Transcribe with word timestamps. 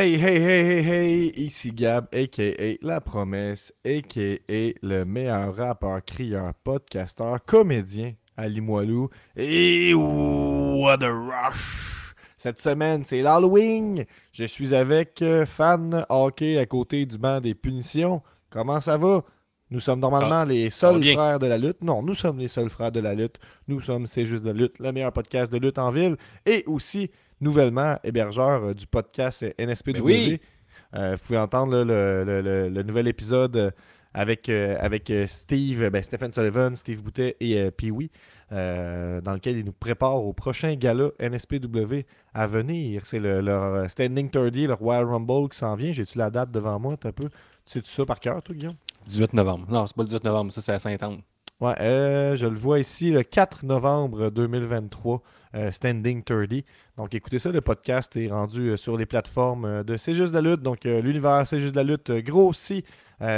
Hey, 0.00 0.14
hey, 0.14 0.38
hey, 0.38 0.62
hey, 0.62 0.82
hey, 0.84 1.32
ici 1.34 1.72
Gab, 1.72 2.06
a.k.a. 2.12 2.78
La 2.82 3.00
Promesse, 3.00 3.72
a.k.a. 3.84 4.72
le 4.80 5.02
meilleur 5.02 5.56
rappeur, 5.56 6.04
crieur, 6.04 6.52
podcasteur, 6.62 7.44
comédien 7.44 8.12
à 8.36 8.46
Limoilou. 8.46 9.10
Et 9.34 9.92
what 9.94 11.02
a 11.02 11.10
rush! 11.10 12.14
Cette 12.36 12.60
semaine, 12.60 13.02
c'est 13.04 13.22
l'Halloween. 13.22 14.04
Je 14.30 14.44
suis 14.44 14.72
avec 14.72 15.20
euh, 15.20 15.44
Fan 15.44 16.06
Hockey 16.08 16.58
à 16.58 16.66
côté 16.66 17.04
du 17.04 17.18
banc 17.18 17.40
des 17.40 17.56
punitions. 17.56 18.22
Comment 18.50 18.80
ça 18.80 18.98
va? 18.98 19.24
Nous 19.70 19.80
sommes 19.80 19.98
normalement 19.98 20.44
les 20.44 20.70
seuls 20.70 21.04
frères 21.04 21.40
de 21.40 21.46
la 21.48 21.58
lutte. 21.58 21.82
Non, 21.82 22.04
nous 22.04 22.14
sommes 22.14 22.38
les 22.38 22.46
seuls 22.46 22.70
frères 22.70 22.92
de 22.92 23.00
la 23.00 23.14
lutte. 23.14 23.40
Nous 23.66 23.80
sommes 23.80 24.06
C'est 24.06 24.26
juste 24.26 24.44
de 24.44 24.50
la 24.50 24.54
lutte, 24.54 24.78
le 24.78 24.92
meilleur 24.92 25.12
podcast 25.12 25.50
de 25.52 25.58
lutte 25.58 25.78
en 25.78 25.90
ville. 25.90 26.16
Et 26.46 26.62
aussi, 26.68 27.10
nouvellement, 27.40 27.96
hébergeur 28.04 28.64
euh, 28.64 28.74
du 28.74 28.86
podcast 28.86 29.42
euh, 29.42 29.52
NSPW. 29.58 29.92
Ben 29.92 30.02
oui. 30.02 30.40
Euh, 30.94 31.16
vous 31.16 31.24
pouvez 31.26 31.38
entendre 31.38 31.72
là, 31.74 31.84
le, 31.84 32.24
le- 32.24 32.40
le- 32.40 32.68
le 32.68 32.82
nouvel 32.82 33.08
épisode 33.08 33.72
avec, 34.14 34.48
euh, 34.48 34.76
avec 34.80 35.12
Steve, 35.26 35.90
ben, 35.90 36.02
Stephen 36.02 36.32
Sullivan, 36.32 36.74
Steve 36.76 37.02
Boutet 37.02 37.36
et 37.40 37.58
euh, 37.60 37.70
Pee-Wee, 37.70 38.10
euh, 38.52 39.20
dans 39.20 39.34
lequel 39.34 39.58
il 39.58 39.64
nous 39.66 39.72
prépare 39.72 40.16
au 40.24 40.32
prochain 40.32 40.74
gala 40.76 41.10
NSPW 41.20 42.06
à 42.32 42.46
venir. 42.46 43.04
C'est 43.04 43.20
le, 43.20 43.40
leur 43.42 43.90
Standing 43.90 44.30
30, 44.30 44.54
le 44.56 44.72
Royal 44.72 45.04
Rumble 45.04 45.50
qui 45.50 45.58
s'en 45.58 45.74
vient. 45.74 45.92
J'ai-tu 45.92 46.16
la 46.16 46.30
date 46.30 46.50
devant 46.50 46.78
moi? 46.80 46.94
Un 47.04 47.12
peu? 47.12 47.28
Tu 47.28 47.32
sais-tu 47.66 47.90
ça 47.90 48.06
par 48.06 48.18
cœur, 48.18 48.42
toi, 48.42 48.54
Guillaume? 48.54 48.76
18 49.06 49.34
novembre. 49.34 49.66
Non, 49.70 49.86
c'est 49.86 49.94
pas 49.94 50.02
le 50.02 50.06
18 50.08 50.24
novembre, 50.24 50.52
ça 50.52 50.60
c'est 50.62 50.72
à 50.72 50.78
Saint-Anne. 50.78 51.18
Ouais, 51.60 51.74
euh, 51.80 52.36
je 52.36 52.46
le 52.46 52.56
vois 52.56 52.78
ici 52.80 53.10
le 53.10 53.22
4 53.22 53.66
novembre 53.66 54.30
2023, 54.30 55.22
euh, 55.54 55.70
Standing 55.70 56.22
30. 56.22 56.64
Donc 56.96 57.14
écoutez 57.14 57.38
ça, 57.38 57.50
le 57.50 57.60
podcast 57.60 58.16
est 58.16 58.28
rendu 58.28 58.70
euh, 58.70 58.76
sur 58.76 58.96
les 58.96 59.06
plateformes 59.06 59.64
euh, 59.64 59.82
de 59.82 59.96
C'est 59.96 60.14
juste 60.14 60.32
la 60.32 60.40
lutte. 60.40 60.62
Donc 60.62 60.84
l'univers 60.84 61.46
C'est 61.46 61.60
juste 61.60 61.76
la 61.76 61.84
lutte 61.84 62.10
grossit. 62.10 62.84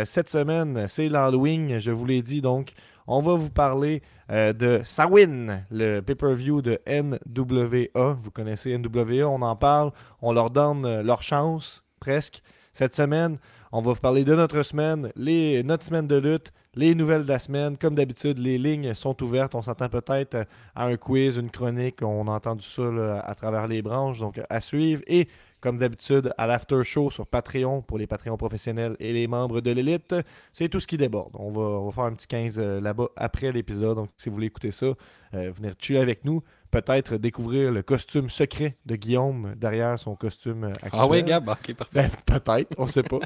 Cette 0.05 0.29
semaine, 0.29 0.87
c'est 0.89 1.09
l'Halloween, 1.09 1.79
je 1.79 1.91
vous 1.91 2.05
l'ai 2.05 2.21
dit. 2.21 2.43
Donc 2.43 2.73
on 3.07 3.23
va 3.23 3.35
vous 3.35 3.49
parler 3.49 4.03
de 4.29 4.83
Sawin, 4.85 5.65
le 5.71 6.01
pay-per-view 6.01 6.61
de 6.61 6.79
NWA. 6.87 8.19
Vous 8.23 8.31
connaissez 8.31 8.77
NWA, 8.77 9.27
on 9.27 9.41
en 9.41 9.57
parle. 9.57 9.91
On 10.21 10.33
leur 10.33 10.51
donne 10.51 11.01
leur 11.01 11.23
chance, 11.23 11.83
presque. 11.99 12.43
Cette 12.75 12.95
semaine, 12.95 13.39
on 13.73 13.81
va 13.81 13.93
vous 13.95 14.01
parler 14.01 14.25
de 14.25 14.35
notre 14.35 14.63
semaine, 14.63 15.13
les, 15.17 15.63
notre 15.63 15.85
semaine 15.85 16.07
de 16.07 16.17
lutte, 16.17 16.53
les 16.75 16.95
nouvelles 16.95 17.25
de 17.25 17.29
la 17.29 17.39
semaine. 17.39 17.77
Comme 17.77 17.95
d'habitude, 17.95 18.39
les 18.39 18.59
lignes 18.59 18.95
sont 18.95 19.21
ouvertes. 19.23 19.55
On 19.55 19.63
s'entend 19.63 19.89
peut-être 19.89 20.35
euh, 20.35 20.45
à 20.75 20.87
un 20.87 20.97
quiz, 20.97 21.37
une 21.37 21.51
chronique. 21.51 22.03
On 22.03 22.29
a 22.29 22.33
entendu 22.33 22.65
ça 22.65 22.91
là, 22.91 23.21
à 23.21 23.35
travers 23.35 23.67
les 23.69 23.83
branches, 23.83 24.21
donc 24.21 24.41
à 24.49 24.61
suivre. 24.61 25.03
Et 25.07 25.29
comme 25.61 25.77
d'habitude, 25.77 26.33
à 26.39 26.47
l'after 26.47 26.83
show 26.83 27.11
sur 27.11 27.27
Patreon 27.27 27.83
pour 27.83 27.99
les 27.99 28.07
Patreons 28.07 28.37
professionnels 28.37 28.97
et 28.99 29.13
les 29.13 29.27
membres 29.27 29.61
de 29.61 29.71
l'élite. 29.71 30.15
C'est 30.53 30.69
tout 30.69 30.81
ce 30.81 30.87
qui 30.87 30.97
déborde. 30.97 31.33
On 31.35 31.51
va, 31.51 31.61
on 31.61 31.87
va 31.87 31.93
faire 31.93 32.05
un 32.05 32.15
petit 32.15 32.27
15 32.27 32.59
euh, 32.59 32.81
là-bas 32.81 33.09
après 33.17 33.53
l'épisode. 33.53 33.97
Donc 33.97 34.11
si 34.17 34.29
vous 34.29 34.37
voulez 34.37 34.47
écouter 34.47 34.71
ça, 34.71 34.87
euh, 35.35 35.51
venir 35.53 35.75
chiller 35.79 36.01
avec 36.01 36.25
nous. 36.25 36.43
Peut-être 36.71 37.17
découvrir 37.17 37.73
le 37.73 37.83
costume 37.83 38.31
secret 38.31 38.77
de 38.87 38.95
Guillaume 38.97 39.55
derrière 39.57 39.99
son 39.99 40.15
costume 40.15 40.65
euh, 40.65 40.71
actuel. 40.83 40.93
Ah 40.95 41.07
ouais, 41.07 41.23
Gab, 41.23 41.49
ok, 41.49 41.75
parfait. 41.75 42.09
Ben, 42.27 42.39
peut-être, 42.39 42.75
on 42.79 42.87
sait 42.87 43.03
pas. 43.03 43.19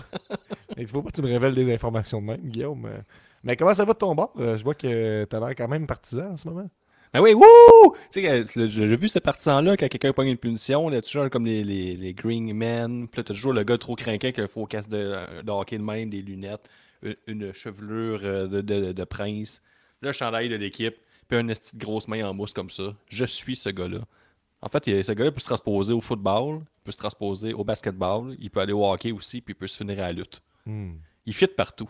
Il 0.77 0.89
faut 0.89 1.03
pas 1.03 1.11
que 1.11 1.17
tu 1.17 1.23
me 1.23 1.29
révèles 1.29 1.55
des 1.55 1.73
informations 1.73 2.21
de 2.21 2.27
même, 2.27 2.41
Guillaume. 2.41 2.89
Mais 3.45 3.57
comment 3.57 3.75
ça 3.75 3.85
va 3.85 3.93
de 3.93 3.99
ton 3.99 4.15
bord? 4.15 4.33
Euh, 4.39 4.57
Je 4.59 4.65
vois 4.65 4.75
que 4.75 5.25
tu 5.25 5.37
as 5.37 5.41
l'air 5.41 5.55
quand 5.55 5.69
même 5.69 5.87
partisan 5.87 6.33
en 6.33 6.37
ce 6.37 6.49
moment. 6.49 6.69
Ben 7.13 7.21
oui, 7.21 7.33
wouh! 7.33 7.95
Tu 8.11 8.23
sais, 8.23 8.29
euh, 8.29 8.67
j'ai 8.67 8.97
vu 8.97 9.09
ce 9.09 9.21
partisan-là 9.21 9.77
quand 9.77 9.87
quelqu'un 9.89 10.13
pogne 10.13 10.29
une 10.31 10.37
punition, 10.37 10.89
là, 10.89 11.01
toujours 11.01 11.31
comme 11.31 11.47
les, 11.47 11.63
les, 11.63 11.97
les 11.97 12.13
Green 12.13 12.53
Men, 12.53 13.07
puis 13.07 13.21
là, 13.21 13.25
t'as 13.25 13.35
toujours 13.35 13.53
le 13.53 13.63
gars 13.63 13.79
trop 13.79 13.95
craquant 13.95 14.33
qui 14.33 14.41
a 14.41 14.45
un 14.45 14.49
faux 14.49 14.67
casque 14.67 14.91
de, 14.91 15.43
de 15.43 15.51
hockey 15.53 15.79
de 15.79 15.85
même, 15.85 16.11
des 16.11 16.23
lunettes, 16.23 16.69
une, 17.05 17.15
une 17.29 17.55
chevelure 17.55 18.19
euh, 18.25 18.49
de, 18.49 18.63
de, 18.63 18.91
de 18.91 19.05
prince, 19.05 19.63
le 20.01 20.11
chandail 20.11 20.49
de 20.49 20.57
l'équipe, 20.57 20.97
puis 21.29 21.39
une 21.39 21.47
petite 21.47 21.77
grosse 21.77 22.09
main 22.09 22.29
en 22.29 22.35
mousse 22.35 22.53
comme 22.53 22.71
ça. 22.71 22.95
Je 23.09 23.25
suis 23.25 23.55
ce 23.55 23.69
gars-là. 23.69 24.01
En 24.61 24.69
fait, 24.69 24.85
ce 24.85 25.13
gars-là 25.13 25.31
peut 25.31 25.41
se 25.41 25.47
transposer 25.47 25.93
au 25.93 26.01
football, 26.01 26.63
peut 26.83 26.91
se 26.91 26.97
transposer 26.97 27.53
au 27.55 27.63
basketball, 27.63 28.35
il 28.41 28.51
peut 28.51 28.59
aller 28.61 28.73
au 28.73 28.85
hockey 28.91 29.13
aussi, 29.13 29.41
puis 29.41 29.53
il 29.53 29.57
peut 29.57 29.69
se 29.69 29.77
finir 29.77 30.01
à 30.01 30.07
la 30.07 30.13
lutte. 30.15 30.43
Hmm. 30.67 30.95
Il 31.27 31.33
fit 31.33 31.47
partout. 31.47 31.89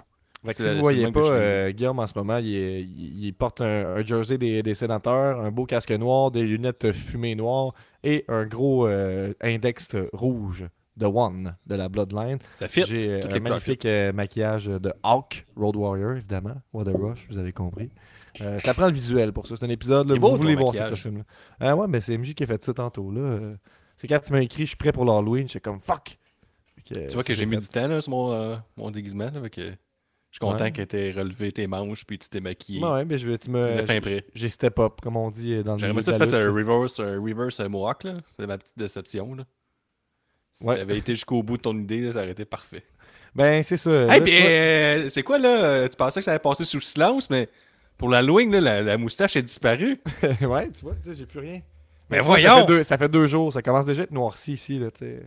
Si 0.52 0.62
vous 0.62 0.68
c'est 0.68 0.74
voyez 0.80 1.10
pas, 1.10 1.20
euh, 1.30 1.70
Guillaume 1.70 1.98
en 1.98 2.06
ce 2.06 2.12
moment, 2.16 2.36
il, 2.38 2.54
est- 2.54 2.82
il- 2.82 3.24
il 3.24 3.32
porte 3.32 3.60
un, 3.60 3.96
un 3.96 4.04
jersey 4.04 4.36
des, 4.38 4.62
des 4.62 4.74
sénateurs, 4.74 5.40
un 5.40 5.50
beau 5.50 5.64
casque 5.66 5.90
noir, 5.92 6.30
des 6.30 6.42
lunettes 6.42 6.92
fumées 6.92 7.34
noires 7.34 7.72
et 8.02 8.24
un 8.28 8.44
gros 8.44 8.86
euh, 8.86 9.32
index 9.40 9.96
rouge 10.12 10.66
de 10.96 11.06
One 11.06 11.56
de 11.66 11.74
la 11.74 11.88
Bloodline. 11.88 12.38
Ça 12.56 12.68
fit. 12.68 12.84
J'ai 12.86 13.08
euh, 13.08 13.20
un 13.30 13.40
magnifique 13.40 13.86
maquillage 14.14 14.66
de 14.66 14.92
Hawk, 15.02 15.46
Road 15.56 15.76
Warrior, 15.76 16.12
évidemment. 16.16 16.54
What 16.72 16.88
a 16.88 16.92
Rush, 16.92 17.26
vous 17.30 17.38
avez 17.38 17.52
compris. 17.52 17.90
Euh, 18.40 18.58
ça 18.58 18.74
prend 18.74 18.86
le 18.86 18.92
visuel 18.92 19.32
pour 19.32 19.46
ça. 19.46 19.54
C'est 19.56 19.64
un 19.64 19.70
épisode, 19.70 20.08
là, 20.08 20.14
vous 20.14 20.20
beau, 20.20 20.36
voulez 20.36 20.56
voir 20.56 20.74
ce 20.74 20.88
costume-là. 20.90 21.22
Ah 21.60 21.74
ouais, 21.76 21.86
mais 21.88 22.00
c'est 22.00 22.16
MJ 22.18 22.34
qui 22.34 22.42
a 22.42 22.46
fait 22.46 22.62
ça 22.62 22.74
tantôt. 22.74 23.10
là. 23.10 23.38
C'est 23.96 24.08
quand 24.08 24.18
tu 24.18 24.32
m'as 24.32 24.40
écrit, 24.42 24.62
je 24.64 24.68
suis 24.68 24.76
prêt 24.76 24.90
pour 24.92 25.04
l'Halloween, 25.04 25.46
j'étais 25.48 25.60
comme 25.60 25.80
fuck. 25.80 26.18
Que, 26.84 27.06
Tu 27.08 27.14
vois 27.14 27.24
que 27.24 27.32
j'ai 27.32 27.46
mis 27.46 27.54
fait. 27.54 27.60
du 27.62 27.68
temps 27.68 27.86
là, 27.88 28.00
sur 28.00 28.10
mon, 28.10 28.32
euh, 28.32 28.56
mon 28.76 28.90
déguisement. 28.90 29.30
Là, 29.32 29.48
que 29.48 29.72
je 30.34 30.38
suis 30.38 30.40
content 30.50 30.64
Ouais. 30.64 30.72
que 30.72 30.82
tu 30.82 30.96
aies 30.96 31.12
relevé 31.12 31.52
tes 31.52 31.68
manches 31.68 32.04
puis 32.04 32.18
tu 32.18 32.28
t'es 32.28 32.40
maquillé. 32.40 32.82
Ouais, 32.84 33.04
mais 33.04 33.18
je 33.18 33.28
vais, 33.28 33.38
tu 33.38 33.50
me. 33.50 33.68
Fin 33.84 33.94
j'ai- 33.94 34.00
près. 34.00 34.24
J'ai 34.34 34.48
step 34.48 34.80
up, 34.80 34.94
comme 35.00 35.16
on 35.16 35.30
dit 35.30 35.62
dans 35.62 35.74
le 35.74 35.78
J'aimerais 35.78 36.02
ça 36.02 36.10
que 36.12 36.18
la 36.18 36.24
tu 36.26 36.32
fasses 36.32 36.40
un 36.44 36.52
reverse, 36.52 36.98
un 36.98 37.20
reverse 37.22 37.60
euh, 37.60 37.68
mohawk. 37.68 38.02
là. 38.02 38.14
C'est 38.36 38.44
ma 38.44 38.58
petite 38.58 38.76
déception. 38.76 39.36
Là. 39.36 39.44
Si 40.52 40.64
Ouais. 40.66 40.76
t'avais 40.78 40.98
été 40.98 41.14
jusqu'au 41.14 41.44
bout 41.44 41.56
de 41.56 41.62
ton 41.62 41.78
idée, 41.78 42.00
là, 42.00 42.10
ça 42.12 42.18
aurait 42.18 42.32
été 42.32 42.44
parfait. 42.44 42.82
Ben, 43.32 43.62
c'est 43.62 43.76
ça. 43.76 44.12
Hey, 44.12 44.20
puis 44.20 44.32
euh, 44.36 45.08
c'est 45.08 45.22
quoi 45.22 45.38
là? 45.38 45.64
Euh, 45.64 45.88
Tu 45.88 45.96
pensais 45.96 46.18
que 46.18 46.24
ça 46.24 46.32
allait 46.32 46.40
passer 46.40 46.64
sous 46.64 46.80
silence, 46.80 47.30
mais 47.30 47.48
pour 47.96 48.08
l'Halloween, 48.08 48.50
là, 48.50 48.60
la, 48.60 48.82
la 48.82 48.96
moustache 48.98 49.36
est 49.36 49.42
disparue. 49.42 50.00
ouais, 50.40 50.68
tu 50.70 50.80
vois, 50.82 50.94
j'ai 51.12 51.26
plus 51.26 51.38
rien. 51.40 51.60
Mais 52.10 52.18
tu 52.18 52.24
vois, 52.24 52.38
Ça 52.38 52.48
voyons! 52.48 52.66
fait, 52.66 52.72
deux, 52.72 52.82
ça 52.82 52.98
fait 52.98 53.08
deux 53.08 53.26
jours, 53.28 53.52
ça 53.52 53.62
commence 53.62 53.86
déjà 53.86 54.02
à 54.02 54.04
être 54.04 54.10
noirci 54.10 54.54
ici, 54.54 54.78
là, 54.80 54.90
tu 54.90 54.98
sais. 55.04 55.22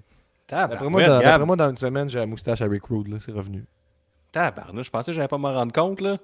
D'après 0.49 0.87
moi, 0.89 1.01
dans, 1.03 1.45
moi, 1.45 1.57
une 1.69 1.77
semaine, 1.77 2.09
j'ai 2.09 2.19
la 2.19 2.25
moustache 2.25 2.61
à 2.61 2.65
Rick 2.67 2.83
Rude, 2.85 3.07
là, 3.07 3.17
c'est 3.19 3.31
revenu. 3.31 3.65
Tabarnak, 4.37 4.83
je 4.85 4.89
pensais 4.91 5.11
que 5.11 5.15
j'allais 5.15 5.27
pas 5.27 5.37
m'en 5.37 5.51
rendre 5.53 5.73
compte. 5.73 5.99
là. 6.01 6.17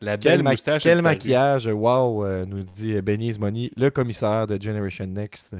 La 0.00 0.16
Quel, 0.16 0.32
belle 0.38 0.42
ma- 0.44 0.50
moustache. 0.52 0.86
a 0.86 0.88
quel 0.88 0.98
disparu. 0.98 1.14
maquillage, 1.14 1.66
wow, 1.66 2.24
euh, 2.24 2.46
nous 2.46 2.62
dit 2.62 2.94
euh, 2.94 3.02
Benny 3.02 3.36
Money, 3.38 3.70
le 3.76 3.90
commissaire 3.90 4.46
de 4.46 4.60
Generation 4.60 5.06
Next. 5.06 5.54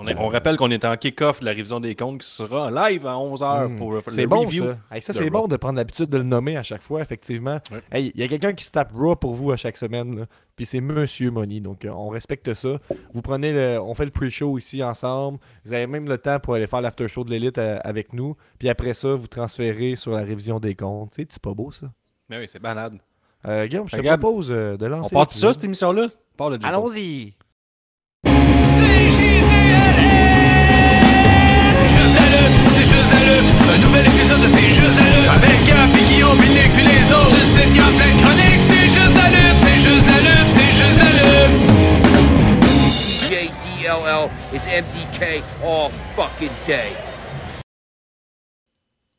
On, 0.00 0.06
est- 0.06 0.16
on 0.16 0.28
rappelle 0.28 0.56
qu'on 0.56 0.70
est 0.70 0.84
en 0.84 0.96
kick-off 0.96 1.40
de 1.40 1.44
la 1.44 1.50
révision 1.50 1.80
des 1.80 1.96
comptes 1.96 2.20
qui 2.20 2.28
sera 2.28 2.66
en 2.66 2.70
live 2.70 3.04
à 3.04 3.14
11h 3.16 3.68
Mm. 3.68 3.76
pour 3.78 3.92
le 3.92 4.02
C'est 4.08 4.22
le 4.22 4.28
bon, 4.28 4.42
review. 4.42 4.64
ça. 4.64 4.78
Hey, 4.92 5.02
ça, 5.02 5.12
de 5.12 5.18
c'est 5.18 5.28
bon 5.28 5.48
de 5.48 5.56
prendre 5.56 5.76
l'habitude 5.76 6.08
de 6.08 6.18
le 6.18 6.22
nommer 6.22 6.56
à 6.56 6.62
chaque 6.62 6.82
fois, 6.82 7.00
effectivement. 7.02 7.58
Ouais. 7.72 7.82
Hey, 7.90 8.12
il 8.14 8.20
y 8.20 8.24
a 8.24 8.28
quelqu'un 8.28 8.52
qui 8.52 8.64
se 8.64 8.70
tape 8.70 8.92
Raw 8.94 9.16
pour 9.16 9.34
vous 9.34 9.50
à 9.50 9.56
chaque 9.56 9.76
semaine, 9.76 10.20
là. 10.20 10.26
puis 10.54 10.66
c'est 10.66 10.80
Monsieur 10.80 11.30
Money. 11.32 11.58
Donc, 11.60 11.84
euh, 11.84 11.90
on 11.90 12.08
respecte 12.10 12.54
ça. 12.54 12.78
Vous 13.12 13.22
prenez 13.22 13.52
le... 13.52 13.80
On 13.80 13.94
fait 13.94 14.04
le 14.04 14.12
pre-show 14.12 14.56
ici 14.56 14.84
ensemble. 14.84 15.38
Vous 15.64 15.72
avez 15.72 15.86
même 15.88 16.08
le 16.08 16.16
temps 16.18 16.38
pour 16.38 16.54
aller 16.54 16.68
faire 16.68 16.80
l'after-show 16.80 17.24
de 17.24 17.30
l'élite 17.30 17.58
euh, 17.58 17.78
avec 17.82 18.12
nous. 18.12 18.36
Puis 18.60 18.68
après 18.68 18.94
ça, 18.94 19.14
vous 19.16 19.26
transférez 19.26 19.96
sur 19.96 20.12
la 20.12 20.20
révision 20.22 20.60
des 20.60 20.76
comptes. 20.76 21.10
Tu 21.16 21.22
sais, 21.22 21.28
c'est 21.30 21.42
pas 21.42 21.54
beau, 21.54 21.72
ça. 21.72 21.88
Mais 22.28 22.38
oui, 22.38 22.44
c'est 22.46 22.62
banade. 22.62 22.98
Euh, 23.46 23.66
Guillaume, 23.66 23.88
je 23.88 23.96
te 23.96 24.02
propose 24.06 24.48
euh, 24.52 24.76
de 24.76 24.86
lancer... 24.86 25.10
On 25.12 25.18
part 25.18 25.26
de 25.26 25.32
ça, 25.32 25.52
cette 25.52 25.64
émission-là? 25.64 26.08
Part 26.36 26.50
le 26.50 26.56
jingle. 26.56 26.66
Allons-y! 26.68 27.34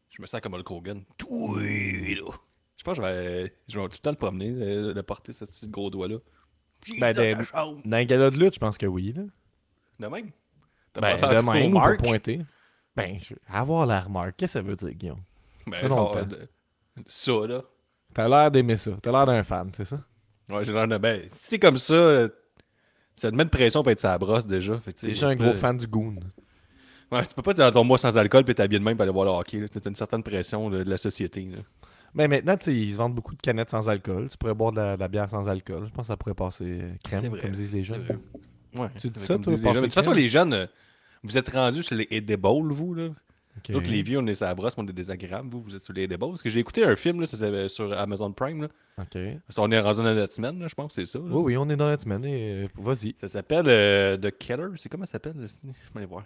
Je 0.10 0.22
me 0.22 0.28
sens 0.28 0.42
comme 0.42 0.54
Hulk 0.54 0.70
Hogan. 0.72 1.04
Oui, 1.30 2.16
là. 2.16 2.32
Je 2.78 2.84
pense 2.84 2.98
que 2.98 3.04
je 3.04 3.08
vais, 3.08 3.54
je 3.68 3.80
vais 3.80 3.86
tout 3.88 3.94
le 3.94 3.98
temps 4.00 4.10
le 4.12 4.16
promener, 4.18 4.50
le 4.50 5.02
porter, 5.04 5.34
ce 5.34 5.46
petit 5.46 5.68
gros 5.70 5.90
doigt-là. 5.90 6.18
Ben, 7.00 7.14
des- 7.14 7.32
ta 7.32 7.44
chambre. 7.44 7.82
Dans 7.86 7.98
un 7.98 8.04
gala 8.06 8.30
de 8.30 8.38
lutte, 8.38 8.54
je 8.56 8.60
pense 8.60 8.78
que 8.78 8.86
oui. 8.86 9.14
Là. 9.16 9.24
De 10.00 10.08
même? 10.08 10.30
Ben, 11.02 11.16
de 11.18 11.52
même, 11.52 11.72
pour 11.72 11.98
pointer. 11.98 12.42
Ben, 12.96 13.18
je- 13.22 13.36
avoir 13.52 13.86
la 13.86 14.02
remarque, 14.02 14.36
qu'est-ce 14.38 14.54
que 14.60 14.60
ça 14.60 14.66
veut 14.68 14.76
dire, 14.76 14.92
Guillaume? 14.94 15.22
Ben, 15.68 15.88
genre, 15.88 16.16
euh, 16.18 16.26
ça, 17.06 17.32
là. 17.48 17.62
T'as 18.14 18.28
l'air 18.28 18.52
d'aimer 18.52 18.78
ça. 18.78 18.92
T'as 19.02 19.12
l'air 19.12 19.26
d'un 19.26 19.44
fan, 19.44 19.72
c'est 19.76 19.86
ça? 19.86 20.02
Ouais, 20.50 20.64
j'ai 20.64 20.74
l'air 20.74 20.88
de... 20.88 20.98
Ben, 20.98 21.24
si 21.28 21.50
t'es 21.52 21.60
comme 21.60 21.78
ça, 21.78 21.94
euh, 21.94 22.30
ça 23.16 23.30
te 23.30 23.36
met 23.36 23.46
de 23.46 23.50
pression 23.50 23.84
pour 23.84 23.92
être 23.92 24.00
sa 24.00 24.18
brosse, 24.18 24.48
déjà. 24.48 24.80
Fait 24.80 24.92
T'es 24.94 25.08
déjà 25.08 25.28
un 25.30 25.36
gros 25.36 25.56
fan 25.58 25.78
du 25.78 25.86
Goon. 25.88 26.16
Ouais, 27.12 27.26
tu 27.26 27.34
peux 27.36 27.42
pas 27.42 27.52
être 27.52 27.58
dans 27.58 27.72
ton 27.72 27.84
mois 27.84 27.98
sans 27.98 28.18
alcool 28.18 28.44
puis 28.44 28.54
t'habiller 28.56 28.80
de 28.80 28.84
même 28.84 28.96
pour 28.96 29.04
aller 29.04 29.12
voir 29.12 29.26
le 29.26 29.32
hockey. 29.32 29.66
T'as 29.70 29.90
une 29.90 29.96
certaine 29.96 30.24
pression 30.24 30.70
de, 30.70 30.84
de 30.84 30.90
la 30.90 30.98
société. 30.98 31.42
Là. 31.44 31.58
Ben 32.14 32.28
maintenant, 32.28 32.56
ils 32.68 32.92
se 32.94 32.98
vendent 32.98 33.16
beaucoup 33.16 33.36
de 33.36 33.42
canettes 33.42 33.70
sans 33.70 33.88
alcool. 33.90 34.28
Tu 34.30 34.38
pourrais 34.38 34.54
boire 34.54 34.72
de 34.72 34.78
la, 34.78 34.96
de 34.96 35.00
la 35.00 35.08
bière 35.08 35.30
sans 35.30 35.48
alcool. 35.48 35.86
Je 35.88 35.92
pense 35.92 36.06
que 36.06 36.08
ça 36.08 36.18
pourrait 36.18 36.34
passer 36.36 36.82
crème, 37.04 37.38
comme 37.40 37.52
disent 37.52 37.74
les 37.74 37.84
jeunes. 37.84 38.06
Ouais, 38.76 38.88
Tu 39.00 39.10
dis 39.10 39.20
ça, 39.20 39.38
toi. 39.38 39.54
De 39.56 39.80
toute 39.82 39.94
façon, 39.94 40.12
les 40.12 40.28
jeunes, 40.30 40.54
euh, 40.54 40.68
vous 41.24 41.38
êtes 41.38 41.50
rendus 41.50 41.84
sur 41.84 41.96
les 41.96 42.08
edibles, 42.12 42.72
vous, 42.72 42.94
là. 42.94 43.10
Ok. 43.58 43.72
Donc, 43.72 43.88
les 43.88 44.02
vieux, 44.02 44.20
on 44.20 44.28
est 44.28 44.36
sur 44.36 44.46
la 44.46 44.56
brosse, 44.56 44.78
mais 44.78 44.84
on 44.84 44.88
est 44.88 44.94
désagréable. 44.94 45.50
Vous, 45.50 45.62
vous 45.62 45.76
êtes 45.76 45.82
sur 45.82 45.94
les 45.94 46.08
débats. 46.08 46.28
Parce 46.28 46.42
que 46.42 46.48
j'ai 46.50 46.60
écouté 46.60 46.84
un 46.86 46.96
film, 46.96 47.20
là, 47.20 47.26
ça, 47.26 47.36
c'est 47.36 47.68
sur 47.70 47.92
Amazon 47.98 48.32
Prime. 48.32 48.62
Là. 48.62 48.68
Ok. 49.02 49.18
On 49.58 49.70
est 49.72 49.80
rendu 49.80 49.98
dans 49.98 50.14
notre 50.16 50.34
semaine, 50.34 50.60
là, 50.60 50.68
je 50.70 50.76
pense, 50.76 50.94
c'est 50.94 51.04
ça. 51.06 51.20
là. 51.20 51.26
Oui, 51.28 51.42
oui, 51.44 51.58
on 51.58 51.70
est 51.70 51.76
dans 51.76 51.88
la 51.88 51.98
semaine. 51.98 52.24
Et, 52.24 52.64
euh, 52.64 52.68
vas-y. 52.78 53.16
Ça 53.18 53.28
s'appelle 53.28 53.66
euh, 53.68 54.16
The 54.18 54.32
Killer. 54.38 54.68
C'est 54.76 54.88
comment 54.88 55.06
ça 55.06 55.14
s'appelle? 55.14 55.34
Je 55.38 55.68
vais 55.68 55.74
aller 55.96 56.06
voir. 56.06 56.24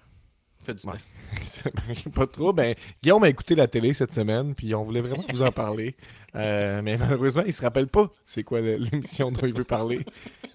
Faites 0.64 0.78
du 0.82 0.88
Ouais. 0.88 0.94
temps. 0.94 2.10
pas 2.14 2.28
trop. 2.28 2.54
Ben, 2.54 2.76
Guillaume 3.02 3.24
a 3.24 3.30
écouté 3.30 3.56
la 3.56 3.68
télé 3.68 3.94
cette 3.94 4.14
semaine, 4.14 4.54
puis 4.54 4.74
on 4.76 4.84
voulait 4.84 5.02
vraiment 5.02 5.26
vous 5.30 5.42
en 5.42 5.52
parler. 5.52 5.96
Euh, 6.36 6.82
mais 6.84 6.98
malheureusement, 6.98 7.44
il 7.46 7.54
se 7.54 7.62
rappelle 7.62 7.86
pas 7.88 8.12
c'est 8.26 8.44
quoi 8.44 8.60
l'émission 8.60 9.32
dont 9.32 9.46
il 9.46 9.54
veut 9.54 9.64
parler. 9.64 10.04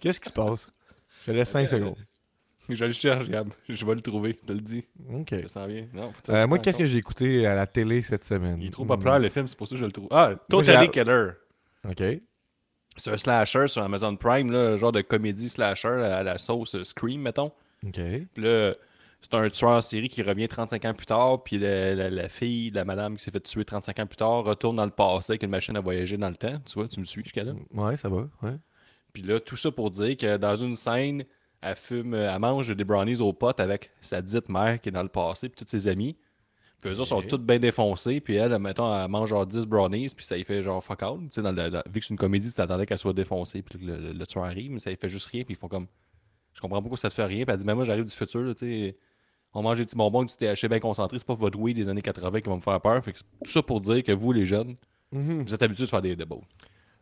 Qu'est-ce 0.00 0.20
qui 0.20 0.28
se 0.28 0.32
passe? 0.32 0.68
Je 1.20 1.26
te 1.26 1.30
laisse 1.30 1.50
5 1.50 1.68
secondes. 1.68 1.94
Je 2.68 2.84
le 2.84 2.92
cherche, 2.92 3.28
Gab. 3.28 3.48
Je 3.68 3.84
vais 3.86 3.94
le 3.94 4.00
trouver, 4.00 4.38
je 4.42 4.46
te 4.46 4.52
le 4.52 4.60
dis. 4.60 4.84
OK. 5.12 5.34
Ça 5.42 5.48
s'en 5.48 5.66
vient. 5.66 5.86
Non, 5.94 6.12
Euh, 6.28 6.46
moi, 6.46 6.58
qu'est-ce 6.58 6.78
que 6.78 6.86
j'ai 6.86 6.98
écouté 6.98 7.46
à 7.46 7.54
la 7.54 7.66
télé 7.66 8.02
cette 8.02 8.24
semaine? 8.24 8.58
Il 8.60 8.66
est 8.68 8.70
trop 8.70 8.84
Hmm. 8.84 8.88
populaire, 8.88 9.18
le 9.18 9.28
film, 9.28 9.48
c'est 9.48 9.56
pour 9.56 9.66
ça 9.68 9.74
que 9.74 9.80
je 9.80 9.86
le 9.86 9.92
trouve. 9.92 10.08
Ah, 10.10 10.32
Totally 10.50 10.90
Killer. 10.90 11.30
OK. 11.88 12.02
C'est 12.96 13.10
un 13.12 13.16
slasher 13.16 13.68
sur 13.68 13.82
Amazon 13.82 14.16
Prime, 14.16 14.50
là, 14.50 14.76
genre 14.76 14.92
de 14.92 15.00
comédie 15.02 15.48
slasher 15.48 15.88
à 15.88 16.22
la 16.22 16.36
sauce 16.38 16.76
Scream, 16.84 17.20
mettons. 17.22 17.52
OK. 17.86 17.92
Puis 18.34 18.42
là, 18.42 18.74
c'est 19.22 19.34
un 19.34 19.48
tueur 19.50 19.70
en 19.70 19.80
série 19.80 20.08
qui 20.08 20.20
revient 20.22 20.48
35 20.48 20.84
ans 20.84 20.94
plus 20.94 21.06
tard, 21.06 21.42
puis 21.44 21.58
la, 21.58 21.94
la- 21.94 22.10
la 22.10 22.28
fille 22.28 22.70
de 22.70 22.76
la 22.76 22.84
madame 22.84 23.16
qui 23.16 23.22
s'est 23.24 23.30
fait 23.30 23.40
tuer 23.40 23.64
35 23.64 23.98
ans 24.00 24.06
plus 24.06 24.16
tard 24.16 24.44
retourne 24.44 24.76
dans 24.76 24.84
le 24.84 24.90
passé 24.90 25.32
avec 25.32 25.42
une 25.44 25.50
machine 25.50 25.76
à 25.76 25.80
voyager 25.80 26.16
dans 26.16 26.28
le 26.28 26.36
temps. 26.36 26.58
Tu 26.66 26.74
vois, 26.74 26.88
tu 26.88 26.98
me 27.00 27.04
suis 27.04 27.22
jusqu'à 27.22 27.44
là? 27.44 27.52
Ouais, 27.72 27.96
ça 27.96 28.08
va. 28.08 28.28
Ouais. 28.42 28.56
Puis 29.12 29.22
là, 29.22 29.38
tout 29.40 29.56
ça 29.56 29.70
pour 29.70 29.90
dire 29.90 30.16
que 30.16 30.36
dans 30.36 30.56
une 30.56 30.74
scène, 30.74 31.24
elle 31.60 31.74
fume, 31.76 32.14
euh, 32.14 32.32
elle 32.32 32.40
mange 32.40 32.68
des 32.74 32.84
brownies 32.84 33.20
aux 33.20 33.32
potes 33.32 33.60
avec 33.60 33.90
sa 34.00 34.22
dite 34.22 34.48
mère 34.48 34.80
qui 34.80 34.88
est 34.88 34.92
dans 34.92 35.02
le 35.02 35.08
passé, 35.08 35.48
puis 35.48 35.64
tous 35.64 35.70
ses 35.70 35.86
amis. 35.88 36.16
Puis 36.80 36.90
eux 36.90 36.94
autres 37.00 37.06
sont 37.08 37.22
toutes 37.22 37.44
bien 37.44 37.58
défoncés, 37.58 38.20
puis 38.20 38.36
elle, 38.36 38.56
mettons, 38.60 38.94
elle 38.94 39.08
mange 39.10 39.30
genre 39.30 39.44
10 39.44 39.66
brownies, 39.66 40.08
puis 40.16 40.24
ça 40.24 40.36
lui 40.36 40.44
fait 40.44 40.62
genre 40.62 40.82
fuck 40.84 41.02
all. 41.02 41.18
Tu 41.22 41.26
sais, 41.32 41.42
dans 41.42 41.50
le- 41.50 41.70
dans- 41.70 41.82
vu 41.90 41.98
que 41.98 42.06
c'est 42.06 42.10
une 42.14 42.18
comédie, 42.18 42.48
tu 42.48 42.54
t'attendais 42.54 42.86
qu'elle 42.86 42.98
soit 42.98 43.12
défoncée, 43.12 43.62
puis 43.62 43.78
que 43.80 43.84
le, 43.84 43.96
le, 43.98 44.12
le 44.12 44.26
tueur 44.28 44.44
arrive, 44.44 44.70
mais 44.70 44.78
ça 44.78 44.88
lui 44.90 44.96
fait 44.96 45.08
juste 45.08 45.26
rien, 45.26 45.42
puis 45.42 45.54
ils 45.54 45.56
font 45.56 45.66
comme. 45.68 45.88
Je 46.54 46.60
comprends 46.60 46.78
pas 46.78 46.82
pourquoi 46.82 46.98
ça 46.98 47.08
te 47.08 47.14
fait 47.14 47.24
rien, 47.24 47.44
puis 47.44 47.52
elle 47.52 47.58
dit, 47.58 47.66
mais 47.66 47.74
moi 47.74 47.84
j'arrive 47.84 48.04
du 48.04 48.14
futur, 48.14 48.40
là, 48.42 48.54
tu 48.54 48.60
sais. 48.60 48.96
On 49.54 49.62
mange 49.62 49.78
des 49.78 49.84
petits 49.86 49.96
bonbons, 49.96 50.22
du 50.24 50.34
THC 50.36 50.68
bien 50.68 50.78
concentré, 50.78 51.18
c'est 51.18 51.26
pas 51.26 51.34
votre 51.34 51.58
weed 51.58 51.74
des 51.76 51.88
années 51.88 52.02
80 52.02 52.40
qui 52.42 52.48
va 52.50 52.54
me 52.54 52.60
faire 52.60 52.80
peur. 52.80 53.02
Fait 53.02 53.12
que 53.12 53.18
c'est 53.18 53.24
tout 53.44 53.50
ça 53.50 53.62
pour 53.62 53.80
dire 53.80 54.04
que 54.04 54.12
vous, 54.12 54.30
les 54.32 54.44
jeunes, 54.46 54.76
Mhm. 55.10 55.42
vous 55.42 55.54
êtes 55.54 55.62
habitués 55.62 55.84
de 55.84 55.88
faire 55.88 56.02
des 56.02 56.14
débats. 56.14 56.36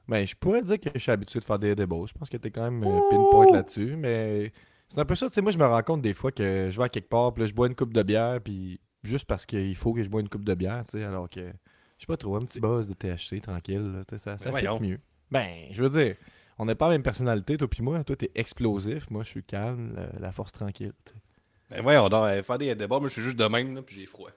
Ben, 0.09 0.27
je 0.27 0.35
pourrais 0.37 0.63
dire 0.63 0.79
que 0.79 0.91
je 0.95 0.99
suis 1.01 1.11
habitué 1.11 1.41
de 1.41 1.45
faire 1.45 1.59
des 1.59 1.75
débats. 1.75 1.97
Je 2.07 2.13
pense 2.13 2.29
que 2.29 2.37
t'es 2.37 2.51
quand 2.51 2.71
même 2.71 2.83
euh, 2.85 3.01
pinpoint 3.11 3.53
là-dessus, 3.53 3.97
mais 3.97 4.53
c'est 4.89 5.01
un 5.01 5.05
peu 5.05 5.15
ça. 5.17 5.29
Tu 5.29 5.35
sais, 5.35 5.43
moi, 5.43 5.51
je 5.51 5.59
me 5.59 5.67
rends 5.67 5.83
compte 5.83 6.03
des 6.03 6.15
fois 6.15 6.31
que 6.33 6.69
je 6.71 6.77
vais 6.79 6.85
à 6.85 6.89
quelque 6.89 7.09
part, 7.09 7.33
puis 7.35 7.43
là, 7.43 7.47
je 7.49 7.55
bois 7.55 7.67
une 7.67 7.75
coupe 7.75 7.93
de 7.93 8.03
bière, 8.03 8.41
puis 8.41 8.81
juste 9.03 9.25
parce 9.27 9.47
qu'il 9.47 9.75
faut 9.77 9.93
que 9.93 10.03
je 10.05 10.09
bois 10.09 10.21
une 10.21 10.29
coupe 10.29 10.45
de 10.45 10.55
bière, 10.55 10.85
tu 10.89 10.99
sais, 10.99 11.05
alors 11.05 11.29
que, 11.29 11.41
je 11.41 12.03
sais 12.03 12.07
pas 12.07 12.17
trop, 12.17 12.37
un 12.37 12.45
petit 12.45 12.61
buzz 12.61 12.89
de 12.89 12.95
THC 12.95 13.41
tranquille, 13.41 13.93
là, 13.95 14.05
tu 14.05 14.17
sais, 14.17 14.19
ça, 14.19 14.39
ça 14.39 14.45
Ben 14.47 14.51
voyons. 14.53 14.79
mieux. 14.81 15.01
Ben, 15.31 15.49
je 15.73 15.83
veux 15.83 15.89
dire, 15.89 16.15
on 16.59 16.65
n'a 16.67 16.75
pas 16.77 16.87
la 16.87 16.93
même 16.93 17.03
personnalité, 17.03 17.57
toi 17.57 17.69
puis 17.69 17.83
moi. 17.83 18.03
Toi, 18.05 18.15
t'es 18.17 18.31
explosif, 18.37 19.11
moi, 19.11 19.25
je 19.25 19.29
suis 19.31 19.43
calme, 19.43 19.93
la, 19.97 20.09
la 20.21 20.33
force 20.33 20.53
tranquille. 20.53 20.93
tu 21.05 21.13
sais. 21.15 21.21
Ben 21.69 21.83
voyons 21.83 22.09
donc, 22.09 22.23
euh, 22.27 22.43
faire 22.45 22.59
des 22.59 22.73
débats, 22.77 23.01
moi 23.01 23.09
je 23.09 23.15
suis 23.15 23.23
juste 23.23 23.37
de 23.37 23.45
même, 23.47 23.75
là, 23.75 23.83
puis 23.83 23.97
j'ai 23.97 24.07
froid. 24.07 24.31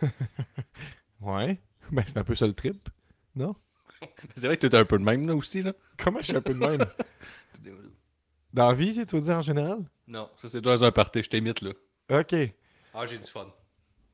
Ouais, 1.20 1.58
ben, 1.90 2.04
c'est 2.06 2.18
un 2.18 2.24
peu 2.24 2.34
ça 2.36 2.46
le 2.46 2.52
trip, 2.52 2.88
non? 3.34 3.56
C'est 4.36 4.46
vrai 4.46 4.56
que 4.56 4.66
tu 4.66 4.74
es 4.74 4.78
un 4.78 4.84
peu 4.84 4.98
de 4.98 5.04
même, 5.04 5.26
là, 5.26 5.34
aussi, 5.34 5.62
là. 5.62 5.72
Comment 6.02 6.18
je 6.20 6.26
suis 6.26 6.36
un 6.36 6.40
peu 6.40 6.54
de 6.54 6.58
même? 6.58 6.84
Dans 8.52 8.68
la 8.68 8.74
vie, 8.74 8.92
tu 9.06 9.16
veux 9.16 9.22
dire 9.22 9.36
en 9.36 9.42
général? 9.42 9.78
Non, 10.06 10.28
ça 10.36 10.48
c'est 10.48 10.60
dans 10.60 10.82
un 10.82 10.90
party, 10.90 11.22
je 11.22 11.28
t'imite, 11.28 11.60
là. 11.60 11.70
Ok. 12.10 12.34
Ah, 12.94 13.06
j'ai 13.06 13.18
du 13.18 13.24
fun. 13.28 13.46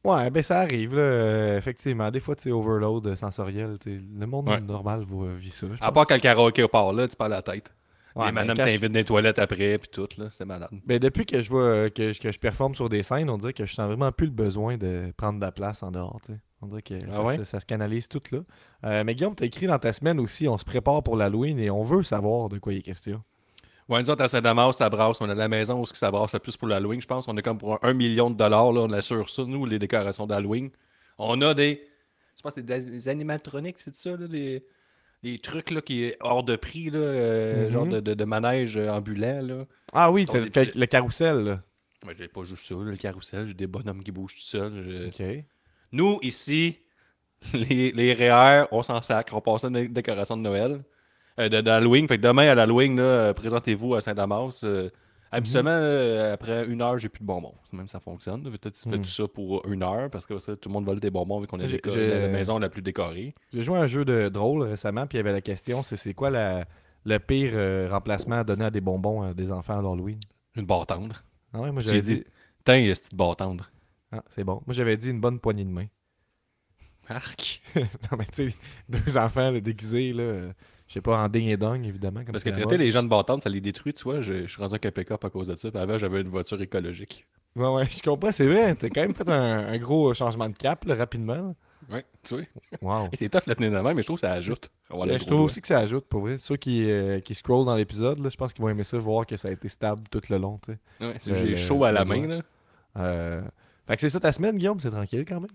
Ouais, 0.02 0.28
ben 0.30 0.42
ça 0.42 0.60
arrive, 0.60 0.96
là. 0.96 1.02
euh, 1.02 1.56
effectivement. 1.58 2.10
Des 2.10 2.20
fois, 2.20 2.34
tu 2.36 2.42
sais, 2.44 2.50
overload 2.50 3.06
euh, 3.06 3.16
sensoriel. 3.16 3.78
Le 3.86 4.26
monde 4.26 4.48
Ouais. 4.48 4.60
normal 4.60 5.04
va 5.06 5.34
vivre 5.34 5.54
ça. 5.54 5.66
je 5.68 5.74
À 5.74 5.86
pense. 5.86 5.92
part 5.94 6.06
quand 6.08 6.14
le 6.16 6.20
karaoké 6.20 6.66
part 6.68 6.92
là, 6.92 7.06
tu 7.08 7.16
parles 7.16 7.30
la 7.30 7.42
tête. 7.42 7.72
Ouais, 8.16 8.26
les 8.26 8.32
ben, 8.32 8.42
madames 8.42 8.56
quand 8.56 8.64
je- 8.64 8.70
t'invitent 8.70 8.92
dans 8.92 8.98
les 8.98 9.04
toilettes 9.04 9.38
après, 9.38 9.78
puis 9.78 9.88
tout, 9.90 10.08
là, 10.18 10.26
c'est 10.30 10.44
malade. 10.44 10.68
Ben, 10.84 10.98
depuis 10.98 11.24
que 11.26 11.40
je 11.42 11.48
vois 11.48 11.62
euh, 11.62 11.88
que, 11.90 12.12
je- 12.12 12.20
que 12.20 12.30
je 12.32 12.38
performe 12.38 12.74
sur 12.74 12.88
des 12.88 13.02
scènes, 13.02 13.30
on 13.30 13.38
dirait 13.38 13.52
que 13.54 13.64
je 13.66 13.74
sens 13.74 13.86
vraiment 13.86 14.12
plus 14.12 14.26
le 14.26 14.32
besoin 14.32 14.76
de 14.76 15.12
prendre 15.16 15.38
de 15.40 15.44
la 15.44 15.52
place 15.52 15.82
en 15.82 15.90
dehors. 15.90 16.20
tu 16.26 16.32
sais. 16.32 16.38
On 16.64 16.68
dirait 16.68 16.82
que 16.82 16.94
Ah 17.08 17.12
ça, 17.16 17.22
ouais? 17.22 17.36
se- 17.38 17.44
ça 17.44 17.60
se 17.60 17.66
canalise 17.66 18.08
tout 18.08 18.22
là. 18.32 18.38
Euh, 18.84 19.04
mais 19.04 19.14
Guillaume, 19.14 19.34
t'as 19.34 19.44
écrit 19.46 19.66
dans 19.66 19.78
ta 19.78 19.92
semaine 19.92 20.18
aussi, 20.20 20.48
on 20.48 20.56
se 20.58 20.64
prépare 20.64 21.02
pour 21.02 21.16
l'Halloween 21.16 21.58
et 21.58 21.70
on 21.70 21.82
veut 21.82 22.02
savoir 22.02 22.48
de 22.48 22.58
quoi 22.58 22.72
il 22.72 22.78
est 22.78 22.82
question. 22.82 23.22
Ouais, 23.88 24.00
nous 24.00 24.08
autres, 24.10 24.22
à 24.22 24.28
Saint-Damas, 24.28 24.72
ça 24.78 24.88
brasse. 24.88 25.20
On 25.20 25.28
a 25.28 25.34
de 25.34 25.38
la 25.38 25.48
maison 25.48 25.82
où 25.82 25.86
ça 25.86 26.10
brasse 26.10 26.32
le 26.32 26.38
plus 26.38 26.56
pour 26.56 26.68
l'Halloween, 26.68 27.00
je 27.02 27.06
pense. 27.06 27.28
On 27.28 27.36
est 27.36 27.42
comme 27.42 27.58
pour 27.58 27.78
un, 27.84 27.92
million 27.92 28.30
de 28.30 28.36
dollars, 28.36 28.72
là, 28.72 28.80
on 28.80 28.90
assure 28.92 29.28
ça, 29.28 29.44
nous, 29.44 29.66
les 29.66 29.78
décorations 29.78 30.26
d'Halloween. 30.26 30.70
On 31.18 31.40
a 31.42 31.52
des. 31.52 31.86
Je 32.36 32.42
pense 32.42 32.54
que 32.54 32.60
c'est 32.62 32.66
des, 32.66 32.90
des 32.90 33.08
animatroniques, 33.08 33.76
c'est 33.78 33.94
ça, 33.94 34.16
là, 34.16 34.26
des, 34.26 34.64
des 35.22 35.38
trucs 35.38 35.70
là, 35.70 35.82
qui 35.82 36.04
est 36.04 36.16
hors 36.20 36.42
de 36.44 36.56
prix, 36.56 36.88
là, 36.90 36.98
euh, 36.98 37.66
Mhm. 37.66 37.70
genre 37.72 37.86
de, 37.86 38.00
de, 38.00 38.14
de 38.14 38.24
manège 38.24 38.76
euh, 38.78 38.88
ambulant, 38.90 39.40
là. 39.42 39.66
Ah 39.92 40.10
oui, 40.10 40.24
Donc, 40.24 40.36
le, 40.36 40.50
petits- 40.50 40.76
le 40.78 40.86
carrousel. 40.86 41.44
là. 41.44 41.62
J'ai 42.18 42.28
pas 42.28 42.44
juste 42.44 42.66
ça, 42.66 42.74
le 42.74 42.96
carrousel, 42.96 43.48
j'ai 43.48 43.54
des 43.54 43.66
bonhommes 43.66 44.02
qui 44.02 44.12
bougent 44.12 44.34
tout 44.34 44.40
seuls. 44.42 45.08
Ok. 45.08 45.26
Nous, 45.92 46.18
ici, 46.22 46.78
les, 47.52 47.92
les 47.92 48.14
REER, 48.14 48.66
on 48.72 48.82
s'en 48.82 49.00
sacre. 49.02 49.34
On 49.34 49.40
passe 49.40 49.64
à 49.64 49.68
une 49.68 49.88
décoration 49.92 50.36
de 50.36 50.42
Noël, 50.42 50.82
euh, 51.38 51.48
de- 51.48 51.60
d'Halloween. 51.60 52.08
Fait 52.08 52.16
que 52.16 52.22
demain, 52.22 52.48
à 52.48 52.54
l'Halloween, 52.54 52.98
euh, 52.98 53.32
présentez-vous 53.34 53.94
à 53.94 54.00
Saint-Damas. 54.00 54.62
Euh, 54.64 54.88
habituellement, 55.30 55.70
euh, 55.72 56.32
après 56.34 56.64
une 56.66 56.80
heure, 56.80 56.96
j'ai 56.98 57.08
plus 57.08 57.20
de 57.22 57.26
bonbons. 57.26 57.54
Même 57.72 57.88
ça 57.88 58.00
fonctionne. 58.00 58.42
Peut-être 58.44 58.70
que 58.70 58.82
tu 58.82 58.88
fais 58.88 58.96
Mhm. 58.96 59.02
tout 59.02 59.10
ça 59.10 59.28
pour 59.28 59.66
une 59.68 59.82
heure 59.82 60.08
parce 60.10 60.26
que 60.26 60.38
ça, 60.38 60.56
tout 60.56 60.68
le 60.68 60.72
monde 60.72 60.86
vole 60.86 61.00
des 61.00 61.10
bonbons 61.10 61.40
vu 61.40 61.46
qu'on 61.46 61.58
est 61.60 61.86
la, 61.86 62.28
maison 62.28 62.58
la 62.58 62.68
plus 62.68 62.82
décorée. 62.82 63.34
J'ai 63.52 63.62
joué 63.62 63.78
à 63.78 63.82
un 63.82 63.86
jeu 63.86 64.04
de 64.04 64.28
drôle 64.28 64.62
récemment, 64.62 65.06
puis 65.06 65.16
il 65.16 65.18
y 65.18 65.20
avait 65.20 65.32
la 65.32 65.40
question 65.40 65.82
c'est 65.82 65.96
c'est 65.96 66.14
quoi 66.14 66.30
la, 66.30 66.64
le 67.04 67.18
pire 67.18 67.90
remplacement 67.90 68.36
à 68.36 68.44
donner 68.44 68.64
à 68.66 68.70
des 68.70 68.80
bonbons 68.80 69.22
à 69.22 69.34
des 69.34 69.50
enfants 69.50 69.78
à 69.78 69.82
l'Halloween? 69.82 70.20
Une 70.56 70.66
barre 70.66 70.86
tendre. 70.86 71.16
Ah 71.52 71.60
ouais, 71.60 71.72
moi 71.72 71.82
J'ai 71.82 71.88
j'avais 71.88 72.00
dit- 72.00 72.14
dit. 72.18 72.24
Tiens, 72.64 72.76
il 72.76 72.86
y 72.86 72.90
a 72.92 72.94
cette 72.94 73.14
barre 73.16 73.34
tendre. 73.34 73.68
Ah, 74.14 74.24
c'est 74.28 74.44
bon. 74.44 74.62
Moi 74.66 74.74
j'avais 74.74 74.96
dit 74.96 75.10
une 75.10 75.20
bonne 75.20 75.40
poignée 75.40 75.64
de 75.64 75.70
main. 75.70 75.86
Arc. 77.08 77.60
non, 77.76 78.18
mais 78.18 78.26
tu 78.32 78.50
sais, 78.50 78.56
deux 78.88 79.16
enfants 79.16 79.50
là, 79.50 79.60
déguisés, 79.60 80.12
là, 80.12 80.22
euh, 80.22 80.52
je 80.88 80.94
sais 80.94 81.00
pas, 81.00 81.18
en 81.18 81.28
ding 81.28 81.48
et 81.48 81.56
dong, 81.56 81.84
évidemment. 81.84 82.20
Comme 82.20 82.32
Parce 82.32 82.44
que 82.44 82.50
traiter 82.50 82.76
les 82.76 82.90
gens 82.90 83.02
de 83.02 83.08
tendre, 83.22 83.42
ça 83.42 83.50
les 83.50 83.60
détruit, 83.60 83.92
tu 83.92 84.04
vois. 84.04 84.20
Je, 84.20 84.46
je 84.46 84.50
suis 84.50 84.62
rendu 84.62 84.74
un 84.74 84.90
pick-up 84.90 85.22
à 85.24 85.30
cause 85.30 85.48
de 85.48 85.54
ça. 85.54 85.70
Puis 85.70 85.80
avant, 85.80 85.98
j'avais 85.98 86.20
une 86.20 86.28
voiture 86.28 86.60
écologique. 86.62 87.26
Ouais, 87.56 87.68
ouais, 87.68 87.86
je 87.90 88.02
comprends, 88.02 88.32
c'est 88.32 88.46
vrai. 88.46 88.74
T'as 88.74 88.88
quand 88.88 89.02
même 89.02 89.14
fait 89.14 89.28
un, 89.28 89.66
un 89.66 89.78
gros 89.78 90.12
changement 90.14 90.48
de 90.48 90.56
cap, 90.56 90.84
là, 90.86 90.94
rapidement. 90.94 91.54
Ouais, 91.90 92.04
tu 92.22 92.36
vois. 92.36 93.02
Wow. 93.02 93.08
C'est 93.14 93.28
tough 93.28 93.42
la 93.46 93.54
tenir 93.54 93.70
de 93.70 93.76
la 93.76 93.82
main, 93.82 93.94
mais 93.94 94.02
je 94.02 94.06
trouve 94.06 94.16
que 94.16 94.26
ça 94.26 94.32
ajoute. 94.32 94.70
Ouais, 94.90 95.18
je 95.18 95.24
trouve 95.24 95.42
aussi 95.42 95.60
que 95.60 95.68
ça 95.68 95.78
ajoute, 95.78 96.06
pour 96.06 96.22
vrai. 96.22 96.38
Ceux 96.38 96.56
qui, 96.56 96.90
euh, 96.90 97.20
qui 97.20 97.34
scrollent 97.34 97.66
dans 97.66 97.76
l'épisode, 97.76 98.18
je 98.28 98.36
pense 98.36 98.52
qu'ils 98.52 98.62
vont 98.62 98.70
aimer 98.70 98.84
ça, 98.84 98.96
voir 98.98 99.26
que 99.26 99.36
ça 99.36 99.48
a 99.48 99.50
été 99.50 99.68
stable 99.68 100.02
tout 100.10 100.22
le 100.30 100.38
long, 100.38 100.58
tu 100.64 100.72
sais. 100.72 101.06
Ouais, 101.30 101.44
j'ai 101.44 101.54
chaud 101.54 101.84
à 101.84 101.92
la 101.92 102.04
main, 102.04 102.26
là. 102.26 102.42
Euh, 102.96 103.42
Fait 103.86 103.94
que 103.96 104.00
c'est 104.00 104.10
ça 104.10 104.20
ta 104.20 104.32
semaine, 104.32 104.56
Guillaume, 104.56 104.80
c'est 104.80 104.90
tranquille 104.90 105.24
quand 105.26 105.40
même? 105.40 105.50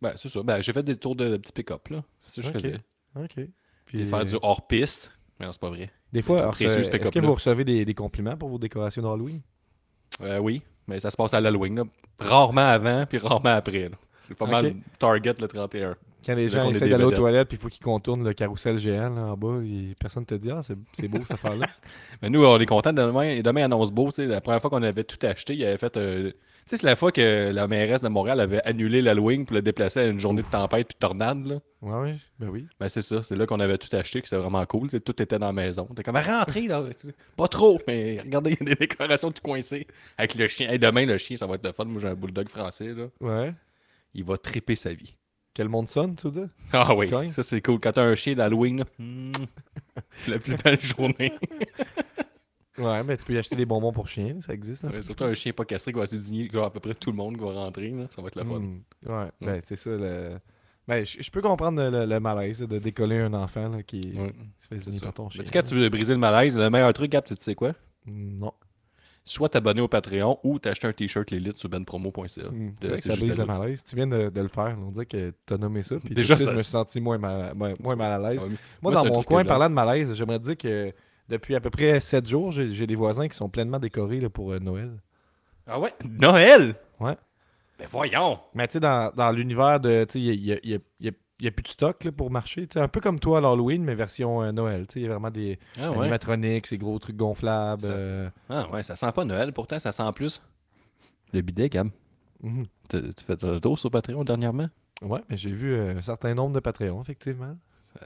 Ben, 0.00 0.12
c'est 0.16 0.28
ça. 0.28 0.42
Ben, 0.42 0.60
j'ai 0.62 0.72
fait 0.72 0.82
des 0.82 0.96
tours 0.96 1.16
de, 1.16 1.28
de 1.30 1.36
petits 1.36 1.52
pick-up, 1.52 1.88
là. 1.88 2.02
C'est 2.22 2.42
ça 2.42 2.52
que 2.52 2.58
je 2.58 2.68
faisais. 2.68 2.78
Ok. 3.16 3.46
Puis, 3.86 4.04
faire 4.04 4.20
euh, 4.20 4.24
du 4.24 4.36
hors-piste. 4.40 5.12
Mais 5.40 5.46
non, 5.46 5.52
c'est 5.52 5.60
pas 5.60 5.70
vrai. 5.70 5.90
Des 6.12 6.22
fois, 6.22 6.48
euh, 6.48 6.52
ce 6.52 6.64
est-ce 6.64 6.90
que 6.90 6.96
pick-up-là. 6.98 7.20
vous 7.22 7.34
recevez 7.34 7.64
des, 7.64 7.84
des 7.84 7.94
compliments 7.94 8.36
pour 8.36 8.48
vos 8.48 8.58
décorations 8.58 9.02
d'Halloween? 9.02 9.40
Euh, 10.22 10.38
oui, 10.38 10.62
mais 10.86 11.00
ça 11.00 11.10
se 11.10 11.16
passe 11.16 11.34
à 11.34 11.40
l'Halloween, 11.40 11.76
là. 11.76 11.84
Rarement 12.18 12.68
avant, 12.68 13.06
puis 13.06 13.18
rarement 13.18 13.50
après, 13.50 13.88
là. 13.88 13.96
C'est 14.22 14.36
pas 14.36 14.46
mal 14.46 14.74
Target 14.98 15.34
le 15.40 15.48
31. 15.48 15.96
Quand 16.26 16.34
les 16.34 16.50
gens 16.50 16.68
est 16.68 16.72
essaient 16.72 16.88
d'aller 16.88 17.04
aux 17.04 17.12
toilettes, 17.12 17.48
puis 17.48 17.56
il 17.56 17.60
faut 17.60 17.68
qu'ils 17.68 17.82
contournent 17.82 18.24
le 18.24 18.34
carrousel 18.34 18.76
géant 18.76 19.08
là, 19.14 19.22
en 19.22 19.36
bas, 19.36 19.60
et 19.64 19.94
personne 19.98 20.26
te 20.26 20.34
dit 20.34 20.50
Ah, 20.50 20.60
c'est 20.62 21.08
beau 21.08 21.18
cette 21.20 21.30
affaire-là. 21.30 21.66
Mais 22.22 22.28
nous, 22.28 22.44
on 22.44 22.58
est 22.58 22.66
contents. 22.66 22.92
Demain, 22.92 23.40
demain 23.40 23.64
annonce 23.64 23.90
beau. 23.90 24.06
tu 24.08 24.16
sais, 24.16 24.26
La 24.26 24.40
première 24.42 24.60
fois 24.60 24.68
qu'on 24.68 24.82
avait 24.82 25.04
tout 25.04 25.24
acheté, 25.24 25.54
il 25.54 25.64
avait 25.64 25.78
fait. 25.78 25.96
euh, 25.96 26.32
sais, 26.68 26.76
c'est 26.76 26.86
la 26.86 26.96
fois 26.96 27.12
que 27.12 27.50
la 27.52 27.66
mairesse 27.66 28.02
de 28.02 28.08
Montréal 28.08 28.40
avait 28.40 28.62
annulé 28.64 29.02
l'Halloween 29.02 29.46
pour 29.46 29.54
le 29.54 29.62
déplacer 29.62 30.00
à 30.00 30.06
une 30.06 30.20
journée 30.20 30.42
de 30.42 30.46
tempête 30.48 30.88
puis 30.88 30.94
de 30.94 30.98
tornade. 30.98 31.46
Là. 31.46 31.58
Ouais, 31.80 32.00
ouais, 32.00 32.16
ben 32.38 32.48
oui. 32.48 32.66
Ben, 32.78 32.88
c'est 32.88 33.02
ça. 33.02 33.22
C'est 33.22 33.36
là 33.36 33.46
qu'on 33.46 33.60
avait 33.60 33.78
tout 33.78 33.94
acheté, 33.94 34.20
que 34.20 34.28
c'était 34.28 34.40
vraiment 34.40 34.64
cool. 34.66 34.88
Tout 34.88 35.22
était 35.22 35.38
dans 35.38 35.46
la 35.46 35.52
maison. 35.52 35.88
T'es 35.96 36.02
comme, 36.02 36.16
rentrez, 36.16 36.66
là. 36.66 36.84
Pas 37.36 37.48
trop, 37.48 37.78
mais 37.86 38.20
regardez, 38.20 38.50
il 38.52 38.58
y 38.58 38.70
a 38.70 38.74
des 38.74 38.86
décorations 38.86 39.30
tout 39.30 39.42
coincées. 39.42 39.86
Avec 40.16 40.34
le 40.34 40.48
chien. 40.48 40.70
Hey, 40.70 40.78
demain, 40.78 41.06
le 41.06 41.18
chien, 41.18 41.36
ça 41.36 41.46
va 41.46 41.54
être 41.54 41.64
le 41.64 41.72
fun. 41.72 41.84
Moi, 41.84 42.00
j'ai 42.00 42.08
un 42.08 42.14
bulldog 42.14 42.48
français, 42.48 42.94
là. 42.94 43.06
Ouais. 43.20 43.54
Il 44.14 44.24
va 44.24 44.36
triper 44.36 44.76
sa 44.76 44.92
vie. 44.92 45.14
Quel 45.54 45.68
monde 45.68 45.88
sonne, 45.88 46.14
veux 46.22 46.30
dire? 46.30 46.48
Ah 46.72 46.94
oui, 46.94 47.10
ça 47.32 47.42
c'est 47.42 47.60
cool. 47.60 47.80
Quand 47.80 47.92
t'as 47.92 48.02
un 48.02 48.14
chien 48.14 48.34
d'Halloween, 48.34 48.84
c'est 50.16 50.30
la 50.30 50.38
plus 50.38 50.56
belle 50.56 50.80
journée. 50.80 51.32
Ouais, 52.78 53.02
mais 53.04 53.16
tu 53.16 53.24
peux 53.24 53.32
y 53.34 53.38
acheter 53.38 53.56
des 53.56 53.66
bonbons 53.66 53.92
pour 53.92 54.08
chiens, 54.08 54.36
ça 54.40 54.52
existe. 54.54 54.84
hein? 54.84 54.90
Ouais, 54.92 55.02
surtout 55.02 55.24
un 55.24 55.34
chien 55.34 55.52
pas 55.52 55.64
castré 55.64 55.92
qui 55.92 55.96
va 55.98 56.04
assaisonner 56.04 56.48
à 56.62 56.70
peu 56.70 56.80
près 56.80 56.94
tout 56.94 57.10
le 57.10 57.16
monde 57.16 57.34
qui 57.36 57.40
va 57.44 57.52
rentrer. 57.52 57.90
Là. 57.90 58.06
Ça 58.10 58.22
va 58.22 58.28
être 58.28 58.36
la 58.36 58.44
fun. 58.44 58.60
Hmm, 58.60 58.80
Ouais, 59.06 59.30
ben 59.40 59.60
c'est 59.64 59.76
ça. 59.76 59.90
Le... 59.90 60.38
Ben, 60.86 61.04
je 61.04 61.30
peux 61.30 61.42
comprendre 61.42 61.82
le, 61.90 62.06
le 62.06 62.20
malaise 62.20 62.62
là, 62.62 62.66
de 62.66 62.78
décoller 62.78 63.18
un 63.18 63.34
enfant 63.34 63.68
là, 63.68 63.82
qui 63.82 64.00
Ouais, 64.16 64.32
se 64.58 64.68
fait 64.68 64.78
zigner 64.78 65.00
par 65.00 65.12
ton 65.12 65.28
chien. 65.28 65.40
Mais 65.40 65.44
tu 65.44 65.48
sais, 65.52 65.58
quand 65.62 65.68
tu 65.68 65.74
veux 65.74 65.88
briser 65.90 66.14
le 66.14 66.18
malaise, 66.18 66.56
le 66.56 66.70
meilleur 66.70 66.92
truc, 66.94 67.10
Gab, 67.12 67.24
tu 67.24 67.34
sais 67.38 67.54
quoi? 67.54 67.72
Non. 68.06 68.52
soit 69.22 69.50
t'abonner 69.50 69.82
au 69.82 69.88
Patreon 69.88 70.38
ou 70.42 70.58
t'acheter 70.58 70.86
un 70.86 70.92
t-shirt 70.94 71.30
l'élite 71.30 71.58
sur 71.58 71.68
benpromo.ca. 71.68 72.42
De- 72.44 72.48
tu 72.48 72.86
sais 72.86 72.92
que 72.92 72.96
c'est 72.96 73.10
ça 73.10 73.16
brise 73.16 73.36
le 73.36 73.44
malaise. 73.44 73.84
Tu 73.84 73.96
viens 73.96 74.06
de, 74.06 74.30
de 74.30 74.40
le 74.40 74.48
faire. 74.48 74.78
On 74.82 74.90
dirait 74.90 75.04
que 75.04 75.34
tu 75.46 75.52
as 75.52 75.58
nommé 75.58 75.82
ça. 75.82 75.96
Puis 76.02 76.14
Déjà, 76.14 76.38
ça- 76.38 76.44
je 76.52 76.56
me 76.56 76.62
suis 76.62 76.70
senti 76.70 76.98
moins 77.02 77.18
mal, 77.18 77.52
moins, 77.54 77.96
mal 77.96 78.24
à 78.24 78.30
l'aise. 78.30 78.40
Moi, 78.46 78.56
Moi, 78.80 78.92
dans 78.92 79.04
mon 79.04 79.22
coin, 79.22 79.44
parlant 79.44 79.68
de 79.68 79.74
malaise, 79.74 80.14
j'aimerais 80.14 80.38
dire 80.38 80.56
que 80.56 80.90
depuis 81.28 81.54
à 81.54 81.60
peu 81.60 81.70
près 81.70 82.00
7 82.00 82.26
jours, 82.28 82.52
j'ai 82.52 82.86
des 82.86 82.94
voisins 82.96 83.28
qui 83.28 83.36
sont 83.36 83.48
pleinement 83.48 83.78
décorés 83.78 84.20
là, 84.20 84.30
pour 84.30 84.52
euh, 84.52 84.58
Noël. 84.58 84.90
Ah 85.66 85.78
ouais? 85.78 85.94
Noël? 86.08 86.74
Ouais. 87.00 87.16
Ben 87.78 87.86
voyons! 87.90 88.40
Mais 88.54 88.66
tu 88.66 88.74
sais, 88.74 88.80
dans, 88.80 89.12
dans 89.14 89.30
l'univers 89.30 89.78
de. 89.80 90.04
Tu 90.04 90.12
sais, 90.14 90.20
il 90.20 90.40
n'y 90.42 90.52
a, 90.52 90.54
y 90.54 90.74
a- 90.74 90.78
il 91.00 91.06
y 91.06 91.08
a- 91.08 91.12
il 91.40 91.44
y 91.44 91.48
a 91.48 91.52
plus 91.52 91.62
de 91.62 91.68
stock 91.68 92.02
là, 92.02 92.10
pour 92.10 92.32
marcher. 92.32 92.66
Tu 92.66 92.74
sais, 92.74 92.80
un 92.80 92.88
peu 92.88 93.00
comme 93.00 93.20
toi 93.20 93.38
à 93.38 93.40
l'Halloween, 93.40 93.84
mais 93.84 93.94
version 93.94 94.42
euh, 94.42 94.50
Noël. 94.50 94.88
Tu 94.88 94.94
sais, 94.94 95.00
Il 95.00 95.02
y 95.04 95.06
a 95.06 95.10
vraiment 95.10 95.30
des 95.30 95.56
Ah 95.78 95.92
ouais? 95.92 95.98
animatroniques, 96.00 96.66
ces 96.66 96.78
gros 96.78 96.98
trucs 96.98 97.14
gonflables. 97.16 97.82
Ça- 97.82 97.88
euh, 97.92 98.28
Ah 98.48 98.68
ouais, 98.70 98.82
ça 98.82 98.96
sent 98.96 99.12
pas 99.12 99.24
Noël, 99.24 99.52
pourtant 99.52 99.78
ça 99.78 99.92
sent 99.92 100.10
plus. 100.16 100.42
Le 101.32 101.40
bidet, 101.42 101.68
Gab. 101.68 101.90
mhm. 102.42 102.64
Tu 102.88 103.14
tu 103.14 103.24
fais 103.24 103.44
un 103.44 103.60
tour 103.60 103.78
sur 103.78 103.90
Patreon 103.90 104.24
dernièrement? 104.24 104.68
Ouais, 105.02 105.20
mais 105.28 105.36
j'ai 105.36 105.52
vu 105.52 105.74
euh, 105.74 105.96
un 105.98 106.02
certain 106.02 106.34
nombre 106.34 106.54
de 106.56 106.60
Patreons, 106.60 107.00
effectivement. 107.02 107.56
Ça 107.94 108.00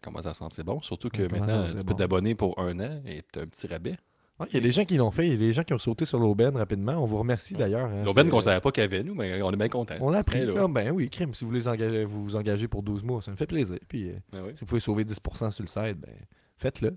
commence 0.00 0.26
à 0.26 0.34
sentir 0.34 0.64
bon, 0.64 0.80
surtout 0.82 1.08
que 1.08 1.28
Ça 1.28 1.36
maintenant 1.36 1.68
tu 1.70 1.76
peux 1.78 1.82
bon. 1.84 1.94
t'abonner 1.94 2.34
pour 2.34 2.58
un 2.58 2.78
an 2.80 3.00
et 3.06 3.22
t'as 3.32 3.42
un 3.42 3.46
petit 3.46 3.66
rabais. 3.66 3.96
Ouais, 4.40 4.46
Il 4.50 4.54
y 4.54 4.58
a 4.58 4.60
des 4.60 4.72
gens 4.72 4.84
qui 4.84 4.96
l'ont 4.96 5.12
fait, 5.12 5.26
il 5.28 5.32
y 5.32 5.34
a 5.36 5.38
des 5.38 5.52
gens 5.52 5.62
qui 5.62 5.72
ont 5.74 5.78
sauté 5.78 6.04
sur 6.04 6.18
l'aubaine 6.18 6.56
rapidement. 6.56 6.94
On 6.94 7.04
vous 7.04 7.18
remercie 7.18 7.54
d'ailleurs. 7.54 7.86
hein, 7.86 8.02
L'aubaine 8.04 8.28
qu'on 8.30 8.40
savait 8.40 8.60
pas 8.60 8.72
qu'il 8.72 8.82
y 8.82 8.84
avait, 8.84 9.04
nous, 9.04 9.14
mais 9.14 9.40
on 9.42 9.52
est 9.52 9.56
bien 9.56 9.68
contents. 9.68 9.94
On 10.00 10.10
l'a 10.10 10.18
appris. 10.18 10.40
Eh, 10.40 10.46
là. 10.46 10.52
Ah, 10.64 10.68
ben 10.68 10.90
oui, 10.90 11.08
crime, 11.08 11.32
si 11.34 11.44
vous 11.44 11.50
voulez 11.50 11.68
engager- 11.68 12.04
vous 12.04 12.24
vous 12.24 12.34
engagez 12.36 12.66
pour 12.66 12.82
12 12.82 13.04
mois, 13.04 13.22
ça 13.22 13.30
me 13.30 13.36
fait 13.36 13.46
plaisir. 13.46 13.78
Puis 13.88 14.10
euh, 14.10 14.14
oui. 14.32 14.50
si 14.54 14.60
vous 14.60 14.66
pouvez 14.66 14.80
sauver 14.80 15.04
10% 15.04 15.50
sur 15.52 15.62
le 15.62 15.68
site, 15.68 16.00
ben 16.00 16.10
faites-le. 16.58 16.96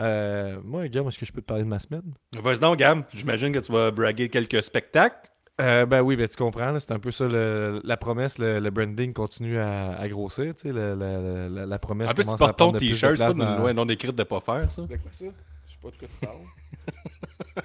Euh, 0.00 0.60
moi, 0.62 0.86
Guillaume, 0.88 1.08
est-ce 1.08 1.18
que 1.18 1.24
je 1.24 1.32
peux 1.32 1.40
te 1.40 1.46
parler 1.46 1.62
de 1.62 1.68
ma 1.68 1.78
semaine? 1.78 2.02
Vas-y 2.42 2.60
donc, 2.60 2.78
Gab. 2.78 3.04
J'imagine 3.14 3.52
que 3.52 3.60
tu 3.60 3.72
vas 3.72 3.90
braguer 3.90 4.28
quelques 4.28 4.62
spectacles. 4.62 5.30
Euh, 5.60 5.86
ben 5.86 6.02
oui, 6.02 6.16
ben 6.16 6.26
tu 6.26 6.36
comprends, 6.36 6.72
là, 6.72 6.80
c'est 6.80 6.92
un 6.92 6.98
peu 6.98 7.12
ça 7.12 7.28
le- 7.28 7.80
la 7.84 7.96
promesse, 7.96 8.38
le, 8.38 8.58
le 8.58 8.70
branding 8.70 9.12
continue 9.12 9.56
à, 9.58 9.92
à 9.94 10.08
grossir, 10.08 10.52
tu 10.56 10.62
sais, 10.62 10.72
le- 10.72 10.94
la, 10.96 11.64
la 11.66 11.78
promesse 11.78 12.10
En 12.10 12.14
plus, 12.14 12.22
tu 12.22 12.26
commence 12.26 12.42
à 12.42 12.46
portes 12.46 12.58
ton 12.58 12.64
prendre 12.64 12.72
de 12.74 12.78
plus 12.78 12.88
de 12.88 12.92
t-shirt, 12.92 13.16
c'est 13.16 13.24
pas 13.24 13.32
place 13.34 13.48
une 13.54 13.60
loi 13.60 13.72
non 13.72 13.88
écrite 13.88 14.16
de 14.16 14.22
pas 14.24 14.40
faire, 14.40 14.72
ça. 14.72 14.82
De 14.82 14.96
quoi 14.96 15.12
ça? 15.12 15.24
Je 15.66 15.72
sais 15.72 15.78
pas 15.80 15.90
de 15.90 15.96
quoi 15.96 16.08
tu 16.08 16.18
parles. 16.18 16.38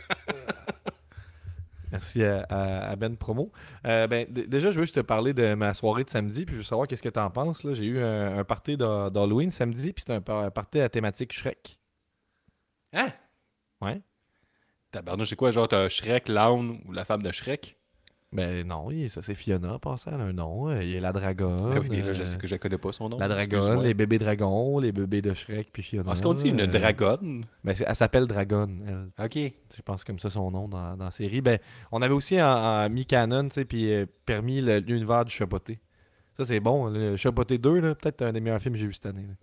Merci 1.91 2.24
à, 2.24 2.43
à- 2.50 2.91
à 2.91 2.96
Ben 2.96 3.17
Promo. 3.17 3.51
Euh, 3.88 4.05
ben, 4.05 4.27
déjà, 4.29 4.69
je 4.69 4.79
veux 4.79 4.84
juste 4.86 4.93
te 4.96 5.00
parler 5.00 5.34
de 5.34 5.55
ma 5.55 5.74
soirée 5.74 6.03
de 6.03 6.10
samedi, 6.12 6.46
puis 6.46 6.53
je 6.53 6.60
veux 6.60 6.63
savoir 6.65 6.88
qu'est-ce 6.88 7.01
que 7.01 7.10
tu 7.10 7.19
en 7.19 7.31
penses. 7.31 7.63
là. 7.63 7.74
J'ai 7.74 7.86
eu 7.86 8.00
un, 8.00 8.38
un 8.38 8.43
party 8.43 8.77
d'Ha- 8.77 9.10
d'Halloween 9.10 9.50
samedi, 9.50 9.93
puis 9.93 10.03
c'était 10.08 10.13
un, 10.31 10.43
un 10.46 10.51
party 10.51 10.79
à 10.81 10.89
thématique 10.89 11.34
Shrek. 11.34 11.79
Hein? 12.93 13.08
Ouais. 13.81 14.00
Tabarnouche, 14.91 15.29
c'est 15.29 15.36
quoi, 15.36 15.50
genre, 15.50 15.67
t'as 15.67 15.89
Shrek, 15.89 16.27
l'âne 16.27 16.79
ou 16.86 16.91
la 16.91 17.05
femme 17.05 17.24
de 17.24 17.31
Shrek? 17.31 17.78
Ben 18.31 18.65
non, 18.67 18.91
il- 18.91 19.09
ça 19.09 19.24
c'est 19.24 19.33
Fiona, 19.33 19.79
passant, 19.79 20.12
elle 20.13 20.21
a 20.21 20.24
un 20.25 20.33
nom. 20.33 20.69
euh, 20.69 20.83
Il 20.83 20.91
y 20.91 20.98
a 20.98 21.00
la 21.00 21.12
dragonne. 21.12 21.74
Ah 21.75 21.79
oui, 21.79 22.01
là, 22.01 22.13
je 22.13 22.21
euh, 22.21 22.25
sais 22.27 22.38
que 22.38 22.45
je 22.48 22.55
connais 22.57 22.77
pas 22.77 22.91
son 22.91 23.09
nom. 23.09 23.17
La 23.17 23.27
dragonne, 23.27 23.81
les 23.81 23.95
bébés 23.95 24.19
dragons, 24.19 24.77
les 24.77 24.91
bébés 24.91 25.24
de 25.24 25.33
Shrek, 25.33 25.69
puis 25.74 25.81
Fiona. 25.81 26.12
Est-ce 26.12 26.21
qu'on 26.21 26.33
dit 26.33 26.48
une 26.50 26.62
euh, 26.62 26.67
dragonne? 26.67 27.45
Ben, 27.63 27.74
elle 27.83 27.95
s'appelle 27.95 28.27
Dragonne, 28.27 28.83
elle. 29.17 29.25
Ok. 29.25 29.53
Je 29.75 29.81
pense 29.81 30.03
comme 30.03 30.19
ça 30.19 30.29
son 30.29 30.51
nom 30.51 30.67
dans, 30.67 30.95
dans 30.95 31.05
la 31.05 31.12
série. 31.12 31.41
Ben, 31.41 31.57
on 31.91 32.03
avait 32.03 32.13
aussi 32.13 32.39
en, 32.39 32.45
en 32.45 32.89
mi-canon, 32.89 33.45
tu 33.50 33.55
sais, 33.55 33.65
puis 33.65 33.91
euh, 33.91 34.05
permis 34.25 34.62
l'univers 34.62 35.25
du 35.25 35.31
Chapoté. 35.31 35.79
Ça, 36.33 36.45
c'est 36.45 36.59
bon. 36.59 36.88
Le 36.88 37.17
Chapoté 37.17 37.57
2, 37.57 37.79
là, 37.79 37.95
peut-être 37.95 38.21
un 38.21 38.31
des 38.31 38.39
meilleurs 38.41 38.62
films 38.62 38.75
que 38.75 38.79
j'ai 38.79 38.88
vu 38.88 38.93
cette 38.93 39.07
année. 39.07 39.24
là. 39.27 39.33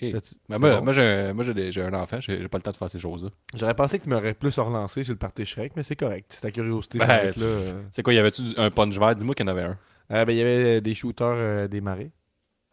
Ben, 0.00 0.20
c'est 0.22 0.36
moi, 0.58 0.78
bon? 0.78 0.84
moi, 0.84 0.92
j'ai 0.92 1.80
un, 1.82 1.94
enfant, 1.94 2.20
j'ai 2.20 2.48
pas 2.48 2.58
le 2.58 2.62
temps 2.62 2.70
de 2.70 2.76
faire 2.76 2.90
ces 2.90 2.98
choses-là. 2.98 3.30
J'aurais 3.54 3.74
pensé 3.74 3.98
que 3.98 4.04
tu 4.04 4.10
m'aurais 4.10 4.34
plus 4.34 4.58
relancé 4.58 5.02
sur 5.04 5.12
le 5.12 5.18
party 5.18 5.44
Shrek, 5.46 5.72
mais 5.76 5.82
c'est 5.82 5.96
correct. 5.96 6.32
Si 6.32 6.40
ta 6.42 6.50
curiosité 6.50 6.98
Ben, 6.98 7.32
euh. 7.38 7.82
C'est 7.92 8.02
quoi, 8.02 8.12
y 8.14 8.18
avait-tu 8.18 8.42
un 8.56 8.70
punch 8.70 8.98
vert? 8.98 9.14
Dis-moi 9.14 9.34
qu'il 9.34 9.46
y 9.46 9.48
en 9.48 9.52
avait 9.52 9.62
un. 9.64 9.78
Euh, 10.12 10.24
ben, 10.24 10.32
il 10.32 10.38
y 10.38 10.42
avait 10.42 10.80
des 10.80 10.94
shooters 10.94 11.26
euh, 11.36 11.68
des 11.68 11.80
marées. 11.80 12.10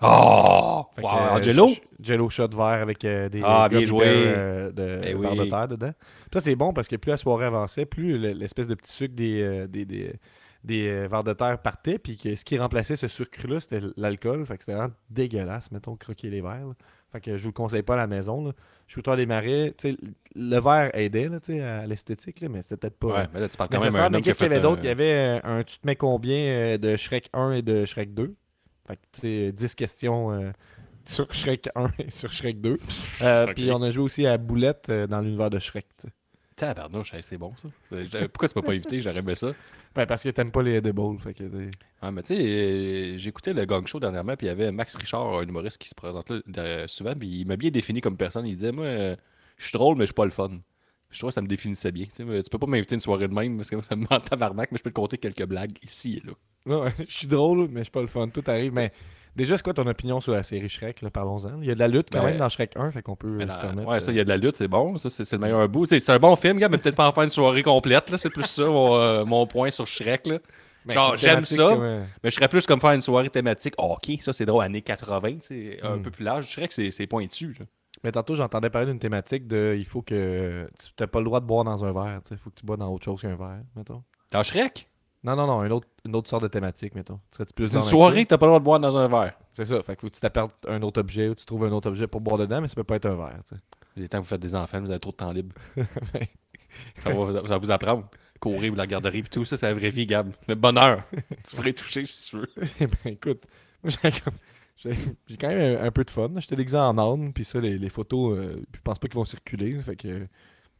Oh! 0.01 0.85
Fait 0.95 1.01
Wow, 1.01 1.09
euh, 1.37 1.43
ch- 1.43 1.81
Jello 2.01 2.29
shot 2.29 2.49
vert 2.49 2.65
avec 2.81 3.05
euh, 3.05 3.29
des 3.29 3.41
Ah, 3.43 3.65
euh, 3.65 3.69
bien 3.69 3.85
joué. 3.85 4.05
euh, 4.07 4.71
de, 4.71 4.99
Ben 5.01 5.17
verre 5.21 5.35
de 5.35 5.49
terre 5.49 5.67
dedans. 5.69 5.93
Ça, 6.33 6.41
c'est 6.41 6.55
bon 6.55 6.73
parce 6.73 6.87
que 6.87 6.95
plus 6.97 7.11
la 7.11 7.17
soirée 7.17 7.45
avançait, 7.45 7.85
plus 7.85 8.17
le- 8.17 8.31
l'espèce 8.33 8.67
de 8.67 8.75
petit 8.75 8.91
sucre 8.91 9.15
des, 9.15 9.41
euh, 9.41 9.67
des, 9.67 9.85
des, 9.85 10.13
des, 10.63 10.87
euh, 10.89 11.07
verres 11.09 11.23
de 11.23 11.33
terre 11.33 11.57
partait. 11.61 11.99
Puis 11.99 12.17
que 12.17 12.35
ce 12.35 12.43
qui 12.43 12.57
remplaçait 12.57 12.97
ce 12.97 13.07
sucre-là, 13.07 13.59
c'était 13.61 13.79
l'alcool. 13.95 14.45
Fait 14.45 14.57
que 14.57 14.63
c'était 14.63 14.77
vraiment 14.77 14.93
dégueulasse, 15.09 15.71
mettons, 15.71 15.95
croquer 15.95 16.29
les 16.29 16.41
verres. 16.41 16.67
là. 16.67 16.73
Fait 17.13 17.21
que 17.21 17.37
je 17.37 17.43
vous 17.43 17.49
le 17.49 17.53
conseille 17.53 17.83
pas 17.83 17.93
à 17.93 17.97
la 17.97 18.07
maison. 18.07 18.43
Là. 18.43 18.53
Shooter 18.87 19.15
des 19.15 19.27
marais, 19.27 19.73
tu 19.77 19.91
sais, 19.91 19.97
le 20.35 20.59
verre 20.59 20.89
aidait 20.95 21.29
là, 21.29 21.81
à 21.81 21.85
l'esthétique, 21.85 22.41
là, 22.41 22.49
mais 22.49 22.63
c'était 22.63 22.77
peut-être 22.77 22.97
pas. 22.97 23.07
Ouais, 23.07 23.27
mais 23.31 23.39
là, 23.39 23.47
tu 23.47 23.55
parles 23.55 23.69
quand 23.71 23.79
même 23.79 23.95
un 23.95 24.09
mais 24.09 24.21
qu'est-ce 24.23 24.39
qu'il 24.39 24.47
y 24.47 24.51
avait 24.51 24.59
d'autre? 24.61 24.81
Il 24.83 24.87
y 24.87 24.91
avait 24.91 25.13
euh, 25.13 25.39
un 25.43 25.63
tu 25.63 25.77
te 25.77 25.85
mets 25.85 25.95
combien 25.95 26.37
euh, 26.37 26.77
de 26.79 26.95
Shrek 26.95 27.29
1 27.33 27.51
et 27.51 27.61
de 27.61 27.85
Shrek 27.85 28.15
2 28.15 28.33
Fait 28.87 28.95
que 28.95 29.01
tu 29.11 29.21
sais, 29.21 29.51
10 29.51 29.75
questions 29.75 30.31
euh, 30.31 30.51
sur 31.05 31.31
Shrek 31.31 31.69
1 31.75 31.91
et 31.99 32.09
sur 32.09 32.33
Shrek 32.33 32.59
2. 32.59 32.79
Euh, 33.21 33.45
Ok. 33.47 33.53
Puis 33.53 33.71
on 33.71 33.81
a 33.83 33.91
joué 33.91 34.03
aussi 34.03 34.25
à 34.25 34.39
Boulette 34.39 34.89
dans 34.89 35.21
l'univers 35.21 35.51
de 35.51 35.59
Shrek. 35.59 35.85
tu 35.99 36.07
sais. 36.07 36.13
Tabarnouche, 36.55 37.13
c'est 37.21 37.37
bon 37.37 37.53
ça. 37.57 37.67
Euh, 37.93 38.05
Pourquoi 38.27 38.47
tu 38.47 38.53
m'as 38.55 38.61
pas 38.61 38.71
invité? 38.71 39.01
J'aurais 39.01 39.19
aimé 39.19 39.35
ça. 39.35 39.51
Ouais, 39.95 40.05
parce 40.05 40.23
que 40.23 40.29
t'aimes 40.29 40.51
pas 40.51 40.63
les 40.63 40.73
edibles. 40.75 41.19
Fait 41.19 41.33
que. 41.33 41.43
Ah, 42.01 42.11
mais 42.11 42.23
tu 42.23 42.35
sais, 42.35 42.41
euh, 42.41 43.17
j'écoutais 43.17 43.53
le 43.53 43.65
Gang 43.65 43.85
Show 43.87 43.99
dernièrement, 43.99 44.35
puis 44.35 44.47
il 44.47 44.49
y 44.49 44.51
avait 44.51 44.71
Max 44.71 44.95
Richard, 44.95 45.37
un 45.37 45.43
humoriste 45.43 45.77
qui 45.77 45.89
se 45.89 45.95
présente 45.95 46.29
là 46.29 46.87
souvent, 46.87 47.15
puis 47.15 47.27
il 47.41 47.47
m'a 47.47 47.55
bien 47.55 47.69
défini 47.69 48.01
comme 48.01 48.17
personne. 48.17 48.45
Il 48.45 48.55
disait, 48.55 48.71
moi, 48.71 48.85
euh, 48.85 49.15
je 49.57 49.67
suis 49.67 49.77
drôle, 49.77 49.95
mais 49.97 50.03
je 50.03 50.07
suis 50.07 50.13
pas 50.13 50.25
le 50.25 50.31
fun. 50.31 50.49
Je 51.09 51.19
trouvais 51.19 51.29
que 51.29 51.35
ça 51.35 51.41
me 51.41 51.47
définissait 51.47 51.91
bien. 51.91 52.07
Tu 52.15 52.23
peux 52.25 52.57
pas 52.57 52.65
m'inviter 52.65 52.95
une 52.95 53.01
soirée 53.01 53.27
de 53.27 53.33
même 53.33 53.55
parce 53.57 53.69
que 53.69 53.81
ça 53.81 53.95
me 53.95 54.01
ment 54.09 54.19
tabarnak, 54.19 54.71
mais 54.71 54.77
je 54.79 54.83
peux 54.83 54.89
te 54.89 54.95
conter 54.95 55.17
quelques 55.17 55.45
blagues 55.45 55.77
ici 55.83 56.21
et 56.23 56.27
là. 56.27 56.33
Non, 56.65 56.85
je 57.07 57.13
suis 57.13 57.27
drôle, 57.27 57.67
mais 57.69 57.81
je 57.81 57.83
suis 57.85 57.91
pas 57.91 58.01
le 58.01 58.07
fun. 58.07 58.27
Tout 58.29 58.43
arrive. 58.47 58.73
Mais 58.73 58.91
déjà, 59.35 59.57
c'est 59.57 59.63
quoi 59.63 59.73
ton 59.73 59.87
opinion 59.87 60.21
sur 60.21 60.31
la 60.33 60.43
série 60.43 60.69
Shrek? 60.69 61.03
Parlons-en. 61.11 61.61
Il 61.61 61.67
y 61.67 61.71
a 61.71 61.75
de 61.75 61.79
la 61.79 61.87
lutte 61.87 62.07
quand 62.11 62.19
Ben, 62.19 62.25
même 62.31 62.37
dans 62.37 62.49
Shrek 62.49 62.73
1, 62.75 62.91
fait 62.91 63.01
qu'on 63.01 63.15
peut 63.15 63.37
euh, 63.39 63.47
se 63.47 63.57
permettre. 63.59 63.87
ouais, 63.87 63.99
ça, 63.99 64.11
il 64.11 64.15
y 64.15 64.19
euh, 64.19 64.21
a 64.21 64.23
de 64.25 64.29
la 64.29 64.37
lutte, 64.37 64.57
c'est 64.57 64.67
bon. 64.67 64.97
Ça, 64.97 65.09
c'est 65.09 65.31
le 65.31 65.37
meilleur 65.39 65.67
bout. 65.69 65.85
C'est 65.85 66.09
un 66.09 66.19
bon 66.19 66.35
film, 66.35 66.57
gars, 66.59 66.69
mais 66.69 66.77
peut-être 66.77 66.95
pas 66.95 67.07
en 67.07 67.11
faire 67.11 67.23
une 67.23 67.29
soirée 67.29 67.63
complète. 67.63 68.09
là. 68.09 68.17
C'est 68.17 68.29
plus 68.29 68.43
ça, 68.45 68.65
mon, 68.65 68.95
euh, 68.95 69.25
mon 69.25 69.45
point 69.47 69.71
sur 69.71 69.87
Shrek. 69.87 70.27
Là. 70.27 70.39
ben, 70.85 70.93
genre, 70.93 71.15
j'aime 71.17 71.45
ça. 71.45 71.55
comme, 71.69 71.81
euh, 71.81 72.03
Mais 72.23 72.29
je 72.29 72.35
serais 72.35 72.47
plus 72.47 72.65
comme 72.65 72.79
faire 72.81 72.91
une 72.91 73.01
soirée 73.01 73.29
thématique 73.29 73.73
hockey. 73.77 74.17
Ça, 74.21 74.33
c'est 74.33 74.45
drôle, 74.45 74.63
années 74.63 74.81
80, 74.81 75.37
c'est 75.41 75.79
un 75.83 75.97
Hmm. 75.97 76.01
peu 76.01 76.11
plus 76.11 76.23
large. 76.25 76.45
Shrek, 76.47 76.71
c'est 76.73 76.91
c'est 76.91 77.07
pointu. 77.07 77.55
là. 77.59 77.65
Mais 78.03 78.11
tantôt, 78.11 78.35
j'entendais 78.35 78.69
parler 78.69 78.87
d'une 78.87 78.99
thématique 78.99 79.47
de 79.47 79.75
il 79.77 79.85
faut 79.85 80.01
que 80.01 80.67
tu 80.77 80.91
n'as 80.99 81.07
pas 81.07 81.19
le 81.19 81.25
droit 81.25 81.39
de 81.39 81.45
boire 81.45 81.63
dans 81.63 81.85
un 81.85 81.93
verre. 81.93 82.19
Il 82.31 82.37
faut 82.37 82.49
que 82.49 82.55
tu 82.59 82.65
bois 82.65 82.75
dans 82.75 82.89
autre 82.91 83.05
chose 83.05 83.21
qu'un 83.21 83.35
verre, 83.35 83.61
mettons. 83.77 84.03
Dans 84.33 84.43
Shrek, 84.43 84.89
Non, 85.23 85.35
non, 85.37 85.47
non, 85.47 85.63
une 85.63 85.71
autre, 85.71 85.87
une 86.05 86.15
autre 86.15 86.29
sorte 86.29 86.43
de 86.43 86.49
thématique, 86.49 86.95
mettons. 86.95 87.19
Plus 87.55 87.69
c'est 87.69 87.77
une 87.77 87.83
soirée 87.83 88.25
que 88.25 88.29
t'as 88.29 88.37
pas 88.37 88.45
le 88.45 88.49
droit 88.51 88.59
de 88.59 88.63
boire 88.65 88.79
dans 88.79 88.97
un 88.97 89.07
verre. 89.07 89.37
C'est 89.51 89.65
ça. 89.65 89.81
Fait 89.81 89.95
que 89.95 90.01
faut 90.01 90.07
que 90.09 90.13
tu 90.13 90.19
t'apportes 90.19 90.65
un 90.67 90.81
autre 90.81 90.99
objet 90.99 91.29
ou 91.29 91.35
tu 91.35 91.45
trouves 91.45 91.63
un 91.65 91.71
autre 91.71 91.87
objet 91.89 92.07
pour 92.07 92.19
boire 92.19 92.37
dedans, 92.37 92.59
mais 92.59 92.67
ça 92.67 92.75
peut 92.75 92.83
pas 92.83 92.95
être 92.97 93.05
un 93.05 93.15
verre. 93.15 93.39
tu 93.47 93.55
sais. 93.55 93.61
Il 93.95 94.03
est 94.03 94.07
temps 94.09 94.17
que 94.17 94.23
vous 94.23 94.29
faites 94.29 94.41
des 94.41 94.55
enfants, 94.55 94.81
vous 94.81 94.89
avez 94.89 94.99
trop 94.99 95.11
de 95.11 95.15
temps 95.17 95.31
libre. 95.31 95.55
ça, 96.97 97.09
va, 97.13 97.33
ça 97.33 97.41
va 97.41 97.57
vous 97.57 97.71
apprendre. 97.71 98.07
Courir 98.39 98.73
ou 98.73 98.75
la 98.75 98.87
garderie, 98.87 99.21
puis 99.21 99.29
tout 99.29 99.45
ça, 99.45 99.55
c'est 99.55 99.67
la 99.67 99.73
vraie 99.73 99.89
vie, 99.91 100.05
Gab. 100.05 100.33
Le 100.47 100.55
bonheur. 100.55 101.03
tu 101.47 101.55
pourrais 101.55 101.71
toucher 101.73 102.05
si 102.05 102.29
tu 102.31 102.37
veux. 102.37 102.49
Eh 102.81 102.87
ben 102.87 102.97
écoute, 103.05 103.43
moi, 103.83 103.91
j'ai 104.03 104.11
comme- 104.11 104.33
j'ai 104.75 104.95
j'ai 105.27 105.37
quand 105.37 105.47
même 105.47 105.77
un, 105.81 105.85
un 105.85 105.91
peu 105.91 106.03
de 106.03 106.09
fun. 106.09 106.29
J'étais 106.37 106.57
déguisé 106.57 106.77
en 106.77 106.97
âne, 106.97 107.31
puis 107.31 107.45
ça, 107.45 107.61
les, 107.61 107.77
les 107.77 107.89
photos, 107.89 108.37
euh, 108.37 108.61
je 108.75 108.81
pense 108.81 108.99
pas 108.99 109.07
qu'ils 109.07 109.15
vont 109.15 109.23
circuler. 109.23 109.79
Fait 109.81 109.95
que 109.95 110.07
euh, 110.09 110.25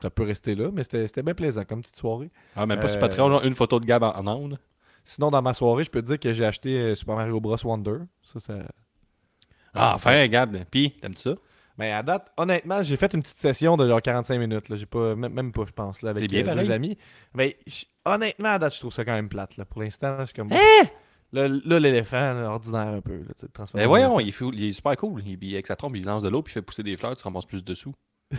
ça 0.04 0.10
peut 0.10 0.24
rester 0.24 0.54
là, 0.56 0.70
mais 0.72 0.84
c'était 0.84 1.24
bien 1.24 1.34
plaisant 1.34 1.64
comme 1.66 1.82
petite 1.82 1.96
soirée. 1.96 2.30
Ah, 2.56 2.66
même 2.66 2.80
pas 2.80 2.88
sur 2.88 2.98
Euh, 2.98 3.02
Patreon, 3.02 3.30
genre, 3.30 3.44
une 3.44 3.56
photo 3.56 3.80
de 3.80 3.86
Gab 3.86 4.04
en, 4.04 4.12
en 4.16 4.28
onde. 4.28 4.60
Sinon, 5.06 5.32
dans 5.32 5.42
ma 5.42 5.54
soirée, 5.54 5.84
je 5.84 5.90
peux 5.90 6.02
te 6.02 6.08
dire 6.08 6.20
que 6.20 6.32
j'ai 6.34 6.46
acheté 6.46 6.78
euh, 6.78 6.96
Super 6.96 7.16
Mario 7.16 7.40
Bros. 7.40 7.58
Wonder. 7.64 7.98
Ça, 8.22 8.40
ça. 8.40 8.54
Ah, 9.74 9.94
enfin, 9.96 10.28
Gab. 10.28 10.58
Puis, 10.70 10.92
t'aimes 11.02 11.16
ça? 11.18 11.36
Mais 11.78 11.92
à 11.92 12.04
date, 12.04 12.32
honnêtement, 12.38 12.84
j'ai 12.84 12.96
fait 12.98 13.14
une 13.14 13.22
petite 13.24 13.40
session 13.40 13.76
de 13.78 13.88
genre 13.88 14.02
45 14.02 14.38
minutes. 14.38 14.66
J'ai 14.76 14.86
pas, 14.86 15.16
même, 15.16 15.34
même 15.34 15.52
pas, 15.52 15.64
je 15.66 15.72
pense, 15.72 16.02
là, 16.04 16.12
avec 16.12 16.22
bien 16.30 16.46
euh, 16.48 16.76
amis. 16.76 16.98
Mais 17.34 17.58
j- 17.66 17.88
honnêtement, 18.06 18.50
à 18.50 18.60
date, 18.60 18.76
je 18.76 18.80
trouve 18.80 18.94
ça 18.94 19.04
quand 19.04 19.14
même 19.14 19.30
plate. 19.30 19.58
Là. 19.58 19.66
Pour 19.66 19.82
l'instant, 19.82 20.18
je 20.20 20.26
suis 20.26 20.36
comme. 20.36 20.52
Hein? 20.52 20.88
Là, 21.32 21.48
l'éléphant, 21.80 22.44
ordinaire 22.44 22.90
un 22.90 23.02
peu. 23.02 23.18
Là, 23.18 23.66
Mais 23.74 23.86
en 23.86 23.88
voyons, 23.88 24.20
il, 24.20 24.28
est 24.28 24.32
fou- 24.32 24.52
il 24.54 24.66
est 24.66 24.72
super 24.74 24.96
cool. 24.98 25.24
Il, 25.26 25.44
il- 25.44 25.54
avec 25.56 25.66
sa 25.66 25.76
trompe, 25.76 25.96
il 25.96 26.06
lance 26.06 26.22
de 26.24 26.30
l'eau, 26.30 26.44
puis 26.44 26.52
il 26.52 26.56
fait 26.56 26.62
pousser 26.62 26.84
des 26.84 26.96
fleurs, 26.96 27.18
tu 27.18 27.24
ramasses 27.24 27.48
plus 27.48 27.64
dessous. 27.64 27.94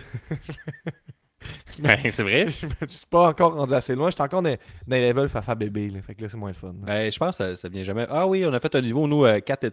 ben, 1.79 1.99
c'est 2.11 2.23
vrai. 2.23 2.49
Je 2.51 2.67
me 2.67 2.89
suis 2.89 3.07
pas 3.07 3.29
encore 3.29 3.55
rendu 3.55 3.75
assez 3.75 3.95
loin. 3.95 4.11
J'étais 4.11 4.23
encore 4.23 4.43
dans, 4.43 4.51
dans 4.87 4.97
les 4.97 5.09
levels 5.13 5.29
Fafa 5.29 5.55
bébé. 5.55 5.89
Là. 5.91 6.03
Fait 6.03 6.15
que 6.15 6.23
là, 6.23 6.29
c'est 6.29 6.37
moins 6.37 6.51
le 6.51 6.55
fun. 6.55 6.75
Ben, 6.75 7.11
je 7.11 7.19
pense 7.19 7.39
que 7.39 7.45
ça, 7.45 7.57
ça 7.57 7.69
vient 7.69 7.83
jamais. 7.85 8.07
Ah 8.09 8.27
oui, 8.27 8.45
on 8.47 8.53
a 8.53 8.61
fait 8.61 8.75
un 8.75 8.81
niveau, 8.83 9.07
nous, 9.07 9.25
4, 9.41 9.71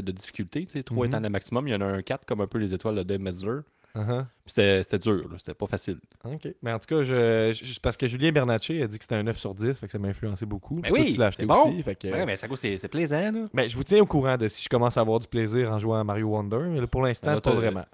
de 0.00 0.12
difficulté. 0.12 0.66
Tu 0.66 0.72
sais, 0.72 0.82
3 0.82 1.06
Mhm. 1.06 1.12
étant 1.12 1.20
le 1.20 1.28
maximum. 1.30 1.68
Il 1.68 1.72
y 1.72 1.74
en 1.74 1.80
a 1.80 1.86
un 1.86 2.02
4, 2.02 2.24
comme 2.24 2.40
un 2.40 2.46
peu 2.46 2.58
les 2.58 2.72
étoiles 2.74 3.04
de 3.04 3.16
Metzler. 3.16 3.60
Uh-huh. 3.96 4.26
C'était 4.44 4.82
c'était 4.82 4.98
dur, 4.98 5.28
là. 5.30 5.36
c'était 5.38 5.54
pas 5.54 5.66
facile. 5.68 5.98
OK. 6.24 6.48
Mais 6.62 6.72
en 6.72 6.80
tout 6.80 6.88
cas, 6.88 7.04
je, 7.04 7.52
je- 7.52 7.78
parce 7.78 7.96
que 7.96 8.08
Julien 8.08 8.32
Bernatchez 8.32 8.82
a 8.82 8.88
dit 8.88 8.98
que 8.98 9.04
c'était 9.04 9.14
un 9.14 9.22
9 9.22 9.38
sur 9.38 9.54
10. 9.54 9.78
Fait 9.78 9.86
que 9.86 9.92
ça 9.92 10.00
m'a 10.00 10.08
influencé 10.08 10.44
beaucoup. 10.46 10.80
Ben 10.80 10.88
Toi, 10.88 10.98
oui, 10.98 11.12
tu 11.12 11.20
l'as 11.20 11.26
acheté 11.26 11.44
c'est 11.44 11.46
bon. 11.46 11.68
aussi. 11.68 11.80
Fait 11.84 11.94
que, 11.94 12.08
Ouais, 12.08 12.26
mais 12.26 12.34
ça 12.34 12.48
c'est 12.56 12.88
plaisant, 12.88 13.30
là. 13.30 13.46
ben, 13.54 13.68
je 13.68 13.76
vous 13.76 13.84
tiens 13.84 14.02
au 14.02 14.06
courant 14.06 14.36
de 14.36 14.48
si 14.48 14.64
je 14.64 14.68
commence 14.68 14.96
à 14.96 15.00
avoir 15.00 15.20
du 15.20 15.28
plaisir 15.28 15.70
en 15.72 15.78
jouant 15.78 16.00
à 16.00 16.02
Mario 16.02 16.26
Wonder. 16.26 16.58
Mais 16.70 16.80
là, 16.80 16.88
pour 16.88 17.02
l'instant, 17.02 17.34
Ben 17.34 17.40
pas 17.40 17.52
vraiment. 17.54 17.84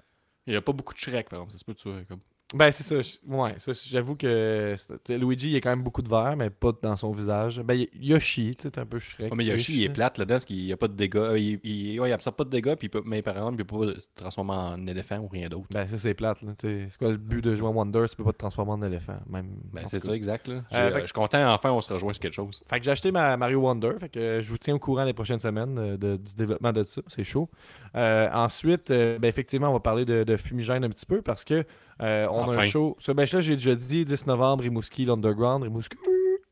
Il 0.47 0.55
y 0.55 0.57
a 0.57 0.61
pas 0.63 0.71
beaucoup 0.73 0.95
de 0.95 0.97
Shrek, 0.99 1.29
par 1.29 1.37
exemple. 1.37 1.51
Ça 1.51 1.59
se 1.59 1.65
peut 1.65 1.75
tu 1.75 1.87
comme. 2.07 2.19
Ben, 2.53 2.69
c'est 2.71 2.83
ça. 2.83 2.95
Ouais, 3.27 3.55
ça, 3.59 3.71
j'avoue 3.87 4.15
que 4.17 4.75
Luigi, 5.09 5.51
il 5.51 5.55
a 5.55 5.61
quand 5.61 5.69
même 5.69 5.83
beaucoup 5.83 6.01
de 6.01 6.09
verre, 6.09 6.35
mais 6.35 6.49
pas 6.49 6.71
dans 6.81 6.97
son 6.97 7.11
visage. 7.13 7.61
Ben, 7.61 7.85
Yoshi, 7.97 8.55
tu 8.57 8.63
sais, 8.63 8.71
t'es 8.71 8.79
un 8.79 8.85
peu 8.85 8.99
Shrek. 8.99 9.31
Ouais, 9.31 9.37
mais 9.37 9.45
Yoshi, 9.45 9.77
il 9.77 9.83
est 9.85 9.89
plate 9.89 10.17
là-dedans, 10.17 10.35
parce 10.35 10.45
qu'il 10.45 10.63
n'y 10.65 10.73
a 10.73 10.77
pas 10.77 10.89
de 10.89 10.93
dégâts. 10.93 11.15
Euh, 11.15 11.39
Il, 11.39 11.59
il, 11.63 11.99
ouais, 12.01 12.09
il 12.09 12.13
absorbe 12.13 12.35
pas 12.35 12.43
de 12.43 12.49
dégâts, 12.49 12.75
puis 12.75 12.87
il 12.87 12.89
peut, 12.89 13.01
mais 13.05 13.21
par 13.21 13.35
exemple, 13.37 13.55
il 13.59 13.65
peut 13.65 13.93
pas 13.93 14.01
se 14.01 14.07
transformer 14.15 14.51
en 14.53 14.85
éléphant 14.87 15.19
ou 15.19 15.27
rien 15.27 15.47
d'autre. 15.47 15.67
Ben, 15.71 15.87
ça, 15.87 15.97
c'est 15.97 16.13
plate. 16.13 16.39
C'est 16.61 16.87
quoi 16.99 17.11
le 17.11 17.17
but 17.17 17.41
de 17.43 17.55
jouer 17.55 17.67
à 17.67 17.71
Wonder? 17.71 18.05
Tu 18.09 18.15
peux 18.17 18.23
pas 18.25 18.33
te 18.33 18.37
transformer 18.39 18.73
en 18.73 18.81
éléphant. 18.81 19.17
Même, 19.29 19.47
Ben, 19.71 19.85
en 19.85 19.87
c'est 19.87 20.01
ça, 20.01 20.13
exact. 20.13 20.47
Là. 20.49 20.61
Je, 20.71 20.77
Euh, 20.77 20.81
euh, 20.81 20.91
que- 20.91 20.99
je 21.01 21.05
suis 21.05 21.13
content, 21.13 21.53
enfin, 21.53 21.71
on 21.71 21.79
se 21.81 21.93
rejoint 21.93 22.11
sur 22.13 22.21
quelque 22.21 22.33
chose. 22.33 22.61
Fait 22.67 22.79
que 22.79 22.85
j'ai 22.85 22.91
acheté 22.91 23.11
ma 23.11 23.37
Mario 23.37 23.59
Wonder. 23.61 23.91
Fait 23.99 24.09
que 24.09 24.39
je 24.41 24.49
vous 24.49 24.57
tiens 24.57 24.75
au 24.75 24.79
courant 24.79 25.05
les 25.05 25.13
prochaines 25.13 25.39
semaines 25.39 25.77
euh, 25.77 25.95
de- 25.97 26.17
du 26.17 26.35
développement 26.35 26.73
de 26.73 26.83
ça. 26.83 27.01
C'est 27.07 27.23
chaud. 27.23 27.49
Euh, 27.95 28.29
ensuite, 28.33 28.89
ben, 28.89 29.23
effectivement, 29.23 29.69
on 29.69 29.73
va 29.73 29.79
parler 29.79 30.03
de, 30.05 30.23
de 30.23 30.37
fumigène 30.37 30.83
un 30.83 30.89
petit 30.89 31.05
peu 31.05 31.21
parce 31.21 31.45
que 31.45 31.63
euh, 32.01 32.27
on 32.29 32.49
a 32.49 32.59
un 32.59 32.63
show. 32.63 32.97
Ça, 32.99 33.13
ben, 33.13 33.25
ça, 33.25 33.41
j'ai 33.41 33.55
déjà 33.55 33.75
dit, 33.75 34.05
10 34.05 34.27
novembre, 34.27 34.63
Rimouski, 34.63 35.05
l'Underground. 35.05 35.63
Rimouski, 35.63 35.97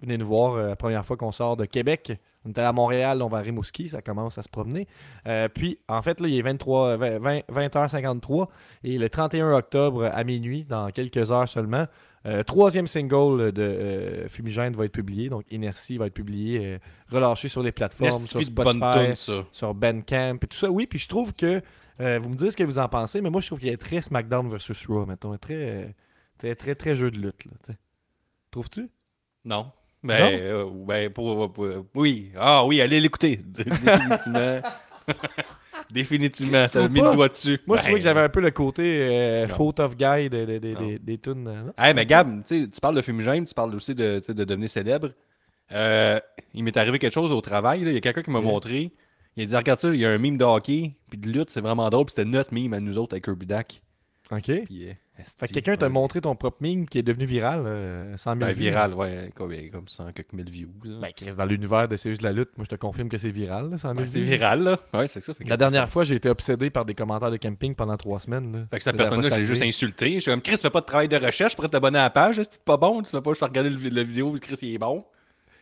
venez 0.02 0.18
nous 0.18 0.28
voir 0.28 0.54
euh, 0.54 0.70
la 0.70 0.76
première 0.76 1.06
fois 1.06 1.18
qu'on 1.18 1.32
sort 1.32 1.58
de 1.58 1.66
Québec. 1.66 2.14
On 2.46 2.52
était 2.52 2.62
à 2.62 2.72
Montréal, 2.72 3.22
on 3.22 3.28
va 3.28 3.40
à 3.40 3.42
Rimouski, 3.42 3.90
ça 3.90 4.02
commence 4.02 4.38
à 4.38 4.42
se 4.42 4.50
promener. 4.50 4.88
Euh, 5.28 5.50
puis, 5.50 5.80
en 5.88 6.02
fait, 6.02 6.20
là, 6.20 6.28
il 6.28 6.38
est 6.38 6.42
23, 6.42 6.98
20, 6.98 7.20
20, 7.20 7.40
20h53 7.52 8.48
et 8.84 8.98
le 8.98 9.10
31 9.10 9.54
octobre 9.54 10.10
à 10.12 10.24
minuit, 10.24 10.64
dans 10.64 10.90
quelques 10.90 11.32
heures 11.32 11.50
seulement, 11.50 11.86
euh, 12.26 12.44
troisième 12.44 12.88
single 12.88 13.52
de 13.54 13.62
euh, 13.62 14.28
Fumigène 14.28 14.74
va 14.74 14.86
être 14.86 14.92
publié. 14.92 15.30
Donc, 15.30 15.46
Inertie 15.52 15.98
va 15.98 16.08
être 16.08 16.14
publié, 16.14 16.60
euh, 16.64 16.78
relâché 17.10 17.48
sur 17.48 17.64
les 17.64 17.72
plateformes, 17.72 18.26
sur 18.26 18.42
Spotify, 18.42 18.80
toune, 18.80 19.16
ça. 19.16 19.46
sur 19.52 19.74
Bandcamp 19.74 20.36
et 20.42 20.48
tout 20.48 20.58
ça. 20.58 20.70
Oui, 20.70 20.86
puis 20.86 21.00
je 21.00 21.08
trouve 21.08 21.34
que, 21.34 21.62
euh, 22.02 22.20
vous 22.20 22.30
me 22.30 22.36
dites 22.36 22.52
ce 22.52 22.58
que 22.58 22.64
vous 22.64 22.80
en 22.80 22.88
pensez, 22.88 23.22
mais 23.22 23.30
moi, 23.30 23.42
je 23.42 23.48
trouve 23.48 23.60
qu'il 23.60 23.70
est 23.70 23.78
très 23.78 24.02
SmackDown 24.02 24.50
versus 24.50 24.86
Raw, 24.88 25.06
mettons. 25.06 25.38
Très, 25.38 25.54
euh, 25.56 25.86
très, 26.38 26.56
très, 26.56 26.76
très 26.76 26.96
jeu 26.96 27.12
de 27.12 27.18
lutte, 27.18 27.46
là. 27.46 27.74
Trouves-tu? 28.52 28.90
Non. 29.46 29.72
Ben, 30.02 30.40
euh, 30.42 30.66
ben 30.72 31.10
pour, 31.12 31.52
pour- 31.52 31.68
oui. 31.96 32.32
Ah 32.38 32.66
oui, 32.66 32.80
allez 32.82 33.00
l'écouter. 33.02 33.36
Définitivement. 33.46 34.62
Définitivement. 35.92 36.66
T'as 36.72 36.88
mis 36.88 37.02
le 37.02 37.14
doigt 37.14 37.30
dessus. 37.30 37.60
Moi, 37.66 37.78
je 37.78 37.82
Ben, 37.82 37.84
trouvais 37.86 38.00
que 38.00 38.04
j'avais 38.04 38.20
un 38.22 38.30
peu 38.30 38.42
le 38.42 38.52
côté 38.52 38.84
euh, 39.02 39.48
Non. 39.48 39.56
faute 39.56 39.80
of 39.80 39.96
guy 39.98 40.30
des, 40.30 40.46
des, 40.46 40.60
des, 40.60 40.74
Non. 40.74 40.80
des, 40.88 41.00
des 41.00 41.18
tunes. 41.18 41.44
non? 41.44 41.74
Hey, 41.78 41.94
mais 41.94 42.06
Gab, 42.06 42.44
tu 42.46 42.68
parles 42.82 42.96
de 42.96 43.02
fumigène, 43.02 43.44
tu 43.46 43.54
parles 43.54 43.74
aussi 43.76 43.96
de, 43.96 44.22
devenir 44.34 44.70
célèbre. 44.70 45.10
Euh, 45.72 46.20
il 46.54 46.64
m'est 46.64 46.76
arrivé 46.78 47.00
quelque 47.00 47.14
chose 47.14 47.32
au 47.32 47.42
travail. 47.42 47.84
là. 47.84 47.92
Il 47.92 47.94
y 47.96 47.98
a 47.98 48.02
quelqu'un 48.02 48.22
qui 48.24 48.32
m'a 48.32 48.42
montré. 48.42 48.92
Il 49.38 49.44
a 49.44 49.46
dit 49.46 49.56
Regarde 49.56 49.80
ça, 49.80 49.89
il 49.89 50.00
y 50.00 50.06
a 50.06 50.10
un 50.12 50.18
mime 50.18 50.38
de 50.38 50.44
hockey, 50.46 50.96
puis 51.10 51.20
de 51.20 51.30
lutte, 51.30 51.50
c'est 51.50 51.62
vraiment 51.62 51.89
drôle. 51.89 52.06
Puis 52.06 52.13
c'était 52.15 52.30
notre 52.30 52.54
mime 52.54 52.74
à 52.74 52.80
nous 52.80 52.98
autres 52.98 53.13
avec 53.13 53.26
Kirby 53.26 53.46
Duck. 53.46 53.82
OK. 54.32 54.44
Puis, 54.44 54.88
euh, 54.89 54.94
Fait 55.39 55.48
que 55.48 55.54
quelqu'un 55.54 55.76
t'a 55.76 55.88
ouais. 55.88 55.92
montré 55.92 56.22
ton 56.22 56.36
propre 56.36 56.58
meme 56.62 56.86
qui 56.88 57.00
est 57.00 57.04
devenu 57.04 57.26
viral, 57.26 57.63
euh, 57.65 58.15
100 58.15 58.36
000 58.36 58.39
Ben, 58.42 58.52
vues. 58.52 58.63
viral, 58.65 58.94
ouais, 58.94 59.32
comme, 59.34 59.52
comme 59.72 59.88
100 59.88 60.12
quelques 60.12 60.34
mille 60.34 60.52
views. 60.52 60.70
là. 60.84 61.00
Ben, 61.02 61.12
Chris, 61.15 61.34
dans 61.36 61.46
l'univers 61.46 61.88
de 61.88 61.96
C'est 61.98 62.10
juste 62.12 62.22
de 62.22 62.28
la 62.28 62.32
lutte, 62.32 62.50
moi, 62.56 62.63
je 62.63 62.76
te 62.76 62.80
confirme 62.80 63.10
que 63.10 63.18
c'est 63.18 63.32
viral, 63.32 63.72
là, 63.72 63.78
100 63.80 63.88
000 63.89 64.00
Ouais, 64.02 64.06
c'est 64.08 64.22
viral, 64.22 64.62
là. 64.62 64.80
Ouais, 64.94 65.08
c'est 65.08 65.24
ça. 65.24 65.34
Fait 65.34 65.44
La 65.46 65.58
dernière 65.58 65.89
fois, 65.89 66.04
j'ai 66.04 66.13
été 66.13 66.30
obsédé 66.30 66.70
par 66.70 66.86
des 66.86 66.94
commentaires 66.94 67.32
de 67.32 67.38
camping 67.38 67.74
pendant 67.74 67.98
trois 67.98 68.20
semaines. 68.20 68.54
là. 68.54 68.60
Fait 68.70 68.78
que 68.78 68.84
cette 68.84 68.98
personne-là, 68.98 69.30
j'ai 69.30 69.36
c'est 69.38 69.46
juste 69.46 69.63
insulté. 69.63 70.13
Je 70.13 70.20
suis 70.20 70.32
comme, 70.32 70.42
Chris, 70.44 70.58
fais 70.58 70.70
pas 70.70 70.82
de 70.82 70.86
travail 70.86 71.08
de 71.10 71.18
recherche 71.18 71.56
pour 71.56 71.68
t'abonner 71.68 71.98
à 71.98 72.04
la 72.04 72.10
page. 72.12 72.39
C'est 72.48 72.63
pas 72.63 72.78
bon. 72.78 73.02
Tu 73.02 73.10
fais 73.10 73.22
pas 73.22 73.32
juste 73.32 73.42
regarder 73.42 73.72
le, 73.72 73.89
la 73.89 74.04
vidéo, 74.04 74.38
Chris, 74.39 74.60
il 74.62 74.76
est 74.76 74.78
bon. 74.78 75.04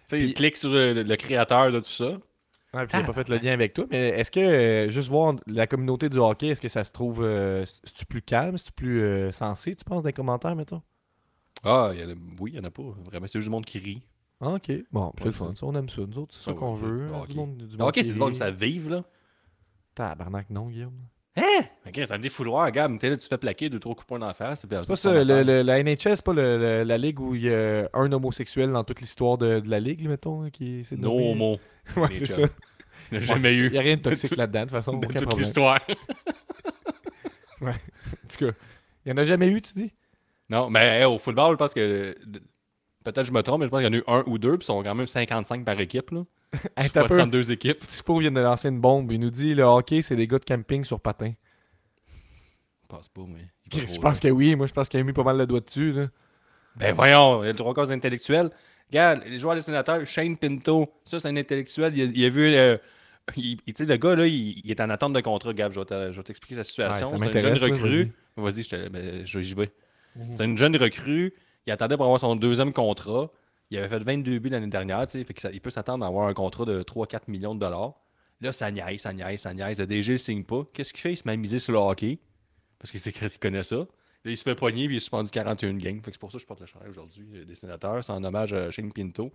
Tu 0.09 0.17
sais, 0.17 0.21
il 0.21 0.33
clique 0.33 0.57
sur 0.57 0.71
le, 0.71 1.03
le 1.03 1.15
créateur 1.15 1.71
de 1.71 1.79
tout 1.79 1.85
ça. 1.89 2.17
Puis 2.71 2.87
j'ai 2.93 3.03
pas 3.03 3.13
fait 3.13 3.29
le 3.29 3.37
lien 3.37 3.53
avec 3.53 3.73
toi, 3.73 3.85
mais 3.89 4.09
est-ce 4.09 4.29
que 4.29 4.39
euh, 4.39 4.89
juste 4.91 5.09
voir 5.09 5.35
la 5.47 5.67
communauté 5.67 6.09
du 6.09 6.17
hockey, 6.17 6.47
est-ce 6.47 6.61
que 6.61 6.67
ça 6.67 6.83
se 6.83 6.91
trouve 6.91 7.23
euh, 7.23 7.65
c'est-tu 7.65 8.05
plus 8.05 8.21
calme, 8.21 8.57
c'est 8.57 8.71
plus 8.71 9.01
euh, 9.01 9.31
sensé, 9.31 9.75
tu 9.75 9.83
penses, 9.83 10.03
dans 10.03 10.07
les 10.09 10.13
commentaires, 10.13 10.55
mettons? 10.55 10.81
Ah, 11.63 11.91
y 11.95 12.01
a, 12.01 12.05
oui, 12.39 12.51
il 12.53 12.55
y 12.57 12.59
en 12.59 12.63
a 12.65 12.69
pas. 12.71 12.83
Vraiment, 12.83 13.25
c'est 13.27 13.39
juste 13.39 13.47
du 13.47 13.51
monde 13.51 13.65
qui 13.65 13.79
rit. 13.79 14.03
Ah, 14.41 14.49
ok. 14.53 14.71
Bon, 14.91 15.11
c'est 15.17 15.21
Ouais, 15.21 15.25
le 15.27 15.31
fun, 15.31 15.53
ça, 15.55 15.65
on 15.65 15.73
aime 15.75 15.89
ça, 15.89 16.01
nous 16.05 16.17
autres, 16.19 16.35
c'est 16.37 16.43
ça 16.45 16.51
Ah 16.51 16.59
qu'on 16.59 16.73
ouais, 16.73 16.81
veut. 16.81 17.07
ouais. 17.09 17.15
hein, 17.15 17.21
Ok. 17.23 17.29
du 17.29 17.35
monde- 17.37 17.57
du 17.57 17.75
Ah, 17.79 17.83
monde 17.83 17.91
qui 17.93 18.03
c'est 18.03 18.33
ça 18.35 18.51
vive, 18.51 18.89
là. 18.89 19.03
Tabarnak, 19.95 20.49
non, 20.51 20.67
Guillaume. 20.69 20.93
Hein? 21.37 21.65
Ok, 21.85 21.93
c'est 21.95 22.11
un 22.11 22.19
défouloir, 22.19 22.71
gars. 22.71 22.87
Mais 22.87 22.97
t'es 22.97 23.09
là, 23.09 23.17
tu 23.17 23.27
fais 23.27 23.37
plaquer 23.37 23.69
deux, 23.69 23.79
trois 23.79 23.93
coups 23.93 24.05
de 24.05 24.07
poing 24.07 24.19
d'en 24.19 24.33
face. 24.33 24.61
C'est 24.61 24.69
pas 24.69 24.95
ça, 24.97 25.23
le- 25.23 25.43
le- 25.43 25.61
la 25.61 25.79
NHL, 25.83 25.97
c'est 26.15 26.21
pas 26.23 26.33
le- 26.33 26.83
la 26.83 26.97
ligue 26.97 27.19
où 27.19 27.35
il 27.35 27.43
y 27.43 27.53
a 27.53 27.87
un 27.93 28.11
homosexuel 28.11 28.71
dans 28.71 28.83
toute 28.83 29.01
l'histoire 29.01 29.37
de, 29.37 29.59
de 29.59 29.69
la 29.69 29.79
ligue, 29.79 30.07
mettons, 30.09 30.49
qui 30.49 30.83
nommé. 30.97 31.35
mon. 31.35 31.59
Ouais, 31.95 32.09
c'est 32.13 32.25
ça. 32.25 32.41
Il 33.11 33.19
n'y 33.19 33.23
a 33.23 33.27
jamais 33.27 33.53
eu. 33.53 33.67
Il 33.67 33.71
n'y 33.73 33.77
a 33.77 33.81
rien 33.81 33.95
de 33.95 34.01
toxique 34.01 34.35
là-dedans, 34.35 34.61
de 34.61 34.65
toute 34.65 34.71
façon, 34.75 34.91
aucun 34.95 35.07
toute 35.19 35.37
l'histoire. 35.39 35.79
En 37.61 37.71
tout 38.29 38.37
cas, 38.45 38.51
il 39.05 39.07
n'y 39.07 39.11
en 39.13 39.17
a 39.17 39.23
jamais 39.23 39.47
eu, 39.47 39.61
tu 39.61 39.73
dis? 39.73 39.91
Non, 40.49 40.69
mais 40.69 40.99
hey, 40.99 41.05
au 41.05 41.17
football, 41.17 41.51
je 41.53 41.57
pense 41.57 41.73
que. 41.73 42.15
Peut-être 43.13 43.21
que 43.21 43.27
je 43.29 43.33
me 43.33 43.41
trompe, 43.41 43.59
mais 43.61 43.65
je 43.67 43.71
pense 43.71 43.79
qu'il 43.79 43.85
y 43.85 43.89
en 43.89 43.93
a 43.93 43.97
eu 43.97 44.03
un 44.07 44.23
ou 44.27 44.37
deux, 44.37 44.57
puis 44.57 44.63
ils 44.63 44.67
sont 44.67 44.83
quand 44.83 44.95
même 44.95 45.07
55 45.07 45.63
par 45.63 45.79
équipe. 45.79 46.11
Là. 46.11 46.23
Hey, 46.77 46.89
pas 46.89 47.03
peu. 47.07 47.17
32 47.17 47.51
équipes. 47.51 47.85
Tifo 47.87 48.19
vient 48.19 48.31
de 48.31 48.39
lancer 48.41 48.67
une 48.69 48.79
bombe. 48.81 49.11
Il 49.11 49.19
nous 49.19 49.29
dit 49.29 49.53
le 49.55 49.63
hockey, 49.63 50.01
c'est 50.01 50.15
des 50.15 50.27
gars 50.27 50.39
de 50.39 50.45
camping 50.45 50.83
sur 50.83 50.99
patin. 50.99 51.31
Je 52.83 52.87
pense 52.87 53.09
pas, 53.09 53.21
mais. 53.27 53.47
Je 53.71 53.99
pense 53.99 54.23
là. 54.23 54.29
que 54.29 54.33
oui. 54.33 54.55
Moi, 54.55 54.67
je 54.67 54.73
pense 54.73 54.87
qu'il 54.89 54.99
a 54.99 55.03
mis 55.03 55.13
pas 55.13 55.23
mal 55.23 55.37
le 55.37 55.45
doigt 55.45 55.59
dessus. 55.59 55.91
Là. 55.91 56.07
Ben 56.77 56.93
voyons, 56.93 57.43
il 57.43 57.47
y 57.47 57.49
a 57.49 57.51
le 57.53 57.57
trois 57.57 57.73
causes 57.73 57.91
intellectuelles. 57.91 58.49
Regarde, 58.89 59.21
les 59.25 59.39
joueurs 59.39 59.55
des 59.55 59.61
sénateurs, 59.61 60.05
Shane 60.05 60.37
Pinto, 60.37 60.87
ça 61.03 61.19
c'est 61.19 61.27
un 61.27 61.35
intellectuel. 61.35 61.97
Il 61.97 62.01
a, 62.01 62.05
il 62.05 62.25
a 62.25 62.29
vu. 62.29 62.53
euh, 62.55 62.77
il- 63.35 63.59
il- 63.67 63.73
tu 63.73 63.83
sais, 63.83 63.89
le 63.89 63.97
gars, 63.97 64.15
là, 64.15 64.25
il, 64.25 64.59
il 64.63 64.71
est 64.71 64.79
en 64.79 64.89
attente 64.89 65.11
de 65.13 65.19
contrat, 65.19 65.53
Gab. 65.53 65.73
Je 65.73 65.79
vais 65.81 66.23
t'expliquer 66.23 66.55
sa 66.55 66.63
situation. 66.63 67.07
Ouais, 67.11 67.17
ça 67.17 67.25
c'est 67.31 67.33
une 67.47 67.57
jeune 67.57 67.71
recrue. 67.73 68.11
Vas-y, 68.37 68.89
ben, 68.89 69.25
je- 69.25 69.39
j'y 69.41 69.53
vais. 69.55 69.71
C'est 70.31 70.45
une 70.45 70.57
jeune 70.57 70.75
recrue. 70.77 71.33
Il 71.67 71.71
attendait 71.71 71.95
pour 71.97 72.05
avoir 72.05 72.19
son 72.19 72.35
deuxième 72.35 72.73
contrat. 72.73 73.29
Il 73.69 73.77
avait 73.77 73.89
fait 73.89 73.99
22 73.99 74.39
buts 74.39 74.49
l'année 74.49 74.67
dernière, 74.67 75.05
tu 75.05 75.19
sais, 75.19 75.23
fait 75.25 75.33
que 75.33 75.41
ça- 75.41 75.51
il 75.51 75.59
peut 75.61 75.69
s'attendre 75.69 76.05
à 76.05 76.07
avoir 76.07 76.27
un 76.27 76.33
contrat 76.33 76.63
de 76.65 76.81
3-4 76.83 77.27
millions 77.27 77.53
de 77.53 77.59
dollars. 77.59 77.93
Là, 78.39 78.51
ça 78.53 78.71
niaise, 78.71 79.01
ça 79.01 79.11
niaise, 79.13 79.41
ça 79.41 79.53
niaise. 79.53 79.77
Le 79.79 79.85
DG 79.87 80.13
le 80.13 80.17
signe 80.17 80.43
pas. 80.43 80.63
Qu'est-ce 80.73 80.93
qu'il 80.93 81.01
fait? 81.01 81.11
Il 81.13 81.17
se 81.17 81.23
met 81.25 81.33
à 81.33 81.37
miser 81.37 81.59
sur 81.59 81.73
le 81.73 81.79
hockey. 81.79 82.19
Parce 82.79 82.91
qu'il 82.91 82.99
sait 82.99 83.11
qu'il 83.11 83.29
connaît 83.39 83.63
ça. 83.63 83.75
Là, 83.77 83.85
il 84.31 84.37
se 84.37 84.43
fait 84.43 84.55
poigner 84.55 84.85
puis 84.85 84.95
il 84.95 84.97
est 84.97 85.01
suspendu 85.01 85.29
41 85.31 85.73
games. 85.77 85.95
Fait 85.97 86.11
que 86.11 86.11
c'est 86.13 86.19
pour 86.19 86.31
ça 86.31 86.37
que 86.37 86.41
je 86.43 86.47
porte 86.47 86.59
le 86.61 86.65
chandail 86.67 86.89
aujourd'hui 86.89 87.27
euh, 87.35 87.45
des 87.45 87.55
sénateurs. 87.55 88.03
C'est 88.03 88.11
en 88.11 88.23
hommage 88.23 88.53
à 88.53 88.69
Shane 88.71 88.91
Pinto. 88.93 89.31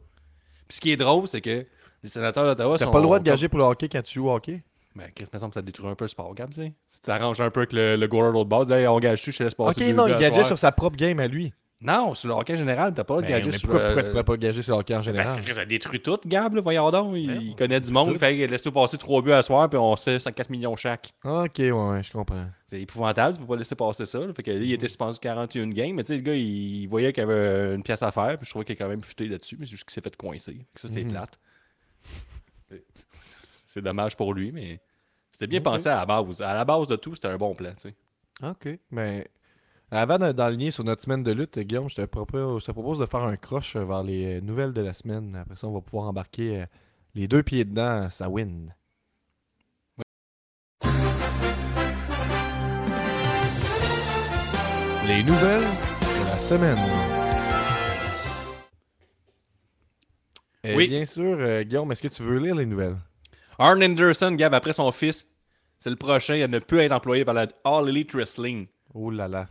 Puis 0.69 0.77
ce 0.77 0.81
qui 0.81 0.93
est 0.93 0.97
drôle, 0.97 1.27
c'est 1.29 1.41
que 1.41 1.67
les 2.03 2.09
sénateurs 2.09 2.45
d'Ottawa 2.45 2.79
T'as 2.79 2.87
pas 2.87 2.99
le 2.99 3.05
droit 3.05 3.19
de 3.19 3.25
gager 3.25 3.49
pour 3.49 3.59
le 3.59 3.65
hockey 3.65 3.89
quand 3.89 4.03
tu 4.03 4.15
joues 4.15 4.29
au 4.29 4.35
hockey? 4.35 4.63
Ben, 4.95 5.11
Chris, 5.15 5.25
me 5.33 5.39
semble 5.39 5.51
que 5.51 5.55
ça 5.55 5.63
détruit 5.63 5.89
un 5.89 5.95
peu 5.95 6.05
le 6.05 6.09
sport, 6.09 6.35
tu 6.37 6.45
sais. 6.53 6.73
Si 6.87 7.01
tu 7.01 7.07
t'arranges 7.07 7.41
un 7.41 7.51
peu 7.51 7.61
avec 7.61 7.73
le, 7.73 7.97
le 7.97 8.07
goaler 8.07 8.29
de 8.29 8.33
l'autre 8.35 8.49
bord, 8.51 8.67
dis, 8.67 8.73
hey, 8.75 8.87
on 8.87 9.01
gage-tu, 9.01 9.33
je 9.33 9.39
te 9.39 9.43
laisse 9.43 9.55
passer. 9.55 9.91
Ok, 9.91 9.97
non, 9.97 10.07
il 10.07 10.17
gageait 10.17 10.45
sur 10.45 10.59
sa 10.59 10.71
propre 10.71 10.97
game 10.97 11.19
à 11.19 11.27
lui. 11.27 11.53
Non, 11.85 12.15
sur 12.15 12.29
le 12.29 12.35
hockey 12.35 12.57
général, 12.57 12.95
t'as 12.95 13.03
pas 13.03 13.17
le 13.17 13.23
droit 13.23 13.29
de 13.29 13.33
Ben, 13.33 13.39
gager 13.39 13.51
mais 13.51 13.59
sur 13.59 13.69
pourquoi, 13.69 13.81
le- 13.81 13.87
pourquoi 13.89 14.03
tu 14.05 14.11
pourrais 14.11 14.25
pas 14.25 14.37
gager 14.37 14.63
sur 14.63 14.75
le 14.75 14.81
hockey 14.81 14.95
en 14.95 14.99
Parce 14.99 15.07
général? 15.07 15.45
que 15.45 15.53
ça 15.53 15.65
détruit 15.65 16.01
tout, 16.01 16.19
Gab, 16.25 16.55
là, 16.55 16.61
voyons 16.61 16.91
donc. 16.93 17.15
Il, 17.17 17.27
Ben, 17.27 17.41
il 17.43 17.57
connaît 17.57 17.81
du 17.81 17.89
tout. 17.89 17.93
monde. 17.93 18.17
Fait 18.19 18.37
que 18.39 18.45
laisse-toi 18.45 18.71
passer 18.73 18.99
trois 18.99 19.21
buts 19.21 19.33
à 19.33 19.43
soir, 19.43 19.69
puis 19.69 19.79
on 19.79 19.97
se 19.97 20.05
fait 20.05 20.19
104 20.21 20.49
millions 20.51 20.77
chaque. 20.77 21.13
Ok, 21.25 21.55
ouais, 21.59 21.71
ouais, 21.73 22.03
je 22.03 22.13
comprends. 22.13 22.47
C'est 22.67 22.81
épouvantable, 22.81 23.35
tu 23.35 23.41
peux 23.41 23.49
pas 23.49 23.57
laisser 23.57 23.75
passer 23.75 24.07
ça. 24.07 24.19
là. 24.21 24.33
Fait 24.33 24.43
que 24.45 24.51
lui, 24.53 24.69
il 24.69 24.73
était 24.75 24.87
suspendu 24.87 25.19
41 25.19 25.69
games, 25.71 25.95
mais 25.95 26.05
tu 26.05 26.09
sais, 26.09 26.17
le 26.17 26.23
gars, 26.23 26.35
il, 26.35 26.83
il 26.83 26.87
voyait 26.87 27.13
qu'il 27.13 27.23
y 27.23 27.27
avait 27.29 27.75
une 27.75 27.83
pièce 27.83 28.03
à 28.03 28.13
faire, 28.13 28.37
puis 28.39 28.47
je 28.47 28.51
trouvais 28.51 28.65
qu'il 28.65 28.75
a 28.75 28.79
quand 28.79 28.89
même 28.89 29.03
futé 29.03 29.27
là-dessus, 29.27 29.57
mais 29.59 29.67
c'est 29.67 29.73
juste 29.73 29.85
qu'il 29.85 29.93
s'est 29.93 30.01
fait 30.01 30.15
coincer. 30.17 30.53
Fait 30.53 30.67
que 30.75 30.81
ça, 30.81 30.89
c'est 30.89 31.03
Mhm. 31.05 31.11
plate. 31.11 31.39
C'est- 33.69 33.81
dommage 33.81 34.17
pour 34.17 34.35
lui, 34.35 34.53
mais 34.53 34.81
c'était 35.33 35.47
bien 35.47 35.61
pensé 35.61 35.89
à 35.89 35.97
la 35.97 36.07
base. 36.07 36.43
À 36.43 36.55
la 36.55 36.65
base 36.65 36.89
de 36.89 36.97
tout, 36.97 37.15
c'était 37.15 37.29
un 37.29 37.39
bon 37.39 37.55
plan, 37.55 37.71
tu 37.81 37.89
sais. 37.89 37.95
Ok. 38.47 38.79
Mais 38.91 39.27
avant 39.99 40.19
de- 40.19 40.33
d'enligner 40.33 40.71
sur 40.71 40.85
notre 40.85 41.03
semaine 41.03 41.23
de 41.23 41.33
lutte, 41.33 41.59
Guillaume, 41.59 41.89
je 41.89 41.97
te 41.97 42.05
propose, 42.07 42.63
je 42.63 42.67
te 42.67 42.73
propose 42.73 42.99
de 42.99 43.07
faire 43.07 43.23
un 43.23 43.37
croche 43.37 43.77
vers 43.77 44.03
les 44.03 44.39
euh, 44.39 44.41
nouvelles 44.41 44.73
de 44.73 44.81
la 44.81 44.95
semaine. 44.95 45.37
Après 45.37 45.57
ça, 45.57 45.67
on 45.67 45.73
va 45.73 45.81
pouvoir 45.81 46.09
embarquer 46.09 46.63
euh, 46.63 46.67
les 47.15 47.29
deux 47.29 47.43
pieds 47.43 47.65
dedans, 47.65 48.09
ça 48.11 48.29
win. 48.29 48.75
Les 55.07 55.23
nouvelles 55.25 55.63
de 56.01 56.25
la 56.31 56.37
semaine. 56.39 56.79
Et 60.65 60.75
Oui. 60.77 60.89
Bien 60.89 61.05
sûr, 61.05 61.37
euh, 61.39 61.63
Guillaume, 61.65 61.91
est-ce 61.93 62.03
que 62.03 62.09
tu 62.09 62.23
veux 62.23 62.39
lire 62.39 62.55
les 62.55 62.67
nouvelles? 62.67 62.97
Arn 63.59 63.83
Anderson, 63.83 64.33
Gab, 64.33 64.55
après 64.55 64.73
son 64.73 64.91
fils, 64.93 65.27
c'est 65.81 65.91
le 65.91 65.97
prochain 65.97 66.41
à 66.41 66.47
ne 66.49 66.59
plus 66.61 66.79
être 66.81 66.93
employé 66.93 67.25
par 67.25 67.35
la 67.35 67.49
All 67.65 67.89
Elite 67.89 68.15
Wrestling. 68.15 68.67
Oh 68.95 69.11
là 69.11 69.27
là. 69.29 69.49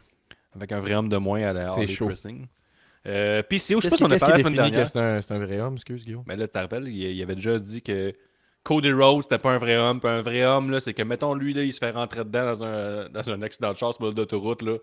Avec 0.55 0.71
un 0.71 0.79
vrai 0.79 0.95
homme 0.95 1.09
de 1.09 1.17
moins 1.17 1.41
à 1.41 1.53
la 1.53 1.73
C'est 1.75 1.87
chaud. 1.87 2.07
Wrestling. 2.07 2.47
Euh, 3.07 3.41
PCO, 3.41 3.79
je 3.79 3.81
sais 3.81 3.89
pas 3.89 3.97
si 3.97 4.03
on 4.03 4.11
a 4.11 4.17
parlé 4.19 4.33
la 4.35 4.39
semaine 4.39 4.53
dernière. 4.53 4.87
c'est 4.87 4.99
un, 4.99 5.21
c'est 5.21 5.33
un 5.33 5.39
vrai 5.39 5.59
homme, 5.59 5.75
excuse 5.75 6.03
Guillaume? 6.03 6.23
Mais 6.27 6.35
là, 6.35 6.47
tu 6.47 6.53
te 6.53 6.57
rappelles, 6.59 6.87
il, 6.87 6.95
il 6.95 7.21
avait 7.23 7.35
déjà 7.35 7.57
dit 7.57 7.81
que 7.81 8.13
Cody 8.63 8.91
Rhodes, 8.91 9.23
c'était 9.23 9.39
pas 9.39 9.53
un 9.53 9.57
vrai 9.57 9.75
homme. 9.77 9.99
Puis 9.99 10.09
un 10.09 10.21
vrai 10.21 10.45
homme, 10.45 10.69
là, 10.69 10.79
c'est 10.79 10.93
que, 10.93 11.01
mettons, 11.01 11.33
lui, 11.33 11.53
là, 11.53 11.63
il 11.63 11.73
se 11.73 11.79
fait 11.79 11.91
rentrer 11.91 12.23
dedans 12.23 12.45
dans 12.45 12.63
un, 12.63 13.09
dans 13.09 13.29
un 13.29 13.41
accident 13.41 13.71
de 13.71 13.77
char 13.77 13.93
sur 13.93 14.05
le 14.05 14.13
d'autoroute. 14.13 14.61
Là. 14.61 14.77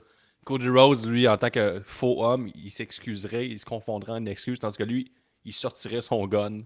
Cody 0.45 0.69
Rhodes, 0.69 1.07
lui, 1.07 1.29
en 1.29 1.37
tant 1.37 1.51
que 1.51 1.81
faux 1.85 2.25
homme, 2.25 2.51
il 2.55 2.71
s'excuserait, 2.71 3.47
il 3.47 3.59
se 3.59 3.65
confondrait 3.65 4.13
en 4.13 4.27
excuse, 4.27 4.59
tandis 4.59 4.77
que 4.77 4.85
lui, 4.85 5.13
il 5.45 5.53
sortirait 5.53 6.01
son 6.01 6.27
gun. 6.27 6.59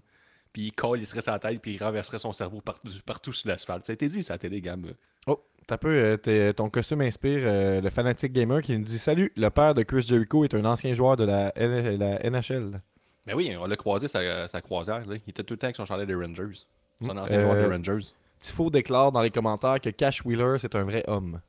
puis 0.51 0.67
il 0.67 0.71
colle, 0.71 0.99
il 0.99 1.07
serait 1.07 1.21
sa 1.21 1.37
tête, 1.37 1.61
puis 1.61 1.75
il 1.75 1.83
renverserait 1.83 2.19
son 2.19 2.33
cerveau 2.33 2.61
partout, 2.61 2.89
partout 3.05 3.33
sur 3.33 3.49
l'asphalte. 3.49 3.85
Ça 3.85 3.91
a 3.91 3.95
été 3.95 4.07
dit, 4.07 4.23
ça 4.23 4.33
a 4.33 4.35
été 4.37 4.49
des 4.49 4.61
Gab. 4.61 4.87
Oh, 5.27 5.39
t'as 5.67 5.77
peu, 5.77 5.89
euh, 5.89 6.17
t'es- 6.17 6.53
ton 6.53 6.69
costume 6.69 7.01
inspire 7.01 7.41
euh, 7.43 7.81
le 7.81 7.89
fanatique 7.89 8.33
gamer 8.33 8.61
qui 8.61 8.77
nous 8.77 8.83
dit 8.85 8.97
Salut, 8.99 9.31
le 9.35 9.49
père 9.49 9.73
de 9.75 9.83
Chris 9.83 10.01
Jericho 10.01 10.43
est 10.43 10.53
un 10.53 10.65
ancien 10.65 10.93
joueur 10.93 11.15
de 11.17 11.23
la, 11.25 11.51
N- 11.57 11.97
la 11.97 12.19
NHL. 12.29 12.81
Mais 13.25 13.33
oui, 13.33 13.55
on 13.59 13.65
l'a 13.65 13.75
croisé 13.75 14.07
sa, 14.07 14.47
sa 14.47 14.61
croisière. 14.61 15.05
Là. 15.05 15.15
Il 15.25 15.29
était 15.29 15.43
tout 15.43 15.53
le 15.53 15.57
temps 15.57 15.65
avec 15.67 15.75
son 15.75 15.85
chandail 15.85 16.05
des 16.07 16.15
Rangers. 16.15 16.65
C'est 17.01 17.09
un 17.09 17.13
Mm. 17.13 17.17
ancien 17.19 17.39
joueur 17.41 17.53
Euh, 17.55 17.67
des 17.69 17.75
Rangers. 17.75 18.07
Tifo 18.39 18.69
déclare 18.69 19.11
dans 19.13 19.21
les 19.21 19.31
commentaires 19.31 19.79
que 19.79 19.89
Cash 19.89 20.25
Wheeler, 20.25 20.57
c'est 20.59 20.75
un 20.75 20.83
vrai 20.83 21.03
homme. 21.07 21.39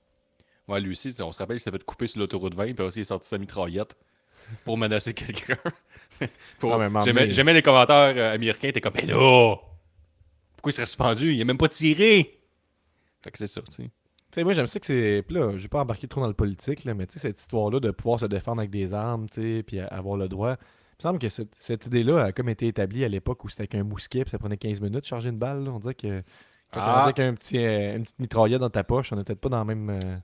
Ouais, 0.69 0.81
lui 0.81 0.93
aussi, 0.93 1.15
on 1.21 1.33
se 1.33 1.39
rappelle, 1.41 1.57
il 1.57 1.61
s'est 1.61 1.71
fait 1.71 1.83
couper 1.85 2.07
sur 2.07 2.21
l'autoroute 2.21 2.55
20, 2.55 2.73
puis 2.75 2.85
aussi 2.85 3.01
il 3.01 3.03
est 3.03 3.05
sorti 3.05 3.27
sa 3.29 3.37
mitraillette 3.39 3.95
pour 4.65 4.79
menacer 4.79 5.13
quelqu'un. 5.13 5.57
Pour- 6.61 6.81
J'aimais 7.05 7.53
les 7.55 7.63
commentaires 7.63 8.15
euh, 8.17 8.35
américains, 8.35 8.71
t'es 8.73 8.81
comme, 8.81 8.93
mais 8.95 9.05
là, 9.07 9.57
pourquoi 10.57 10.71
il 10.71 10.73
serait 10.73 10.87
suspendu? 10.87 11.33
Il 11.33 11.43
a 11.43 11.45
même 11.45 11.59
pas 11.59 11.69
tiré. 11.69 12.39
Fait 13.21 13.31
que 13.33 13.39
c'est 13.39 13.49
ça, 13.49 13.61
tu 13.63 13.73
sais. 13.73 13.91
Tu 14.35 14.41
sais, 14.41 14.45
moi, 14.45 14.53
j'aime 14.53 14.67
ça 14.67 14.81
que 14.81 14.87
c'est. 14.87 15.23
Puis 15.25 15.37
là, 15.37 15.53
je 15.57 15.63
vais 15.63 15.69
pas 15.69 15.79
embarquer 15.81 16.09
trop 16.09 16.21
dans 16.21 16.27
le 16.27 16.35
politique, 16.35 16.83
là, 16.85 16.93
mais 16.93 17.07
tu 17.07 17.13
sais, 17.15 17.19
cette 17.21 17.41
histoire-là 17.41 17.79
de 17.79 17.93
pouvoir 17.93 18.19
se 18.19 18.27
défendre 18.27 18.59
avec 18.59 18.71
des 18.73 18.93
armes, 18.93 19.29
tu 19.31 19.41
sais, 19.59 19.63
puis 19.63 19.79
avoir 19.79 20.17
le 20.17 20.27
droit. 20.29 20.55
Il 20.55 20.97
me 20.99 21.03
semble 21.03 21.19
que 21.21 21.29
cette, 21.29 21.55
cette 21.57 21.87
idée-là 21.87 22.25
a 22.25 22.33
comme 22.33 22.49
été 22.49 22.67
établie 22.67 23.05
à 23.05 23.09
l'époque 23.09 23.45
où 23.45 23.49
c'était 23.49 23.63
avec 23.63 23.77
un 23.77 23.85
mousquet, 23.85 24.23
puis 24.25 24.31
ça 24.33 24.39
prenait 24.39 24.57
15 24.57 24.81
minutes 24.81 25.03
de 25.03 25.07
charger 25.07 25.29
une 25.29 25.39
balle. 25.39 25.63
là. 25.65 25.71
On 25.71 25.79
dirait 25.79 25.95
que. 25.95 26.23
Quand 26.73 26.81
Ah. 26.83 26.91
on 26.91 26.97
dit 26.97 27.03
avec 27.05 27.21
un 27.21 27.35
petit, 27.35 27.59
euh, 27.65 27.95
une 27.97 28.03
petite 28.03 28.19
mitraillette 28.19 28.61
dans 28.61 28.71
ta 28.71 28.83
poche, 28.83 29.13
on 29.13 29.19
est 29.21 29.23
peut-être 29.25 29.41
pas 29.41 29.49
dans 29.51 29.61
le 29.61 29.73
même. 29.73 29.91
euh, 29.91 30.17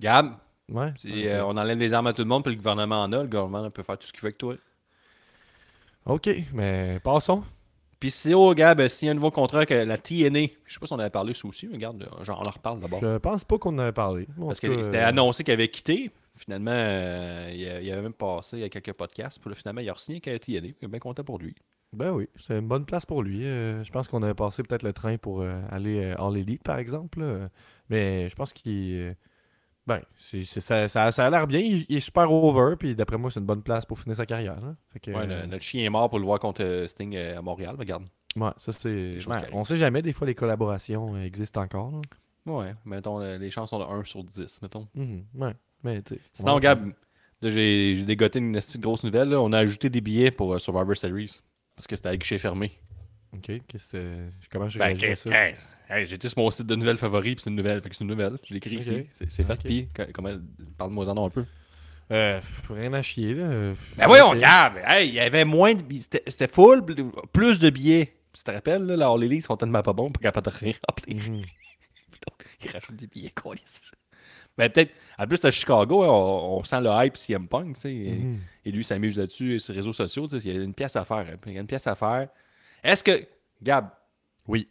Gab, 0.00 0.36
Ouais. 0.68 0.92
si 0.96 1.26
euh, 1.26 1.44
on 1.44 1.56
enlève 1.56 1.76
les 1.78 1.92
armes 1.92 2.06
à 2.06 2.12
tout 2.12 2.22
le 2.22 2.28
monde, 2.28 2.44
puis 2.44 2.52
le 2.52 2.58
gouvernement 2.58 3.02
en 3.02 3.12
a, 3.12 3.22
le 3.22 3.28
gouvernement 3.28 3.68
peut 3.72 3.82
faire 3.82 3.98
tout 3.98 4.06
ce 4.06 4.12
qu'il 4.12 4.20
veut 4.20 4.26
avec 4.28 4.38
toi. 4.38 4.54
Ok, 6.04 6.28
mais 6.52 7.00
passons. 7.02 7.42
Puis 7.98 8.10
si, 8.10 8.34
oh, 8.34 8.54
Gab, 8.54 8.80
euh, 8.80 8.88
s'il 8.88 9.06
y 9.06 9.08
a 9.08 9.12
un 9.12 9.14
nouveau 9.14 9.30
contrat 9.30 9.64
que 9.64 9.74
la 9.74 9.96
TNA, 9.96 10.48
je 10.66 10.74
sais 10.74 10.80
pas 10.80 10.86
si 10.86 10.92
on 10.92 10.98
avait 10.98 11.10
parlé 11.10 11.34
ça 11.34 11.48
aussi, 11.48 11.66
mais 11.66 11.74
regarde, 11.74 12.02
euh, 12.02 12.24
genre, 12.24 12.42
on 12.44 12.48
en 12.48 12.52
reparle 12.52 12.80
d'abord. 12.80 13.00
Je 13.00 13.18
pense 13.18 13.44
pas 13.44 13.58
qu'on 13.58 13.74
en 13.74 13.78
avait 13.78 13.92
parlé. 13.92 14.26
Parce 14.38 14.60
que 14.60 14.66
cas, 14.66 14.82
c'était 14.82 14.98
euh, 14.98 15.08
annoncé 15.08 15.44
qu'il 15.44 15.54
avait 15.54 15.68
quitté. 15.68 16.10
Finalement, 16.34 16.72
euh, 16.74 17.50
il, 17.54 17.90
avait 17.90 18.02
même 18.02 18.12
passé 18.12 18.62
à 18.62 18.68
quelques 18.68 18.92
podcasts. 18.92 19.40
Puis 19.40 19.48
là, 19.48 19.56
finalement, 19.56 19.80
il 19.80 19.88
a 19.88 19.94
signé 19.96 20.20
avec 20.26 20.42
TNA. 20.42 20.58
Il 20.58 20.84
est 20.84 20.88
bien 20.88 20.98
content 20.98 21.24
pour 21.24 21.38
lui. 21.38 21.54
Ben 21.92 22.12
oui, 22.12 22.28
c'est 22.36 22.58
une 22.58 22.68
bonne 22.68 22.84
place 22.84 23.06
pour 23.06 23.22
lui. 23.22 23.46
Euh, 23.46 23.82
je 23.84 23.90
pense 23.90 24.08
qu'on 24.08 24.22
avait 24.22 24.34
passé 24.34 24.62
peut-être 24.62 24.82
le 24.82 24.92
train 24.92 25.16
pour 25.16 25.40
euh, 25.40 25.60
aller 25.70 26.04
euh, 26.04 26.20
All 26.20 26.36
Elite, 26.36 26.62
par 26.62 26.78
exemple. 26.78 27.20
là. 27.20 27.48
Mais 27.88 28.28
je 28.28 28.34
pense 28.34 28.52
qu'il. 28.52 29.14
Ben, 29.86 30.00
ça, 30.46 30.88
ça- 30.88 31.12
ça 31.12 31.26
a 31.26 31.30
l'air 31.30 31.46
bien. 31.46 31.60
Il, 31.60 31.86
il 31.88 31.96
est 31.96 32.00
super 32.00 32.30
over. 32.32 32.74
Puis 32.76 32.94
d'après 32.96 33.16
moi, 33.18 33.30
c'est 33.30 33.38
une 33.40 33.46
bonne 33.46 33.62
place 33.62 33.84
pour 33.86 33.98
finir 34.00 34.16
sa 34.16 34.26
carrière. 34.26 34.58
là. 34.60 34.74
Fait 34.92 34.98
que, 35.00 35.10
Ouais, 35.12 35.18
euh, 35.22 35.42
le- 35.42 35.46
notre 35.46 35.62
chien 35.62 35.84
est 35.84 35.88
mort 35.90 36.08
pour 36.10 36.18
le 36.18 36.24
voir 36.24 36.40
contre 36.40 36.62
euh, 36.64 36.88
Sting 36.88 37.14
euh, 37.14 37.38
à 37.38 37.42
Montréal. 37.42 37.76
Regarde. 37.78 38.04
ouais, 38.36 38.50
ça 38.56 38.72
c'est. 38.72 39.18
arrivent. 39.30 39.48
on 39.52 39.64
sait 39.64 39.76
jamais, 39.76 40.02
des 40.02 40.12
fois 40.12 40.26
les 40.26 40.34
collaborations 40.34 41.16
existent 41.22 41.62
encore. 41.62 41.92
là. 41.92 42.00
Ouais, 42.52 42.74
mettons, 42.84 43.18
les 43.18 43.50
chances 43.50 43.70
sont 43.70 43.78
de 43.80 43.84
1 43.84 44.04
sur 44.04 44.22
10, 44.22 44.60
mettons. 44.62 44.86
Mhm, 44.94 45.24
ouais. 45.34 45.52
Mais 45.82 46.00
tu 46.02 46.18
Sinon, 46.32 46.54
ouais. 46.56 46.60
Gab, 46.60 46.92
j'ai 47.42 47.94
j'ai 47.96 48.04
dégoté 48.04 48.38
une 48.38 48.52
petite 48.52 48.80
grosse 48.80 49.04
nouvelle. 49.04 49.28
là. 49.30 49.40
On 49.40 49.52
a 49.52 49.58
ajouté 49.58 49.88
des 49.90 50.00
billets 50.00 50.30
pour 50.30 50.54
euh, 50.54 50.58
Survivor 50.58 50.96
Series. 50.96 51.40
Parce 51.74 51.86
que 51.86 51.94
c'était 51.96 52.08
à 52.08 52.16
guichet 52.16 52.38
fermé. 52.38 52.72
Ok, 53.34 53.50
qu'est-ce 53.68 53.92
que- 53.92 54.28
comment 54.50 54.68
je 54.68 54.78
Ben, 54.78 54.96
qu'est-ce 54.96 55.28
ça? 55.28 55.30
que 55.30 55.92
hey, 55.94 56.06
J'étais 56.06 56.28
sur 56.28 56.38
mon 56.38 56.50
site 56.50 56.66
de 56.66 56.74
nouvelles 56.76 56.96
favoris, 56.96 57.34
puis 57.34 57.42
c'est 57.44 57.50
une 57.50 57.56
nouvelle. 57.56 57.82
Fait 57.82 57.88
que 57.90 57.94
c'est 57.96 58.04
une 58.04 58.10
nouvelle. 58.10 58.38
Je 58.44 58.54
l'écris 58.54 58.76
ici. 58.76 59.06
C'est 59.14 59.30
c'est 59.30 59.44
fait. 59.44 59.58
Puis, 59.62 59.88
co- 59.94 60.04
comment 60.14 60.30
Parle-moi 60.78 61.08
en 61.08 61.26
un 61.26 61.30
peu. 61.30 61.44
Euh, 62.12 62.40
rien 62.70 62.92
à 62.92 63.02
chier, 63.02 63.34
là. 63.34 63.72
Ben 63.96 64.06
voyons, 64.06 64.30
ok. 64.30 64.38
Gab! 64.38 64.74
Hey, 64.86 65.08
il 65.08 65.14
y 65.14 65.20
avait 65.20 65.44
moins 65.44 65.74
de 65.74 65.82
billets. 65.82 66.02
C'était 66.02 66.22
c'était 66.28 66.48
full, 66.48 66.84
plus 67.32 67.58
de 67.58 67.68
billets. 67.70 68.14
Tu 68.32 68.42
te 68.44 68.50
rappelles, 68.50 68.82
là, 68.84 68.96
la 68.96 69.08
All 69.08 69.24
Elite 69.24 69.44
sont 69.44 69.56
tellement 69.56 69.82
pas 69.82 69.92
bons, 69.92 70.10
pas 70.12 70.20
capable 70.20 70.50
de 70.52 70.56
rien 70.56 70.72
remplir. 70.88 71.16
Mhm. 71.30 71.42
Ils 72.64 72.70
rajoutent 72.70 72.96
des 72.96 73.06
billets, 73.06 73.30
quoi. 73.30 73.54
Mais 74.58 74.68
peut-être, 74.70 74.92
en 75.18 75.26
plus, 75.26 75.44
à 75.44 75.50
Chicago, 75.50 76.02
hein, 76.02 76.08
on, 76.08 76.58
on 76.58 76.64
sent 76.64 76.80
le 76.80 76.90
hype 76.90 77.16
CM 77.16 77.46
Punk, 77.48 77.74
tu 77.76 77.80
sais. 77.82 77.94
et- 77.94 78.10
Mhm. 78.14 78.38
Et 78.64 78.70
lui 78.72 78.84
s'amuse 78.84 79.16
là-dessus 79.18 79.58
sur 79.60 79.72
les 79.72 79.80
réseaux 79.80 79.92
sociaux. 79.92 80.26
tu 80.28 80.40
sais, 80.40 80.48
Il 80.48 80.54
y 80.56 80.58
a 80.58 80.62
une 80.62 80.74
pièce 80.74 80.96
à 80.96 81.04
faire. 81.04 81.18
hein. 81.18 81.36
Il 81.46 81.52
y 81.52 81.58
a 81.58 81.60
une 81.60 81.66
pièce 81.66 81.86
à 81.86 81.94
faire. 81.94 82.28
Est-ce 82.84 83.02
que, 83.04 83.26
Gab, 83.62 83.88
Oui. 84.48 84.68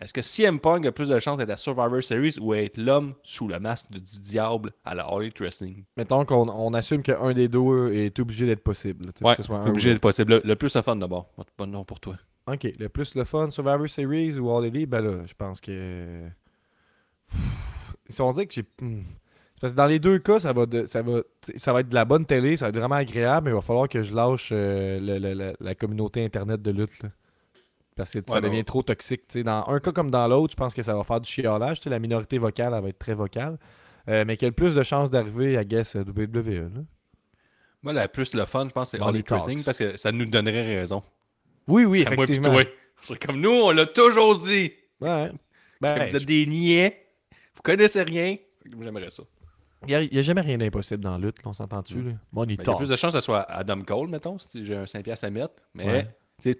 est-ce 0.00 0.12
que 0.12 0.22
CM 0.22 0.60
Punk 0.60 0.84
a 0.86 0.92
plus 0.92 1.08
de 1.08 1.18
chances 1.18 1.38
d'être 1.38 1.50
à 1.50 1.56
Survivor 1.56 2.02
Series 2.02 2.36
ou 2.40 2.54
être 2.54 2.76
l'homme 2.76 3.14
sous 3.22 3.48
le 3.48 3.58
masque 3.58 3.90
du 3.90 4.00
diable 4.20 4.72
à 4.84 4.94
la 4.94 5.04
All 5.04 5.22
Elite 5.22 5.40
Wrestling? 5.40 5.84
Mettons 5.96 6.24
qu'on 6.24 6.48
on 6.48 6.74
assume 6.74 7.02
qu'un 7.02 7.32
des 7.32 7.48
deux 7.48 7.92
est 7.92 8.18
obligé 8.18 8.46
d'être 8.46 8.62
possible. 8.62 9.10
Ouais, 9.22 9.34
que 9.36 9.42
ce 9.42 9.46
soit 9.46 9.58
un 9.58 9.66
obligé 9.68 9.90
d'être 9.92 10.02
possible. 10.02 10.34
Le, 10.34 10.42
le 10.44 10.56
plus 10.56 10.74
le 10.74 10.82
fun 10.82 10.96
d'abord. 10.96 11.30
Bon 11.56 11.66
nom 11.66 11.84
pour 11.84 12.00
toi. 12.00 12.16
Ok, 12.46 12.66
le 12.78 12.88
plus 12.88 13.14
le 13.14 13.24
fun, 13.24 13.50
Survivor 13.50 13.88
Series 13.88 14.38
ou 14.38 14.50
All 14.54 14.64
Elite, 14.66 14.88
ben 14.88 15.00
là, 15.02 15.26
je 15.26 15.34
pense 15.34 15.60
que. 15.60 16.28
Si 18.08 18.20
on 18.22 18.32
dit 18.32 18.46
que 18.46 18.54
j'ai. 18.54 18.64
hmm. 18.80 19.02
Parce 19.60 19.72
que 19.72 19.76
dans 19.76 19.86
les 19.86 19.98
deux 19.98 20.18
cas, 20.20 20.38
ça 20.38 20.52
va, 20.52 20.66
de- 20.66 20.86
ça, 20.86 21.02
va, 21.02 21.20
ça 21.56 21.72
va 21.72 21.80
être 21.80 21.88
de 21.88 21.94
la 21.94 22.04
bonne 22.04 22.24
télé, 22.24 22.56
ça 22.56 22.66
va 22.66 22.68
être 22.70 22.76
vraiment 22.78 22.94
agréable, 22.94 23.46
mais 23.46 23.50
il 23.50 23.54
va 23.54 23.60
falloir 23.60 23.88
que 23.88 24.02
je 24.04 24.14
lâche 24.14 24.50
euh, 24.52 25.00
le- 25.00 25.18
le- 25.18 25.34
le- 25.34 25.52
la 25.60 25.74
communauté 25.74 26.24
internet 26.24 26.62
de 26.62 26.70
lutte. 26.70 27.02
là. 27.02 27.08
Parce 27.98 28.12
que 28.12 28.20
ça 28.26 28.40
devient 28.40 28.64
trop 28.64 28.82
toxique. 28.82 29.26
tu 29.28 29.40
sais. 29.40 29.42
Dans 29.42 29.66
un 29.66 29.80
cas 29.80 29.92
comme 29.92 30.10
dans 30.10 30.26
l'autre, 30.28 30.52
je 30.52 30.56
pense 30.56 30.72
que 30.72 30.82
ça 30.82 30.94
va 30.94 31.02
faire 31.04 31.20
du 31.20 31.28
chiolage. 31.28 31.80
La 31.84 31.98
minorité 31.98 32.38
vocale, 32.38 32.72
elle 32.74 32.82
va 32.82 32.88
être 32.88 32.98
très 32.98 33.14
vocale. 33.14 33.58
Euh, 34.08 34.24
mais 34.24 34.36
qui 34.36 34.44
a 34.44 34.48
le 34.48 34.54
plus 34.54 34.74
de 34.74 34.82
chances 34.84 35.10
d'arriver 35.10 35.58
à 35.58 35.64
Guess 35.64 35.96
WWE. 35.96 36.70
là. 36.74 36.80
Moi, 37.82 37.92
le 37.92 38.08
plus 38.08 38.34
le 38.34 38.44
fun, 38.44 38.66
je 38.68 38.72
pense, 38.72 38.90
c'est 38.90 38.98
Wrestling 38.98 39.24
talks. 39.24 39.64
parce 39.64 39.78
que 39.78 39.96
ça 39.96 40.12
nous 40.12 40.24
donnerait 40.26 40.62
raison. 40.62 41.02
Oui, 41.66 41.84
oui, 41.84 42.04
À 42.06 42.12
effectivement. 42.12 42.58
C'est 43.02 43.24
comme 43.24 43.40
nous, 43.40 43.50
on 43.50 43.70
l'a 43.70 43.86
toujours 43.86 44.38
dit. 44.38 44.72
Ouais. 45.00 45.30
Ben, 45.80 46.08
vous 46.08 46.16
êtes 46.16 46.24
des 46.24 46.46
niais. 46.46 47.06
Vous 47.54 47.62
connaissez 47.62 48.02
rien. 48.02 48.36
J'aimerais 48.80 49.10
ça. 49.10 49.22
Il 49.86 50.08
n'y 50.12 50.18
a, 50.18 50.22
jamais 50.22 50.40
rien 50.40 50.58
d'impossible 50.58 51.02
dans 51.02 51.12
la 51.12 51.18
lutte, 51.18 51.36
on 51.44 51.52
s'entend-tu? 51.52 52.02
là? 52.02 52.12
Money 52.32 52.56
Ben, 52.56 52.64
Il 52.64 52.68
y 52.68 52.72
a 52.72 52.76
plus 52.76 52.88
de 52.88 52.96
chances 52.96 53.14
que 53.14 53.20
ce 53.20 53.24
soit 53.24 53.42
Adam 53.42 53.80
Cole, 53.82 54.08
mettons, 54.08 54.38
si 54.38 54.64
j'ai 54.64 54.76
un 54.76 54.86
5 54.86 55.04
piastres 55.04 55.26
à 55.26 55.30
mettre. 55.30 55.54
Mais 55.74 55.86
Ouais. 55.86 56.08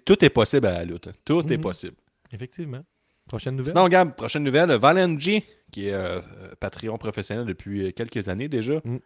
Tout 0.05 0.25
est 0.25 0.29
possible 0.29 0.67
à 0.67 0.71
la 0.71 0.85
lutte. 0.85 1.09
Tout 1.25 1.41
est 1.51 1.57
Mhm. 1.57 1.61
possible. 1.63 1.95
Effectivement. 2.31 2.81
Prochaine 3.27 3.55
nouvelle? 3.55 3.71
Sinon, 3.73 3.87
Gab, 3.89 4.15
prochaine 4.15 4.43
nouvelle, 4.43 4.71
Valen 4.71 5.19
G, 5.19 5.43
qui 5.71 5.87
est 5.87 5.93
euh, 5.93 6.19
Patreon 6.59 6.97
professionnel 6.97 7.45
depuis 7.45 7.87
euh, 7.87 7.91
quelques 7.91 8.27
années 8.27 8.47
déjà. 8.47 8.75
Mm. 8.83 8.97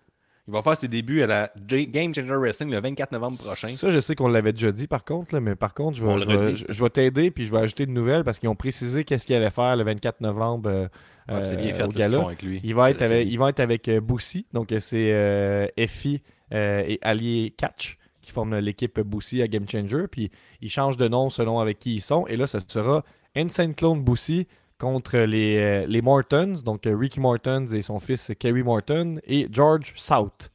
Il 0.48 0.52
va 0.54 0.62
faire 0.62 0.76
ses 0.76 0.90
débuts 0.90 1.22
à 1.24 1.28
la 1.28 1.52
Game 1.68 2.14
Changer 2.14 2.36
Wrestling 2.36 2.70
le 2.70 2.82
24 2.82 3.14
novembre 3.14 3.38
prochain. 3.38 3.70
Ça, 3.78 3.90
je 3.92 4.00
sais 4.02 4.14
qu'on 4.14 4.28
l'avait 4.28 4.52
déjà 4.52 4.74
dit 4.74 4.88
par 4.88 5.06
contre, 5.06 5.34
là, 5.34 5.40
mais 5.40 5.56
par 5.56 5.74
contre, 5.74 5.98
je 5.98 6.06
vais, 6.06 6.14
le 6.16 6.20
je 6.20 6.26
vais- 6.28 6.36
redit. 6.36 6.56
je- 6.58 6.66
je 6.68 6.84
vais 6.84 6.90
t'aider 6.90 7.32
puis 7.32 7.46
je 7.46 7.52
vais 7.54 7.60
ajouter 7.60 7.84
une 7.86 7.94
nouvelle 7.94 8.26
parce 8.26 8.40
qu'ils 8.40 8.50
ont 8.50 8.56
précisé 8.56 9.06
qu'est-ce 9.06 9.26
qu'ils 9.26 9.38
allaient 9.38 9.50
faire 9.50 9.76
le 9.78 9.84
24 9.86 10.20
novembre 10.20 10.70
euh, 10.70 10.88
Ouais, 11.30 11.40
bien 11.56 11.72
euh, 11.72 11.74
fait 11.74 11.84
au 11.84 11.88
gala. 11.88 12.20
avec 12.26 12.42
lui. 12.44 12.60
Il 12.62 12.76
va 12.76 12.92
être 12.92 13.02
avec, 13.02 13.26
c'est- 13.26 13.32
ils 13.32 13.38
vont 13.40 13.48
être 13.48 13.62
avec 13.62 13.88
euh, 13.88 14.02
Boussy, 14.02 14.46
donc 14.52 14.74
c'est 14.80 15.72
Effie 15.78 16.22
et 16.52 17.00
Allier 17.02 17.54
Catch 17.58 17.98
qui 18.24 18.32
forment 18.32 18.58
l'équipe 18.58 19.00
Boussy 19.02 19.42
à 19.44 19.48
Game 19.48 19.70
Changer, 19.70 20.06
puis 20.10 20.32
ils 20.62 20.70
changent 20.70 20.98
de 20.98 21.08
nom 21.08 21.30
selon 21.30 21.60
avec 21.60 21.78
qui 21.80 21.96
ils 21.96 22.02
sont, 22.02 22.26
et 22.28 22.36
là, 22.36 22.48
ça 22.48 22.60
sera 22.68 23.04
Insane 23.36 23.76
Clone 23.76 24.02
Boussy 24.04 24.48
contre 24.80 25.18
les, 25.20 25.58
euh, 25.58 25.86
les 25.86 26.02
Mortons, 26.02 26.56
donc 26.66 26.88
euh, 26.88 26.96
Ricky 26.98 27.20
Mortons 27.20 27.68
et 27.68 27.82
son 27.82 28.00
fils 28.00 28.32
Kerry 28.40 28.64
Morton, 28.64 29.20
et 29.28 29.48
George 29.52 29.94
South. 29.96 30.52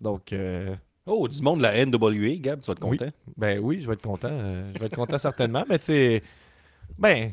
Donc, 0.00 0.32
euh, 0.32 0.74
Oh, 1.06 1.26
du 1.26 1.40
monde 1.42 1.58
de 1.58 1.62
la 1.64 1.84
NWA, 1.86 2.36
Gab, 2.36 2.60
tu 2.60 2.66
vas 2.66 2.72
être 2.72 2.86
Oui. 2.86 2.96
content. 2.98 3.10
ben 3.36 3.58
oui, 3.60 3.80
je 3.80 3.86
vais 3.86 3.94
être 3.94 4.02
content. 4.02 4.28
euh, 4.30 4.70
je 4.74 4.78
vais 4.80 4.86
être 4.86 4.96
content 4.96 5.18
certainement, 5.18 5.64
mais 5.68 5.78
tu 5.78 5.86
sais, 5.86 6.22
ben, 6.98 7.32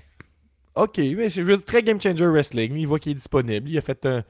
ok, 0.75 0.97
mais 0.97 1.29
c'est 1.29 1.43
juste 1.45 1.65
très 1.65 1.83
Game 1.83 1.99
Changer 2.01 2.25
Wrestling. 2.27 2.75
Il 2.75 2.87
voit 2.87 2.99
qu'il 2.99 3.11
est 3.11 3.15
disponible. 3.15 3.69
Il 3.69 3.77
a 3.77 3.81
fait 3.81 4.05
un- 4.05 4.23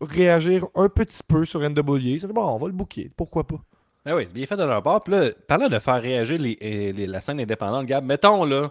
réagir 0.00 0.66
un 0.74 0.88
petit 0.88 1.22
peu 1.26 1.44
sur 1.44 1.60
NWA. 1.62 1.98
Dit, 1.98 2.26
bon, 2.32 2.42
on 2.44 2.58
va 2.58 2.66
le 2.66 2.72
booker. 2.72 3.10
Pourquoi 3.16 3.46
pas? 3.46 3.60
Ah 4.04 4.16
oui, 4.16 4.24
c'est 4.26 4.34
bien 4.34 4.46
fait 4.46 4.56
de 4.56 4.64
leur 4.64 4.82
part. 4.82 5.02
Puis 5.02 5.12
là, 5.12 5.30
parlant 5.46 5.68
de 5.68 5.78
faire 5.78 6.00
réagir 6.02 6.38
les, 6.38 6.92
la 7.06 7.20
scène 7.20 7.40
indépendante, 7.40 7.86
Gab, 7.86 8.04
mettons 8.04 8.44
là, 8.44 8.70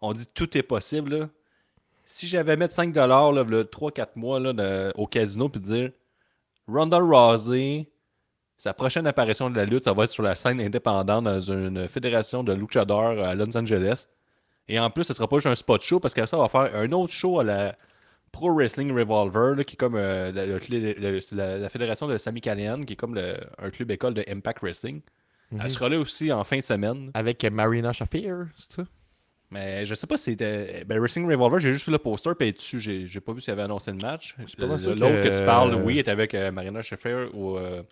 on 0.00 0.12
dit 0.12 0.26
tout 0.34 0.56
est 0.58 0.62
possible. 0.62 1.28
Si 2.04 2.26
j'avais 2.26 2.56
mettre 2.56 2.74
5$ 2.74 2.94
là, 2.94 3.06
là, 3.06 3.64
3-4 3.64 4.08
mois 4.16 4.40
là, 4.40 4.92
au 4.96 5.06
casino 5.06 5.48
puis 5.48 5.60
dire 5.60 5.90
Ronda 6.66 6.98
Rousey, 6.98 7.88
sa 8.58 8.74
prochaine 8.74 9.06
apparition 9.06 9.48
de 9.48 9.56
la 9.56 9.64
lutte, 9.64 9.84
ça 9.84 9.92
va 9.92 10.04
être 10.04 10.10
sur 10.10 10.22
la 10.22 10.34
scène 10.34 10.60
indépendante 10.60 11.24
dans 11.24 11.40
une 11.40 11.86
fédération 11.88 12.42
de 12.42 12.52
luchadors 12.52 13.24
à 13.24 13.34
Los 13.34 13.56
Angeles. 13.56 14.06
Et 14.68 14.78
en 14.80 14.90
plus, 14.90 15.04
ce 15.04 15.14
sera 15.14 15.28
pas 15.28 15.36
juste 15.36 15.46
un 15.46 15.54
spot 15.54 15.82
show 15.82 16.00
parce 16.00 16.14
que 16.14 16.24
ça 16.26 16.36
va 16.36 16.48
faire 16.48 16.74
un 16.74 16.90
autre 16.92 17.12
show 17.12 17.40
à 17.40 17.44
la 17.44 17.76
Pro 18.34 18.52
Wrestling 18.52 18.90
Revolver, 18.92 19.54
là, 19.56 19.62
qui 19.64 19.74
est 19.74 19.76
comme 19.76 19.94
euh, 19.94 20.32
la, 20.32 20.44
le- 20.46 21.36
la- 21.36 21.58
la 21.58 21.68
fédération 21.68 22.08
de 22.08 22.18
Sami 22.18 22.40
Callihan, 22.40 22.80
qui 22.82 22.94
est 22.94 22.96
comme 22.96 23.14
le- 23.14 23.36
un 23.58 23.70
club 23.70 23.90
école 23.92 24.12
de 24.14 24.24
Impact 24.28 24.60
Wrestling. 24.62 25.00
Elle 25.52 25.70
sera 25.70 25.88
là 25.88 25.98
aussi 26.00 26.32
en 26.32 26.42
fin 26.42 26.56
de 26.58 26.62
semaine. 26.64 27.10
Avec 27.14 27.44
euh, 27.44 27.50
Marina 27.50 27.92
Shafir, 27.92 28.46
c'est 28.56 28.72
ça? 28.72 28.82
Mais 29.50 29.84
je 29.84 29.94
sais 29.94 30.06
pas 30.08 30.16
si 30.16 30.24
c'était. 30.32 30.84
Ben, 30.84 30.98
Wrestling 30.98 31.30
Revolver, 31.30 31.60
j'ai 31.60 31.72
juste 31.72 31.86
vu 31.86 31.92
le 31.92 31.98
poster, 31.98 32.32
puis 32.36 32.52
dessus, 32.52 32.80
j'ai 32.80 33.06
j'ai 33.06 33.20
pas 33.20 33.32
vu 33.32 33.40
s'il 33.40 33.52
avait 33.52 33.62
annoncé 33.62 33.92
le 33.92 33.98
match. 33.98 34.34
L'autre 34.98 35.22
que... 35.22 35.28
que- 35.28 35.38
tu 35.38 35.44
parles, 35.44 35.74
oui, 35.84 35.98
est 36.00 36.08
avec 36.08 36.34
euh, 36.34 36.50
Marina 36.50 36.82
Shafir 36.82 37.28
au, 37.34 37.56
euh, 37.56 37.82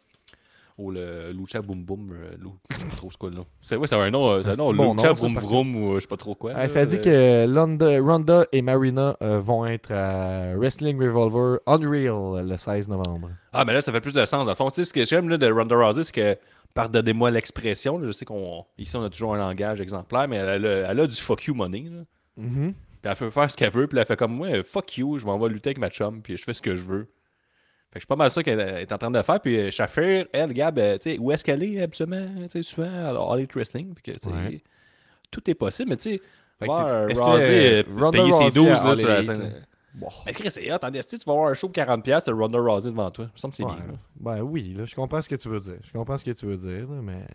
Ou 0.79 0.91
le 0.91 1.33
Lucha 1.33 1.61
Boom 1.63 1.85
Boom. 1.85 2.09
euh, 2.13 2.33
je 2.71 2.77
sais 2.79 2.85
pas 2.87 2.97
trop 2.97 3.11
ce 3.11 3.19
quoi 3.19 3.31
nom. 3.31 3.47
C'est 3.61 3.77
ouais, 3.77 3.87
c'est 3.87 3.95
un 3.95 4.11
nom, 4.11 4.31
euh, 4.31 4.39
un 4.39 4.43
c'est 4.43 4.57
nom, 4.59 4.73
bon 4.73 4.95
Lucha 4.95 5.09
nom, 5.11 5.17
ça, 5.17 5.31
Vroom 5.41 5.75
ou 5.77 5.93
euh, 5.93 5.95
je 5.97 6.01
sais 6.01 6.07
pas 6.09 6.17
trop 6.17 6.35
quoi. 6.35 6.53
Ouais, 6.53 6.57
là, 6.63 6.69
ça 6.69 6.87
dit 6.87 7.01
que 7.01 7.47
Londa- 7.47 8.01
Ronda 8.01 8.47
et 8.53 8.63
Marina 8.63 9.17
euh, 9.23 9.39
vont 9.41 9.67
être 9.67 9.93
à 9.93 10.55
Wrestling 10.57 10.99
Revolver 11.01 11.59
Unreal 11.67 12.47
le 12.49 12.57
16 12.57 12.89
novembre. 12.89 13.31
Ah, 13.53 13.65
mais 13.65 13.75
là, 13.75 13.83
ça 13.83 13.93
fait 13.93 14.01
plus 14.01 14.15
de 14.15 14.25
sens. 14.25 14.47
Dans 14.47 14.53
le 14.53 14.57
fond, 14.57 14.71
tu 14.71 14.77
sais, 14.77 14.85
ce 14.85 14.93
que 14.93 15.05
j'aime 15.05 15.29
là, 15.29 15.37
de 15.37 15.51
Ronda 15.51 15.77
Rousey, 15.77 16.05
c'est 16.05 16.13
que, 16.13 16.39
pardonnez-moi 16.75 17.31
l'expression, 17.31 17.99
là, 17.99 18.07
je 18.07 18.13
sais 18.13 18.25
qu'on. 18.25 18.65
Ici, 18.79 18.97
on 18.97 19.03
a 19.05 19.11
toujours 19.11 19.35
un 19.35 19.39
langage 19.39 19.81
exemplaire, 19.81 20.27
mais 20.29 20.37
elle 20.37 20.65
a, 20.67 20.91
elle 20.91 21.01
a 21.01 21.07
du 21.07 21.17
fuck 21.17 21.45
you 21.45 21.55
money. 21.55 21.85
Là. 21.91 22.03
Mhm. 22.39 22.73
Puis 23.03 23.11
elle 23.11 23.17
fait 23.17 23.31
faire 23.31 23.51
ce 23.51 23.57
qu'elle 23.57 23.73
veut, 23.73 23.87
puis 23.89 23.99
elle 23.99 24.07
fait 24.07 24.17
comme 24.17 24.35
moi, 24.35 24.49
fuck 24.63 24.97
you, 24.97 25.19
je 25.19 25.27
m'en 25.27 25.39
vais 25.39 25.49
lutter 25.49 25.71
avec 25.71 25.79
ma 25.79 25.91
chum, 25.91 26.23
puis 26.23 26.37
je 26.37 26.45
fais 26.45 26.55
ce 26.55 26.63
que 26.63 26.77
je 26.77 26.83
veux. 26.83 27.09
Fait 27.93 27.99
que 27.99 28.05
c'est 28.05 28.09
pas 28.09 28.17
mal 28.17 28.31
ça 28.31 28.43
qu'elle 28.43 28.59
est 28.61 28.91
en 28.91 28.97
train 28.99 29.11
de 29.11 29.21
faire. 29.23 29.41
Puis 29.41 29.57
euh, 29.59 29.71
Shafir, 29.71 30.27
elle, 30.33 30.53
Gab, 30.55 30.79
euh, 30.79 30.97
tu 30.97 31.11
sais, 31.13 31.19
où 31.19 31.31
est-ce 31.31 31.45
qu'elle 31.45 31.63
est 31.63 31.83
absolument, 31.83 32.27
tu 32.45 32.49
sais, 32.49 32.63
souvent, 32.63 32.89
à 32.89 33.09
All 33.11 33.47
Wrestling. 33.55 33.93
Puis 33.95 34.03
que, 34.03 34.19
tu 34.19 34.29
sais, 34.31 34.35
Ouais. 34.35 34.63
tout 35.31 35.49
est 35.51 35.55
possible, 35.55 35.91
mais 35.91 35.97
tu 35.99 36.13
sais, 36.15 36.21
voir 36.65 36.87
euh, 36.87 37.07
Rousey 37.15 37.85
payer 37.85 38.33
ses 38.33 38.45
Rousey 38.45 38.51
12 38.55 38.69
à 38.71 38.85
là, 38.85 38.95
sur 38.95 39.09
la 39.09 39.23
scène. 39.23 39.67
Bon. 39.95 40.09
Mais 40.25 40.33
Chris, 40.33 40.51
c'est 40.51 40.71
hot, 40.71 40.77
attendez, 40.77 41.03
si 41.03 41.19
tu 41.19 41.25
vas 41.27 41.35
voir 41.35 41.51
un 41.51 41.55
show 41.55 41.69
de 41.69 41.73
40$, 41.75 42.21
c'est 42.25 42.31
Ronda 42.33 42.59
Rousey 42.59 42.91
devant 42.91 43.11
toi. 43.11 43.27
Ça 43.37 43.47
me 43.49 43.53
semble 43.53 43.69
que 43.75 43.77
c'est 43.77 43.83
Ouais. 43.83 43.89
bien. 43.89 43.99
Ben 44.17 44.41
oui, 44.43 44.75
là, 44.75 44.87
je 44.87 44.95
comprends 44.95 45.21
ce 45.21 45.29
que 45.29 45.35
tu 45.37 45.49
veux 45.51 45.61
dire. 45.61 45.77
Je 45.85 45.93
comprends 45.93 46.17
ce 46.17 46.25
que 46.25 46.31
tu 46.31 46.47
veux 46.47 46.57
dire, 46.57 46.89
là, 46.89 47.03
mais. 47.03 47.27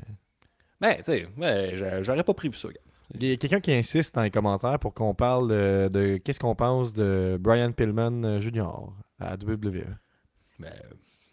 Ben, 0.82 0.96
tu 0.98 1.04
sais, 1.04 2.02
j'aurais 2.02 2.24
pas 2.24 2.34
prévu 2.34 2.56
ça, 2.58 2.70
gars. 2.70 2.76
Il 3.14 3.26
y 3.28 3.32
a 3.32 3.38
quelqu'un 3.38 3.60
qui 3.60 3.72
insiste 3.74 4.16
dans 4.16 4.24
les 4.24 4.32
commentaires 4.32 4.80
pour 4.80 4.94
qu'on 4.94 5.14
parle 5.14 5.50
de, 5.50 5.88
de 5.88 6.18
qu'est-ce 6.18 6.40
qu'on 6.40 6.56
pense 6.56 6.94
de 6.94 7.38
Brian 7.40 7.72
Pillman 7.72 8.40
Jr. 8.40 8.64
à 9.20 9.36
WWE. 9.36 9.86
Ben, 10.60 10.74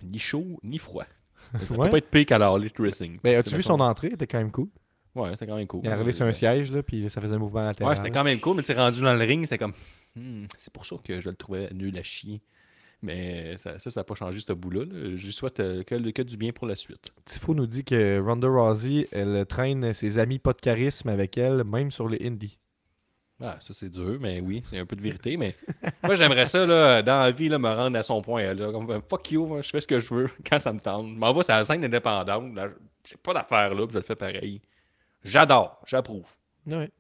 ni 0.02 0.18
chaud, 0.18 0.58
ni 0.62 0.78
froid. 0.78 1.06
Ça 1.52 1.74
Ouais. 1.74 1.87
peut 1.87 1.90
pas 1.92 1.98
être 1.98 2.10
pire 2.10 2.26
qu'à 2.26 2.38
la 2.38 2.50
Wrestling. 2.50 3.18
Ben, 3.22 3.30
C'est 3.32 3.37
as-tu 3.48 3.56
vu 3.56 3.62
son 3.62 3.80
entrée? 3.80 4.08
Était 4.08 4.26
quand 4.26 4.38
même 4.38 4.50
cool. 4.50 4.68
Ouais, 5.14 5.30
c'était 5.32 5.46
quand 5.46 5.56
même 5.56 5.66
cool. 5.66 5.80
Il 5.84 5.88
est 5.88 5.92
arrivé 5.92 6.12
sur 6.12 6.26
un 6.26 6.32
siège, 6.32 6.72
là, 6.72 6.82
puis 6.82 7.08
ça 7.08 7.20
faisait 7.20 7.34
un 7.34 7.38
mouvement 7.38 7.62
latéral. 7.62 7.90
Ouais, 7.92 7.96
c'était 7.96 8.10
quand 8.10 8.24
même 8.24 8.40
cool, 8.40 8.56
mais 8.56 8.62
tu 8.62 8.66
sais, 8.66 8.74
rendu 8.74 9.00
dans 9.00 9.14
le 9.14 9.24
ring, 9.24 9.44
c'était 9.44 9.58
comme. 9.58 9.74
Hmm, 10.16 10.46
c'est 10.58 10.72
pour 10.72 10.87
ça 10.87 10.96
que 11.04 11.20
je 11.20 11.28
le 11.28 11.37
trouvais 11.37 11.68
nul 11.72 11.96
à 11.98 12.02
chier. 12.02 12.40
Mais 13.02 13.56
ça, 13.58 13.78
ça 13.78 13.90
n'a 14.00 14.04
pas 14.04 14.14
changé 14.14 14.40
ce 14.40 14.52
bout-là. 14.54 14.84
là. 14.87 15.16
Je 15.16 15.26
lui 15.26 15.32
souhaite 15.32 15.60
euh, 15.60 15.82
que, 15.82 16.10
que 16.10 16.22
du 16.22 16.37
bien 16.38 16.52
pour 16.52 16.66
la 16.66 16.74
suite. 16.74 17.12
Tifo 17.26 17.52
nous 17.54 17.66
dit 17.66 17.84
que 17.84 18.18
Ronda 18.18 18.48
Rousey, 18.48 19.08
elle 19.12 19.44
traîne 19.46 19.92
ses 19.92 20.18
amis 20.18 20.38
pas 20.38 20.54
de 20.54 20.60
charisme 20.60 21.08
avec 21.10 21.37
elle, 21.37 21.64
même 21.64 21.90
sur 21.90 22.08
les 22.08 22.26
indies. 22.26 22.58
Ah, 23.46 23.59
ça 23.61 23.74
c'est 23.74 23.90
dur, 23.90 24.16
mais 24.20 24.40
oui, 24.40 24.62
c'est 24.64 24.78
un 24.78 24.87
peu 24.87 24.96
de 24.96 25.02
vérité. 25.02 25.37
Mais 25.37 25.54
moi, 26.02 26.14
j'aimerais 26.14 26.46
ça, 26.46 26.64
là, 26.64 27.02
dans 27.02 27.18
la 27.20 27.30
vie, 27.30 27.50
là, 27.50 27.59
me 27.59 27.68
rendre 27.68 27.98
à 27.98 28.02
son 28.02 28.22
point. 28.22 28.54
Là, 28.54 28.72
comme, 28.72 29.02
fuck 29.09 29.30
you, 29.33 29.44
moi, 29.46 29.61
je 29.61 29.68
fais 29.68 29.83
ce 29.83 29.87
que 29.87 29.98
je 29.98 30.14
veux 30.14 30.30
quand 30.48 30.59
ça 30.59 30.72
me 30.72 30.80
tente. 30.80 31.09
Je 31.09 31.14
m'en 31.14 31.33
vais 31.35 31.42
sur 31.42 31.52
la 31.54 31.62
scène 31.64 31.85
indépendante. 31.85 32.54
Là, 32.54 32.68
j'ai 33.04 33.16
pas 33.16 33.35
d'affaire 33.35 33.74
là, 33.74 33.87
puis 33.87 33.92
je 33.92 33.98
le 33.98 34.04
fais 34.04 34.16
pareil. 34.16 34.62
J'adore, 35.22 35.80
j'approuve. 35.87 36.24
Ouais. 36.66 36.90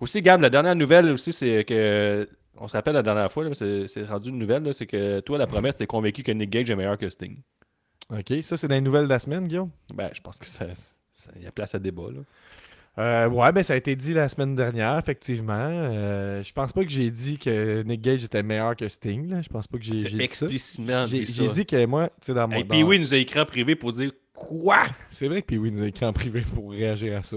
Aussi, 0.00 0.22
Gab, 0.22 0.40
la 0.40 0.50
dernière 0.50 0.74
nouvelle 0.76 1.10
aussi, 1.10 1.32
c'est 1.32 1.64
que. 1.64 2.28
On 2.60 2.66
se 2.66 2.72
rappelle 2.72 2.94
la 2.94 3.04
dernière 3.04 3.30
fois, 3.30 3.44
c'est 3.54 3.86
c'est 3.86 4.02
rendu 4.02 4.30
une 4.30 4.38
nouvelle, 4.38 4.74
c'est 4.74 4.86
que 4.86 5.20
toi, 5.20 5.38
la 5.38 5.46
promesse, 5.46 5.76
t'es 5.76 5.86
convaincu 5.86 6.24
que 6.24 6.32
Nick 6.32 6.50
Gage 6.50 6.68
est 6.70 6.74
meilleur 6.74 6.98
que 6.98 7.08
Sting. 7.08 7.40
OK. 8.10 8.32
Ça, 8.42 8.56
c'est 8.56 8.66
dans 8.66 8.74
les 8.74 8.80
nouvelles 8.80 9.04
de 9.04 9.10
la 9.10 9.20
semaine, 9.20 9.46
Guillaume? 9.46 9.70
Ben, 9.94 10.10
je 10.12 10.20
pense 10.20 10.38
que 10.38 10.46
ça, 10.46 10.66
ça- 11.12 11.30
y 11.38 11.46
a 11.46 11.52
place 11.52 11.76
à 11.76 11.78
débat. 11.78 12.10
Là. 12.12 12.20
Euh, 12.98 13.28
ouais, 13.28 13.52
ben 13.52 13.62
ça 13.62 13.74
a 13.74 13.76
été 13.76 13.94
dit 13.94 14.12
la 14.12 14.28
semaine 14.28 14.54
dernière, 14.56 14.98
effectivement. 14.98 15.54
Euh, 15.54 16.42
je 16.42 16.52
pense 16.52 16.72
pas 16.72 16.82
que 16.84 16.90
j'ai 16.90 17.10
dit 17.10 17.38
que 17.38 17.82
Nick 17.82 18.00
Gage 18.00 18.24
était 18.24 18.42
meilleur 18.42 18.74
que 18.74 18.88
Sting. 18.88 19.28
Là. 19.28 19.40
Je 19.40 19.48
pense 19.48 19.68
pas 19.68 19.78
que 19.78 19.84
j'ai 19.84 20.00
dit 20.00 20.20
explicitement 20.20 21.06
dit 21.06 21.24
ça. 21.24 21.42
j'ai 21.44 21.48
dit 21.50 21.66
que 21.66 21.86
moi, 21.86 22.08
tu 22.08 22.14
sais, 22.22 22.34
dans 22.34 22.48
mon. 22.48 22.56
Hey, 22.56 22.64
dans- 22.64 22.74
Puis 22.74 22.82
oui, 22.82 22.98
nous 22.98 23.14
a 23.14 23.16
écrit 23.18 23.38
en 23.38 23.46
privé 23.46 23.76
pour 23.76 23.92
dire 23.92 24.10
quoi? 24.34 24.84
C'est 25.10 25.28
vrai 25.28 25.42
que 25.42 25.46
Pee-Wee 25.46 25.70
nous 25.70 25.82
a 25.82 25.86
écrit 25.86 26.06
en 26.06 26.12
privé 26.12 26.42
pour 26.54 26.72
réagir 26.72 27.16
à 27.16 27.22
ça. 27.22 27.36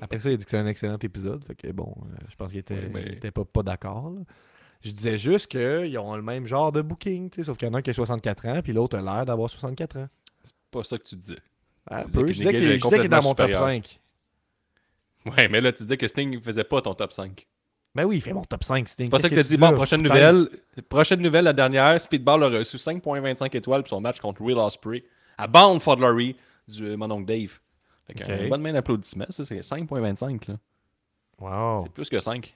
Après 0.00 0.20
ça, 0.20 0.30
il 0.30 0.34
a 0.34 0.36
dit 0.36 0.44
que 0.44 0.50
c'était 0.50 0.62
un 0.62 0.66
excellent 0.66 0.98
épisode. 1.02 1.42
Fait 1.44 1.54
que 1.56 1.72
bon, 1.72 1.92
euh, 2.02 2.16
je 2.30 2.36
pense 2.36 2.50
qu'il 2.50 2.60
était, 2.60 2.74
Ouais, 2.74 2.90
mais- 2.92 3.02
il 3.06 3.12
était 3.14 3.30
pas, 3.32 3.44
pas 3.44 3.62
d'accord. 3.64 4.10
là. 4.10 4.20
Je 4.82 4.92
disais 4.92 5.18
juste 5.18 5.48
qu'ils 5.48 5.98
ont 5.98 6.14
le 6.14 6.22
même 6.22 6.46
genre 6.46 6.70
de 6.70 6.82
booking, 6.82 7.30
tu 7.30 7.40
sais, 7.40 7.44
sauf 7.46 7.56
qu'il 7.56 7.66
y 7.66 7.70
en 7.70 7.74
a 7.74 7.78
un 7.78 7.82
qui 7.82 7.90
a 7.90 7.94
64 7.94 8.46
ans, 8.46 8.60
puis 8.62 8.72
l'autre 8.72 8.96
a 8.96 9.02
l'air 9.02 9.24
d'avoir 9.26 9.50
64 9.50 9.96
ans. 9.98 10.08
Pas 10.70 10.84
ça 10.84 10.98
que 10.98 11.02
tu 11.02 11.16
disais. 11.16 11.38
Ah, 11.90 12.04
peu. 12.04 12.26
Je 12.28 12.32
disais 12.34 12.50
qu'il 12.50 12.62
est 12.70 12.78
dans 13.08 13.22
mon 13.22 13.34
top 13.34 13.46
complètement 13.46 13.66
5. 13.66 13.97
Ouais, 15.26 15.48
mais 15.48 15.60
là, 15.60 15.72
tu 15.72 15.82
disais 15.82 15.96
que 15.96 16.06
Sting 16.08 16.34
ne 16.36 16.40
faisait 16.40 16.64
pas 16.64 16.80
ton 16.80 16.94
top 16.94 17.12
5. 17.12 17.46
Ben 17.94 18.04
oui, 18.04 18.16
il 18.16 18.20
fait 18.20 18.32
mon 18.32 18.44
top 18.44 18.62
5, 18.64 18.88
Sting. 18.88 19.06
C'est 19.06 19.10
pas 19.10 19.18
ça 19.18 19.28
que 19.28 19.34
t'as 19.34 19.42
dit. 19.42 19.48
dis 19.54 19.56
Bon, 19.56 19.72
prochaine 19.72 20.02
nouvelle. 20.02 20.48
Prochaine 20.88 21.20
nouvelle, 21.20 21.44
la 21.44 21.52
dernière. 21.52 22.00
Speedball 22.00 22.42
a 22.44 22.48
reçu 22.58 22.76
5.25 22.76 23.56
étoiles 23.56 23.82
pour 23.82 23.88
son 23.90 24.00
match 24.00 24.20
contre 24.20 24.40
Will 24.42 24.56
Ospreay 24.58 25.04
à 25.36 25.46
Bound 25.46 25.80
for 25.80 25.96
Glory 25.96 26.36
du 26.68 26.84
euh, 26.86 26.96
mon 26.96 27.10
oncle 27.10 27.24
Dave. 27.26 27.58
Fait 28.06 28.14
que, 28.14 28.22
Ok. 28.24 28.30
euh, 28.30 28.48
bonne 28.48 28.60
main 28.62 28.72
d'applaudissement. 28.72 29.26
Ça, 29.30 29.44
c'est 29.44 29.60
5.25. 29.60 30.48
là. 30.48 30.56
Wow. 31.40 31.80
C'est 31.84 31.92
plus 31.92 32.08
que 32.08 32.20
5. 32.20 32.54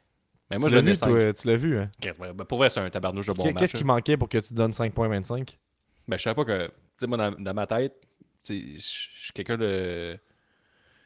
Mais 0.51 0.59
moi, 0.59 0.69
tu 0.69 0.75
je 0.75 0.81
mets 0.81 0.91
vu, 0.91 0.97
5. 0.97 1.07
toi, 1.09 1.33
tu 1.33 1.47
l'as 1.49 1.57
vu, 1.57 1.79
hein? 1.79 1.91
Qu'est-ce- 2.01 2.19
ben, 2.19 2.35
Pour 2.45 2.59
vrai, 2.59 2.69
c'est 2.71 2.81
un 2.81 2.91
tabarnouche 2.91 3.27
de 3.27 3.33
bon 3.33 3.45
match. 3.47 3.57
Qu'est-ce 3.59 3.75
qui 3.75 3.85
manquait 3.85 4.17
pour 4.17 4.29
que 4.29 4.39
tu 4.39 4.53
donnes 4.55 4.73
5.25? 4.73 5.59
Ben, 6.09 6.17
je 6.19 6.23
savais 6.23 6.35
pas 6.35 6.45
que. 6.45 6.67
Tu 6.67 6.73
sais, 6.99 7.07
moi, 7.07 7.17
dans, 7.17 7.31
dans 7.33 7.55
ma 7.55 7.67
tête, 7.67 7.95
tu 8.45 8.79
sais, 8.79 8.79
je 8.79 9.23
suis 9.25 9.33
quelqu'un 9.33 9.57
de, 9.57 10.19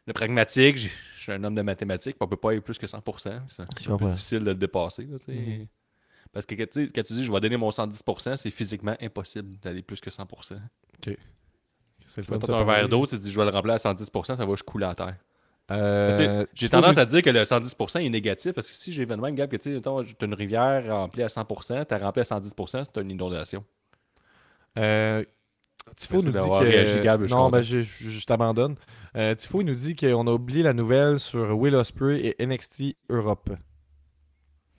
de 0.06 0.12
pragmatique. 0.12 0.76
Je 0.76 1.20
suis 1.20 1.32
un 1.32 1.42
homme 1.42 1.54
de 1.54 1.62
mathématiques. 1.62 2.16
On 2.20 2.28
peut 2.28 2.36
pas 2.36 2.50
aller 2.50 2.60
plus 2.60 2.78
que 2.78 2.86
100%. 2.86 3.40
C'est 3.48 3.62
un, 3.90 3.96
peu 3.96 4.06
difficile 4.06 4.40
de 4.40 4.44
le 4.46 4.54
dépasser. 4.54 5.04
là, 5.04 5.18
tu. 5.18 5.32
Mhm. 5.32 5.66
Parce 6.32 6.44
que 6.44 6.54
tu 6.54 6.90
quand 6.92 7.02
tu 7.02 7.12
dis 7.14 7.24
je 7.24 7.32
vais 7.32 7.40
donner 7.40 7.56
mon 7.56 7.70
110%, 7.70 8.36
c'est 8.36 8.50
physiquement 8.50 8.94
impossible 9.00 9.58
d'aller 9.58 9.82
plus 9.82 10.00
que 10.00 10.10
100%. 10.10 10.26
C'est 11.02 11.10
le 11.10 11.16
Tu 12.06 12.22
fun 12.22 12.34
mets 12.34 12.38
de 12.40 12.46
se 12.46 12.52
un 12.52 12.64
verre 12.64 12.88
d'eau, 12.88 13.06
tu 13.06 13.18
dis 13.18 13.32
je 13.32 13.38
vais 13.38 13.46
le 13.46 13.50
remplir 13.50 13.74
à 13.74 13.78
110%, 13.78 14.36
ça 14.36 14.44
va, 14.44 14.54
je 14.54 14.62
coule 14.62 14.84
à 14.84 14.94
terre. 14.94 15.16
Euh, 15.70 16.44
Tu 16.44 16.50
J'ai 16.54 16.68
tendance 16.68 16.98
à 16.98 17.06
dire 17.06 17.22
que 17.22 17.30
le 17.30 17.40
110% 17.40 18.04
est 18.04 18.08
négatif 18.10 18.52
parce 18.52 18.68
que 18.68 18.76
si 18.76 18.92
j'ai 18.92 19.06
le 19.06 19.16
même 19.16 19.34
gap 19.34 19.50
que 19.50 19.56
tu 19.56 19.80
t'as 19.80 20.26
une 20.26 20.34
rivière 20.34 20.94
remplie 20.94 21.22
à 21.22 21.28
100%, 21.28 21.86
t'as 21.86 21.98
rempli 21.98 22.20
à 22.20 22.24
110%, 22.24 22.84
c'est 22.84 23.00
une 23.00 23.10
inondation. 23.10 23.64
Euh, 24.78 25.24
Tifo 25.94 26.14
Merci 26.14 26.26
nous 26.28 26.32
dit 26.32 26.48
que... 26.48 26.64
réagi, 26.64 27.00
Gab, 27.00 27.20
non, 27.30 27.48
ben, 27.50 27.62
je, 27.62 27.82
je- 27.82 28.08
je 28.10 28.26
t'abandonne. 28.26 28.74
Euh, 29.16 29.34
Tifo 29.34 29.60
il 29.60 29.66
nous 29.66 29.74
dit 29.74 29.94
qu'on 29.94 30.26
a 30.26 30.32
oublié 30.32 30.62
la 30.62 30.72
nouvelle 30.72 31.18
sur 31.20 31.56
Will 31.58 31.74
Ospreay 31.74 32.34
et 32.38 32.46
NXT 32.46 32.96
Europe. 33.08 33.50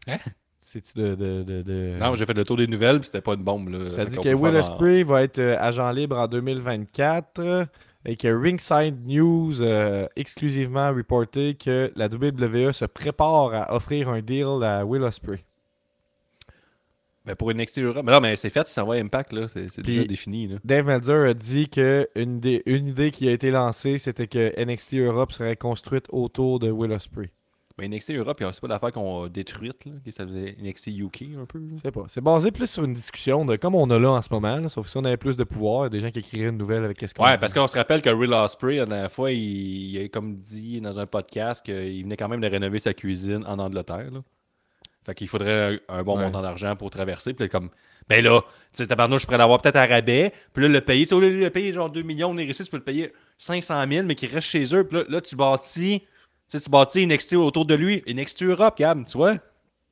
Hein? 0.08 0.18
C'est-tu 0.60 0.98
de... 0.98 1.16
de, 1.16 1.44
de, 1.44 1.62
de- 1.62 1.94
Non, 2.00 2.14
j'ai 2.16 2.26
fait 2.26 2.34
le 2.34 2.44
tour 2.44 2.58
des 2.58 2.68
nouvelles, 2.68 3.00
puis 3.00 3.06
c'était 3.08 3.22
pas 3.22 3.34
une 3.34 3.44
bombe. 3.44 3.70
Là, 3.70 3.90
Ça 3.90 4.06
dit 4.06 4.18
que 4.18 4.34
Will 4.34 4.56
en- 4.56 4.60
Ospreay 4.60 5.04
va 5.04 5.24
être 5.24 5.40
euh, 5.40 5.56
agent 5.60 5.90
libre 5.92 6.18
en 6.18 6.28
2024 6.28 7.40
euh, 7.40 7.66
et 8.06 8.16
que 8.18 8.28
Ringside 8.28 9.06
News 9.08 9.62
euh, 9.62 10.08
exclusivement 10.16 10.90
reporté 10.94 11.56
que 11.56 11.92
la 11.96 12.08
WWE 12.08 12.74
se 12.74 12.86
prépare 12.86 13.54
à 13.54 13.74
offrir 13.76 14.10
un 14.10 14.22
deal 14.22 14.62
à 14.64 14.86
Will 14.86 15.04
Ospreay. 15.04 15.44
Ben 17.28 17.36
pour 17.36 17.54
NXT 17.54 17.80
Europe. 17.80 18.04
Mais 18.06 18.12
non, 18.14 18.20
mais 18.22 18.36
c'est 18.36 18.50
fait, 18.50 18.68
ça 18.68 18.84
va 18.84 18.94
Impact, 18.96 19.34
là. 19.34 19.48
C'est 19.48 19.70
c'est 19.70 19.82
déjà 19.84 20.04
défini, 20.06 20.48
là. 20.48 20.56
Dave 20.64 20.86
Meltzer 20.86 21.28
a 21.30 21.34
dit 21.34 21.70
que 21.70 22.08
une, 22.16 22.40
des- 22.40 22.64
une 22.66 22.88
idée 22.88 23.12
qui 23.12 23.28
a 23.28 23.32
été 23.34 23.52
lancée, 23.52 24.00
c'était 24.00 24.28
que 24.28 24.54
NXT 24.64 24.96
Europe 24.96 25.32
serait 25.34 25.56
construite 25.58 26.06
autour 26.10 26.60
de 26.60 26.72
Will 26.72 26.92
Ospreay. 26.94 27.30
Mais 27.80 27.88
NXT 27.88 28.12
Europe, 28.16 28.42
c'est 28.52 28.60
pas 28.62 28.68
l'affaire 28.68 28.92
qu'on 28.92 29.26
a 29.26 29.30
détruite, 29.30 29.86
là. 29.86 29.92
qui 30.04 30.12
s'appelait 30.12 30.56
NXT 30.60 30.88
UK, 30.88 31.26
un 31.40 31.46
peu. 31.46 31.60
sais 31.84 31.92
pas. 31.92 32.06
C'est 32.08 32.22
basé 32.22 32.50
plus 32.50 32.66
sur 32.66 32.84
une 32.84 32.94
discussion 32.96 33.46
de 33.46 33.56
comme 33.56 33.76
on 33.76 33.88
a 33.92 34.00
là 34.00 34.10
en 34.14 34.22
ce 34.24 34.30
moment, 34.32 34.56
là, 34.56 34.68
sauf 34.68 34.86
que 34.86 34.90
si 34.92 34.98
on 34.98 35.06
avait 35.06 35.16
plus 35.18 35.38
de 35.38 35.44
pouvoir, 35.44 35.88
des 35.92 36.00
gens 36.00 36.10
qui 36.10 36.18
écriraient 36.18 36.50
une 36.50 36.58
nouvelle 36.58 36.84
avec 36.84 36.98
qu'est-ce 36.98 37.14
qu'on 37.14 37.24
Ouais, 37.24 37.38
parce 37.38 37.54
qu'on 37.54 37.68
se 37.68 37.78
rappelle 37.78 38.02
que 38.02 38.10
Will 38.10 38.34
Ospreay, 38.34 38.78
la 38.78 38.86
dernière 38.88 39.12
fois, 39.12 39.32
il, 39.32 39.40
il 39.96 40.04
a 40.04 40.08
comme 40.10 40.38
dit 40.38 40.82
dans 40.82 40.98
un 40.98 41.06
podcast 41.06 41.64
qu'il 41.64 42.02
venait 42.02 42.18
quand 42.18 42.30
même 42.30 42.42
de 42.42 42.48
rénover 42.48 42.80
sa 42.80 42.96
cuisine 42.96 43.44
en 43.46 43.60
Angleterre. 43.60 44.10
Là. 44.12 44.22
Fait 45.08 45.16
qu'il 45.16 45.28
faudrait 45.28 45.80
un, 45.90 46.00
un 46.00 46.04
bon 46.04 46.18
Ouais. 46.18 46.26
montant 46.26 46.42
d'argent 46.44 46.76
pour 46.76 46.92
traverser. 46.92 47.34
Puis 47.34 47.46
là, 47.46 47.50
comme, 47.50 47.70
ben 48.10 48.24
là, 48.24 48.42
tu 48.74 48.84
sais, 48.84 48.88
tabarnouche, 48.88 49.22
je 49.22 49.26
pourrais 49.26 49.40
l'avoir 49.40 49.60
peut-être 49.62 49.78
à 49.78 49.86
rabais. 49.88 50.34
Puis 50.54 50.62
là, 50.62 50.70
le 50.70 50.82
payer, 50.82 51.06
tu 51.06 51.10
sais, 51.10 51.16
au 51.16 51.20
lieu 51.22 51.32
de 51.32 51.44
le 51.44 51.50
payer 51.50 51.74
genre 51.74 51.90
2 51.90 52.04
millions, 52.04 52.30
on 52.30 52.38
est 52.38 52.46
ici, 52.46 52.64
tu 52.64 52.70
peux 52.70 52.78
le 52.78 52.84
payer 52.84 53.12
500 53.40 53.86
000, 53.90 54.06
mais 54.06 54.14
qu'il 54.16 54.30
reste 54.30 54.48
chez 54.50 54.64
eux. 54.76 54.84
Puis 54.86 54.98
là, 54.98 55.04
là, 55.10 55.22
tu 55.22 55.36
bâtis, 55.36 56.02
tu 56.02 56.06
sais, 56.48 56.60
tu 56.60 56.70
bâtis 56.70 57.08
NXT 57.08 57.34
autour 57.36 57.66
de 57.66 57.74
lui. 57.74 58.04
NXT 58.08 58.44
Europe, 58.44 58.78
Gab, 58.78 59.06
tu 59.06 59.18
vois, 59.18 59.36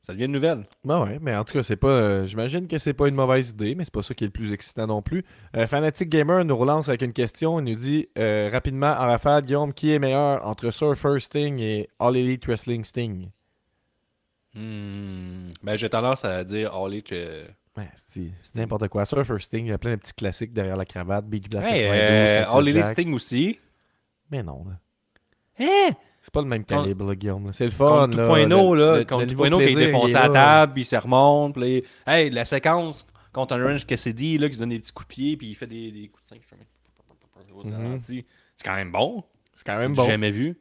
ça 0.02 0.14
devient 0.14 0.26
une 0.26 0.34
nouvelle. 0.34 0.66
Ben 0.84 1.02
ouais, 1.02 1.18
mais 1.22 1.36
en 1.36 1.44
tout 1.46 1.54
cas, 1.54 1.64
c'est 1.64 1.78
pas. 1.78 1.88
euh, 1.88 2.26
J'imagine 2.28 2.68
que 2.68 2.78
c'est 2.78 2.94
pas 2.94 3.08
une 3.08 3.16
mauvaise 3.16 3.50
idée, 3.50 3.74
mais 3.74 3.86
c'est 3.86 3.94
pas 3.94 4.04
ça 4.04 4.14
qui 4.14 4.24
est 4.26 4.28
le 4.28 4.32
plus 4.34 4.54
excitant 4.54 4.86
non 4.86 5.02
plus. 5.02 5.24
Euh, 5.56 5.66
Fanatic 5.66 6.10
Gamer 6.10 6.44
nous 6.46 6.56
relance 6.58 6.90
avec 6.90 7.02
une 7.02 7.14
question. 7.14 7.60
Il 7.60 7.64
nous 7.72 7.76
dit 7.76 8.08
euh, 8.20 8.50
rapidement 8.52 8.92
en 8.92 9.06
rafale, 9.08 9.44
Guillaume, 9.46 9.74
qui 9.74 9.92
est 9.94 10.00
meilleur 10.00 10.46
entre 10.46 10.70
Surfer 10.72 11.20
Sting 11.20 11.60
et 11.60 11.90
All 12.00 12.16
Elite 12.18 12.46
Wrestling 12.46 12.84
Sting? 12.84 13.30
Hmm. 14.56 15.50
Ben, 15.64 15.76
j'ai 15.76 15.90
tendance 15.90 16.24
à 16.26 16.44
dire 16.44 16.74
All 16.76 16.94
Elite. 16.94 17.12
euh, 17.12 17.46
Ouais, 17.78 17.90
c'est 17.96 18.56
n'importe 18.56 18.88
quoi. 18.88 19.04
Surfer 19.06 19.38
Sting, 19.40 19.66
il 19.66 19.70
y 19.70 19.74
a 19.74 19.78
plein 19.78 19.92
de 19.92 19.96
petits 19.98 20.14
classiques 20.14 20.54
derrière 20.54 20.78
la 20.78 20.86
cravate. 20.86 21.26
Big 21.26 21.50
Blast 21.50 21.68
Hey, 21.68 21.84
92, 21.84 21.92
euh, 21.94 22.58
All 22.58 22.68
Elite. 22.70 22.88
Sting 22.88 23.14
aussi. 23.14 23.60
Mais 24.32 24.42
non, 24.44 24.64
là. 24.66 24.80
Hein? 25.60 25.94
C'est 26.22 26.34
pas 26.34 26.42
le 26.42 26.48
même 26.48 26.64
calibre, 26.64 27.06
là, 27.06 27.16
Guillaume. 27.16 27.52
C'est 27.54 27.66
le 27.66 27.72
fun. 27.72 28.06
Contre 28.08 28.18
là. 28.18 28.24
Tupoino, 28.28 28.74
Le- 28.76 28.82
là. 28.82 28.98
le- 28.98 29.04
niveau 29.04 29.26
Tupoino 29.26 29.58
qui 29.60 29.64
plaisir, 29.66 29.86
défoncé 29.88 30.14
est 30.14 30.16
à 30.16 30.28
la 30.30 30.34
table, 30.34 30.74
puis 30.74 30.82
il 30.84 30.86
se 30.86 30.96
remonte. 30.96 31.54
Puis, 31.54 31.84
hey, 32.08 32.30
la 32.30 32.46
séquence 32.46 33.06
contre 33.34 33.54
un 33.56 33.62
Orange 33.62 33.86
Cassidy, 33.86 34.38
là, 34.38 34.48
qui 34.48 34.56
se 34.56 34.60
donne 34.62 34.70
des 34.70 34.80
petits 34.80 34.94
coups 34.94 35.08
de 35.10 35.14
pied, 35.14 35.38
puis 35.38 35.48
il 35.50 35.56
fait 35.56 35.68
des, 35.68 35.92
des 35.92 36.08
coups 36.08 36.24
de 36.24 36.30
5. 36.30 36.42
au 37.54 37.64
Mhm. 37.64 37.74
ralenti. 37.74 38.26
C'est 38.56 38.66
quand 38.66 38.76
même 38.76 38.92
bon. 38.92 39.24
C'est 39.54 39.66
quand 39.66 39.78
même 39.78 39.96
J'ai 39.96 40.02
bon. 40.02 40.08
jamais 40.08 40.32
vu. 40.32 40.58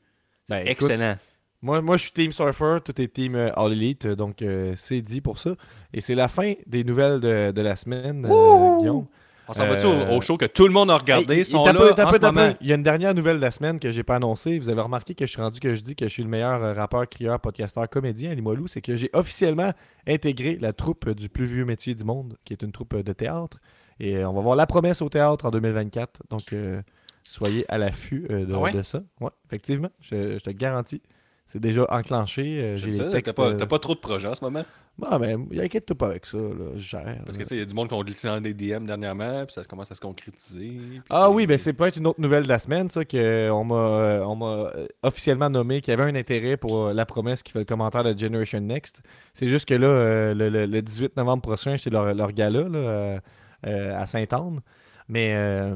Ben, 0.48 0.59
écoute, 0.66 0.90
excellent. 0.90 1.16
Moi, 1.64 1.81
moi, 1.81 1.96
je 1.96 2.03
suis 2.03 2.12
Team 2.12 2.31
Surfer, 2.31 2.79
tout 2.85 3.00
est 3.00 3.09
Team 3.09 3.35
euh, 3.37 3.50
All 3.57 3.72
Elite, 3.72 4.05
euh, 4.05 4.14
donc 4.14 4.42
euh, 4.42 4.74
c'est 4.77 5.00
dit 5.00 5.22
pour 5.22 5.38
ça. 5.38 5.53
Et 5.94 6.03
c'est 6.03 6.14
la 6.14 6.29
fin 6.29 6.53
des 6.66 6.85
nouvelles 6.85 7.20
de, 7.20 7.53
de 7.53 7.62
la 7.62 7.74
semaine, 7.74 8.27
euh, 8.29 8.79
Guillaume. 8.81 9.07
On 9.48 9.53
s'en 9.55 9.66
va-tu 9.66 9.87
euh, 9.87 10.11
au, 10.11 10.18
au 10.18 10.20
show 10.20 10.37
que 10.37 10.44
tout 10.44 10.66
le 10.66 10.72
monde 10.74 10.90
a 10.90 10.96
regardé? 10.96 11.35
Hey, 11.35 11.40
Ils 11.40 11.44
sont 11.46 11.64
t'as 11.64 11.72
là 11.72 11.81
en 12.07 12.12
ce 12.12 12.18
moment. 12.20 12.55
Il 12.61 12.66
y 12.66 12.72
a 12.72 12.74
une 12.77 12.83
dernière 12.83 13.14
nouvelle 13.14 13.37
de 13.37 13.42
la 13.42 13.50
semaine 13.50 13.79
que 13.81 13.90
j'ai 13.90 14.03
pas 14.03 14.16
annoncée. 14.16 14.59
Vous 14.59 14.68
avez 14.68 14.81
remarqué 14.83 15.14
que 15.14 15.24
je 15.27 15.31
suis 15.33 15.40
rendu 15.40 15.59
que 15.59 15.74
je 15.74 15.81
dis 15.81 15.96
que 15.96 16.05
je 16.07 16.11
suis 16.11 16.22
le 16.22 16.29
meilleur 16.29 16.77
rappeur, 16.77 17.09
crieur, 17.09 17.40
podcasteur, 17.40 17.88
comédien 17.88 18.31
à 18.31 18.35
Limoilou. 18.35 18.68
C'est 18.68 18.81
que 18.83 18.96
j'ai 18.96 19.09
officiellement 19.14 19.72
intégré 20.07 20.59
la 20.61 20.74
troupe 20.74 21.09
du 21.11 21.29
plus 21.31 21.46
vieux 21.46 21.64
métier 21.64 21.94
du 21.94 22.05
monde, 22.05 22.37
qui 22.44 22.53
est 22.53 22.62
une 22.62 22.72
troupe 22.72 22.94
de 22.96 23.12
théâtre. 23.14 23.59
Et 24.00 24.22
on 24.24 24.33
va 24.35 24.40
voir 24.42 24.57
la 24.57 24.66
promesse 24.66 25.00
au 25.03 25.09
théâtre 25.11 25.44
en 25.46 25.50
2024. 25.50 26.22
Donc, 26.31 26.53
euh, 26.53 26.81
soyez 27.22 27.64
à 27.70 27.77
l'affût 27.79 28.27
euh, 28.31 28.44
de, 28.46 28.55
Ah 28.55 28.59
ouais? 28.59 28.72
de 28.72 28.83
ça. 28.83 29.03
Ouais, 29.20 29.31
effectivement, 29.46 29.90
je, 30.00 30.38
je 30.38 30.42
te 30.42 30.50
garantis. 30.50 31.00
C'est 31.46 31.61
déjà 31.61 31.87
enclenché. 31.90 32.42
euh, 32.62 32.76
j'ai 32.76 32.87
les 32.88 32.92
ça, 32.94 33.11
textes. 33.11 33.35
T'as 33.37 33.42
pas, 33.42 33.50
euh, 33.50 33.57
t'as 33.57 33.66
pas 33.66 33.78
trop 33.78 33.94
de 33.94 34.00
projets 34.00 34.28
en 34.28 34.35
ce 34.35 34.42
moment? 34.44 34.64
Ah, 35.02 35.18
ben, 35.18 35.46
inquiète-toi 35.59 35.96
pas 35.98 36.07
avec 36.07 36.24
ça. 36.24 36.38
Là, 36.38 36.70
je 36.76 36.78
gère. 36.78 37.18
Parce 37.24 37.37
que 37.37 37.42
tu 37.42 37.48
sais, 37.48 37.57
il 37.57 37.59
y 37.59 37.62
a 37.62 37.64
du 37.64 37.74
monde 37.74 37.88
qui 37.88 37.94
ont 37.94 38.02
glissé 38.02 38.28
dans 38.28 38.40
des 38.40 38.54
DM 38.54 38.87
dernièrement, 38.87 39.44
puis 39.44 39.52
ça 39.52 39.64
commence 39.64 39.90
à 39.90 39.94
se 39.96 40.00
concrétiser. 40.00 40.68
puis 40.68 41.02
Ah 41.11 41.30
oui, 41.30 41.46
ben 41.48 41.59
c'est 41.59 41.72
peut-être 41.72 41.96
une 41.96 42.07
autre 42.07 42.20
nouvelle 42.20 42.44
de 42.44 42.48
la 42.48 42.61
semaine, 42.61 42.88
ça, 42.90 43.04
qu'on 43.04 43.64
m'a 43.64 43.74
euh, 43.74 44.35
m'a 44.37 44.70
officiellement 45.02 45.50
nommé 45.50 45.80
qu'il 45.80 45.90
y 45.90 45.94
avait 46.00 46.09
un 46.11 46.14
intérêt 46.14 46.57
pour 46.57 46.90
la 46.90 47.07
promesse 47.07 47.42
qui 47.42 47.50
fait 47.50 47.59
le 47.59 47.64
commentaire 47.64 48.04
de 48.04 48.16
Generation 48.16 48.61
Next. 48.61 49.00
C'est 49.35 49.48
juste 49.48 49.68
que 49.68 49.74
là, 49.74 50.33
le, 50.33 50.48
le- 50.48 50.66
le 50.66 50.83
18 50.83 51.16
novembre 51.16 51.42
prochain, 51.42 51.74
c'est 51.76 51.90
leur, 51.90 52.14
leur 52.14 52.30
gala 52.33 52.62
là, 52.68 53.18
à 53.64 54.07
Sainte-Anne. 54.07 54.61
Mais 55.06 55.34
euh, 55.34 55.74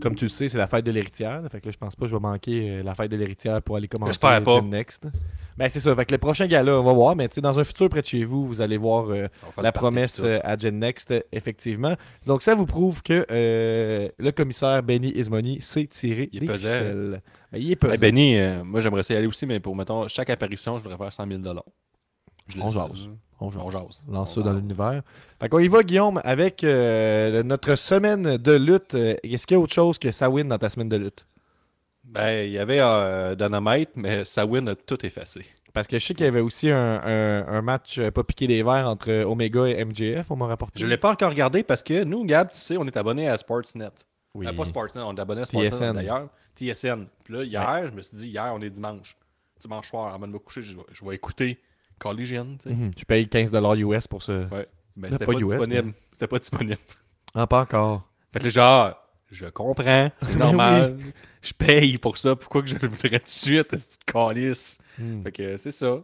comme 0.00 0.16
tu 0.16 0.24
le 0.24 0.28
sais, 0.30 0.48
c'est 0.48 0.58
la 0.58 0.66
fête 0.66 0.84
de 0.84 0.90
l'héritière. 0.90 1.40
Fait 1.50 1.60
que 1.60 1.66
là, 1.66 1.72
je 1.72 1.78
pense 1.78 1.94
pas 1.94 2.06
que 2.06 2.10
je 2.10 2.16
vais 2.16 2.20
manquer 2.20 2.70
euh, 2.70 2.82
la 2.82 2.94
fête 2.96 3.08
de 3.10 3.16
l'héritière 3.16 3.62
pour 3.62 3.76
aller 3.76 3.86
commenter 3.86 4.10
J'espère 4.10 4.42
pas. 4.42 4.56
Gen 4.56 4.70
Next. 4.70 5.06
Ben 5.56 5.68
c'est 5.68 5.78
ça. 5.78 5.94
Fait 5.94 6.04
que 6.04 6.12
le 6.12 6.18
prochain 6.18 6.46
gala, 6.48 6.80
on 6.80 6.82
va 6.82 6.92
voir. 6.92 7.14
Mais 7.14 7.28
tu 7.28 7.36
sais, 7.36 7.40
dans 7.40 7.56
un 7.58 7.62
futur 7.62 7.88
près 7.88 8.00
de 8.02 8.06
chez 8.06 8.24
vous, 8.24 8.48
vous 8.48 8.60
allez 8.60 8.76
voir 8.76 9.10
euh, 9.10 9.28
la 9.58 9.62
le 9.68 9.72
promesse 9.72 10.20
euh, 10.24 10.38
à 10.42 10.56
Gen 10.58 10.80
Next, 10.80 11.14
effectivement. 11.30 11.94
Donc, 12.26 12.42
ça 12.42 12.56
vous 12.56 12.66
prouve 12.66 13.02
que 13.02 13.24
euh, 13.30 14.08
le 14.18 14.30
commissaire 14.32 14.82
Benny 14.82 15.12
Ismoni 15.16 15.60
sait 15.60 15.86
tirer 15.86 16.28
Il 16.32 16.42
est 16.42 16.46
des 16.48 16.52
ficelles. 16.54 17.22
Ben, 17.52 17.58
il 17.60 17.66
est 17.66 17.70
Hey, 17.70 17.76
pesant. 17.76 18.00
Benny, 18.00 18.36
euh, 18.38 18.64
moi 18.64 18.80
j'aimerais 18.80 19.04
ça 19.04 19.14
y 19.14 19.16
aller 19.16 19.26
aussi, 19.28 19.46
mais 19.46 19.60
pour 19.60 19.76
mettons, 19.76 20.06
chaque 20.08 20.30
apparition, 20.30 20.78
je 20.78 20.82
voudrais 20.82 20.98
faire 20.98 21.12
100 21.12 21.26
000 21.28 21.40
Je 22.48 22.60
On 22.60 22.68
jase. 22.68 23.08
On 23.40 23.50
jase. 23.50 23.62
On 23.64 23.70
jase. 23.70 24.06
Lance 24.10 24.34
ça 24.34 24.40
dans 24.42 24.52
l'univers. 24.52 25.02
Fait 25.40 25.48
qu'on 25.48 25.58
y 25.60 25.68
va, 25.68 25.82
Guillaume, 25.82 26.20
avec 26.24 26.64
euh, 26.64 27.42
notre 27.44 27.76
semaine 27.76 28.36
de 28.36 28.52
lutte. 28.52 28.94
Euh, 28.94 29.14
Est-ce 29.22 29.46
qu'il 29.46 29.56
y 29.56 29.60
a 29.60 29.62
autre 29.62 29.72
chose 29.72 29.98
que 29.98 30.10
ça 30.10 30.28
win 30.28 30.48
dans 30.48 30.58
ta 30.58 30.68
semaine 30.70 30.88
de 30.88 30.96
lutte? 30.96 31.26
Ben, 32.04 32.46
il 32.46 32.52
y 32.52 32.58
avait 32.58 32.80
euh, 32.80 33.34
Dynamite, 33.34 33.90
mais 33.94 34.24
Sawin 34.24 34.66
a 34.68 34.74
tout 34.74 35.04
effacé. 35.04 35.44
Parce 35.74 35.86
que 35.86 35.98
je 35.98 36.06
sais 36.06 36.14
qu'il 36.14 36.24
y 36.24 36.28
avait 36.28 36.40
aussi 36.40 36.70
un, 36.70 37.00
un- 37.04 37.46
un 37.46 37.62
match 37.62 37.98
euh, 37.98 38.10
pas 38.10 38.24
piqué 38.24 38.46
des 38.46 38.62
verres 38.62 38.88
entre 38.88 39.12
Omega 39.24 39.66
et 39.66 39.84
MJF, 39.84 40.30
on 40.30 40.36
m'a 40.36 40.46
rapporté. 40.46 40.80
Je 40.80 40.86
l'ai 40.86 40.96
pas 40.96 41.10
encore 41.12 41.30
regardé 41.30 41.62
parce 41.62 41.82
que 41.82 42.02
nous, 42.04 42.24
Gab, 42.24 42.50
tu 42.50 42.56
sais, 42.58 42.76
on 42.78 42.86
est 42.86 42.96
abonné 42.96 43.28
à 43.28 43.36
Sportsnet. 43.36 43.90
Oui. 44.34 44.46
Euh, 44.46 44.52
pas 44.54 44.64
Sportsnet, 44.64 45.02
on 45.02 45.14
est 45.14 45.20
abonné 45.20 45.42
à 45.42 45.44
Sportsnet 45.44 45.70
TSN. 45.70 45.92
d'ailleurs. 45.92 46.28
TSN. 46.56 47.04
Puis 47.22 47.34
là, 47.34 47.42
hier, 47.44 47.86
je 47.86 47.92
me 47.92 48.00
suis 48.02 48.16
dit, 48.16 48.28
hier, 48.30 48.50
on 48.56 48.60
est 48.62 48.70
dimanche. 48.70 49.16
Dimanche 49.60 49.88
soir, 49.90 50.12
avant 50.14 50.26
de 50.26 50.32
me 50.32 50.38
coucher, 50.38 50.62
je, 50.62 50.76
vais- 50.76 50.82
je 50.90 51.04
vais 51.04 51.14
écouter 51.14 51.58
Collision, 51.98 52.56
tu 52.62 52.68
sais. 52.68 52.74
Mhm. 52.74 52.94
Tu 52.94 53.04
payes 53.04 53.26
15$ 53.26 53.78
US 53.80 54.06
pour 54.06 54.22
ça. 54.22 54.40
Ouais. 54.52 54.66
Mais 54.96 55.10
c'était 55.12 55.26
pas 55.26 55.32
pas, 55.32 55.38
US, 55.38 55.48
disponible. 55.48 55.92
C'était 56.12 56.26
pas 56.26 56.38
disponible. 56.38 56.78
Ah, 57.34 57.46
pas 57.46 57.60
encore. 57.62 58.08
Fait 58.32 58.40
que 58.40 58.44
là, 58.44 58.50
genre, 58.50 59.08
je 59.30 59.46
comprends, 59.46 60.10
c'est 60.22 60.32
Mais 60.32 60.38
normal. 60.44 60.98
Je 61.42 61.52
paye 61.52 61.98
pour 61.98 62.18
ça. 62.18 62.34
Pourquoi 62.34 62.62
que 62.62 62.68
je 62.68 62.74
le 62.74 62.88
voudrais 62.88 63.20
tout 63.20 63.24
de 63.24 63.28
suite, 63.28 63.76
cette 63.76 64.04
calice? 64.04 64.78
Hmm. 64.98 65.22
Fait 65.22 65.32
que 65.32 65.42
euh, 65.42 65.56
c'est 65.56 65.70
ça. 65.70 66.00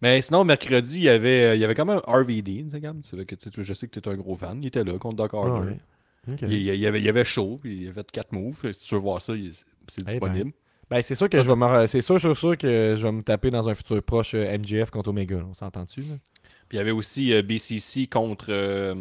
Mais 0.00 0.20
sinon, 0.22 0.44
mercredi, 0.44 0.96
il 0.98 1.02
y 1.04 1.08
avait, 1.08 1.42
euh, 1.44 1.54
il 1.54 1.60
y 1.60 1.64
avait 1.64 1.74
quand 1.74 1.84
même 1.84 2.00
RVD. 2.06 2.64
tu 2.64 2.70
sais, 2.70 2.80
Gab. 2.80 3.00
Tu 3.02 3.16
sais 3.16 3.24
que, 3.24 3.34
tu 3.34 3.50
sais, 3.50 3.62
je 3.62 3.74
sais 3.74 3.86
que 3.86 4.00
tu 4.00 4.08
es 4.08 4.12
un 4.12 4.16
gros 4.16 4.34
fan. 4.36 4.58
Il 4.62 4.66
était 4.66 4.82
là 4.82 4.98
contre 4.98 5.16
Doc 5.16 5.30
Ah, 5.34 5.36
Harder. 5.38 5.68
ouais. 5.70 5.78
Ok. 6.32 6.38
il, 6.42 6.52
il 6.52 6.76
y 6.76 6.86
avait, 6.86 7.00
il 7.00 7.04
y 7.04 7.08
avait 7.08 7.24
chaud, 7.24 7.58
puis 7.60 7.82
il 7.82 7.88
a 7.88 7.92
fait 7.92 8.10
4 8.10 8.32
moves. 8.32 8.72
Si 8.72 8.86
tu 8.86 8.94
veux 8.94 9.00
voir 9.00 9.20
ça, 9.20 9.34
il- 9.34 9.52
c'est 9.88 10.02
ben. 10.02 10.10
disponible. 10.10 10.52
Ben, 10.92 11.02
c'est 11.02 11.14
sûr 11.14 11.28
que 11.28 11.40
je 11.40 11.46
vais 11.50 11.56
me... 11.56 11.86
c'est 11.86 12.02
sûr, 12.02 12.20
sûr, 12.20 12.36
sûr 12.36 12.56
que 12.58 12.94
je 12.96 13.02
vais 13.06 13.12
me 13.12 13.22
taper 13.22 13.50
dans 13.50 13.68
un 13.68 13.74
futur 13.74 14.02
proche 14.02 14.34
euh, 14.34 14.58
MJF 14.58 14.90
contre 14.90 15.08
Omega. 15.10 15.36
On 15.48 15.54
s'entend-tu? 15.54 16.00
là? 16.02 16.14
Puis 16.68 16.76
il 16.76 16.76
y 16.76 16.80
avait 16.80 16.90
aussi 16.90 17.32
euh, 17.32 17.42
BCC 17.42 18.06
contre 18.06 18.46
euh, 18.50 18.94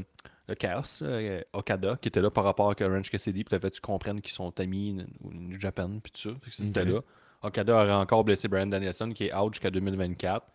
le 0.48 0.56
Chaos, 0.56 0.84
euh, 1.04 1.42
Okada, 1.54 1.98
qui 2.02 2.08
était 2.08 2.22
là 2.22 2.30
par 2.32 2.44
rapport 2.44 2.72
à 2.72 2.82
Orange 2.84 3.10
Cassidy. 3.10 3.44
Puis 3.44 3.54
là, 3.56 3.60
fait 3.60 3.72
tu 3.72 3.82
comprennes 3.82 4.22
qu'ils 4.22 4.34
sont 4.34 4.58
amis 4.60 5.04
au 5.24 5.32
New 5.34 5.60
Japan, 5.60 5.90
puis 6.02 6.12
tout 6.12 6.30
ça. 6.30 6.36
Fait 6.42 6.50
que 6.50 6.56
c'était 6.56 6.86
là. 6.86 7.02
Okada 7.44 7.74
aurait 7.76 7.92
encore 7.92 8.24
blessé 8.24 8.48
Brian 8.48 8.68
Danielson, 8.68 9.10
qui 9.12 9.26
est 9.26 9.34
out 9.36 9.54
jusqu'à 9.54 9.72
2024. 9.72 10.46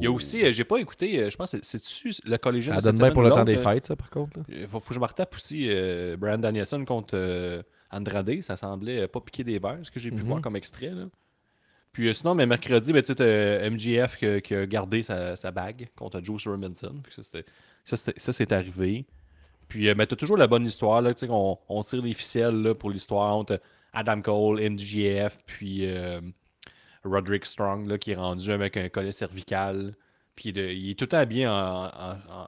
Il 0.00 0.04
y 0.04 0.06
a 0.06 0.10
aussi, 0.10 0.44
euh, 0.44 0.50
j'ai 0.50 0.64
pas 0.64 0.78
écouté, 0.78 1.20
euh, 1.20 1.30
je 1.30 1.36
pense, 1.36 1.52
que 1.52 1.58
c'est- 1.62 1.78
c'est-tu 1.78 2.10
le 2.26 2.38
Collision 2.38 2.72
Ça 2.80 2.90
donne 2.90 2.98
bien 2.98 3.10
pour 3.12 3.22
ou 3.22 3.26
le 3.26 3.30
temps 3.32 3.44
des 3.44 3.58
fêtes, 3.58 3.86
ça, 3.86 3.96
par 3.96 4.08
contre. 4.10 4.38
Il 4.48 4.66
faut, 4.66 4.80
faut 4.80 4.88
que 4.88 4.94
je 4.94 5.00
me 5.00 5.04
retape 5.04 5.34
aussi 5.34 5.66
euh, 5.68 6.16
Brian 6.18 6.38
Danielson 6.38 6.84
contre 6.86 7.14
euh, 7.14 7.62
Andrade. 7.90 8.42
Ça 8.42 8.56
semblait 8.56 9.02
euh, 9.02 9.08
pas 9.08 9.20
piquer 9.20 9.44
des 9.44 9.58
verres, 9.58 9.78
ce 9.82 9.90
que 9.90 10.00
j'ai 10.00 10.10
pu 10.10 10.16
Mhm. 10.18 10.22
voir 10.28 10.40
comme 10.42 10.56
extrait. 10.56 10.90
Là. 10.90 11.06
Puis 11.92 12.08
euh, 12.08 12.12
sinon, 12.12 12.34
mais 12.34 12.46
mercredi, 12.46 12.92
ben, 12.92 13.00
tu 13.02 13.06
sais, 13.08 13.14
t'as 13.14 13.70
MGF 13.70 14.16
qui, 14.18 14.42
qui 14.42 14.54
a 14.54 14.66
gardé 14.66 15.02
sa, 15.02 15.36
sa 15.36 15.50
bague 15.50 15.88
contre 15.96 16.20
Juice 16.22 16.46
Robinson. 16.46 16.94
Ça, 17.84 18.32
c'est 18.32 18.52
arrivé. 18.52 19.06
Puis 19.68 19.88
euh, 19.88 19.94
ben, 19.94 20.06
t'as 20.06 20.16
toujours 20.16 20.36
la 20.36 20.46
bonne 20.46 20.64
histoire. 20.66 21.02
Là, 21.02 21.12
tu 21.14 21.20
sais, 21.20 21.26
qu'on- 21.28 21.58
on 21.68 21.82
tire 21.82 22.02
les 22.02 22.14
ficelles 22.14 22.62
là, 22.62 22.74
pour 22.74 22.90
l'histoire 22.90 23.34
entre 23.36 23.60
Adam 23.92 24.20
Cole, 24.20 24.60
MGF, 24.60 25.38
puis 25.46 25.86
euh, 25.86 26.20
Roderick 27.04 27.46
Strong, 27.46 27.86
là, 27.88 27.98
qui 27.98 28.12
est 28.12 28.16
rendu 28.16 28.50
avec 28.52 28.76
un 28.76 28.88
collet 28.88 29.12
cervical. 29.12 29.94
Puis 30.36 30.52
de- 30.52 30.62
il 30.70 30.90
est 30.90 30.98
tout 30.98 31.08
habillé 31.14 31.46
en, 31.48 31.52
en, 31.86 31.88
en, 32.30 32.46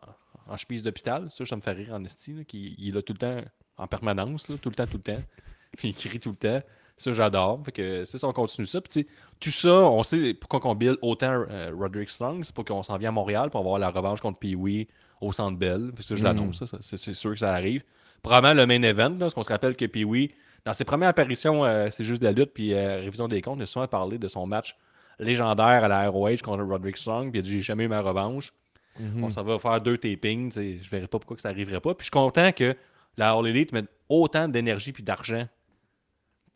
en 0.51 0.57
chemise 0.57 0.83
d'hôpital. 0.83 1.29
Ça, 1.31 1.47
ça 1.47 1.57
me 1.57 1.61
fait 1.63 1.73
rire 1.73 1.95
en 1.95 2.05
esti. 2.05 2.35
là, 2.35 2.45
qu'il- 2.45 2.75
il 2.79 2.89
est 2.89 2.93
là 2.93 3.01
tout 3.03 3.13
le 3.15 3.19
temps 3.19 3.41
en 3.79 3.87
permanence, 3.87 4.49
là, 4.51 4.57
tout 4.61 4.69
le 4.69 4.75
temps, 4.75 4.87
tout 4.87 4.99
le 5.05 5.15
temps. 5.15 5.23
Puis 5.79 5.89
il 5.89 5.95
crie 5.95 6.21
tout 6.21 6.31
le 6.31 6.37
temps. 6.37 6.61
Ça, 6.99 7.13
j'adore. 7.13 7.63
Fait 7.65 7.73
que 7.73 8.05
ça, 8.05 8.19
on 8.29 8.33
continue 8.35 8.67
ça. 8.67 8.81
Puis 8.83 9.07
tout 9.41 9.51
ça, 9.51 9.73
on 9.73 10.03
sait 10.03 10.35
pourquoi 10.35 10.61
on 10.71 10.75
build 10.75 10.99
autant 11.01 11.45
euh, 11.49 11.71
Roderick 11.75 12.11
Strong. 12.11 12.45
C'est 12.45 12.55
pour 12.55 12.65
qu'on 12.67 12.83
s'en 12.83 12.99
vient 12.99 13.09
à 13.09 13.13
Montréal 13.13 13.49
pour 13.49 13.61
avoir 13.61 13.79
la 13.79 13.89
revanche 13.89 14.21
contre 14.21 14.39
Pee-Wee 14.39 14.87
au 15.23 15.33
Centre 15.33 15.57
Bell. 15.57 15.93
Fait 15.95 15.99
que 15.99 16.03
ça, 16.03 16.15
je 16.15 16.21
Mm. 16.23 16.27
l'annonce. 16.27 16.65
ça, 16.65 16.77
c'est, 16.83 16.99
c'est 16.99 17.15
sûr 17.15 17.31
que 17.31 17.39
ça 17.39 17.55
arrive. 17.55 17.83
Probablement 18.23 18.53
le 18.55 18.67
main 18.67 18.83
event, 18.83 19.09
là, 19.11 19.17
parce 19.21 19.33
qu'on 19.35 19.43
se 19.43 19.49
rappelle 19.49 19.77
que 19.77 19.87
Pee-Wee, 19.87 20.31
dans 20.67 20.75
ses 20.75 20.85
premières 20.85 21.09
apparitions, 21.09 21.65
euh, 21.65 21.89
c'est 21.91 22.05
juste 22.05 22.21
de 22.21 22.27
la 22.27 22.33
lutte, 22.33 22.53
puis 22.53 22.75
euh, 22.75 22.97
révision 23.01 23.29
des 23.29 23.41
comptes, 23.41 23.61
il 23.61 23.63
a 23.63 23.67
souvent 23.67 23.89
parlé 23.89 24.19
de 24.19 24.29
son 24.29 24.47
match 24.47 24.77
légendaire 25.19 25.85
à 25.85 25.89
la 25.89 26.09
ROH 26.11 26.39
contre 26.45 26.65
Roderick 26.65 26.99
Strong, 26.99 27.31
puis 27.31 27.39
il 27.39 27.41
a 27.41 27.43
dit 27.43 27.53
J'ai 27.53 27.61
jamais 27.61 27.85
eu 27.85 27.89
ma 27.89 28.01
revanche. 28.03 28.53
Mhm. 28.99 29.31
S'en 29.31 29.43
va 29.45 29.59
faire 29.59 29.81
deux 29.81 29.97
tapings, 29.99 30.53
je 30.53 30.91
verrais 30.91 31.07
pas 31.07 31.19
pourquoi 31.19 31.37
que 31.37 31.43
ça 31.43 31.49
arriverait 31.49 31.81
pas. 31.81 31.95
Puis 31.95 32.03
je 32.03 32.07
suis 32.07 32.11
content 32.11 32.53
que 32.53 32.77
la 33.17 33.33
All 33.33 33.47
Elite 33.47 33.73
mette 33.73 33.89
autant 34.09 34.49
d'énergie 34.49 34.93
puis 34.93 35.03
d'argent 35.03 35.47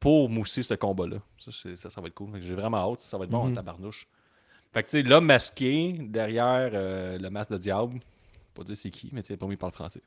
pour 0.01 0.29
mousser 0.29 0.63
ce 0.63 0.75
combat-là. 0.75 1.17
Ça, 1.39 1.51
ça, 1.77 1.89
ça 1.91 2.01
va 2.01 2.09
être 2.09 2.15
cool. 2.15 2.31
J'ai 2.43 2.55
vraiment 2.55 2.79
hâte. 2.93 3.01
Ça 3.01 3.17
va 3.17 3.25
être 3.25 3.31
bon 3.31 3.39
en 3.39 3.47
Mhm. 3.49 3.55
tabarnouche. 3.55 4.07
Fait 4.73 4.83
que 4.83 4.89
tu 4.89 4.99
sais, 4.99 5.03
l'homme 5.03 5.27
masqué 5.27 5.93
derrière 6.01 6.71
euh, 6.75 7.17
le 7.19 7.31
masque 7.31 7.53
de 7.53 7.59
diable, 7.59 8.01
pas 8.55 8.65
dire 8.65 8.77
c'est 8.77 8.91
qui, 8.91 9.09
mais 9.13 9.23
tu 9.23 9.29
sais, 9.29 9.37
pas 9.37 9.47
il 9.49 9.57
parle 9.57 9.73
français. 9.73 10.03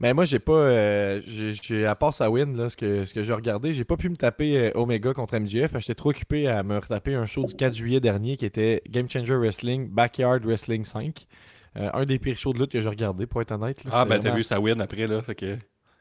Mais 0.00 0.14
moi, 0.14 0.24
j'ai 0.24 0.38
pas. 0.38 0.52
euh, 0.52 1.20
j'ai- 1.24 1.84
à 1.86 1.94
part 1.96 2.14
sa 2.14 2.30
win, 2.30 2.56
là, 2.56 2.68
ce 2.70 2.76
que, 2.76 3.04
ce 3.04 3.12
que 3.12 3.22
j'ai 3.24 3.32
regardé, 3.32 3.74
j'ai 3.74 3.84
pas 3.84 3.96
pu 3.96 4.08
me 4.08 4.16
taper 4.16 4.56
euh, 4.56 4.70
Omega 4.74 5.12
contre 5.12 5.32
parce 5.36 5.44
que 5.44 5.78
j'étais 5.80 5.94
trop 5.94 6.10
occupé 6.10 6.46
à 6.46 6.62
me 6.62 6.78
retaper 6.78 7.14
un 7.14 7.26
show 7.26 7.44
du 7.46 7.54
4 7.54 7.74
juillet 7.74 8.00
dernier 8.00 8.36
qui 8.36 8.46
était 8.46 8.82
Game 8.88 9.08
Changer 9.10 9.34
Wrestling, 9.34 9.88
Backyard 9.88 10.44
Wrestling 10.44 10.84
5. 10.84 11.26
Euh, 11.76 11.90
un 11.92 12.04
des 12.06 12.18
pires 12.18 12.36
shows 12.38 12.52
de 12.52 12.58
lutte 12.60 12.72
que 12.72 12.80
j'ai 12.80 12.88
regardé, 12.88 13.26
pour 13.26 13.42
être 13.42 13.52
honnête. 13.52 13.84
là. 13.84 13.90
Ah, 13.92 14.04
ben 14.04 14.20
t'as 14.20 14.34
vu 14.34 14.42
sa 14.42 14.60
win 14.60 14.80
après, 14.80 15.06
là. 15.06 15.20
Fait 15.22 15.34
que. 15.34 15.56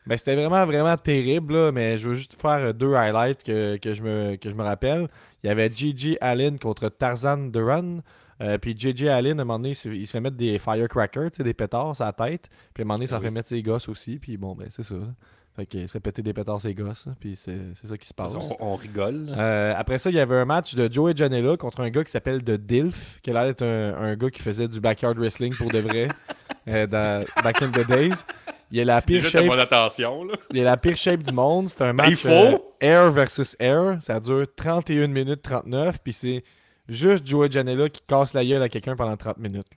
Ben, 0.06 0.18
c'était 0.18 0.36
vraiment, 0.36 0.66
vraiment 0.66 0.96
terrible, 0.96 1.54
là, 1.54 1.72
mais 1.74 1.98
je 1.98 2.10
veux 2.10 2.16
juste 2.16 2.40
faire 2.40 2.74
deux 2.74 2.94
highlights 2.94 3.44
que, 3.44 3.76
que 3.78 3.94
je, 3.94 4.02
me, 4.02 4.36
que 4.38 4.50
je 4.50 4.56
me 4.56 4.64
rappelle. 4.64 5.08
Il 5.44 5.48
y 5.48 5.50
avait 5.50 5.70
Gigi 5.74 6.18
Allen 6.22 6.58
contre 6.60 6.88
Tarzan 6.90 7.48
Duran. 7.52 8.00
Euh, 8.42 8.58
puis 8.58 8.76
Gigi 8.78 9.08
Allen, 9.10 9.40
à 9.40 9.42
un 9.42 9.46
moment 9.46 9.60
donné, 9.60 9.70
il 9.86 10.06
se, 10.06 10.12
fait 10.12 10.20
mettre 10.20 10.38
des 10.38 10.60
firecrackers, 10.60 11.32
des 11.40 11.54
pétards 11.54 11.96
sur 11.96 12.06
la 12.06 12.14
tête. 12.14 12.50
Puis 12.74 12.82
à 12.82 12.84
un 12.84 12.86
moment 12.86 12.96
donné, 12.96 13.08
ça 13.08 13.16
Ah 13.18 13.22
fait 13.22 13.32
mettre 13.32 13.48
ses 13.50 13.62
gosses 13.64 13.90
aussi. 13.90 14.18
Puis 14.20 14.38
bon, 14.38 14.54
ben 14.56 14.68
c'est 14.70 14.84
ça. 14.84 14.96
là. 14.96 15.08
Fait 15.56 15.66
qu'il 15.66 15.88
se 15.88 15.94
fait 15.94 16.00
péter 16.00 16.22
des 16.22 16.34
pétards 16.34 16.62
ses 16.62 16.76
gosses. 16.76 17.08
Puis 17.20 17.36
c'est 17.36 17.58
ça 17.84 17.98
qui 17.98 18.08
se 18.08 18.14
passe. 18.14 18.36
On, 18.36 18.56
on 18.60 18.76
rigole. 18.76 19.34
Euh, 19.36 19.74
après 19.76 19.98
ça, 19.98 20.12
il 20.12 20.16
y 20.16 20.20
avait 20.20 20.36
un 20.36 20.46
match 20.46 20.76
de 20.76 20.88
Joey 20.92 21.14
Janela 21.16 21.58
contre 21.58 21.80
un 21.80 21.90
gars 21.90 22.04
qui 22.04 22.12
s'appelle 22.12 22.44
The 22.44 22.52
Dilf, 22.52 23.20
qui 23.24 23.32
a 23.32 23.34
l'air 23.34 23.46
d'être 23.46 23.64
un, 23.64 23.96
un 23.96 24.16
gars 24.16 24.30
qui 24.30 24.44
faisait 24.44 24.68
du 24.68 24.80
backyard 24.80 25.18
wrestling 25.18 25.56
pour 25.56 25.72
de 25.72 25.80
vrai 25.80 26.10
euh, 26.68 26.86
dans 26.86 27.24
Back 27.44 27.60
in 27.64 27.72
the 27.72 27.88
Days. 27.88 28.24
Il 28.70 28.82
a 28.82 28.86
la 28.86 29.02
pire 29.02 29.24
Déjà, 29.24 29.42
shape 29.42 29.50
attention, 29.52 30.26
là. 30.26 30.36
il 30.52 30.60
a 30.60 30.64
la 30.66 30.78
pire 30.78 30.98
shape 30.98 31.24
du 31.24 31.32
monde. 31.32 31.70
C'est 31.70 31.82
un 31.82 31.94
Ben, 31.94 32.04
il 32.06 32.10
match 32.12 32.20
faut. 32.22 32.30
euh, 32.30 32.58
Air 32.80 33.12
versus 33.12 33.56
Air. 33.60 33.98
Ça 34.02 34.20
dure 34.20 34.46
31 34.56 35.08
minutes 35.08 35.42
39. 35.42 35.98
Puis 36.04 36.14
c'est 36.14 36.44
juste 36.88 37.26
Joey 37.28 37.52
Janela 37.52 37.90
qui 37.90 38.02
casse 38.08 38.34
la 38.34 38.46
gueule 38.46 38.62
à 38.62 38.70
quelqu'un 38.70 38.96
pendant 38.96 39.16
30 39.18 39.38
minutes. 39.38 39.68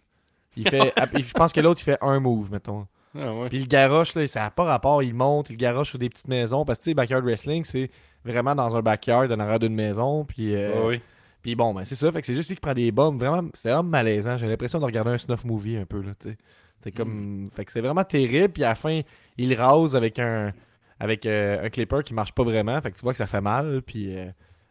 Il 0.56 0.68
fait, 0.68 0.92
je 1.18 1.32
pense 1.32 1.52
que 1.52 1.60
l'autre, 1.60 1.80
il 1.80 1.84
fait 1.84 1.98
un 2.00 2.20
move, 2.20 2.50
mettons. 2.50 2.86
Ah 3.18 3.34
ouais. 3.34 3.48
Puis 3.48 3.58
le 3.58 3.66
garoche, 3.66 4.14
là, 4.14 4.26
ça 4.28 4.40
n'a 4.40 4.50
pas 4.50 4.64
rapport, 4.64 5.02
il 5.02 5.14
monte, 5.14 5.50
il 5.50 5.56
garoche 5.56 5.90
sur 5.90 5.98
des 5.98 6.08
petites 6.08 6.28
maisons. 6.28 6.64
Parce 6.64 6.78
que, 6.78 6.84
tu 6.84 6.90
sais, 6.90 6.94
backyard 6.94 7.24
wrestling, 7.24 7.64
c'est 7.64 7.90
vraiment 8.24 8.54
dans 8.54 8.74
un 8.76 8.82
backyard, 8.82 9.30
en 9.32 9.40
arrière 9.40 9.58
d'une 9.58 9.74
maison. 9.74 10.24
Puis, 10.24 10.54
euh, 10.54 10.72
Ah 10.76 10.86
oui. 10.86 11.00
puis 11.42 11.54
bon, 11.56 11.74
ben 11.74 11.84
c'est 11.84 11.96
ça. 11.96 12.10
Fait 12.12 12.20
que 12.20 12.26
c'est 12.26 12.34
juste 12.34 12.48
lui 12.48 12.56
qui 12.56 12.60
prend 12.60 12.74
des 12.74 12.92
bombes. 12.92 13.18
Vraiment, 13.18 13.48
c'était 13.54 13.70
vraiment 13.70 13.88
malaisant. 13.88 14.36
J'ai 14.36 14.46
l'impression 14.46 14.78
de 14.78 14.84
regarder 14.84 15.10
un 15.10 15.18
snuff 15.18 15.44
movie 15.44 15.76
un 15.76 15.86
peu, 15.86 16.00
là, 16.02 16.12
tu 16.20 16.30
sais. 16.30 16.36
C'est 16.82 16.92
comme... 16.92 17.48
Fait 17.54 17.64
que 17.64 17.72
c'est 17.72 17.80
vraiment 17.80 18.04
terrible. 18.04 18.48
Puis 18.54 18.64
à 18.64 18.70
la 18.70 18.74
fin, 18.74 19.00
il 19.36 19.54
rase 19.54 19.94
avec 19.96 20.18
un 20.18 20.52
avec 20.98 21.24
euh, 21.26 21.64
un 21.64 21.70
clipper 21.70 22.02
qui 22.04 22.12
marche 22.14 22.32
pas 22.32 22.42
vraiment. 22.44 22.80
Fait 22.80 22.90
que 22.90 22.96
tu 22.96 23.02
vois 23.02 23.12
que 23.12 23.18
ça 23.18 23.26
fait 23.26 23.40
mal. 23.40 23.82
Puis... 23.82 24.16
euh, 24.16 24.26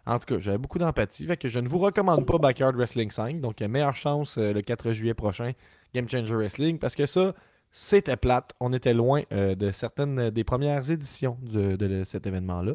en 0.06 0.20
tout 0.20 0.26
cas, 0.26 0.40
j'avais 0.40 0.58
beaucoup 0.58 0.80
d'empathie. 0.80 1.26
Fait 1.26 1.38
que 1.38 1.50
je 1.50 1.60
ne 1.60 1.68
vous 1.68 1.78
recommande 1.78 2.26
pas 2.26 2.38
Backyard 2.38 2.76
Wrestling 2.76 3.12
5. 3.12 3.42
Donc, 3.42 3.60
meilleure 3.62 3.96
chance 3.96 4.38
euh, 4.38 4.54
le 4.54 4.62
4 4.62 4.92
juillet 4.92 5.14
prochain, 5.14 5.52
Game 5.94 6.10
Changer 6.10 6.36
Wrestling. 6.36 6.80
Parce 6.80 6.96
que 6.96 7.06
ça, 7.06 7.34
c'était 7.72 8.18
plate. 8.18 8.54
On 8.60 8.74
était 8.74 8.94
loin 8.96 9.22
euh, 9.32 9.54
de 9.56 9.72
certaines 9.72 10.32
des 10.32 10.44
premières 10.44 10.90
éditions 10.90 11.38
de, 11.42 11.76
de 11.76 12.04
cet 12.04 12.26
événement-là. 12.26 12.74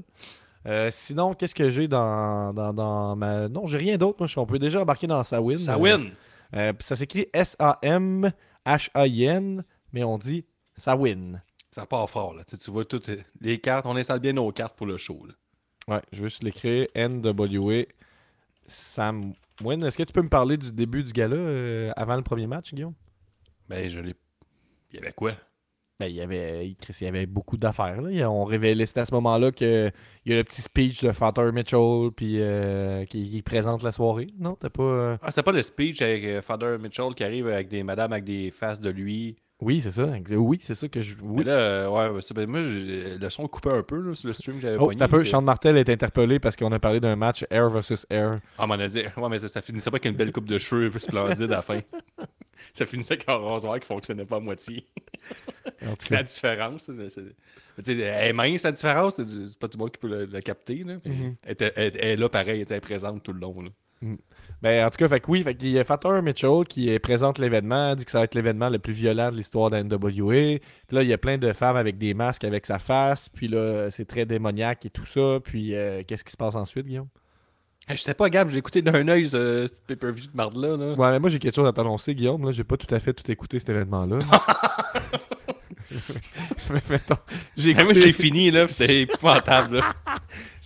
Euh, 0.67 0.89
sinon, 0.93 1.35
qu'est-ce 1.35 1.55
que 1.55 1.69
j'ai 1.71 1.89
dans, 1.89 2.55
dans, 2.55 2.73
dans 2.73 3.17
ma. 3.17 3.49
Non, 3.49 3.67
j'ai 3.67 3.79
rien 3.79 3.99
d'autre. 3.99 4.19
Moi, 4.21 4.29
on 4.37 4.47
peut 4.47 4.59
déjà 4.59 4.81
embarquer 4.81 5.07
dans 5.07 5.23
Sawin. 5.25 5.59
Ça 5.59 5.77
win. 5.79 6.13
puis 6.53 6.75
ça 6.81 6.97
s'écrit 6.97 7.27
S-A-M-H-A-I-N, 7.35 8.33
mais 9.93 10.05
on 10.05 10.17
dit 10.17 10.47
Sawin. 10.77 11.43
Ça 11.71 11.85
part 11.85 12.09
fort, 12.09 12.35
là. 12.35 12.45
Tu, 12.45 12.57
sais, 12.57 12.63
tu 12.63 12.71
vois 12.71 12.85
toutes 12.85 13.11
les 13.41 13.59
cartes. 13.59 13.85
On 13.87 13.97
installe 13.97 14.21
bien 14.21 14.33
nos 14.33 14.53
cartes 14.53 14.77
pour 14.77 14.87
le 14.87 14.97
show, 14.97 15.27
là. 15.27 15.35
Ouais, 15.89 16.01
je 16.13 16.23
vais 16.23 16.29
juste 16.29 16.43
l'écrire 16.43 16.87
N-W-A 16.95 17.85
Sam 18.67 19.35
Win. 19.63 19.83
Est-ce 19.85 19.99
que 19.99 20.03
tu 20.03 20.13
peux 20.13 20.23
me 20.23 20.29
parler 20.29 20.57
du 20.57 20.73
début 20.73 21.03
du 21.03 21.13
gala 21.13 21.37
euh, 21.37 21.91
avant 21.97 22.17
le 22.17 22.23
premier 22.23 22.47
match, 22.47 22.73
Guillaume? 22.73 22.95
Ben, 23.69 23.89
je 23.89 24.01
l'ai. 24.01 24.15
Il 24.93 24.97
y 24.97 25.03
avait 25.03 25.13
quoi? 25.13 25.33
Ben, 26.01 26.07
il 26.07 26.15
y 26.17 26.21
avait, 26.23 26.67
il, 26.69 26.77
Chris, 26.77 26.97
il 27.01 27.05
y 27.05 27.07
avait 27.09 27.27
beaucoup 27.27 27.57
d'affaires. 27.57 28.01
là. 28.03 28.31
On 28.31 28.45
révélait, 28.45 28.85
c'était 28.87 29.01
à 29.01 29.05
ce 29.05 29.15
moment-là 29.15 29.53
qu'il 29.53 29.93
y 30.27 30.33
a 30.33 30.37
le 30.37 30.43
petit 30.45 30.61
speech 30.63 31.05
de 31.05 31.13
Father 31.13 31.53
Mitchell 31.53 32.11
puis, 32.17 32.41
euh, 32.41 33.05
qui, 33.05 33.31
qui 33.31 33.43
présente 33.43 33.83
la 33.83 33.93
soirée. 33.93 34.29
Non, 34.39 34.57
t'as 34.59 34.71
pas. 34.71 34.83
euh, 34.83 35.17
Ah, 35.23 35.31
c'était 35.31 35.43
pas 35.45 35.53
le 35.53 35.63
speech 35.63 36.03
avec 36.03 36.25
euh, 36.25 36.43
Father 36.43 36.79
Mitchell 36.81 37.15
qui 37.15 37.23
arrive 37.23 37.47
avec 37.47 37.69
des 37.69 37.83
madames 37.85 38.13
avec 38.13 38.25
des 38.25 38.51
faces 38.51 38.81
de 38.81 38.91
lui. 38.91 39.37
Oui, 39.61 39.81
c'est 39.81 39.93
ça. 39.93 40.09
Oui, 40.31 40.59
c'est 40.63 40.75
ça 40.75 40.89
que 40.89 41.01
je. 41.01 41.15
Mais 41.23 41.23
Oui. 41.39 41.45
là, 41.45 41.53
euh, 41.53 41.89
ouais, 42.13 42.21
ben, 42.35 42.47
moi, 42.49 42.61
le 42.61 43.29
son 43.31 43.47
coupait 43.47 43.71
un 43.71 43.83
peu 43.83 44.01
là, 44.01 44.15
sur 44.15 44.27
le 44.27 44.35
stream 44.35 44.57
que 44.57 44.63
j'avais 44.63 44.77
Oh, 44.79 44.87
pogné, 44.87 44.99
t'as 44.99 45.09
peu. 45.09 45.25
Sean 45.25 45.43
Martel 45.43 45.77
est 45.77 45.89
interpellé 45.89 46.39
parce 46.41 46.57
qu'on 46.57 46.73
a 46.73 46.79
parlé 46.81 46.99
d'un 47.01 47.15
match 47.17 47.45
Air 47.51 47.71
versus 47.71 48.05
Air. 48.11 48.41
Ah, 48.59 48.67
m'en 48.67 48.75
a 48.75 48.87
dit. 48.87 49.03
Ouais, 49.17 49.29
mais 49.31 49.39
ça, 49.39 49.49
ça 49.49 49.63
finissait 49.63 49.91
pas 49.91 49.97
avec 49.97 50.07
une 50.07 50.17
belle 50.17 50.33
coupe 50.33 50.49
de 50.49 50.59
cheveux 50.59 50.91
un 50.95 50.99
splendide 50.99 51.53
à 51.53 51.57
la 51.57 51.63
fin. 51.63 51.79
ça 52.73 52.85
finissait 52.85 53.15
avec 53.15 53.29
un 53.29 53.37
rasoir 53.37 53.79
qui 53.79 53.87
fonctionnait 53.87 54.25
pas 54.27 54.37
à 54.37 54.41
moitié. 54.41 54.87
La 56.11 56.23
différence. 56.25 56.87
c'est- 56.87 56.93
mais 57.77 57.83
tu 57.83 57.95
sais, 57.95 57.99
elle 57.99 58.29
est 58.29 58.33
mince, 58.33 58.63
la 58.65 58.73
différence. 58.73 59.17
C'est 59.17 59.25
du- 59.25 59.55
pas 59.59 59.69
tout 59.69 59.79
le 59.79 59.83
monde 59.83 59.91
qui 59.93 59.99
peut 59.99 60.09
le, 60.09 60.25
le 60.27 60.41
capter. 60.41 60.83
Là, 60.85 60.95
Mhm. 61.05 61.37
elle, 61.43 61.53
était- 61.53 61.73
elle- 61.77 61.93
elle 61.97 62.09
est 62.11 62.17
là, 62.17 62.29
pareil, 62.29 62.57
elle 62.57 62.61
était 62.63 62.81
présente 62.81 63.23
tout 63.23 63.33
le 63.33 63.41
long. 63.41 63.55
Là. 63.63 63.69
Ben, 64.63 64.87
en 64.87 64.89
tout 64.91 64.97
cas, 64.97 65.09
fait 65.09 65.21
que 65.21 65.31
oui, 65.31 65.43
fait 65.43 65.55
qu'il 65.55 65.69
y 65.69 65.79
a 65.79 65.85
Father 65.85 66.23
Mitchell 66.23 66.65
qui 66.67 66.99
présente 66.99 67.39
l'événement, 67.39 67.95
dit 67.95 68.05
que 68.07 68.11
ça 68.11 68.19
va 68.19 68.25
être 68.25 68.35
l'événement 68.35 68.71
le 68.71 68.79
plus 68.79 68.95
violent 68.95 69.31
de 69.31 69.37
l'histoire 69.37 69.69
de 69.71 69.77
la 69.77 69.83
NWA. 69.85 70.59
Puis 70.87 70.97
là, 70.97 71.03
il 71.03 71.09
y 71.09 71.13
a 71.13 71.19
plein 71.19 71.37
de 71.37 71.53
femmes 71.53 71.77
avec 71.77 71.99
des 71.99 72.15
masques 72.15 72.45
avec 72.45 72.65
sa 72.65 72.79
face. 72.79 73.29
Puis 73.29 73.49
là, 73.49 73.91
c'est 73.91 74.07
très 74.07 74.25
démoniaque 74.25 74.87
et 74.87 74.91
tout 74.91 75.05
ça. 75.05 75.39
Puis 75.45 75.75
euh, 75.75 76.03
qu'est-ce 76.07 76.25
qui 76.25 76.33
se 76.33 76.37
passe 76.39 76.55
ensuite, 76.55 76.87
Guillaume? 76.87 77.09
Hey, 77.87 77.99
je 77.99 78.03
sais 78.03 78.15
pas, 78.15 78.31
Gab, 78.31 78.49
je 78.49 78.55
l'ai 78.55 78.61
écouté 78.61 78.81
d'un 78.81 79.07
œil, 79.09 79.29
ce, 79.29 79.67
petit 79.67 79.83
pay-per-view 79.87 80.29
de 80.31 80.37
marde-là. 80.37 80.77
Là. 80.79 80.95
Ouais, 80.95 81.11
mais 81.11 81.19
moi, 81.21 81.29
j'ai 81.29 81.39
quelque 81.39 81.55
chose 81.57 81.69
à 81.69 81.73
t'annoncer, 81.73 82.15
Guillaume. 82.15 82.43
Là, 82.47 82.51
j'ai 82.51 82.65
pas 82.65 82.79
tout 82.79 82.93
à 82.95 82.99
fait 82.99 83.13
tout 83.13 83.31
écouté 83.31 83.59
cet 83.59 83.69
événement-là. 83.69 84.21
Mais 86.71 86.81
mettons, 86.91 87.17
j'ai 87.57 87.71
Hey, 87.71 87.75
moi, 87.85 87.93
je 87.93 87.99
écouté- 88.01 88.07
l'ai 88.07 88.13
fini, 88.13 88.51
là, 88.51 88.67
c'était 88.69 89.03
épouvantable. 89.03 89.77
Là. 89.77 89.93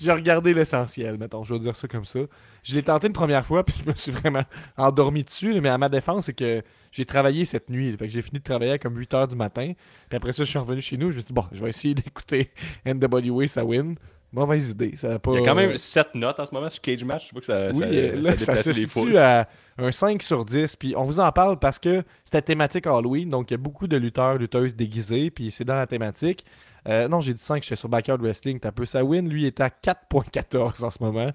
J'ai 0.01 0.13
regardé 0.13 0.55
l'essentiel, 0.55 1.19
mettons, 1.19 1.43
je 1.43 1.55
vais 1.55 1.59
dire 1.59 1.75
ça 1.75 1.89
comme 1.89 2.05
ça. 2.05 2.21
Je 2.69 2.75
l'ai 2.75 2.83
tenté 2.83 3.07
une 3.07 3.15
première 3.15 3.47
fois, 3.47 3.65
puis 3.67 3.75
je 3.83 3.91
me 3.91 3.95
suis 3.95 4.13
vraiment 4.13 4.43
endormi 4.77 5.25
dessus, 5.25 5.59
mais 5.61 5.71
à 5.71 5.79
ma 5.79 5.89
défense, 5.89 6.27
c'est 6.27 6.35
que 6.35 6.63
j'ai 6.93 7.07
travaillé 7.07 7.47
cette 7.47 7.71
nuit. 7.71 7.97
Fait 7.97 8.07
que 8.07 8.13
j'ai 8.13 8.21
fini 8.21 8.41
de 8.41 8.45
travailler 8.45 8.73
à 8.73 8.79
comme 8.79 8.97
8 8.97 9.13
h 9.13 9.29
du 9.29 9.37
matin. 9.37 9.73
Puis 10.09 10.17
après 10.17 10.35
ça, 10.35 10.45
je 10.45 10.51
suis 10.51 10.59
revenu 10.59 10.83
chez 10.83 10.99
nous, 10.99 11.11
je 11.11 11.17
me 11.17 11.21
suis 11.23 11.29
dit, 11.29 11.33
bon, 11.33 11.45
je 11.51 11.63
vais 11.63 11.71
essayer 11.71 11.95
d'écouter 11.95 12.51
NWA, 12.85 13.49
ça 13.49 13.65
win. 13.65 13.95
Mauvaise 14.31 14.69
idée. 14.69 14.95
Ça 14.97 15.15
a 15.15 15.19
pas, 15.19 15.33
Il 15.33 15.41
y 15.41 15.43
a 15.43 15.47
quand 15.47 15.55
même 15.55 15.79
7 15.79 16.15
notes 16.15 16.39
en 16.39 16.45
ce 16.45 16.53
moment 16.53 16.69
sur 16.69 16.83
Cage 16.83 17.03
Match. 17.03 17.29
Je 17.29 17.33
vois 17.33 17.41
que 17.41 17.47
ça, 17.47 17.71
Oui, 17.71 17.79
ça, 17.79 17.85
euh, 17.87 18.21
là, 18.21 18.39
ça 18.39 18.39
ça, 18.39 18.53
déplace 18.57 18.65
se 18.65 18.73
situe 18.75 19.17
à 19.17 19.49
un 19.79 19.91
5 19.91 20.23
sur 20.23 20.45
10. 20.45 20.77
Puis 20.77 20.95
on 20.95 21.07
vous 21.07 21.19
en 21.19 21.33
parle 21.33 21.59
parce 21.59 21.79
que 21.79 22.03
c'est 22.27 22.35
la 22.35 22.43
thématique 22.43 22.87
Halloween. 22.87 23.31
Donc 23.31 23.51
il 23.51 23.55
y 23.55 23.57
a 23.57 23.59
beaucoup 23.59 23.87
de 23.87 23.97
lutteurs, 23.97 24.37
lutteuses 24.37 24.77
déguisés. 24.77 25.31
Puis 25.31 25.51
c'est 25.51 25.65
dans 25.65 25.77
la 25.77 25.87
thématique. 25.87 26.45
Euh, 26.87 27.09
non, 27.09 27.23
j'ai 27.23 27.33
dit 27.33 27.43
5, 27.43 27.63
j'étais 27.63 27.77
sur 27.77 27.89
Backyard 27.89 28.21
Wrestling. 28.21 28.61
T'as 28.61 28.71
peu 28.71 28.85
ça 28.85 29.03
win. 29.03 29.27
Lui, 29.31 29.43
il 29.43 29.47
est 29.47 29.61
à 29.61 29.69
4.14 29.69 30.85
en 30.85 30.91
ce 30.91 31.03
moment. 31.03 31.31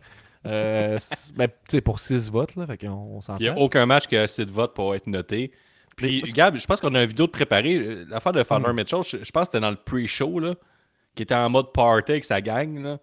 Euh, 0.46 0.98
c'est- 1.02 1.34
ben, 1.36 1.48
pour 1.82 2.00
6 2.00 2.30
votes, 2.32 2.56
là. 2.56 2.66
Fait 2.68 2.78
qu'on 2.78 3.20
on. 3.28 3.38
Il 3.40 3.44
n'y 3.44 3.48
a 3.50 3.58
aucun 3.58 3.86
match 3.86 4.08
qui 4.08 4.18
a 4.18 4.24
assez 4.24 4.46
de 4.46 4.52
votes 4.52 4.74
pour 4.74 4.94
être 4.96 5.08
noté. 5.08 5.52
Puis, 5.96 6.22
Gab, 6.34 6.58
je 6.58 6.66
pense 6.66 6.82
qu'on 6.82 6.96
a 6.96 7.02
une 7.04 7.08
vidéo 7.10 7.28
de 7.28 7.32
préparée. 7.32 7.76
Euh, 7.76 8.06
L'affaire 8.10 8.34
de 8.34 8.44
Father 8.44 8.70
Hmm. 8.72 8.76
Mitchell, 8.76 9.04
je, 9.04 9.18
je 9.24 9.32
pense 9.32 9.44
que 9.44 9.52
c'était 9.52 9.60
dans 9.62 9.70
le 9.70 9.76
pre-show, 9.78 10.42
qui 11.16 11.22
était 11.24 11.36
en 11.36 11.50
mode 11.50 11.72
party 11.72 12.12
avec 12.14 12.26
sa 12.26 12.42
gang. 12.42 12.82
Là. 12.82 13.00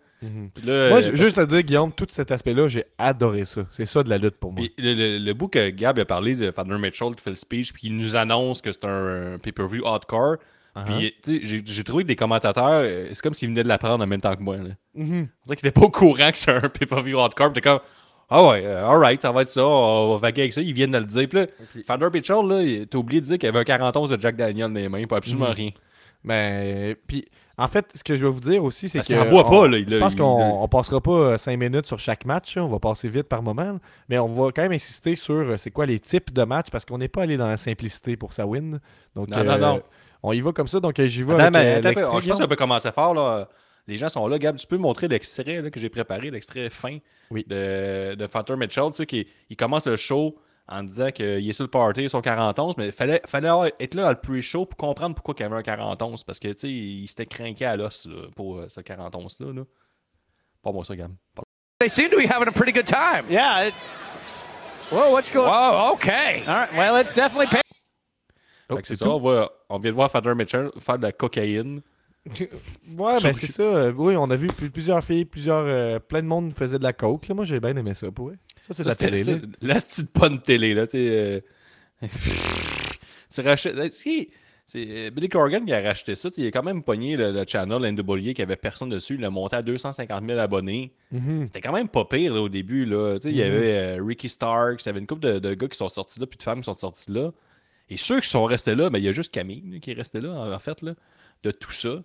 Là, 0.65 0.89
Moi, 0.91 0.99
euh, 0.99 1.03
ju- 1.03 1.17
juste 1.17 1.39
à 1.39 1.47
dire, 1.47 1.63
Guillaume, 1.63 1.93
tout 1.93 2.07
cet 2.11 2.31
aspect-là, 2.33 2.67
j'ai 2.69 2.85
adoré 2.99 3.45
ça. 3.45 3.63
C'est 3.71 3.87
ça 3.87 4.03
de 4.03 4.11
la 4.11 4.19
lutte 4.19 4.37
pour 4.37 4.53
moi. 4.53 4.67
Le, 4.77 4.95
le- 4.95 5.19
le 5.25 5.33
bout 5.35 5.49
que 5.49 5.71
Gab 5.71 5.99
a 6.01 6.05
parlé 6.05 6.35
de 6.35 6.51
Father 6.51 6.79
Mitchell 6.79 7.15
qui 7.15 7.23
fait 7.23 7.31
le 7.31 7.37
speech, 7.37 7.73
puis 7.73 7.83
il 7.87 7.97
nous 7.97 8.17
annonce 8.17 8.61
que 8.61 8.73
c'est 8.73 8.85
un, 8.85 9.35
un 9.35 9.39
pay-per-view 9.39 9.87
hardcore. 9.87 10.37
Uh-huh. 10.77 10.85
Puis 10.85 11.15
tu 11.23 11.47
sais, 11.49 11.63
j'ai 11.67 11.85
trouvé 11.85 12.05
que 12.05 12.09
des 12.09 12.17
commentateurs, 12.17 12.65
euh, 12.85 13.09
c'est 13.13 13.21
comme 13.23 13.35
s'ils 13.35 13.49
venaient 13.49 13.63
de 13.65 13.69
l'apprendre 13.69 14.05
en 14.05 14.07
même 14.07 14.21
temps 14.21 14.35
que 14.37 14.43
moi. 14.43 14.57
Là. 14.57 14.71
Mhm. 14.95 15.29
On 15.43 15.47
dirait 15.47 15.57
qu'ils 15.57 15.69
étaient 15.69 15.81
pas 15.81 15.87
au 15.87 15.91
courant 15.91 16.31
que 16.31 16.39
c'est 16.39 16.51
un 16.53 16.61
pay-per-view 16.69 17.19
hardcore. 17.19 17.53
Puis 17.53 17.61
t'es 17.61 17.69
comme, 17.69 17.81
ah 18.29 18.47
ouais, 18.49 18.63
euh, 18.65 18.87
alright, 18.87 19.21
ça 19.21 19.33
va 19.33 19.43
être 19.43 19.49
ça, 19.49 19.67
on 19.67 20.13
va 20.13 20.19
vaguer 20.19 20.43
avec 20.43 20.53
ça. 20.53 20.61
Ils 20.61 20.73
viennent 20.73 20.93
de 20.93 20.99
le 20.99 21.05
dire. 21.05 21.29
Puis 21.29 21.39
là, 21.41 21.47
là, 22.49 22.63
il- 22.63 22.87
t'as 22.87 22.99
oublié 22.99 23.21
de 23.21 23.27
dire 23.27 23.39
qu'il 23.39 23.47
y 23.47 23.51
avait 23.51 23.59
un 23.59 23.65
41 23.65 24.07
de 24.17 24.21
Jack 24.21 24.37
Daniel 24.37 24.69
dans 24.69 24.75
les 24.79 24.89
mains, 24.89 25.05
pas 25.07 25.17
absolument 25.17 25.49
Mhm. 25.49 25.55
rien. 25.55 25.71
Ben, 26.23 26.95
puis, 27.07 27.25
en 27.63 27.69
fait, 27.69 27.87
ce 27.95 28.03
que 28.03 28.17
je 28.17 28.25
vais 28.25 28.31
vous 28.33 28.41
dire 28.41 28.65
aussi, 28.65 28.89
c'est 28.89 29.07
que. 29.07 29.29
boit 29.31 29.47
on- 29.47 29.51
pas, 29.51 29.69
là, 29.69 29.79
il- 29.79 29.89
Je 29.91 29.97
pense 29.99 30.15
qu'on 30.15 30.25
on 30.63 30.69
passera 30.69 31.01
pas 31.01 31.39
5 31.39 31.57
minutes 31.59 31.87
sur 31.87 31.99
chaque 31.99 32.25
match. 32.25 32.57
là. 32.57 32.65
On 32.65 32.69
va 32.69 32.79
passer 32.79 33.09
vite 33.09 33.29
par 33.29 33.43
moment. 33.43 33.79
Mais 34.09 34.19
on 34.19 34.27
va 34.27 34.51
quand 34.53 34.63
même 34.63 34.73
insister 34.73 35.17
sur 35.17 35.35
euh, 35.35 35.57
c'est 35.57 35.71
quoi 35.71 35.87
les 35.87 36.01
types 36.01 36.33
de 36.33 36.43
matchs 36.45 36.71
parce 36.71 36.85
qu'on 36.85 36.99
n'est 36.99 37.09
pas 37.09 37.23
allé 37.23 37.37
dans 37.37 37.47
la 37.49 37.57
simplicité 37.57 38.17
pour 38.17 38.33
sa 38.33 38.47
win. 38.47 38.81
Donc, 39.15 39.29
Non, 39.29 39.45
non, 39.45 39.59
non. 39.59 39.83
On 40.23 40.33
y 40.33 40.41
va 40.41 40.53
comme 40.53 40.69
ça. 40.69 40.81
Donc, 40.81 40.99
euh, 40.99 41.09
j'y 41.09 41.23
vais. 41.23 41.35
Attends, 41.35 41.43
avec, 41.45 41.53
mais 41.55 41.75
euh, 41.77 41.91
attends 41.91 42.21
je 42.21 42.29
pense 42.29 42.39
qu'on 42.41 42.49
peut 42.49 42.57
commencer 42.57 42.91
fort. 42.93 43.15
Là. 43.15 43.49
Les 43.87 43.97
gens 43.97 44.09
sont 44.09 44.27
là. 44.29 44.39
Gab, 44.39 44.57
tu 44.57 44.67
peux 44.67 44.77
montrer 44.77 45.09
l'extrait 45.09 45.71
que 45.71 45.81
j'ai 45.81 45.89
préparé, 45.89 46.31
l'extrait 46.31 46.71
fin 46.71 46.99
Oui. 47.31 47.45
de, 47.49 48.15
de 48.15 48.55
Mitchell. 48.57 48.85
Tu 48.91 48.93
sais, 48.97 49.07
qui, 49.07 49.27
il 49.49 49.57
commence 49.57 49.87
le 49.87 49.97
show 49.97 50.37
en 50.71 50.83
disant 50.85 51.11
qu'il 51.11 51.49
est 51.49 51.53
sur 51.53 51.65
le 51.65 51.71
party, 51.71 52.09
son 52.09 52.21
41, 52.23 52.71
mais 52.79 52.87
il 52.87 52.93
fallait, 52.93 53.21
fallait 53.27 53.73
être 53.81 53.95
là 53.95 54.05
dans 54.05 54.11
le 54.11 54.15
pre-show 54.21 54.67
pour 54.67 54.77
comprendre 54.77 55.15
pourquoi 55.17 55.35
il 55.39 55.43
y 55.43 55.45
avait 55.45 55.57
un 55.57 55.63
41. 55.63 56.15
Parce 56.27 56.39
que 56.39 56.49
tu 56.49 56.59
sais, 56.59 56.69
il 56.71 57.09
s'était 57.09 57.27
craqué 57.27 57.65
à 57.67 57.77
l'os 57.77 58.07
là, 58.07 58.29
pour 58.37 58.59
euh, 58.59 58.67
ce 58.69 58.81
41-là. 58.81 59.53
Là. 59.53 59.63
Pas 60.63 60.73
moi 60.73 60.85
ça, 60.85 60.95
Gab. 60.97 61.13
They 61.81 61.89
seem 61.89 62.11
to 62.11 62.17
be 62.17 62.27
having 62.31 62.49
a 62.49 62.53
pretty 62.53 62.73
good 62.73 62.87
time. 62.87 63.25
Yeah. 63.31 63.69
It, 63.69 63.75
whoa, 64.93 65.11
what's 65.13 65.31
going 65.33 65.49
Whoa, 65.49 65.93
okay. 65.95 66.43
All 66.47 66.55
right. 66.55 66.73
Well, 66.77 66.97
it's 67.01 67.15
definitely 67.15 67.47
pay- 67.49 67.61
Oh, 68.69 68.77
Fait 68.77 68.83
que 68.83 68.89
c'est 68.89 68.97
ça, 68.97 69.09
on, 69.09 69.49
on 69.69 69.79
vient 69.79 69.91
de 69.91 69.97
voir 69.97 70.11
Father 70.11 70.35
Mitchell 70.35 70.71
faire 70.79 70.97
de 70.99 71.03
la 71.03 71.13
cocaïne. 71.13 71.81
Ouais, 72.99 73.17
ben 73.23 73.33
c'est 73.33 73.47
ça. 73.51 73.63
Euh, 73.63 73.93
Oui, 73.97 74.15
on 74.17 74.29
a 74.31 74.37
vu 74.37 74.49
plus- 74.49 74.71
plusieurs 74.71 75.03
filles, 75.03 75.25
plusieurs. 75.25 75.65
euh, 75.67 75.99
plein 75.99 76.21
de 76.23 76.27
monde 76.27 76.53
faisait 76.53 76.79
de 76.79 76.83
la 76.85 76.93
coke. 76.93 77.27
là. 77.29 77.35
Moi, 77.35 77.45
j'ai 77.45 77.59
bien 77.61 77.75
aimé 77.77 77.95
ça. 77.95 78.11
Pour 78.13 78.27
vrai. 78.27 78.37
Ça, 78.63 78.75
c'est 78.75 78.85
la 78.87 78.95
télé. 78.95 79.25
là. 79.25 79.39
La 79.63 79.75
petite 79.77 80.15
bonne 80.15 80.41
télé, 80.43 80.75
là, 80.75 80.87
euh, 80.95 81.41
tu 83.35 83.41
rachètes. 83.41 83.77
C'est 83.93 84.87
euh, 84.89 85.11
Billy 85.11 85.29
Corgan 85.29 85.65
qui 85.65 85.73
a 85.73 85.81
racheté 85.81 86.15
ça. 86.15 86.29
Il 86.37 86.47
a 86.47 86.51
quand 86.53 86.63
même 86.63 86.85
pogné 86.85 87.17
le, 87.17 87.33
le 87.33 87.45
channel 87.47 87.93
NWA 87.93 88.33
qui 88.35 88.41
avait 88.43 88.55
personne 88.57 88.89
dessus. 88.89 89.15
Il 89.15 89.21
l'a 89.21 89.31
monté 89.31 89.57
à 89.57 89.63
250 89.63 90.25
000 90.25 90.39
abonnés. 90.39 90.93
Mhm. 91.11 91.47
C'était 91.47 91.61
quand 91.61 91.73
même 91.73 91.89
pas 91.89 92.05
pire 92.05 92.33
là, 92.35 92.41
au 92.41 92.49
début. 92.49 92.85
Là. 92.85 93.19
Il 93.25 93.33
y 93.37 93.41
Mhm. 93.43 93.51
avait 93.51 93.99
euh, 93.99 94.05
Ricky 94.05 94.29
Starks, 94.29 94.85
il 94.85 94.87
y 94.87 94.89
avait 94.91 95.01
une 95.01 95.09
couple 95.09 95.23
de, 95.23 95.39
de 95.41 95.55
gars 95.55 95.67
qui 95.67 95.77
sont 95.77 95.89
sortis 95.89 96.21
là, 96.21 96.27
puis 96.27 96.37
de 96.39 96.43
femmes 96.45 96.61
qui 96.61 96.67
sont 96.67 96.73
sortis 96.73 97.11
là. 97.11 97.33
Et 97.89 97.97
ceux 97.97 98.21
qui 98.21 98.29
sont 98.29 98.45
restés 98.45 98.77
là, 98.77 98.91
ben, 98.91 98.99
il 98.99 99.05
y 99.05 99.09
a 99.09 99.13
juste 99.13 99.33
Camille 99.35 99.65
là, 99.73 99.79
qui 99.81 99.91
est 99.91 99.95
resté 99.95 100.21
là, 100.21 100.31
en, 100.31 100.53
en 100.53 100.59
fait, 100.61 100.81
là, 100.83 100.95
de 101.43 101.51
tout 101.51 101.73
ça. 101.73 102.01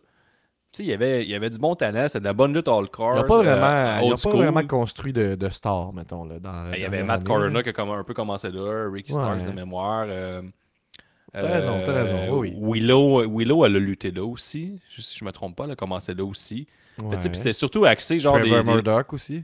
Il 0.83 0.87
y 0.87 0.93
avait, 0.93 1.23
il 1.23 1.29
y 1.29 1.35
avait 1.35 1.49
du 1.49 1.57
bon 1.57 1.75
talent, 1.75 2.07
c'était 2.07 2.19
de 2.19 2.25
la 2.25 2.33
bonne 2.33 2.53
lutte 2.53 2.67
all 2.67 2.85
Ils 2.97 3.01
n'ont 3.15 3.23
pas, 3.23 3.37
vraiment, 3.43 3.99
ils 3.99 4.03
ont 4.03 4.07
old 4.13 4.21
pas 4.21 4.29
vraiment 4.31 4.67
construit 4.67 5.13
de, 5.13 5.35
de 5.35 5.49
stars, 5.49 5.93
mettons. 5.93 6.25
Là, 6.25 6.39
dans, 6.39 6.51
Ben, 6.69 6.73
il 6.75 6.81
y 6.81 6.85
avait 6.85 7.03
Matt 7.03 7.23
Corona 7.23 7.63
qui 7.63 7.69
a 7.69 7.73
comme 7.73 7.89
un 7.91 8.03
peu 8.03 8.13
commencé 8.13 8.49
là, 8.51 8.89
Ricky 8.91 9.11
Ouais. 9.13 9.19
Starks 9.21 9.45
de 9.45 9.51
mémoire. 9.51 10.05
euh, 10.09 10.41
T'as 11.33 11.41
raison, 11.41 11.81
t'as 11.85 11.91
raison, 12.03 12.37
oui, 12.39 12.53
oui. 12.57 12.79
Willow, 12.79 13.29
Willow, 13.29 13.65
elle 13.65 13.75
a 13.75 13.79
lutté 13.79 14.09
là 14.11 14.23
aussi. 14.23 14.79
Si 14.97 15.17
je 15.19 15.25
me 15.25 15.31
trompe 15.33 15.57
pas, 15.57 15.65
elle 15.65 15.71
a 15.71 15.75
commencé 15.75 16.13
là 16.13 16.23
aussi. 16.23 16.65
Ouais. 16.97 17.19
C'était 17.19 17.51
surtout 17.51 17.83
axé 17.83 18.19
genre 18.19 18.35
des. 18.39 18.43
Trevor 18.49 18.63
des- 18.63 18.71
Murdoch 18.71 19.11
aussi. 19.13 19.43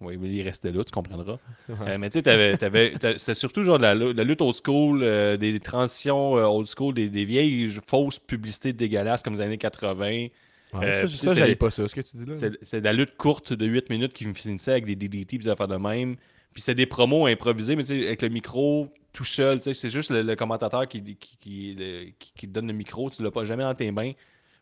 Oui, 0.00 0.16
mais 0.20 0.28
il 0.30 0.42
restait 0.42 0.70
là, 0.72 0.82
tu 0.84 0.90
comprendras. 0.92 1.38
Euh, 1.70 1.96
mais 1.98 2.10
tu 2.10 2.18
sais, 2.18 2.22
t'avais- 2.22 2.56
t'avais- 2.56 2.92
t'as- 2.98 3.18
c'était 3.18 3.34
surtout 3.34 3.62
genre 3.64 3.78
de 3.78 3.82
la, 3.84 3.94
la 3.94 4.24
lutte 4.24 4.40
old 4.40 4.54
school, 4.54 5.00
euh, 5.02 5.36
des 5.36 5.58
transitions 5.60 6.36
euh, 6.36 6.44
old 6.44 6.66
school, 6.68 6.92
des, 6.94 7.08
des 7.08 7.24
vieilles 7.24 7.68
fausses 7.86 8.18
publicités 8.20 8.72
dégueulasses 8.72 9.22
comme 9.22 9.34
les 9.34 9.40
années 9.40 9.58
80. 9.58 10.26
Ouais, 10.72 10.86
Euh, 10.86 10.92
ça, 10.92 11.04
puis 11.06 11.16
ça 11.18 11.34
c'est- 11.34 11.40
j'aille 11.40 11.56
pas 11.56 11.70
ça, 11.70 11.86
ce 11.86 11.94
que 11.94 12.00
tu 12.00 12.16
dis 12.16 12.24
là. 12.24 12.34
C'est 12.34 12.52
c'est 12.62 12.80
de 12.80 12.84
la 12.84 12.92
lutte 12.92 13.16
courte 13.16 13.52
de 13.52 13.66
8 13.66 13.90
minutes 13.90 14.12
qui 14.12 14.26
me 14.26 14.32
finissait 14.34 14.70
avec 14.72 14.86
des 14.86 14.96
DDT 14.96 15.36
et 15.36 15.38
des 15.38 15.48
affaires 15.48 15.68
de 15.68 15.76
même. 15.76 16.16
Puis 16.54 16.62
c'est 16.62 16.74
des 16.74 16.86
promos 16.86 17.26
improvisés, 17.26 17.76
mais 17.76 17.82
tu 17.82 17.88
sais, 18.00 18.06
avec 18.06 18.22
le 18.22 18.28
micro 18.28 18.88
tout 19.12 19.24
seul. 19.24 19.58
tu 19.58 19.64
sais, 19.64 19.74
C'est 19.74 19.90
juste 19.90 20.10
le, 20.10 20.22
le 20.22 20.36
commentateur 20.36 20.86
qui, 20.88 21.02
qui, 21.16 21.36
qui, 21.38 21.74
le- 21.78 22.04
qui- 22.18 22.32
qui 22.34 22.48
te 22.48 22.52
donne 22.52 22.66
le 22.66 22.72
micro. 22.72 23.10
Tu 23.10 23.22
l'as 23.22 23.30
pas 23.30 23.44
jamais 23.44 23.62
dans 23.62 23.74
tes 23.74 23.90
mains. 23.90 24.12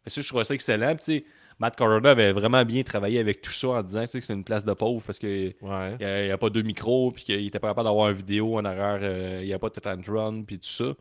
Que 0.04 0.10
ça, 0.10 0.20
je 0.20 0.26
trouvais 0.28 0.44
ça 0.44 0.54
excellent. 0.54 0.94
Puis, 0.96 1.04
tu 1.04 1.18
sais, 1.20 1.24
Matt 1.58 1.76
Carter 1.76 2.08
avait 2.08 2.32
vraiment 2.32 2.64
bien 2.64 2.82
travaillé 2.82 3.18
avec 3.18 3.42
tout 3.42 3.52
ça 3.52 3.68
en 3.68 3.82
disant 3.82 4.00
tu 4.02 4.06
sais, 4.08 4.18
que 4.20 4.24
c'est 4.24 4.32
une 4.32 4.44
place 4.44 4.64
de 4.64 4.72
pauvre 4.72 5.02
parce 5.04 5.18
qu'il 5.18 5.54
Ouais. 5.62 5.96
n'y 6.24 6.30
a, 6.30 6.38
pas 6.38 6.48
deux 6.50 6.62
micros, 6.62 7.12
puis 7.12 7.22
qu'il 7.24 7.46
était 7.46 7.58
pas 7.60 7.68
capable 7.68 7.86
d'avoir 7.86 8.08
une 8.10 8.16
vidéo 8.16 8.56
en 8.56 8.64
arrière, 8.64 8.98
euh, 9.02 9.40
il 9.42 9.46
n'y 9.46 9.52
a 9.52 9.58
pas 9.58 9.68
de 9.68 10.10
run, 10.10 10.42
puis 10.42 10.58
tout 10.58 10.68
ça. 10.68 10.94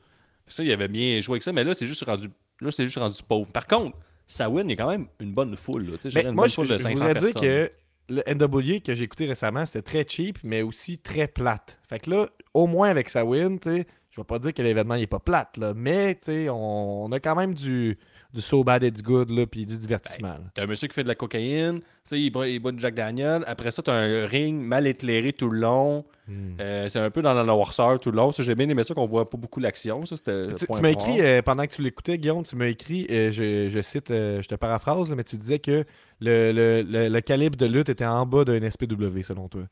Ça, 0.47 0.63
il 0.63 0.71
avait 0.71 0.87
bien 0.87 1.19
joué 1.21 1.33
avec 1.35 1.43
ça, 1.43 1.53
mais 1.53 1.63
là, 1.63 1.73
c'est 1.73 1.87
juste 1.87 2.03
rendu, 2.03 2.27
là, 2.61 2.71
c'est 2.71 2.83
juste 2.85 2.97
rendu 2.97 3.21
pauvre. 3.27 3.47
Par 3.51 3.67
contre, 3.67 3.95
Sawin, 4.29 4.69
il 4.69 4.69
y 4.69 4.73
a 4.73 4.75
quand 4.77 4.89
même 4.89 5.07
une 5.19 5.33
bonne 5.33 5.57
foule. 5.57 5.85
Là, 5.89 5.97
je 6.03 6.09
Mais 6.13 6.21
une 6.21 6.31
moi, 6.31 6.43
bonne 6.43 6.49
je, 6.49 6.55
foule 6.55 6.65
je 6.67 6.73
de 6.73 6.77
500 6.77 7.05
voudrais 7.05 7.19
dire 7.19 7.33
que 7.33 7.71
le 8.09 8.23
NW 8.27 8.81
que 8.81 8.93
j'ai 8.93 9.03
écouté 9.03 9.25
récemment, 9.25 9.65
c'était 9.65 9.81
très 9.81 10.05
cheap, 10.07 10.37
mais 10.43 10.61
aussi 10.61 10.99
très 10.99 11.27
plate. 11.27 11.79
Fait 11.87 11.99
que 11.99 12.11
là, 12.11 12.29
au 12.53 12.67
moins 12.67 12.89
avec 12.89 13.09
sa 13.09 13.25
win, 13.25 13.59
tu 13.59 13.69
sais, 13.69 13.87
je 14.11 14.21
vais 14.21 14.25
pas 14.25 14.39
dire 14.39 14.53
que 14.53 14.61
l'événement 14.61 14.95
n'est 14.95 15.07
pas 15.07 15.19
plate, 15.19 15.57
là, 15.57 15.73
mais 15.75 16.19
on 16.49 17.09
a 17.11 17.19
quand 17.19 17.35
même 17.35 17.55
du, 17.55 17.97
du 18.33 18.41
so 18.41 18.63
bad 18.63 18.83
it's 18.83 19.01
good, 19.01 19.29
là, 19.31 19.47
puis 19.47 19.65
du 19.65 19.75
divertissement. 19.77 20.29
là. 20.33 20.41
T'as 20.53 20.63
un 20.63 20.67
monsieur 20.67 20.87
qui 20.87 20.93
fait 20.93 21.01
de 21.03 21.07
la 21.07 21.15
cocaïne, 21.15 21.81
il, 22.11 22.29
boit- 22.29 22.47
il 22.47 22.59
boit 22.59 22.71
du 22.71 22.79
Jack 22.79 22.93
Daniel. 22.93 23.43
Après 23.47 23.71
ça, 23.71 23.81
t'as 23.81 23.93
un 23.93 24.27
ring 24.27 24.55
mal 24.61 24.85
éclairé 24.85 25.33
tout 25.33 25.49
le 25.49 25.59
long. 25.59 26.05
Hmm. 26.27 26.53
Euh, 26.59 26.87
c'est 26.89 26.99
un 26.99 27.09
peu 27.09 27.23
dans 27.23 27.33
la 27.33 27.43
noirceur 27.43 27.99
tout 27.99 28.11
le 28.11 28.17
long. 28.17 28.31
Ça, 28.31 28.43
j'ai 28.43 28.53
bien 28.53 28.69
aimé 28.69 28.83
ça 28.83 28.93
qu'on 28.93 29.07
voit 29.07 29.27
pas 29.27 29.37
beaucoup 29.37 29.59
l'action. 29.59 30.05
Ça, 30.05 30.15
Tu, 30.15 30.65
tu 30.75 30.81
m'as 30.81 30.89
écrit, 30.91 31.21
euh, 31.21 31.41
pendant 31.41 31.65
que 31.65 31.73
tu 31.73 31.81
l'écoutais, 31.81 32.19
Guillaume, 32.19 32.43
tu 32.43 32.55
m'as 32.55 32.67
écrit, 32.67 33.07
euh, 33.09 33.31
je, 33.31 33.69
je 33.69 33.81
cite, 33.81 34.09
je 34.09 34.47
te 34.47 34.53
paraphrase, 34.53 35.09
mais 35.15 35.23
tu 35.23 35.35
disais 35.35 35.57
que 35.57 35.83
le, 36.19 36.51
le- 36.51 36.83
le- 36.83 37.09
le 37.09 37.21
calibre 37.21 37.57
de 37.57 37.65
lutte 37.65 37.89
était 37.89 38.05
en 38.05 38.27
bas 38.27 38.45
d'un 38.45 38.69
SPW, 38.69 39.23
selon 39.23 39.47
toi. 39.47 39.63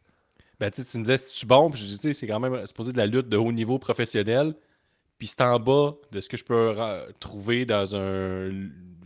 Ben, 0.60 0.72
tu 0.72 0.82
me 0.82 1.04
disais, 1.04 1.18
si 1.18 1.40
tu 1.42 1.46
bon, 1.46 1.70
puis 1.70 1.80
je 1.80 1.96
dis, 1.96 2.14
c'est 2.16 2.26
quand 2.26 2.40
même 2.40 2.66
supposé 2.66 2.92
de 2.92 2.98
la 2.98 3.06
lutte 3.06 3.30
de 3.30 3.38
haut 3.38 3.52
niveau 3.52 3.78
professionnel. 3.78 4.56
Puis 5.18 5.28
c'est 5.28 5.42
en 5.42 5.60
bas 5.60 5.96
de 6.12 6.20
ce 6.20 6.30
que 6.30 6.38
je 6.38 6.44
peux 6.44 6.76
trouver 7.20 7.66
dans 7.66 7.96
un 7.96 8.52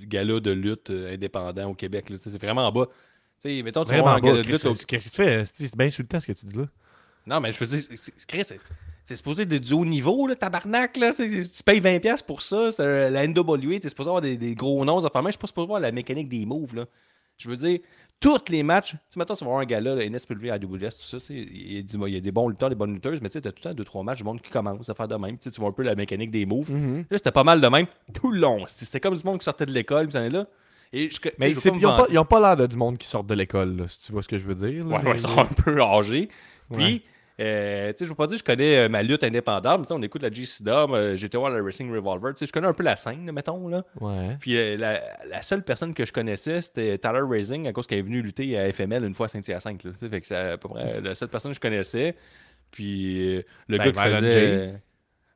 gala 0.02 0.40
de 0.40 0.52
lutte 0.52 0.90
euh, 0.90 1.14
indépendant 1.14 1.70
au 1.70 1.74
Québec. 1.74 2.06
C'est 2.20 2.38
vraiment 2.38 2.68
en 2.68 2.72
bas. 2.72 2.88
Tu 3.42 3.50
sais, 3.58 3.64
mettons, 3.64 3.86
tu 3.86 3.92
vas 3.96 4.02
bas. 4.04 4.20
gala 4.20 4.42
de 4.44 4.48
lutte 4.48 4.86
Qu'est-ce 4.86 5.10
que 5.10 5.10
tu 5.10 5.16
fais? 5.16 5.44
C'est 5.46 5.76
bien 5.78 5.88
insultant 5.88 6.20
ce 6.20 6.28
que 6.28 6.34
tu 6.34 6.46
dis 6.46 6.58
là. 6.58 6.66
Non, 7.26 7.40
mais 7.40 7.52
je 7.54 7.60
veux 7.64 7.78
dire, 7.78 7.86
c'est- 7.96 8.26
Chris, 8.26 8.44
supposé 9.16 9.44
être 9.44 9.54
du 9.54 9.74
haut 9.74 9.86
niveau, 9.86 10.28
là, 10.28 10.36
tabarnak. 10.36 10.98
Là. 10.98 11.14
Tu 11.14 11.64
payes 11.66 11.80
20$ 11.80 12.24
pour 12.24 12.42
ça. 12.42 12.72
c'est, 12.72 13.10
la 13.10 13.28
NWA, 13.28 13.80
t'es 13.80 13.90
supposé 13.90 14.10
avoir 14.10 14.22
des, 14.22 14.38
des 14.38 14.56
gros 14.56 14.84
noms. 14.86 15.04
Enfin, 15.06 15.22
je 15.26 15.32
suis 15.32 15.38
pas 15.38 15.48
supposé 15.48 15.68
voir 15.68 15.80
la 15.80 15.92
mécanique 15.92 16.30
des 16.30 16.46
moves. 16.46 16.76
Là. 16.76 16.86
Je 17.38 17.50
veux 17.50 17.58
dire, 17.58 17.80
tous 18.22 18.50
les 18.50 18.64
matchs. 18.64 18.92
Tu 18.92 18.98
sais, 19.10 19.20
maintenant, 19.20 19.36
tu 19.36 19.44
vas 19.44 19.50
voir 19.50 19.62
un 19.62 19.66
gars 19.66 19.82
là, 19.82 19.96
NSPW, 19.98 20.50
AWS, 20.52 20.92
tout 20.92 21.18
ça. 21.18 21.18
Il 21.30 21.84
du- 21.86 21.98
il 22.08 22.14
y 22.14 22.18
a 22.18 22.20
des 22.22 22.32
bons 22.32 22.48
lutteurs, 22.48 22.70
des 22.70 22.76
bonnes 22.76 22.94
lutteuses, 22.94 23.20
mais 23.22 23.28
tu 23.28 23.34
sais, 23.34 23.42
t'as 23.42 23.50
tout 23.52 23.58
le 23.66 23.70
temps 23.72 23.74
deux, 23.76 23.84
trois 23.84 24.04
matchs 24.04 24.20
du 24.20 24.24
monde 24.24 24.42
qui 24.42 24.50
commence 24.50 24.88
à 24.90 24.94
faire 24.94 25.08
de 25.08 25.16
même. 25.16 25.38
Tu 25.38 25.46
sais, 25.46 25.52
tu 25.52 25.60
vois 25.60 25.70
un 25.70 25.74
peu 25.74 25.84
la 25.84 25.96
mécanique 25.96 26.32
des 26.32 26.46
moves. 26.46 26.72
Mm-hmm. 26.72 26.98
Là, 27.10 27.18
c'était 27.18 27.32
pas 27.32 27.44
mal 27.44 27.60
de 27.60 27.68
même 27.68 27.88
tout 28.14 28.32
le 28.32 28.40
long. 28.40 28.64
C'était 28.68 29.00
comme 29.00 29.16
du 29.16 29.24
monde 29.26 29.40
qui 29.40 29.46
sortait 29.46 29.66
de 29.66 29.72
l'école, 29.72 30.08
puis 30.08 30.18
en 30.18 30.22
est 30.22 30.30
là. 30.30 30.46
Et 30.94 31.10
je, 31.10 31.20
Mais 31.40 31.52
ils 31.52 31.72
n'ont 31.82 31.98
pas, 31.98 32.26
pas 32.26 32.40
l'air 32.40 32.58
de 32.58 32.68
du 32.68 32.76
monde 32.76 32.98
qui 32.98 33.08
sort 33.08 33.24
de 33.24 33.34
l'école, 33.34 33.86
si 33.90 34.06
tu 34.06 34.12
vois 34.12 34.22
ce 34.22 34.28
que 34.28 34.38
je 34.38 34.46
veux 34.46 34.56
dire. 34.56 34.86
là. 34.86 34.98
Ouais, 34.98 35.06
ouais, 35.06 35.16
ils 35.16 35.20
sont 35.22 35.38
un 35.38 35.46
peu 35.46 35.82
âgés. 35.82 36.30
Puis. 36.72 37.04
Euh, 37.42 37.94
je 38.00 38.06
veux 38.06 38.16
pas 38.16 38.28
dire 38.28 38.36
que 38.36 38.40
je 38.40 38.44
connais 38.44 38.78
euh, 38.78 38.90
ma 38.90 39.04
lutte 39.04 39.24
indépendante, 39.24 39.82
mais 39.82 39.96
on 39.96 40.02
écoute 40.02 40.22
la 40.22 40.32
GCW, 40.32 41.16
j'étais 41.16 41.38
voir 41.38 41.52
le 41.52 41.64
Racing 41.64 41.92
Revolver, 41.92 42.34
je 42.40 42.52
connais 42.52 42.68
un 42.68 42.74
peu 42.74 42.84
la 42.84 42.96
scène, 42.96 43.32
mettons, 43.32 43.68
là. 43.68 43.84
Ouais. 44.00 44.38
Puis 44.40 44.58
euh, 44.58 44.78
la, 44.78 45.02
la 45.30 45.42
seule 45.42 45.64
personne 45.64 45.94
que 45.94 46.06
je 46.06 46.14
connaissais, 46.14 46.62
c'était 46.62 46.98
Tyler 46.98 47.24
Raising, 47.28 47.68
à 47.68 47.74
cause 47.74 47.88
qu'elle 47.88 48.00
est 48.00 48.04
venue 48.04 48.22
lutter 48.22 48.58
à 48.58 48.72
FML 48.72 49.04
une 49.04 49.14
fois 49.14 49.26
à 49.26 49.30
Saint-Hyacinthe, 49.30 49.82
fait 49.94 50.22
que 50.22 50.28
c'est 50.28 50.36
à 50.36 50.58
peu 50.58 50.70
près 50.70 51.02
la 51.02 51.16
seule 51.16 51.30
personne 51.30 51.52
que 51.52 51.56
je 51.56 51.62
connaissais. 51.62 52.16
Puis 52.72 53.38
euh, 53.38 53.42
le 53.68 53.78
Ben, 53.78 53.92
gars 53.92 53.92
qui 53.92 54.14
faisait... 54.14 54.82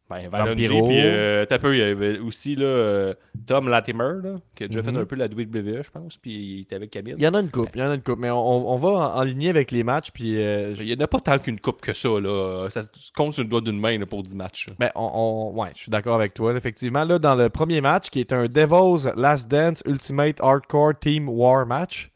Ben, 0.08 0.30
Vampiro. 0.30 0.86
puis 0.86 1.00
euh, 1.02 1.48
t'as 1.48 1.58
peu, 1.58 1.76
il 1.76 1.80
y 1.80 1.84
avait 1.84 2.20
aussi 2.20 2.54
là, 2.56 2.66
euh, 2.66 3.14
Tom 3.48 3.68
Latimer, 3.68 4.12
là, 4.24 4.36
qui 4.56 4.66
a 4.66 4.68
déjà 4.68 4.82
Mhm. 4.84 4.94
fait 4.94 5.02
un 5.02 5.06
peu 5.06 5.16
la 5.16 5.26
WWE, 5.28 5.82
je 5.84 5.90
pense, 5.90 6.18
puis 6.18 6.32
il 6.32 6.62
était 6.62 6.76
avec 6.76 6.92
Camille. 6.92 7.16
Il 7.18 7.24
y 7.24 7.28
en 7.28 7.34
a 7.34 7.40
une 7.40 7.50
coupe, 7.50 7.70
il 7.74 7.80
y 7.80 7.84
en 7.84 7.90
a 7.90 7.96
une 7.96 8.04
coupe, 8.04 8.20
mais 8.20 8.30
on, 8.30 8.70
on 8.70 8.76
va 8.78 8.90
en, 8.90 9.18
en 9.20 9.24
lignée 9.24 9.50
avec 9.50 9.72
les 9.72 9.84
matchs, 9.84 10.12
puis 10.12 10.38
euh, 10.38 10.76
Il 10.80 10.86
n'y 10.86 10.94
en 10.94 11.00
a 11.04 11.08
pas 11.08 11.20
tant 11.20 11.40
qu'une 11.40 11.60
coupe 11.60 11.82
que 11.82 11.94
ça, 11.94 12.08
là. 12.20 12.68
Ça 12.70 12.82
compte 13.16 13.34
sur 13.34 13.42
le 13.42 13.50
doigt 13.50 13.62
d'une 13.62 13.80
main 13.80 13.98
là, 13.98 14.06
pour 14.06 14.22
10 14.22 14.36
matchs. 14.36 14.68
ben, 14.78 14.92
on, 14.94 15.10
on- 15.56 15.60
ouais, 15.60 15.70
je 15.76 15.82
suis 15.82 15.90
d'accord 15.92 16.16
avec 16.16 16.36
toi. 16.36 16.52
là. 16.52 16.58
Effectivement, 16.60 17.04
là, 17.04 17.18
dans 17.18 17.34
le 17.34 17.50
premier 17.50 17.82
match, 17.82 18.12
qui 18.12 18.20
est 18.20 18.32
un 18.32 18.46
Devil's 18.46 19.08
Last 19.16 19.48
Dance 19.48 19.82
Ultimate 19.88 20.40
Hardcore 20.40 21.00
Team 21.00 21.28
War 21.30 21.66
match, 21.66 22.12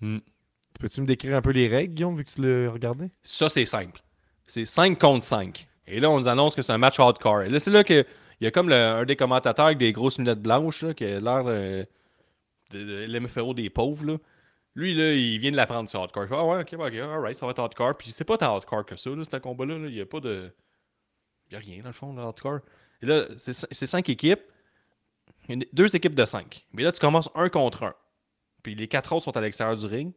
Hmm. 0.00 0.20
peux-tu 0.80 1.02
me 1.02 1.06
décrire 1.06 1.36
un 1.36 1.42
peu 1.42 1.50
les 1.50 1.68
règles, 1.68 1.92
Guillaume, 1.92 2.16
vu 2.16 2.24
que 2.24 2.30
tu 2.30 2.40
l'as 2.40 2.70
regardé? 2.70 3.10
Ça, 3.22 3.50
c'est 3.50 3.66
simple. 3.66 4.00
C'est 4.46 4.64
5 4.64 4.98
contre 4.98 5.22
5. 5.22 5.66
Et 5.90 6.00
là, 6.00 6.10
on 6.10 6.18
nous 6.18 6.28
annonce 6.28 6.54
que 6.54 6.62
c'est 6.62 6.72
un 6.72 6.78
match 6.78 6.98
hardcore. 6.98 7.42
Et 7.42 7.48
là, 7.48 7.58
c'est 7.58 7.70
là 7.70 7.84
qu'il 7.84 8.04
y 8.40 8.46
a 8.46 8.50
comme 8.50 8.70
un 8.70 9.04
des 9.04 9.16
commentateurs 9.16 9.66
avec 9.66 9.78
des 9.78 9.92
grosses 9.92 10.18
lunettes 10.18 10.40
blanches, 10.40 10.82
là, 10.82 10.94
qui 10.94 11.04
a 11.04 11.20
l'air 11.20 11.44
euh, 11.46 11.84
de, 12.70 13.52
des 13.52 13.70
pauvres. 13.70 14.06
Là. 14.06 14.16
Lui, 14.76 14.94
là, 14.94 15.12
il 15.12 15.38
vient 15.38 15.50
de 15.50 15.56
l'apprendre, 15.56 15.88
ce 15.88 15.96
hardcore. 15.96 16.26
Il 16.26 16.34
ah 16.34 16.44
ouais, 16.44 16.60
ok, 16.60 16.74
ok, 16.74 16.94
alright, 16.94 17.36
ça 17.36 17.44
va 17.44 17.50
être 17.50 17.58
hardcore. 17.58 17.96
Puis 17.98 18.12
c'est 18.12 18.24
pas 18.24 18.38
tant 18.38 18.54
hardcore 18.54 18.86
que 18.86 18.96
ça, 18.96 19.10
ce 19.10 19.36
combat-là. 19.36 19.78
là. 19.78 19.88
Il 19.88 19.94
n'y 19.94 20.00
a 20.00 20.06
pas 20.06 20.20
de. 20.20 20.52
Il 21.50 21.54
n'y 21.54 21.56
a 21.56 21.60
rien, 21.60 21.82
dans 21.82 21.88
le 21.88 21.92
fond, 21.92 22.14
de 22.14 22.20
hardcore. 22.20 22.60
Et 23.02 23.06
là, 23.06 23.24
c'est 23.36 23.52
c'est 23.52 23.86
5 23.86 24.08
équipes. 24.08 24.40
A 25.48 25.54
deux 25.72 25.96
équipes 25.96 26.14
de 26.14 26.24
5. 26.24 26.66
Mais 26.72 26.84
là, 26.84 26.92
tu 26.92 27.00
commences 27.00 27.28
un 27.34 27.48
contre 27.48 27.82
un. 27.82 27.94
Puis 28.62 28.74
les 28.76 28.86
quatre 28.86 29.12
autres 29.12 29.24
sont 29.24 29.36
à 29.36 29.40
l'extérieur 29.40 29.76
du 29.76 29.86
ring. 29.86 30.12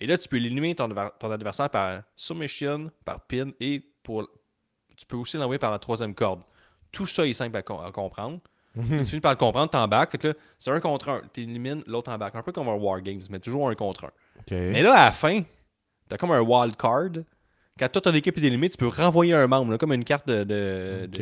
Et 0.00 0.06
là, 0.06 0.18
tu 0.18 0.28
peux 0.28 0.36
éliminer 0.36 0.74
ton, 0.74 0.88
ton 0.88 1.30
adversaire 1.30 1.70
par 1.70 2.02
submission, 2.16 2.90
par 3.04 3.20
pin 3.26 3.52
et 3.60 3.82
pour. 4.02 4.28
Tu 4.96 5.06
peux 5.06 5.16
aussi 5.16 5.36
l'envoyer 5.36 5.58
par 5.58 5.70
la 5.70 5.78
troisième 5.78 6.14
corde. 6.14 6.40
Tout 6.92 7.06
ça 7.06 7.26
est 7.26 7.32
simple 7.32 7.56
à, 7.56 7.62
com- 7.62 7.80
à 7.84 7.90
comprendre. 7.90 8.40
tu 8.74 9.04
finis 9.04 9.20
par 9.20 9.32
le 9.32 9.36
comprendre, 9.38 9.70
t'embarques. 9.70 10.12
Fait 10.12 10.18
que 10.18 10.28
là, 10.28 10.34
c'est 10.58 10.70
un 10.70 10.80
contre 10.80 11.08
un. 11.08 11.22
Tu 11.32 11.42
élimines 11.42 11.82
l'autre 11.86 12.10
en 12.12 12.18
back. 12.18 12.34
Un 12.34 12.42
peu 12.42 12.52
comme 12.52 12.68
un 12.68 12.74
War 12.74 13.00
Games, 13.02 13.22
mais 13.30 13.38
toujours 13.38 13.68
un 13.70 13.74
contre 13.74 14.04
un. 14.06 14.10
Mais 14.72 14.82
là, 14.82 14.94
à 14.94 15.04
la 15.06 15.12
fin, 15.12 15.42
t'as 16.08 16.16
comme 16.16 16.32
un 16.32 16.40
wild 16.40 16.76
card. 16.76 17.10
Quand 17.78 17.88
toute 17.88 18.04
ton 18.04 18.14
équipe 18.14 18.36
est 18.38 18.42
éliminée, 18.42 18.70
tu 18.70 18.76
peux 18.76 18.86
renvoyer 18.88 19.32
un 19.34 19.46
membre, 19.48 19.72
là, 19.72 19.78
comme 19.78 19.92
une 19.92 20.04
carte 20.04 20.26
de. 20.28 20.44
de- 20.44 21.06
de- 21.06 21.18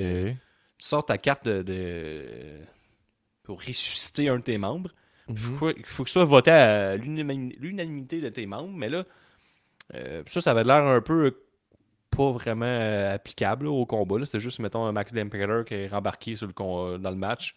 tu 0.78 0.86
sors 0.88 1.04
ta 1.04 1.16
carte 1.18 1.44
de, 1.46 1.62
de- 1.62 2.58
pour 3.42 3.58
ressusciter 3.60 4.28
un 4.28 4.36
de 4.36 4.42
tes 4.42 4.58
membres. 4.58 4.90
Il 5.28 5.36
faut, 5.36 5.70
il 5.70 5.86
faut 5.86 6.02
que 6.04 6.10
ce 6.10 6.14
soit 6.14 6.24
voté 6.24 6.50
à 6.50 6.96
l'unanimi- 6.96 7.56
l'unanimité 7.58 8.20
de 8.20 8.28
tes 8.28 8.44
membres, 8.46 8.72
mais 8.76 8.88
là, 8.88 9.04
euh, 9.94 10.22
ça, 10.26 10.40
ça 10.40 10.50
avait 10.50 10.64
l'air 10.64 10.84
un 10.84 11.00
peu 11.00 11.36
pas 12.16 12.30
vraiment 12.32 12.64
euh, 12.66 13.14
applicable 13.14 13.66
là, 13.66 13.70
au 13.72 13.86
combat. 13.86 14.18
là. 14.18 14.24
C'était 14.26 14.40
juste, 14.40 14.58
mettons, 14.60 14.84
un 14.84 14.92
Max 14.92 15.12
Demperator 15.12 15.64
qui 15.64 15.74
est 15.74 15.88
rembarqué 15.88 16.36
sur 16.36 16.46
le 16.46 16.52
con- 16.52 16.98
dans 16.98 17.10
le 17.10 17.16
match 17.16 17.56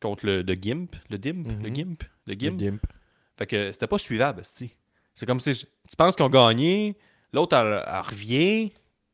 contre 0.00 0.26
le, 0.26 0.42
le 0.42 0.54
Gimp. 0.54 0.96
Le 1.10 1.18
Dimp 1.18 1.46
Le 1.62 1.68
Mhm. 1.70 1.74
Gimp 1.74 2.02
Le 2.26 2.34
Le 2.34 2.38
Gimp 2.40 2.58
Gimp. 2.60 2.82
Fait 3.38 3.46
que 3.46 3.72
c'était 3.72 3.86
pas 3.86 3.98
suivable. 3.98 4.42
C'est 4.44 5.26
comme 5.26 5.40
si 5.40 5.54
tu 5.56 5.96
penses 5.96 6.16
qu'ils 6.16 6.24
ont 6.24 6.30
gagné, 6.30 6.96
l'autre 7.32 7.56
elle, 7.56 7.82
elle 7.86 8.00
revient, 8.00 8.72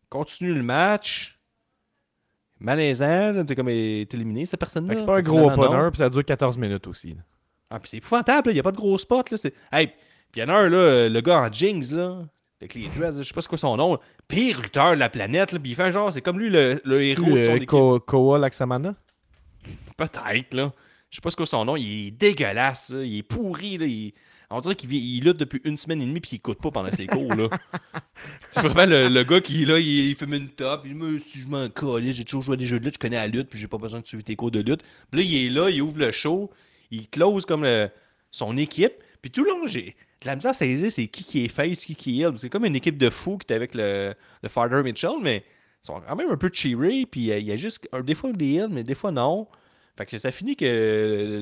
continue 0.09 0.55
le 0.55 0.62
match. 0.62 1.39
Malaisant, 2.59 3.45
t'es 3.47 3.55
comme 3.55 3.66
t'es 3.68 4.07
éliminé 4.12 4.45
cette 4.45 4.61
personne-là. 4.61 4.95
C'est 4.99 5.07
pas 5.07 5.16
un 5.18 5.23
gros 5.23 5.51
opener, 5.51 5.89
puis 5.91 5.99
ça 5.99 6.11
dure 6.11 6.25
14 6.25 6.59
minutes 6.59 6.87
aussi. 6.87 7.14
là. 7.14 7.23
Ah, 7.71 7.79
puis 7.79 7.89
c'est 7.89 7.97
épouvantable, 7.99 8.51
il 8.51 8.55
n'y 8.55 8.61
a 8.61 8.62
pas 8.62 8.73
de 8.73 8.77
gros 8.77 8.99
spot. 8.99 9.31
Là, 9.31 9.37
c'est... 9.39 9.55
Hey, 9.73 9.87
puis 10.31 10.41
il 10.41 10.41
y 10.41 10.43
en 10.43 10.49
a 10.49 10.55
un, 10.55 10.68
là, 10.68 10.77
euh, 10.77 11.09
le 11.09 11.21
gars 11.23 11.41
en 11.41 11.51
jeans, 11.53 11.83
là, 11.97 12.23
avec 12.61 12.74
les 12.74 12.88
dreads, 12.88 13.16
je 13.18 13.22
sais 13.22 13.32
pas 13.34 13.40
c'est 13.40 13.48
quoi 13.48 13.58
son 13.58 13.76
nom, 13.76 13.98
pire 14.28 14.61
lutteur 14.61 14.90
de 14.94 15.00
la 15.00 15.08
planète, 15.08 15.52
là, 15.52 15.58
puis 15.58 15.70
il 15.70 15.74
fait 15.74 15.90
genre, 15.92 16.12
c'est 16.12 16.20
comme 16.20 16.38
lui 16.38 16.50
le, 16.50 16.80
le 16.84 17.02
héros 17.02 17.22
de 17.36 17.42
son 17.42 17.54
équipe. 17.56 17.68
Ko- 17.68 18.00
Koa 18.00 18.38
Laksamana? 18.38 18.94
Peut-être, 19.96 20.54
là. 20.54 20.72
Je 21.11 21.16
sais 21.16 21.20
pas 21.22 21.30
ce 21.30 21.36
que 21.36 21.44
son 21.44 21.64
nom. 21.64 21.76
Il 21.76 22.06
est 22.08 22.11
dégueulasse, 22.12 22.90
là. 22.90 23.02
Il 23.02 23.18
est 23.18 23.22
pourri, 23.22 23.78
là. 23.78 23.86
Il- 23.86 24.12
On 24.52 24.61
dirait 24.61 24.74
qu'il 24.74 25.22
lutte 25.24 25.36
depuis 25.36 25.61
une 25.64 25.76
semaine 25.76 26.00
et 26.02 26.06
demie 26.06 26.20
puis 26.20 26.30
il 26.32 26.36
écoute 26.36 26.58
pas 26.61 26.70
pendant 26.70 26.90
ses 26.92 27.06
cours, 27.06 27.34
là. 27.34 27.48
C'est 28.50 28.61
vraiment 28.62 28.86
le, 28.90 29.08
le 29.08 29.24
gars 29.24 29.40
qui, 29.40 29.64
là, 29.64 29.78
il, 29.78 30.11
il 30.11 30.14
fume 30.14 30.34
une 30.34 30.48
top. 30.48 30.82
Il 30.86 30.94
me 30.94 31.18
si 31.18 31.40
je 31.40 31.48
m'en 31.48 31.68
colle, 31.68 32.04
j'ai 32.11 32.24
toujours 32.24 32.42
joué 32.42 32.54
à 32.54 32.56
des 32.56 32.66
jeux 32.66 32.78
de 32.80 32.84
lutte, 32.84 32.94
je 32.94 32.98
connais 32.98 33.16
la 33.16 33.26
lutte, 33.26 33.48
puis 33.48 33.58
j'ai 33.58 33.68
pas 33.68 33.78
besoin 33.78 34.00
de 34.00 34.06
suivre 34.06 34.22
tes 34.24 34.36
cours 34.36 34.50
de 34.50 34.61
lutte. 34.61 34.82
Puis 35.11 35.20
là, 35.20 35.26
il 35.26 35.46
est 35.46 35.50
là, 35.50 35.68
il 35.70 35.82
ouvre 35.82 35.98
le 35.98 36.11
show, 36.11 36.50
il 36.90 37.08
close 37.08 37.44
comme 37.46 37.62
le- 37.64 37.90
son 38.30 38.56
équipe. 38.56 38.92
Puis 39.23 39.31
tout 39.31 39.45
le 39.45 39.51
long, 39.51 39.66
j'ai 39.66 39.97
de 40.23 40.27
la 40.27 40.35
misère 40.35 40.51
à 40.51 40.55
saisir 40.55 40.91
c'est 40.93 41.07
qui 41.07 41.25
qui 41.25 41.45
est 41.45 41.49
face, 41.49 41.85
qui 41.87 41.95
qui 41.95 42.21
est 42.21 42.27
heel. 42.27 42.39
C'est 42.39 42.51
comme 42.51 42.64
une 42.64 42.77
équipe 42.77 42.99
de 42.99 43.11
fous 43.11 43.39
qui 43.39 43.53
est 43.53 43.57
avec 43.57 43.75
le, 43.75 44.14
le 44.43 44.49
Father 44.49 44.83
Mitchell, 44.83 45.21
mais 45.23 45.45
ils 45.83 45.87
sont 45.87 46.01
quand 46.07 46.16
même 46.16 46.31
un 46.31 46.37
peu 46.37 46.51
cheery, 46.53 47.07
puis 47.07 47.31
euh, 47.31 47.39
il 47.39 47.47
y 47.47 47.53
a 47.53 47.57
juste 47.57 47.89
un, 47.93 48.03
des 48.03 48.14
fois 48.14 48.33
des 48.33 48.53
heels, 48.53 48.68
mais 48.71 48.85
des 48.85 48.95
fois 48.95 49.11
non. 49.12 49.47
Fait 49.97 50.07
que 50.07 50.16
ça 50.18 50.30
finit 50.30 50.57
que 50.57 50.64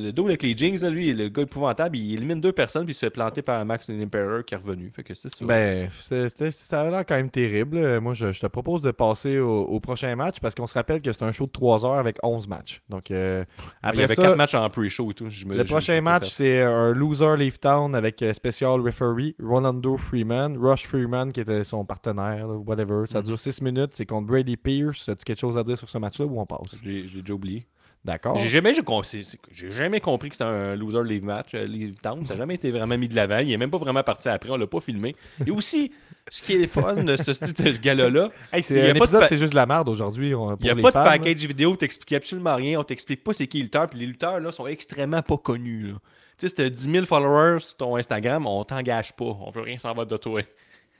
le 0.02 0.10
dos 0.12 0.26
avec 0.26 0.42
les 0.42 0.54
là, 0.54 0.90
lui, 0.90 1.12
le 1.12 1.28
gars 1.28 1.42
épouvantable, 1.42 1.96
il 1.96 2.14
élimine 2.14 2.40
deux 2.40 2.52
personnes 2.52 2.84
puis 2.84 2.90
il 2.90 2.94
se 2.94 3.00
fait 3.00 3.10
planter 3.10 3.40
par 3.42 3.64
Max 3.64 3.88
Emperor 3.88 4.44
qui 4.44 4.54
est 4.54 4.56
revenu. 4.56 4.90
Fait 4.94 5.04
que 5.04 5.14
c'est 5.14 5.28
ça. 5.28 5.44
Ben, 5.44 5.88
ça 5.90 6.80
a 6.82 6.90
l'air 6.90 7.06
quand 7.06 7.14
même 7.14 7.30
terrible. 7.30 8.00
Moi, 8.00 8.14
je, 8.14 8.32
je 8.32 8.40
te 8.40 8.46
propose 8.48 8.82
de 8.82 8.90
passer 8.90 9.38
au, 9.38 9.62
au 9.62 9.78
prochain 9.80 10.14
match 10.16 10.40
parce 10.40 10.54
qu'on 10.54 10.66
se 10.66 10.74
rappelle 10.74 11.00
que 11.00 11.12
c'est 11.12 11.22
un 11.22 11.30
show 11.32 11.46
de 11.46 11.52
3 11.52 11.84
heures 11.84 11.98
avec 11.98 12.16
11 12.22 12.48
matchs. 12.48 12.82
Donc, 12.88 13.10
euh, 13.10 13.44
Ah, 13.82 13.90
il 13.94 14.00
y 14.00 14.02
avait 14.02 14.14
ça, 14.14 14.22
quatre 14.22 14.36
matchs 14.36 14.54
en 14.54 14.68
pre-show 14.70 15.10
et 15.10 15.14
tout. 15.14 15.28
Je 15.30 15.46
me- 15.46 15.54
le 15.56 15.64
je- 15.64 15.70
prochain 15.70 15.96
je- 15.96 16.00
match, 16.00 16.30
c'est 16.30 16.62
un 16.62 16.92
loser 16.92 17.36
leave 17.36 17.58
town 17.58 17.94
avec 17.94 18.20
euh, 18.22 18.32
special 18.32 18.80
referee 18.80 19.36
Rolando 19.40 19.96
Freeman, 19.96 20.56
Rush 20.58 20.86
Freeman 20.86 21.32
qui 21.32 21.40
était 21.40 21.62
son 21.64 21.84
partenaire, 21.84 22.46
whatever. 22.66 23.04
Ça 23.06 23.20
Mhm. 23.20 23.26
dure 23.26 23.38
6 23.38 23.62
minutes. 23.62 23.90
C'est 23.94 24.06
contre 24.06 24.26
Brady 24.26 24.56
Pierce. 24.56 25.08
As-tu 25.08 25.24
quelque 25.24 25.40
chose 25.40 25.56
à 25.56 25.62
dire 25.62 25.78
sur 25.78 25.88
ce 25.88 25.98
match-là 25.98 26.26
ou 26.26 26.40
on 26.40 26.46
passe? 26.46 26.82
L'ai 26.82 27.02
déjà 27.02 27.32
oublié. 27.34 27.66
D'accord. 28.08 28.38
J'ai 28.38 28.48
jamais, 28.48 28.72
j'ai 28.72 29.70
jamais 29.70 30.00
compris 30.00 30.30
que 30.30 30.34
c'était 30.34 30.48
un 30.48 30.74
loser 30.74 31.04
leave 31.04 31.22
match, 31.22 31.48
euh, 31.52 31.66
leave 31.66 31.92
town. 32.00 32.24
Ça 32.24 32.32
n'a 32.32 32.38
jamais 32.38 32.54
été 32.54 32.70
vraiment 32.70 32.96
mis 32.96 33.06
de 33.06 33.14
l'avant. 33.14 33.40
Il 33.40 33.52
est 33.52 33.56
même 33.58 33.70
pas 33.70 33.76
vraiment 33.76 34.02
parti 34.02 34.30
après. 34.30 34.48
On 34.48 34.56
l'a 34.56 34.66
pas 34.66 34.80
filmé. 34.80 35.14
Et 35.46 35.50
aussi, 35.50 35.92
ce 36.30 36.40
qui 36.40 36.54
est 36.54 36.66
fun 36.66 36.94
de 36.94 37.16
ce 37.16 37.34
style 37.34 37.52
de 37.52 37.72
gala-là, 37.76 38.30
Hey, 38.50 38.60
il 38.60 38.64
c'est 38.64 38.78
y 38.78 38.80
a 38.80 38.84
un 38.84 38.86
pas 38.86 38.92
de 38.92 38.98
épisode, 39.00 39.26
c'est 39.28 39.36
juste 39.36 39.52
de 39.52 39.56
la 39.56 39.66
merde 39.66 39.90
aujourd'hui. 39.90 40.30
il 40.30 40.36
n'y 40.62 40.70
a 40.70 40.74
les 40.74 40.80
pas 40.80 40.88
de 40.88 40.94
package 40.94 41.44
vidéo, 41.44 41.76
t'expliques 41.76 42.14
absolument 42.14 42.56
rien. 42.56 42.80
On 42.80 42.84
t'explique 42.84 43.22
pas 43.22 43.34
c'est 43.34 43.46
qui 43.46 43.58
les 43.58 43.64
lutteurs. 43.64 43.88
Puis 43.88 43.98
les 44.00 44.06
lutteurs 44.06 44.40
là, 44.40 44.52
sont 44.52 44.66
extrêmement 44.66 45.20
pas 45.20 45.36
connus. 45.36 45.92
Tu 46.38 46.46
sais, 46.46 46.48
si 46.48 46.54
t'as 46.54 46.70
10 46.70 46.90
000 46.90 47.04
followers 47.04 47.60
sur 47.60 47.76
ton 47.76 47.96
Instagram, 47.96 48.46
on 48.46 48.64
t'engage 48.64 49.14
pas. 49.14 49.36
On 49.38 49.50
veut 49.50 49.60
rien 49.60 49.76
savoir 49.76 50.06
de 50.06 50.16
toi. 50.16 50.40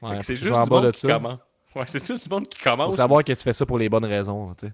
Ouais, 0.02 0.18
c'est 0.20 0.34
tu 0.34 0.40
juste 0.44 0.62
du 0.62 0.70
monde 0.70 0.84
de 0.84 0.90
qui 0.90 1.06
commence. 1.06 1.38
Ouais, 1.74 1.84
c'est 1.86 2.00
tout 2.04 2.16
du 2.16 2.28
monde 2.28 2.48
qui 2.48 2.59
commence. 2.59 2.90
Faut 2.90 2.96
savoir 2.96 3.24
que 3.24 3.32
tu 3.32 3.42
fais 3.42 3.54
ça 3.54 3.64
pour 3.64 3.78
les 3.78 3.88
bonnes 3.88 4.04
raisons. 4.04 4.52
tu 4.59 4.66
sais. 4.66 4.72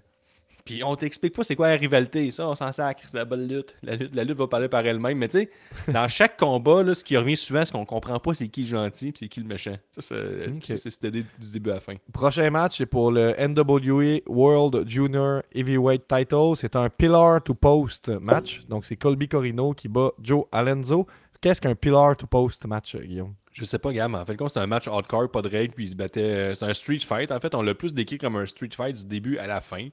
Puis 0.65 0.83
on 0.83 0.95
t'explique 0.95 1.33
pas 1.35 1.43
c'est 1.43 1.55
quoi 1.55 1.69
la 1.69 1.75
rivalité. 1.75 2.31
Ça, 2.31 2.47
on 2.49 2.55
s'en 2.55 2.71
sacre. 2.71 3.03
C'est 3.05 3.17
la 3.17 3.25
bonne 3.25 3.47
lutte. 3.47 3.75
La, 3.83 3.95
lutte. 3.95 4.15
la 4.15 4.23
lutte 4.23 4.37
va 4.37 4.47
parler 4.47 4.67
par 4.67 4.83
elle-même. 4.85 5.17
Mais 5.17 5.27
tu 5.27 5.37
sais, 5.39 5.49
dans 5.91 6.07
chaque 6.07 6.37
combat, 6.37 6.81
là, 6.81 6.95
ce 6.95 7.03
qui 7.03 7.15
revient 7.15 7.35
souvent, 7.37 7.63
c'est 7.63 7.71
qu'on 7.71 7.85
comprend 7.85 8.19
pas 8.19 8.33
c'est 8.33 8.47
qui 8.47 8.61
le 8.61 8.67
gentil 8.67 9.11
puis 9.11 9.19
c'est 9.19 9.27
qui 9.29 9.41
le 9.41 9.45
méchant. 9.45 9.75
Ça, 9.91 10.01
c'est 10.01 10.47
Ok. 10.47 10.65
ça, 10.65 10.77
c'est 10.77 10.89
cette 10.89 11.03
idée 11.03 11.23
du 11.39 11.51
début 11.51 11.69
à 11.69 11.75
la 11.75 11.79
fin. 11.79 11.93
Prochain 12.11 12.49
match, 12.49 12.77
c'est 12.79 12.87
pour 12.87 13.11
le 13.11 13.35
NWA 13.37 14.21
World 14.27 14.87
Junior 14.89 15.43
Heavyweight 15.53 16.07
Title. 16.07 16.53
C'est 16.55 16.75
un 16.75 16.89
pillar 16.89 17.43
to 17.43 17.53
post 17.53 18.09
match. 18.09 18.65
Donc, 18.67 18.85
c'est 18.85 18.95
Colby 18.95 19.27
Corino 19.27 19.73
qui 19.73 19.87
bat 19.87 20.11
Joe 20.21 20.45
Alenzo. 20.51 21.05
Qu'est-ce 21.41 21.61
qu'un 21.61 21.75
pillar 21.75 22.15
to 22.17 22.25
post 22.25 22.65
match, 22.65 22.95
Guillaume? 22.95 23.35
Je 23.51 23.63
sais 23.63 23.77
pas, 23.77 23.91
mais 23.91 24.01
en 24.01 24.25
fait, 24.25 24.35
c'est 24.49 24.59
un 24.59 24.65
match 24.67 24.87
hardcore, 24.87 25.29
pas 25.29 25.41
de 25.43 25.47
règles, 25.47 25.73
puis 25.75 25.85
ils 25.85 25.89
se 25.89 25.95
battaient. 25.95 26.21
euh, 26.21 26.55
C'est 26.55 26.65
un 26.65 26.73
street 26.73 26.99
fight. 27.07 27.31
En 27.31 27.39
fait, 27.39 27.53
on 27.53 27.61
l'a 27.61 27.75
plus 27.75 27.93
décrit 27.93 28.17
comme 28.17 28.35
un 28.35 28.45
street 28.47 28.71
fight 28.75 28.95
du 28.97 29.05
début 29.05 29.37
à 29.37 29.45
la 29.47 29.61
fin. 29.61 29.87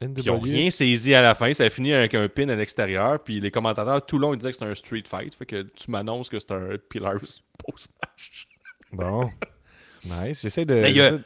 Puis 0.00 0.08
ils 0.24 0.30
ont 0.30 0.38
rien 0.38 0.70
saisi 0.70 1.14
à 1.14 1.22
la 1.22 1.34
fin. 1.34 1.52
Ça 1.52 1.64
a 1.64 1.70
fini 1.70 1.92
avec 1.92 2.14
un 2.14 2.28
pin 2.28 2.48
à 2.48 2.54
l'extérieur. 2.54 3.22
Puis 3.22 3.40
les 3.40 3.50
commentateurs, 3.50 4.04
tout 4.06 4.16
le 4.18 4.22
long, 4.22 4.34
ils 4.34 4.38
disaient 4.38 4.50
que 4.50 4.56
c'était 4.56 4.70
un 4.70 4.74
street 4.74 5.02
fight. 5.06 5.34
Fait 5.34 5.46
que 5.46 5.62
tu 5.62 5.90
m'annonces 5.90 6.28
que 6.28 6.38
c'est 6.38 6.52
un 6.52 6.76
Pillars 6.88 7.20
post-match. 7.66 8.46
Bon. 8.92 9.30
Nice. 10.04 10.42
J'essaie 10.42 10.64
de. 10.64 10.74
Mais 10.74 10.90
il 10.90 10.96
y 10.96 11.00
a- 11.02 11.18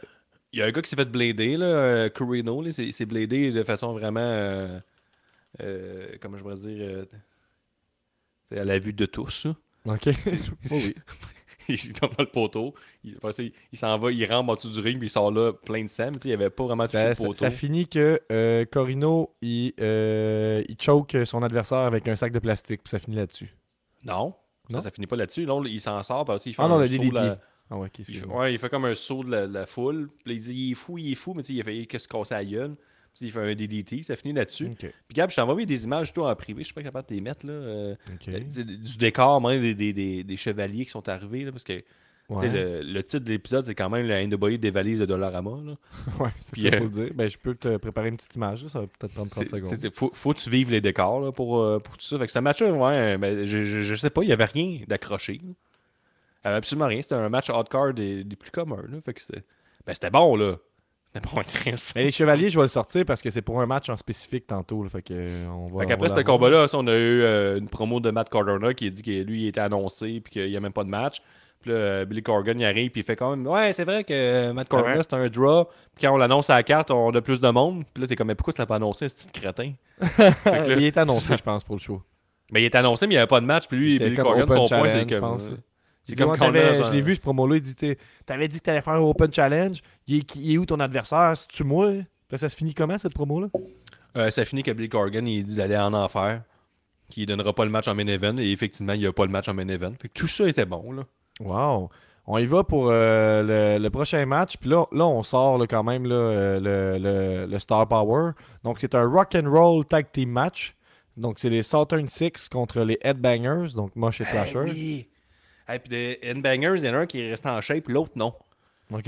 Il 0.55 0.59
y 0.59 0.63
un 0.63 0.71
gars 0.71 0.81
qui 0.83 0.89
s'est 0.89 0.97
fait 0.97 1.05
blader, 1.11 1.57
là, 1.59 1.67
euh, 1.67 2.09
Corino, 2.09 2.63
là, 2.63 2.73
c'est 2.73 2.91
c'est 2.93 3.05
bladé 3.07 3.53
de 3.53 3.63
façon 3.63 3.93
vraiment. 3.93 4.21
euh, 4.21 4.81
euh, 5.61 6.17
comment 6.21 6.39
je 6.39 6.43
pourrais 6.43 6.55
dire. 6.57 6.79
euh, 6.81 7.05
c'est 8.51 8.59
à 8.61 8.65
la 8.65 8.79
vue 8.79 8.95
de 8.95 9.05
tous. 9.07 9.45
là. 9.47 9.55
Ok. 9.85 10.09
oui. 10.71 10.95
il 11.69 11.93
tombe 11.93 12.11
dans 12.17 12.25
le 12.25 12.31
poteau. 12.31 12.75
Il, 13.05 13.17
il- 13.39 13.53
il 13.73 13.79
s'en 13.79 13.97
va, 13.99 14.11
il 14.13 14.25
rentre 14.25 14.49
en 14.51 14.55
dessous 14.55 14.71
du 14.71 14.81
ring, 14.81 14.99
puis 14.99 15.07
il 15.07 15.11
sort 15.11 15.31
là 15.31 15.53
plein 15.53 15.83
de 15.85 15.89
sais, 15.89 16.11
Il 16.25 16.33
avait 16.33 16.51
pas 16.51 16.65
vraiment 16.65 16.85
touché 16.87 16.99
Ça, 16.99 17.09
le 17.11 17.15
poteau. 17.17 17.35
ça 17.35 17.51
finit 17.51 17.87
que 17.89 18.21
euh, 18.31 18.65
Corino, 18.65 19.35
il, 19.43 19.73
euh, 19.81 20.63
il 20.69 20.77
choke 20.81 21.17
son 21.25 21.43
adversaire 21.43 21.79
avec 21.79 22.07
un 22.09 22.17
sac 22.17 22.33
de 22.33 22.39
plastique. 22.39 22.83
Puis 22.83 22.91
ça 22.91 22.99
finit 22.99 23.17
là-dessus. 23.17 23.55
Non, 24.05 24.35
Non? 24.69 24.79
Ça, 24.79 24.85
ça 24.85 24.91
finit 24.91 25.07
pas 25.07 25.17
là-dessus. 25.17 25.45
Là, 25.45 25.61
il 25.67 25.81
s'en 25.81 26.03
sort 26.03 26.25
parce 26.25 26.43
qu'il 26.43 26.55
fait 26.55 26.63
Ah 26.63 26.69
non, 26.69 26.77
un 26.77 26.81
le 26.81 26.87
saut. 26.87 27.11
Là- 27.11 27.39
Ah 27.71 27.77
ouais, 27.79 27.89
il, 27.99 28.05
fait, 28.05 28.27
ouais, 28.27 28.53
il 28.53 28.59
fait 28.59 28.69
comme 28.69 28.85
un 28.85 28.95
saut 28.95 29.25
de 29.25 29.31
la, 29.31 29.47
la 29.47 29.65
foule. 29.67 30.11
Puis 30.25 30.35
il 30.35 30.39
dit 30.41 30.53
il 30.55 30.73
est 30.73 30.75
fou, 30.75 30.99
il 30.99 31.13
est 31.13 31.15
fou, 31.15 31.33
mais 31.35 31.43
il 31.43 31.61
a 31.61 31.65
failli 31.65 31.87
que 31.87 31.99
se 31.99 32.07
casser 32.09 32.35
la 32.35 32.45
gueule? 32.45 32.75
Puis 33.15 33.27
il 33.27 33.31
fait 33.33 33.41
un 33.41 33.55
DDT, 33.55 34.03
ça 34.03 34.17
finit 34.17 34.33
là-dessus. 34.35 34.71
Puis 34.79 34.91
Gab, 35.15 35.29
je 35.31 35.35
t'ai 35.37 35.41
envoyé 35.43 35.67
des 35.67 35.85
images 35.85 36.13
toi 36.13 36.31
en 36.31 36.35
privé, 36.35 36.63
je 36.63 36.67
suis 36.67 36.75
pas 36.75 36.83
capable 36.83 37.09
de 37.09 37.15
les 37.15 37.21
mettre 37.21 37.47
là. 37.47 37.53
euh, 37.53 37.95
euh, 38.29 38.41
du 38.41 38.97
décor, 38.99 39.41
même 39.41 39.61
des, 39.61 39.75
des, 39.75 39.93
des- 39.93 40.25
des 40.25 40.37
chevaliers 40.37 40.85
qui 40.85 40.91
sont 40.91 41.07
arrivés. 41.09 41.45
Là, 41.45 41.53
parce 41.53 41.65
que 41.65 41.83
Ouais, 42.29 42.49
le, 42.49 42.81
le 42.83 43.03
titre 43.03 43.25
de 43.25 43.31
l'épisode, 43.31 43.67
c'est 43.67 43.75
quand 43.75 43.91
même 43.91 44.07
la 44.07 44.25
NWA 44.27 44.57
des 44.57 44.71
valises 44.71 45.01
de 45.01 45.05
Dollarama. 45.05 45.51
Là. 45.67 45.75
ouais 46.25 46.31
c'est 46.39 46.61
ça, 46.61 46.67
euh, 46.69 46.79
faut 46.79 46.85
le 46.85 46.91
dire. 46.91 47.11
Ben, 47.15 47.29
je 47.29 47.37
peux 47.37 47.55
te 47.55 47.77
préparer 47.77 48.09
une 48.09 48.17
petite 48.17 48.35
image. 48.37 48.63
là, 48.63 48.69
Ça 48.71 48.81
va 48.81 48.87
peut-être 48.87 49.13
prendre 49.13 49.31
30 49.31 49.45
C'est- 49.45 49.51
secondes. 49.51 49.77
c'est- 49.79 49.95
faut, 49.95 50.11
faut 50.15 50.33
que 50.33 50.39
tu 50.39 50.49
vives 50.49 50.71
les 50.71 50.81
décors 50.81 51.21
là, 51.21 51.31
pour, 51.33 51.61
euh, 51.61 51.79
pour 51.81 51.99
tout 51.99 52.07
ça. 52.07 52.17
Fait 52.19 52.27
que 52.27 52.33
ce 52.33 52.39
match-là, 52.39 52.73
ouais, 52.73 53.19
ben, 53.19 53.45
je, 53.45 53.65
je, 53.65 53.83
je 53.83 53.95
sais 53.97 54.09
pas, 54.09 54.23
il 54.23 54.31
y 54.31 54.33
avait 54.33 54.47
rien 54.47 54.81
d'accroché. 54.89 55.43
absolument 56.45 56.87
rien. 56.87 57.03
C'était 57.03 57.17
un 57.17 57.29
match 57.29 57.51
hardcore 57.51 57.93
des, 57.93 58.25
des 58.25 58.37
plus 58.37 58.51
communs. 58.51 58.85
Là. 58.89 59.01
Fait 59.01 59.13
que 59.15 59.21
c'était 59.21 59.43
ben, 59.87 59.93
c'était 59.93 60.11
bon, 60.11 60.37
là. 60.37 60.57
Bon. 61.15 61.43
Mais 61.95 62.05
les 62.05 62.11
chevaliers, 62.11 62.49
je 62.49 62.57
vais 62.59 62.63
le 62.65 62.69
sortir 62.69 63.05
parce 63.05 63.21
que 63.21 63.29
c'est 63.29 63.43
pour 63.43 63.61
un 63.61 63.67
match 63.67 63.91
en 63.91 63.97
spécifique 63.99 64.47
tantôt. 64.47 64.83
là, 64.83 64.89
fait 64.89 65.03
que, 65.03 65.47
on 65.47 65.67
va, 65.67 65.81
Fait 65.81 65.85
on 65.85 65.89
qu'après 65.89 66.09
va 66.09 66.17
ce 66.17 66.21
combat-là, 66.23 66.67
on 66.73 66.87
a 66.87 66.93
eu 66.93 67.21
euh, 67.23 67.59
une 67.59 67.69
promo 67.69 68.01
de 68.01 68.11
Matt 68.11 68.31
Cardona 68.31 68.73
qui 68.73 68.87
a 68.87 68.91
dit 68.91 69.03
que 69.03 69.11
lui, 69.11 69.43
il 69.43 69.49
était 69.49 69.61
annoncé 69.61 70.21
puis 70.21 70.33
qu'il 70.33 70.51
n'y 70.51 70.57
a 70.57 70.61
même 70.61 70.73
pas 70.73 70.85
de 70.85 70.89
match. 70.89 71.19
Puis 71.61 71.71
là, 71.71 71.77
euh, 71.77 72.05
Billy 72.07 72.23
Corgan, 72.23 72.59
il 72.59 72.65
arrive 72.65 72.91
puis 72.91 73.03
il 73.03 73.05
fait 73.05 73.15
quand 73.15 73.37
même 73.37 73.47
Ouais, 73.47 73.73
c'est 73.75 73.85
vrai 73.85 74.05
que 74.05 74.53
Matt 74.53 74.69
Cardona, 74.71 74.97
Ouais. 74.97 75.03
c'est 75.03 75.15
un 75.15 75.29
draw. 75.29 75.67
Puis 75.95 76.07
quand 76.07 76.15
on 76.15 76.17
l'annonce 76.17 76.49
à 76.51 76.55
la 76.55 76.63
carte, 76.63 76.91
on 76.91 77.11
a 77.15 77.21
plus 77.21 77.41
de 77.41 77.49
monde. 77.51 77.85
Puis 77.93 78.01
là, 78.03 78.09
t'es 78.09 78.17
comme 78.17 78.29
Mais 78.29 78.35
pourquoi 78.35 78.55
tu 78.55 78.61
l'as 78.61 78.67
pas 78.67 78.77
annoncé, 78.77 79.09
ce 79.09 79.15
petit 79.27 79.41
crétin? 79.41 79.73
Là- 80.19 80.67
il 80.77 80.85
est 80.85 80.97
annoncé, 80.97 81.37
je 81.37 81.43
pense, 81.43 81.63
pour 81.63 81.77
le 81.77 81.81
show. 81.81 82.03
Mais 82.51 82.63
il 82.63 82.65
est 82.65 82.75
annoncé, 82.75 83.07
mais 83.07 83.15
il 83.15 83.17
n'y 83.17 83.21
avait 83.21 83.27
pas 83.29 83.41
de 83.41 83.47
match. 83.47 83.69
Puis 83.69 83.77
lui, 83.77 83.99
Billy 83.99 84.17
Corgan, 84.17 84.47
son 84.49 84.67
point, 84.67 84.89
c'est 84.89 85.01
je 85.09 85.15
comme. 85.15 85.21
pense. 85.21 85.47
euh, 85.49 85.57
C'est 86.03 86.17
comme 86.17 86.37
quand 86.37 86.53
Je 86.53 86.91
l'ai 86.93 87.01
vu, 87.01 87.15
ce 87.15 87.21
promo-là. 87.21 87.57
Il 87.57 87.61
dit 87.63 87.77
T'avais 88.27 88.49
dit 88.49 88.59
que 88.59 88.65
t'allais 88.65 88.83
faire 88.83 88.95
un 88.95 88.99
Open 89.01 89.33
Challenge. 89.33 89.81
Il 90.07 90.17
est, 90.19 90.35
il 90.37 90.55
est 90.55 90.59
où 90.59 90.67
ton 90.67 90.81
adversaire? 90.81 91.35
C'est-tu 91.37 91.65
moi? 91.65 91.93
Là, 92.31 92.39
Ça 92.39 92.49
se 92.49 92.57
finit 92.57 92.75
comment, 92.75 92.99
cette 92.99 93.15
promo-là? 93.15 93.49
Euh, 94.17 94.31
ça 94.31 94.45
finit 94.45 94.63
que 94.63 94.71
Billy 94.71 94.89
Corgan, 94.89 95.27
il 95.27 95.45
dit 95.45 95.55
d'aller 95.55 95.77
en 95.77 95.95
enfer. 95.95 96.43
Qu'il 97.11 97.27
donnera 97.27 97.53
pas 97.53 97.65
le 97.65 97.71
match 97.71 97.89
en 97.89 97.95
main 97.95 98.07
event. 98.07 98.37
Et 98.39 98.51
effectivement, 98.53 98.95
il 98.95 99.01
n'y 99.01 99.07
a 99.07 99.13
pas 99.13 99.25
le 99.27 99.31
match 99.31 99.49
en 99.49 99.55
main 99.55 99.69
event. 99.69 99.93
Fait 100.01 100.09
que 100.09 100.15
tout 100.15 100.27
ça 100.27 100.49
était 100.49 100.65
bon, 100.67 100.93
là. 100.93 101.03
Wow. 101.41 101.91
On 102.27 102.39
y 102.39 102.47
va 102.47 102.63
pour 102.65 102.89
euh, 102.91 103.43
le, 103.79 103.83
le 103.83 103.91
prochain 103.91 104.25
match. 104.27 104.57
Puis 104.57 104.71
là, 104.71 104.85
là, 104.93 105.07
on 105.07 105.23
sort 105.23 105.59
là, 105.59 105.67
quand 105.67 105.83
même 105.83 106.07
là, 106.07 106.15
euh, 106.15 106.61
le, 106.61 106.99
le- 106.99 107.47
le 107.47 107.59
Star 107.59 107.87
Power. 107.89 108.31
Donc, 108.65 108.79
c'est 108.81 108.95
un 108.95 109.05
Rock 109.05 109.35
and 109.35 109.51
Roll 109.51 109.85
Tag 109.85 110.07
Team 110.13 110.31
match. 110.31 110.75
Donc, 111.17 111.39
c'est 111.39 111.51
les 111.51 111.63
Southern 111.63 112.09
Six 112.09 112.49
contre 112.49 112.81
les 112.81 112.99
Headbangers, 113.03 113.75
donc 113.75 113.95
Mosh 113.97 114.21
et. 114.21 114.25
Eh 114.33 114.57
oui. 114.59 115.09
Et 115.69 115.79
puis 115.79 115.89
des 115.91 116.19
N-Bangers, 116.23 116.77
il 116.79 116.85
y 116.85 116.89
en 116.89 116.95
a 116.95 116.99
un 116.99 117.07
qui 117.07 117.21
est 117.21 117.31
resté 117.31 117.49
en 117.49 117.61
shape, 117.61 117.89
l'autre 117.89 118.13
non. 118.17 118.33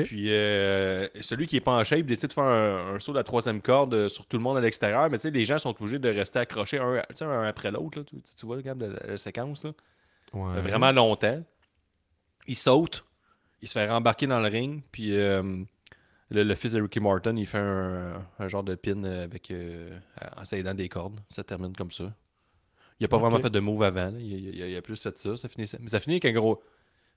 Puis 0.05 0.33
euh, 0.33 1.09
celui 1.21 1.47
qui 1.47 1.57
est 1.57 1.61
pas 1.61 1.73
en 1.73 1.85
shape 1.85 2.03
décide 2.07 2.29
de 2.29 2.33
faire 2.35 2.45
un, 2.45 2.95
un 2.95 2.99
saut 3.01 3.13
de 3.13 3.19
la 3.19 3.25
troisième 3.25 3.61
corde 3.61 3.95
euh, 3.95 4.09
sur 4.09 4.27
tout 4.27 4.37
le 4.37 4.43
monde 4.43 4.57
à 4.57 4.61
l'extérieur. 4.61 5.09
Mais 5.11 5.19
tu 5.19 5.23
sais, 5.23 5.31
les 5.31 5.45
gens 5.45 5.59
sont 5.59 5.71
obligés 5.81 5.99
de 5.99 6.09
rester 6.09 6.39
accrochés 6.39 6.79
un, 6.79 7.03
un 7.21 7.43
après 7.47 7.71
l'autre. 7.71 8.03
Tu, 8.03 8.17
tu 8.37 8.47
vois, 8.47 8.57
regarde 8.57 8.83
la, 8.83 9.07
la 9.07 9.17
séquence. 9.17 9.65
là. 9.65 9.73
Ouais. 10.33 10.61
Vraiment 10.61 10.91
longtemps. 10.93 11.43
Il 12.47 12.57
saute. 12.57 13.05
Il 13.63 13.69
se 13.69 13.73
fait 13.75 13.89
rembarquer 13.89 14.27
dans 14.27 14.41
le 14.41 14.49
ring. 14.49 14.83
Puis 14.93 15.17
euh, 15.17 15.43
le, 16.31 16.43
le 16.43 16.55
fils 16.55 16.73
de 16.73 16.83
Ricky 16.83 17.01
Martin, 17.01 17.37
il 17.37 17.47
fait 17.47 17.59
un, 17.59 18.27
un 18.39 18.49
genre 18.49 18.63
de 18.65 18.75
pin 18.75 19.03
euh, 19.05 19.25
avec, 19.25 19.51
euh, 19.51 19.99
en 20.37 20.45
s'aidant 20.45 20.75
des 20.75 20.89
cordes. 20.89 21.21
Ça 21.31 21.45
termine 21.45 21.75
comme 21.75 21.91
ça. 21.91 22.13
Il 23.01 23.05
a 23.05 23.09
pas 23.09 23.17
vraiment 23.19 23.37
fait 23.43 23.51
de 23.51 23.61
move 23.61 23.83
avant. 23.83 24.13
Il, 24.19 24.33
il- 24.33 24.55
il 24.71 24.77
a 24.77 24.83
plus 24.83 25.01
fait 25.03 25.17
ça. 25.19 25.37
ça 25.37 25.49
finit, 25.49 25.71
mais 25.81 25.89
ça 25.89 25.99
finit 26.01 26.15
avec 26.17 26.25
un 26.27 26.33
gros. 26.33 26.63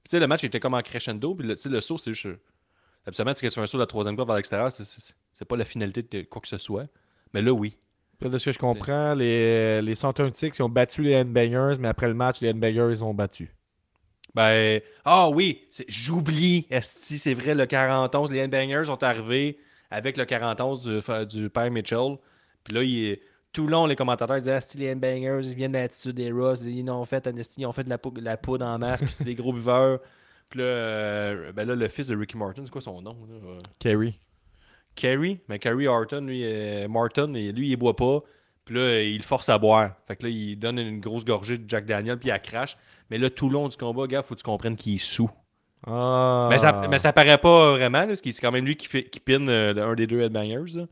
Tu 0.04 0.12
sais, 0.12 0.20
le 0.20 0.28
match 0.28 0.44
était 0.44 0.60
comme 0.60 0.74
en 0.74 0.82
crescendo. 0.82 1.36
Puis 1.36 1.48
le, 1.48 1.56
tu 1.56 1.62
sais, 1.64 1.70
le 1.70 1.82
saut, 1.82 1.98
c'est 1.98 2.14
juste. 2.14 2.40
Absolument, 3.08 3.34
c'est 3.36 3.42
que 3.42 3.48
tu 3.48 3.56
fais 3.56 3.62
un 3.62 3.68
saut 3.68 3.78
de 3.78 3.84
la 3.84 3.88
troisième 3.88 4.16
corde 4.16 4.28
vers 4.30 4.36
l'extérieur. 4.38 4.72
c'est- 4.72 5.46
pas 5.46 5.56
la 5.56 5.66
finalité 5.66 6.04
de 6.04 6.24
quoi 6.28 6.42
que 6.42 6.48
ce 6.48 6.58
soit. 6.58 6.88
Mais 7.34 7.42
là, 7.42 7.52
oui. 7.52 7.78
De 8.20 8.38
ce 8.38 8.46
que 8.46 8.52
je 8.52 8.58
comprends, 8.60 9.14
les, 9.14 9.82
les 9.82 9.96
Six 9.96 10.06
ils 10.58 10.62
ont 10.64 10.70
battu 10.70 11.04
les 11.04 11.12
Headbangers, 11.12 11.78
mais 11.80 11.88
après 11.88 12.08
le 12.08 12.16
match, 12.16 12.42
les 12.42 12.50
Headbangers 12.50 12.90
ils 12.92 13.04
ont 13.04 13.14
battu. 13.14 13.54
Ben, 14.34 14.82
ah 15.06 15.30
oui, 15.30 15.68
j'oublie, 15.88 16.68
Esti, 16.70 17.18
c'est 17.18 17.34
vrai, 17.34 17.56
le 17.56 17.66
41, 17.66 18.26
les 18.32 18.40
Headbangers 18.40 18.86
sont 18.86 19.02
arrivés 19.04 19.58
avec 19.90 20.18
le 20.18 20.26
41 20.26 20.74
du, 20.76 21.00
du 21.40 21.50
père 21.50 21.72
Mitchell. 21.72 22.18
Puis 22.64 22.74
là, 22.74 22.84
il- 22.84 23.20
tout 23.54 23.66
le 23.66 23.72
long, 23.72 23.86
les 23.86 23.96
commentateurs 23.96 24.38
disaient 24.38 24.58
Esti, 24.58 24.78
les 24.80 24.86
Headbangers, 24.88 25.48
ils 25.48 25.54
viennent 25.56 25.72
de 25.72 25.78
l'attitude 25.78 26.16
des 26.16 26.32
Ross, 26.32 26.62
ils 26.64 26.88
ont 26.90 27.06
fait, 27.06 27.28
ils 27.58 27.66
ont 27.66 27.72
fait 27.72 27.84
de 27.84 27.90
la 28.24 28.38
poudre 28.38 28.66
en 28.66 28.78
masse, 28.78 29.02
puis 29.04 29.12
c'est 29.14 29.24
des 29.24 29.36
gros 29.36 29.54
buveurs. 29.54 30.00
Puis 30.50 30.60
là, 30.60 30.66
euh, 30.66 31.52
ben 31.52 31.68
là, 31.68 31.76
le 31.76 31.88
fils 31.88 32.08
de 32.08 32.16
Ricky 32.16 32.38
Martin, 32.38 32.62
c'est 32.64 32.72
quoi 32.72 32.82
son 32.82 33.02
nom 33.02 33.18
là? 33.30 33.36
Euh, 33.36 33.60
Kerry. 33.80 34.20
Kerry, 34.96 35.40
mais 35.48 35.60
Kerry 35.60 35.88
Horton, 35.88 36.22
lui, 36.22 36.42
euh, 36.44 36.88
Martin, 36.88 37.34
et 37.34 37.52
lui, 37.52 37.70
il 37.70 37.76
boit 37.76 37.96
pas. 37.96 38.22
Puis 38.66 38.76
là, 38.76 39.02
il 39.02 39.18
le 39.18 39.24
force 39.24 39.48
à 39.50 39.58
boire. 39.58 39.92
Fait 40.08 40.16
que 40.16 40.24
là, 40.24 40.30
il 40.30 40.58
donne 40.58 40.80
une 40.80 41.00
grosse 41.00 41.24
gorgée 41.24 41.58
de 41.58 41.70
Jack 41.70 41.86
Daniel, 41.86 42.18
puis 42.18 42.30
il 42.30 42.40
crache. 42.42 42.78
Mais 43.10 43.18
là, 43.18 43.30
tout 43.30 43.48
le 43.48 43.54
long 43.54 43.68
du 43.68 43.78
combat, 43.78 44.08
gars, 44.08 44.24
faut 44.24 44.36
que 44.36 44.40
tu 44.40 44.44
comprennes 44.44 44.76
qu'il 44.76 44.96
est 44.96 44.98
sous. 44.98 45.30
Ah. 45.86 46.48
Mais, 46.50 46.58
ça, 46.58 46.88
mais 46.90 46.98
ça 46.98 47.14
paraît 47.14 47.38
pas 47.38 47.74
vraiment, 47.74 48.00
là, 48.00 48.08
parce 48.08 48.22
que 48.22 48.32
c'est 48.32 48.42
quand 48.42 48.52
même 48.52 48.66
lui 48.66 48.76
qui, 48.76 48.88
fait, 48.88 49.04
qui 49.04 49.20
pine 49.20 49.48
euh, 49.48 49.92
un 49.92 49.94
des 49.96 50.08
deux 50.08 50.22
headbangers. 50.22 50.80
là. 50.80 50.86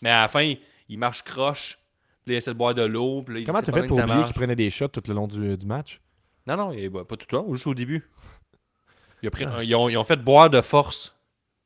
Mais 0.00 0.10
à 0.10 0.22
la 0.22 0.28
fin, 0.28 0.42
il, 0.42 0.58
il 0.88 0.98
marche 0.98 1.22
croche. 1.24 1.78
Puis 2.24 2.34
il 2.34 2.36
essaie 2.36 2.52
de 2.52 2.56
boire 2.56 2.74
de 2.74 2.82
l'eau. 2.82 3.24
Il 3.28 3.44
Comment 3.44 3.60
pas 3.60 3.72
fait 3.72 3.86
pour 3.86 3.98
oublier 3.98 4.24
qu'il 4.24 4.34
prenait 4.34 4.56
des 4.56 4.70
shots 4.70 4.88
tout 4.88 5.02
le 5.08 5.14
long 5.14 5.26
du, 5.26 5.56
du 5.56 5.66
match? 5.66 6.00
Non, 6.46 6.56
non, 6.56 6.72
il 6.72 6.88
boit 6.88 7.06
pas 7.06 7.16
tout 7.16 7.26
le 7.32 7.38
long, 7.38 7.54
juste 7.54 7.66
au 7.66 7.74
début. 7.74 8.08
Il 9.22 9.28
a 9.28 9.30
pris- 9.30 9.44
Ah, 9.46 9.62
ils, 9.62 9.74
ont, 9.74 9.88
ils 9.88 9.96
ont 9.96 10.04
fait 10.04 10.16
boire 10.16 10.50
de 10.50 10.60
force. 10.60 11.14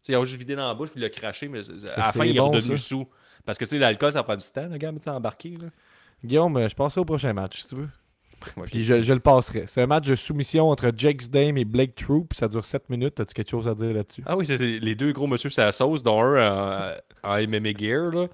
Tu 0.03 0.07
sais, 0.07 0.13
ils 0.13 0.17
ont 0.17 0.25
juste 0.25 0.39
vidé 0.39 0.55
dans 0.57 0.67
la 0.69 0.75
bouche 0.75 0.91
puis 0.91 1.01
il 1.01 1.03
l'a 1.03 1.11
craché, 1.11 1.49
mais 1.49 1.63
c'est- 1.63 1.73
à 1.89 1.97
la 1.99 2.13
c'est 2.13 2.19
fin, 2.19 2.25
il 2.25 2.37
est 2.37 2.41
bon, 2.41 2.51
redevenu 2.51 2.79
ça. 2.79 2.85
sous. 2.89 3.07
Parce 3.45 3.59
que 3.59 3.65
tu 3.65 3.71
sais, 3.71 3.79
l'alcool, 3.79 4.13
ça 4.13 4.23
prend 4.23 4.37
du 4.37 4.47
temps, 4.47 4.67
le 4.71 4.77
gars, 4.79 4.91
mais 4.93 4.99
tu 4.99 5.05
sais, 5.05 5.11
embarqué. 5.11 5.51
Là. 5.51 5.69
Guillaume, 6.25 6.57
euh, 6.57 6.69
je 6.69 6.75
passerai 6.75 7.01
au 7.01 7.05
prochain 7.05 7.33
match, 7.33 7.61
si 7.63 7.69
tu 7.69 7.75
veux. 7.77 7.89
Puis 8.67 8.85
je, 8.85 9.01
je 9.01 9.13
le 9.15 9.21
passerai. 9.21 9.65
C'est 9.67 9.81
un 9.83 9.87
match 9.87 10.07
de 10.07 10.15
soumission 10.15 10.69
entre 10.69 10.93
Jake 10.95 11.31
Dame 11.31 11.57
et 11.57 11.65
Blake 11.65 11.95
Troop. 11.95 12.35
Ça 12.35 12.47
dure 12.49 12.65
7 12.65 12.91
minutes. 12.91 13.19
As-tu 13.21 13.33
quelque 13.35 13.51
chose 13.51 13.67
à 13.69 13.75
dire 13.75 13.95
là-dessus? 13.95 14.23
Ah 14.27 14.37
oui, 14.37 14.45
c'est 14.45 14.59
c'est 14.59 14.79
les 14.81 14.95
deux 14.95 15.13
gros 15.13 15.27
monsieur 15.27 15.49
sur 15.49 15.63
la 15.63 15.73
sauce, 15.73 16.03
dont 16.03 16.21
un 16.23 16.93
en, 17.23 17.31
en 17.31 17.37
MMA 17.47 17.71
gear. 17.79 18.11
Là. 18.13 18.27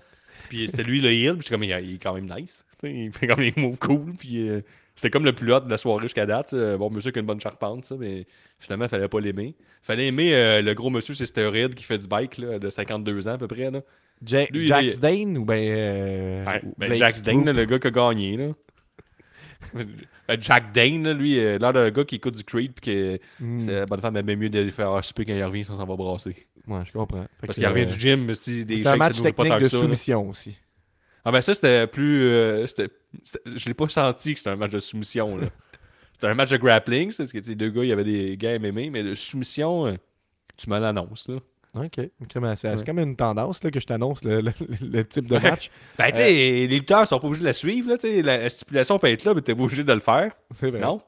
Puis 0.48 0.66
c'était 0.68 0.82
lui 0.82 1.00
le 1.00 1.12
heel, 1.12 1.34
puis 1.34 1.42
j'étais 1.42 1.54
comme, 1.54 1.62
il, 1.62 1.70
il 1.84 1.94
est 1.94 1.98
quand 1.98 2.14
même 2.14 2.28
nice. 2.28 2.64
Tu 2.80 2.88
sais, 2.88 2.92
Il 2.94 3.12
fait 3.12 3.26
comme 3.28 3.38
des 3.40 3.52
moves 3.56 3.78
cool. 3.78 4.14
Puis 4.18 4.48
euh, 4.48 4.62
c'était 5.00 5.10
comme 5.10 5.24
le 5.24 5.32
plus 5.32 5.50
hot 5.52 5.60
de 5.60 5.70
la 5.70 5.78
soirée 5.78 6.02
jusqu'à 6.02 6.26
date. 6.26 6.52
Euh, 6.52 6.76
Bon, 6.76 6.90
monsieur 6.90 7.10
qui 7.10 7.18
a 7.18 7.20
une 7.20 7.26
bonne 7.26 7.40
charpente, 7.40 7.86
ça, 7.86 7.96
mais 7.98 8.26
finalement, 8.58 8.84
il 8.84 8.88
fallait 8.90 9.08
pas 9.08 9.18
l'aimer. 9.20 9.54
fallait 9.80 10.08
aimer 10.08 10.34
euh, 10.34 10.60
le 10.60 10.74
gros 10.74 10.90
monsieur, 10.90 11.14
c'est 11.14 11.24
stéroïde 11.24 11.74
qui 11.74 11.84
fait 11.84 11.96
du 11.96 12.06
bike, 12.06 12.36
là, 12.36 12.58
de 12.58 12.68
52 12.68 13.26
ans 13.26 13.32
à 13.32 13.38
peu 13.38 13.48
près. 13.48 13.70
Là. 13.70 13.80
Ja- 14.22 14.44
Lui, 14.50 14.68
il 14.68 15.00
Dane 15.00 15.38
ou 15.38 15.46
ben. 15.46 15.54
euh, 15.58 16.44
Ouais, 16.44 16.62
ben? 16.76 16.98
Dane, 17.24 17.44
là, 17.46 17.52
le 17.54 17.64
gars 17.64 17.78
qui 17.78 17.86
a 17.86 17.90
gagné. 17.90 18.36
Là. 18.36 18.48
Ben, 19.74 19.86
Jack 20.40 20.72
Dane, 20.72 21.04
là, 21.04 21.12
lui, 21.14 21.38
euh, 21.38 21.58
l'air 21.58 21.72
d'un 21.72 21.90
gars 21.90 22.04
qui 22.04 22.16
écoute 22.16 22.36
du 22.36 22.44
Creed, 22.44 22.72
puis 22.74 22.92
que 22.92 23.18
Hmm. 23.42 23.60
la 23.68 23.86
bonne 23.86 24.00
femme, 24.00 24.16
aime 24.16 24.34
mieux 24.36 24.50
d'aller 24.50 24.70
faire 24.70 24.90
un 24.92 25.02
souper 25.02 25.24
quand 25.24 25.32
il 25.34 25.42
revient, 25.44 25.64
sinon 25.64 25.78
ça 25.78 25.84
va 25.84 25.96
brasser. 25.96 26.46
Ouais, 26.66 26.80
je 26.84 26.92
comprends. 26.92 27.22
Fait 27.40 27.46
Parce 27.46 27.58
qu'il 27.58 27.66
revient 27.66 27.82
euh, 27.82 27.86
du 27.86 27.98
gym, 27.98 28.24
mais 28.26 28.34
si 28.34 28.64
des 28.64 28.76
C'est 28.78 28.88
un 28.88 28.96
match 28.96 29.16
pas 29.18 29.24
technique 29.30 29.48
tant 29.48 29.58
de 29.58 29.64
ça, 29.64 29.76
là. 29.78 29.82
soumission 29.82 30.28
aussi. 30.28 30.56
Ah 31.24 31.32
ben 31.32 31.40
ça, 31.40 31.52
c'était 31.54 31.86
plus... 31.86 32.22
euh, 32.24 32.66
c'était- 32.66 32.88
je 33.56 33.66
l'ai 33.66 33.74
pas 33.74 33.88
senti 33.88 34.32
que 34.34 34.38
c'était 34.40 34.50
un 34.50 34.56
match 34.56 34.70
de 34.72 34.80
soumission, 34.80 35.36
là. 35.36 35.46
c'était 36.12 36.28
un 36.28 36.34
match 36.34 36.50
de 36.50 36.56
grappling, 36.56 37.12
parce 37.14 37.32
que 37.32 37.38
les 37.38 37.54
deux 37.54 37.70
gars, 37.70 37.82
il 37.82 37.88
y 37.88 37.92
avait 37.92 38.04
des 38.04 38.36
gars 38.36 38.58
MMA, 38.58 38.90
mais 38.90 39.02
de 39.02 39.14
soumission, 39.14 39.86
euh, 39.86 39.94
tu 40.56 40.68
me 40.70 40.78
l'annonces, 40.78 41.28
là. 41.28 41.36
Ok. 41.74 41.94
C'est 41.96 42.56
c'est 42.56 42.68
Ouais. 42.68 42.84
comme 42.84 42.98
une 42.98 43.14
tendance 43.14 43.62
là, 43.62 43.70
que 43.70 43.78
je 43.78 43.86
t'annonce 43.86 44.24
le, 44.24 44.40
le- 44.40 44.52
le 44.82 45.04
type 45.04 45.28
de 45.28 45.38
match. 45.38 45.70
Ben, 45.98 46.10
tu 46.10 46.16
sais, 46.16 46.32
les 46.32 46.66
lutteurs 46.66 47.06
sont 47.06 47.20
pas 47.20 47.28
obligés 47.28 47.42
de 47.42 47.46
la 47.46 47.52
suivre, 47.52 47.90
là. 47.94 48.22
La 48.22 48.48
stipulation 48.48 48.98
peut 48.98 49.06
être 49.06 49.24
là, 49.24 49.34
mais 49.34 49.40
t'es 49.40 49.54
pas 49.54 49.62
obligé 49.62 49.84
de 49.84 49.92
le 49.92 50.00
faire. 50.00 50.32
C'est 50.50 50.70
vrai. 50.70 50.80
Non? 50.80 51.00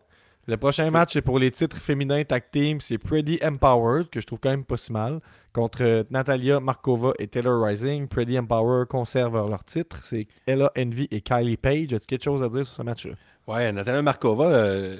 Le 0.47 0.57
prochain 0.57 0.89
match 0.91 1.15
est 1.17 1.21
pour 1.23 1.39
les 1.41 1.51
titres 1.51 1.79
féminins 1.79 2.23
tag 2.25 2.45
team. 2.53 2.81
C'est 2.81 2.99
Pretty 2.99 3.41
Empowered, 3.45 4.09
que 4.09 4.21
je 4.21 4.27
trouve 4.27 4.39
quand 4.41 4.51
même 4.51 4.65
pas 4.65 4.77
si 4.77 4.93
mal, 4.93 5.21
contre 5.53 6.07
Natalia 6.11 6.61
Markova 6.61 7.13
et 7.19 7.29
Taylor 7.29 7.63
Rising. 7.63 8.09
Pretty 8.09 8.39
Empowered 8.39 8.89
conservent 8.89 9.49
leur 9.49 9.65
titre. 9.65 9.99
C'est 10.03 10.27
Ella 10.47 10.71
Envy 10.79 11.09
et 11.11 11.21
Kylie 11.21 11.57
Page. 11.57 11.93
As-tu 11.93 12.07
quelque 12.07 12.25
chose 12.25 12.43
à 12.43 12.49
dire 12.49 12.67
sur 12.67 12.77
ce 12.77 12.83
match-là? 12.83 13.15
Ouais, 13.47 13.73
Natalia 13.73 14.03
Markova, 14.03 14.45
euh, 14.47 14.97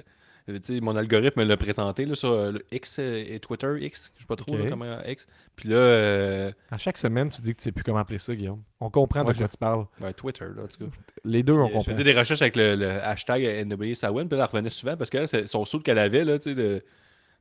mon 0.81 0.97
algorithme 0.97 1.41
me 1.41 1.45
l'a 1.47 1.57
présenté 1.57 2.05
là, 2.05 2.15
sur 2.17 2.33
euh, 2.33 2.51
le 2.53 2.63
X 2.73 2.99
euh, 2.99 3.25
et 3.27 3.39
Twitter, 3.39 3.69
X, 3.81 4.13
je 4.17 4.23
sais 4.23 4.27
pas 4.27 4.35
trop 4.37 4.53
Ok. 4.53 4.59
là, 4.65 4.71
comment 4.71 4.99
X. 5.07 5.27
Puis 5.55 5.69
là, 5.69 5.77
euh, 5.77 6.53
À 6.71 6.79
chaque 6.79 6.99
semaine, 6.99 7.29
tu 7.29 7.41
dis 7.41 7.53
que 7.53 7.59
tu 7.59 7.63
sais 7.63 7.73
plus 7.73 7.85
comment 7.85 7.99
appeler 7.99 8.19
ça, 8.19 8.35
Guillaume. 8.35 8.61
On 8.81 8.91
comprend 8.91 9.21
Ouais, 9.25 9.33
de 9.33 9.39
quoi 9.39 9.47
je- 9.47 9.51
tu 9.53 9.57
parles. 9.57 9.87
ouais, 10.01 10.13
Twitter, 10.13 10.45
là, 10.57 10.65
en 10.65 10.67
tout 10.67 10.85
cas. 10.85 10.97
Les 11.25 11.43
deux, 11.45 11.53
on 11.53 11.69
je 11.69 11.73
comprend. 11.73 11.93
faisais 11.93 12.03
des 12.05 12.13
recherches 12.13 12.43
avec 12.43 12.57
le, 12.57 12.75
le 12.75 12.91
hashtag 13.05 13.43
NWA 13.45 13.77
puis 13.95 14.11
là, 14.13 14.25
elle 14.33 14.43
revenait 14.43 14.71
souvent 14.71 14.97
parce 14.97 15.11
que 15.11 15.25
c'est- 15.27 15.47
son 15.47 15.65
saut 15.65 15.79
qu'elle 15.79 15.99
avait, 15.99 16.25
là, 16.25 16.39
tu 16.39 16.51
sais, 16.51 16.55
de, 16.57 16.83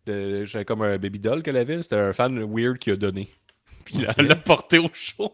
j'avais 0.07 0.65
comme 0.65 0.81
un 0.81 0.97
baby 0.97 1.19
doll 1.19 1.43
qu'elle 1.43 1.57
avait, 1.57 1.81
c'était 1.83 1.95
un 1.97 2.13
fan 2.13 2.39
weird 2.53 2.77
qui 2.79 2.91
a 2.91 2.95
donné. 2.95 3.29
Puis 3.85 4.05
elle 4.17 4.27
l'a 4.27 4.35
porté 4.35 4.77
au 4.79 4.89
show. 4.93 5.33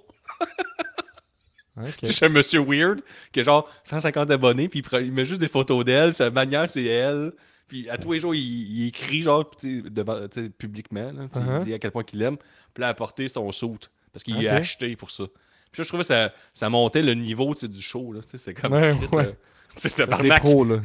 Ok. 1.77 1.93
C'est 2.03 2.25
un 2.25 2.29
monsieur 2.29 2.61
weird 2.61 3.01
qui 3.31 3.41
a 3.41 3.43
genre 3.43 3.69
150 3.83 4.31
abonnés, 4.31 4.67
puis 4.67 4.79
il, 4.79 4.83
prend- 4.83 4.97
il 4.99 5.11
met 5.11 5.25
juste 5.25 5.41
des 5.41 5.47
photos 5.47 5.85
d'elle, 5.85 6.13
sa 6.13 6.29
manière, 6.31 6.69
c'est 6.69 6.83
elle. 6.85 7.33
Puis 7.67 7.89
à 7.89 7.97
tous 7.97 8.13
les 8.13 8.19
jours, 8.19 8.33
il, 8.33 8.39
il 8.41 8.87
écrit 8.87 9.21
genre 9.21 9.47
tu 9.55 9.83
sais, 9.83 9.89
devant, 9.89 10.25
publiquement, 10.57 11.11
là, 11.11 11.27
puis 11.31 11.41
Uh-huh. 11.41 11.59
il 11.59 11.63
dit 11.65 11.73
à 11.73 11.79
quel 11.79 11.91
point 11.91 12.03
qu'il 12.03 12.19
l'aime. 12.19 12.37
Puis 12.37 12.81
là, 12.81 12.87
elle 12.87 12.91
a 12.91 12.93
porté 12.93 13.27
son 13.27 13.51
saut 13.51 13.77
parce 14.11 14.23
qu'il 14.23 14.37
Ok. 14.37 14.43
l'a 14.43 14.55
acheté 14.55 14.95
pour 14.95 15.11
ça. 15.11 15.25
Puis 15.71 15.81
là, 15.81 15.83
je 15.83 15.87
trouvais 15.89 16.01
que 16.03 16.07
ça, 16.07 16.33
ça 16.53 16.69
montait 16.69 17.01
le 17.03 17.13
niveau 17.13 17.53
du 17.53 17.81
show. 17.81 18.15
C'est 18.25 18.53
comme. 18.53 18.73
Ouais, 18.73 18.95
C'est 19.75 20.07
pro, 20.39 20.63
là. 20.63 20.81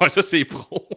Ouais, 0.00 0.08
ça, 0.08 0.22
c'est 0.22 0.44
pro. 0.46 0.88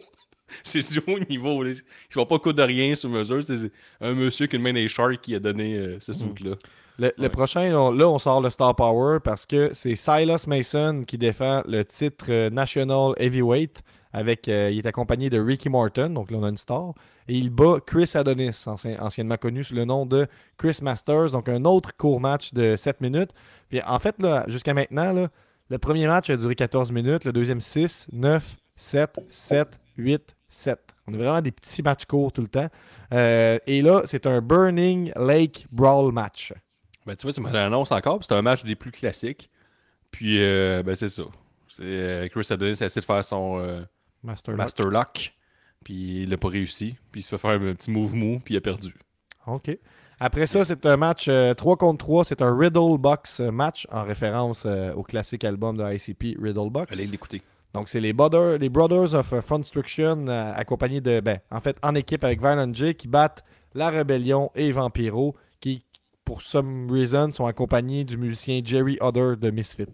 c'est 0.62 0.80
du 0.92 1.00
haut 1.06 1.18
niveau. 1.28 1.62
Là. 1.62 1.70
Ils 1.70 1.74
ne 1.74 2.14
vont 2.14 2.26
pas 2.26 2.38
coudre 2.38 2.58
de 2.58 2.62
rien 2.62 2.94
sur 2.94 3.08
mesure. 3.08 3.42
C'est 3.42 3.70
un 4.00 4.12
monsieur 4.14 4.46
qui 4.46 4.56
a 4.56 4.58
une 4.58 4.62
main 4.64 4.72
des 4.72 4.88
sharks 4.88 5.20
qui 5.20 5.34
a 5.34 5.38
donné 5.40 5.76
euh, 5.76 5.96
Mm. 5.96 6.00
ce 6.00 6.12
suit-là. 6.12 6.56
Le, 6.98 7.12
le 7.16 7.28
prochain, 7.30 7.72
on- 7.74 7.90
là, 7.92 8.08
on 8.08 8.18
sort 8.18 8.40
le 8.42 8.50
Star 8.50 8.74
Power 8.76 9.18
parce 9.24 9.46
que 9.46 9.70
c'est 9.72 9.96
Silas 9.96 10.44
Mason 10.46 11.04
qui 11.06 11.16
défend 11.16 11.62
le 11.66 11.82
titre 11.84 12.26
euh, 12.28 12.50
National 12.50 13.14
Heavyweight. 13.16 13.82
Avec, 14.12 14.48
euh, 14.48 14.70
il 14.72 14.78
est 14.78 14.86
accompagné 14.86 15.30
de 15.30 15.38
Ricky 15.38 15.68
Morton, 15.68 16.10
donc 16.12 16.32
là 16.32 16.38
on 16.38 16.42
a 16.44 16.48
une 16.48 16.58
star. 16.58 16.94
Et 17.28 17.34
il 17.38 17.50
bat 17.50 17.78
Chris 17.86 18.10
Adonis, 18.14 18.64
ancien- 18.66 18.98
anciennement 19.00 19.36
connu 19.36 19.62
sous 19.62 19.74
le 19.74 19.84
nom 19.84 20.04
de 20.04 20.26
Chris 20.58 20.80
Masters. 20.82 21.30
Donc 21.30 21.48
un 21.48 21.64
autre 21.64 21.96
court 21.96 22.20
match 22.20 22.52
de 22.52 22.74
7 22.74 23.00
minutes. 23.02 23.30
Puis 23.68 23.80
en 23.86 24.00
fait, 24.00 24.16
là, 24.20 24.44
jusqu'à 24.48 24.74
maintenant, 24.74 25.12
là, 25.12 25.28
le 25.68 25.78
premier 25.78 26.08
match 26.08 26.28
a 26.28 26.36
duré 26.36 26.56
14 26.56 26.90
minutes, 26.90 27.24
le 27.24 27.32
deuxième 27.32 27.60
6, 27.60 28.08
9, 28.12 28.56
7, 28.74 29.20
7, 29.28 29.68
8, 29.96 30.34
7. 30.50 30.78
On 31.06 31.14
a 31.14 31.16
vraiment 31.16 31.40
des 31.40 31.50
petits 31.50 31.82
matchs 31.82 32.04
courts 32.04 32.32
tout 32.32 32.42
le 32.42 32.48
temps. 32.48 32.68
Euh, 33.12 33.58
et 33.66 33.82
là, 33.82 34.02
c'est 34.04 34.26
un 34.26 34.40
Burning 34.40 35.12
Lake 35.16 35.66
Brawl 35.70 36.12
match. 36.12 36.52
Ben, 37.06 37.16
tu 37.16 37.22
vois, 37.22 37.32
tu 37.32 37.40
me 37.40 37.50
l'annonces 37.50 37.92
encore. 37.92 38.22
C'est 38.22 38.34
un 38.34 38.42
match 38.42 38.62
des 38.64 38.74
plus 38.74 38.92
classiques. 38.92 39.50
Puis, 40.10 40.42
euh, 40.42 40.82
ben, 40.82 40.94
c'est 40.94 41.08
ça. 41.08 41.22
Euh, 41.80 42.28
Chris 42.28 42.46
Adonis 42.50 42.82
a 42.82 42.86
essayé 42.86 43.00
de 43.00 43.06
faire 43.06 43.24
son 43.24 43.84
Master, 44.22 44.86
Lock. 44.86 45.34
Puis, 45.84 46.22
il 46.22 46.28
n'a 46.28 46.36
pas 46.36 46.48
réussi. 46.48 46.96
Puis, 47.10 47.22
il 47.22 47.24
se 47.24 47.30
fait 47.30 47.38
faire 47.38 47.50
un 47.50 47.74
petit 47.74 47.90
move 47.90 48.14
mou. 48.14 48.40
Puis, 48.44 48.54
il 48.54 48.56
a 48.56 48.60
perdu. 48.60 48.94
OK. 49.46 49.70
Après 50.22 50.46
ça, 50.46 50.66
c'est 50.66 50.84
un 50.84 50.98
match 50.98 51.28
euh, 51.28 51.54
3 51.54 51.78
contre 51.78 52.04
3. 52.04 52.24
C'est 52.26 52.42
un 52.42 52.54
Riddle 52.54 52.98
Box 52.98 53.40
match 53.40 53.88
en 53.90 54.04
référence 54.04 54.64
euh, 54.66 54.92
au 54.92 55.02
classique 55.02 55.44
album 55.44 55.78
de 55.78 55.94
ICP 55.94 56.36
Riddle 56.38 56.68
Box. 56.70 56.92
Allez 56.92 57.06
l'écouter. 57.06 57.40
Donc, 57.74 57.88
c'est 57.88 58.00
les, 58.00 58.12
Brother- 58.12 58.58
les 58.58 58.68
Brothers 58.68 59.14
of 59.14 59.32
euh, 59.32 59.40
Funstruction 59.40 60.26
euh, 60.28 60.52
accompagnés 60.56 61.00
de, 61.00 61.20
ben, 61.20 61.38
en 61.50 61.60
fait, 61.60 61.76
en 61.82 61.94
équipe 61.94 62.24
avec 62.24 62.40
Violent 62.40 62.72
J 62.72 62.94
qui 62.94 63.06
battent 63.08 63.44
La 63.74 63.90
Rébellion 63.90 64.50
et 64.56 64.72
Vampiro 64.72 65.36
qui, 65.60 65.84
pour 66.24 66.42
some 66.42 66.90
reason, 66.90 67.32
sont 67.32 67.46
accompagnés 67.46 68.02
du 68.04 68.16
musicien 68.16 68.60
Jerry 68.64 68.98
Hodder 69.00 69.34
de 69.38 69.50
Misfit. 69.50 69.86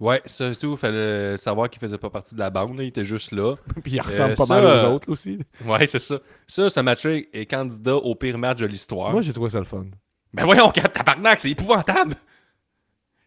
Ouais, 0.00 0.20
ça, 0.26 0.54
tout. 0.54 0.72
Il 0.72 0.76
fallait 0.76 1.36
savoir 1.38 1.70
qu'il 1.70 1.80
faisait 1.80 1.96
pas 1.96 2.10
partie 2.10 2.34
de 2.34 2.40
la 2.40 2.50
bande. 2.50 2.76
là. 2.76 2.82
Il 2.82 2.88
était 2.88 3.04
juste 3.04 3.32
là. 3.32 3.54
Puis 3.82 3.92
il 3.92 4.00
ressemble 4.00 4.32
Euh, 4.32 4.34
pas 4.34 4.44
ça, 4.46 4.60
mal 4.60 4.86
aux 4.86 4.90
autres 4.94 5.10
aussi. 5.10 5.38
Ouais, 5.64 5.86
c'est 5.86 6.00
ça. 6.00 6.18
Ça, 6.46 6.68
ce 6.68 6.80
match-là 6.80 7.20
est 7.32 7.46
candidat 7.46 7.96
au 7.96 8.14
pire 8.14 8.36
match 8.36 8.58
de 8.58 8.66
l'histoire. 8.66 9.12
Moi, 9.12 9.22
j'ai 9.22 9.32
trouvé 9.32 9.48
ça 9.50 9.58
le 9.58 9.64
fun. 9.64 9.86
Ben 10.34 10.44
voyons, 10.44 10.70
Cap 10.70 10.92
tabarnak, 10.92 11.40
c'est 11.40 11.50
épouvantable. 11.52 12.14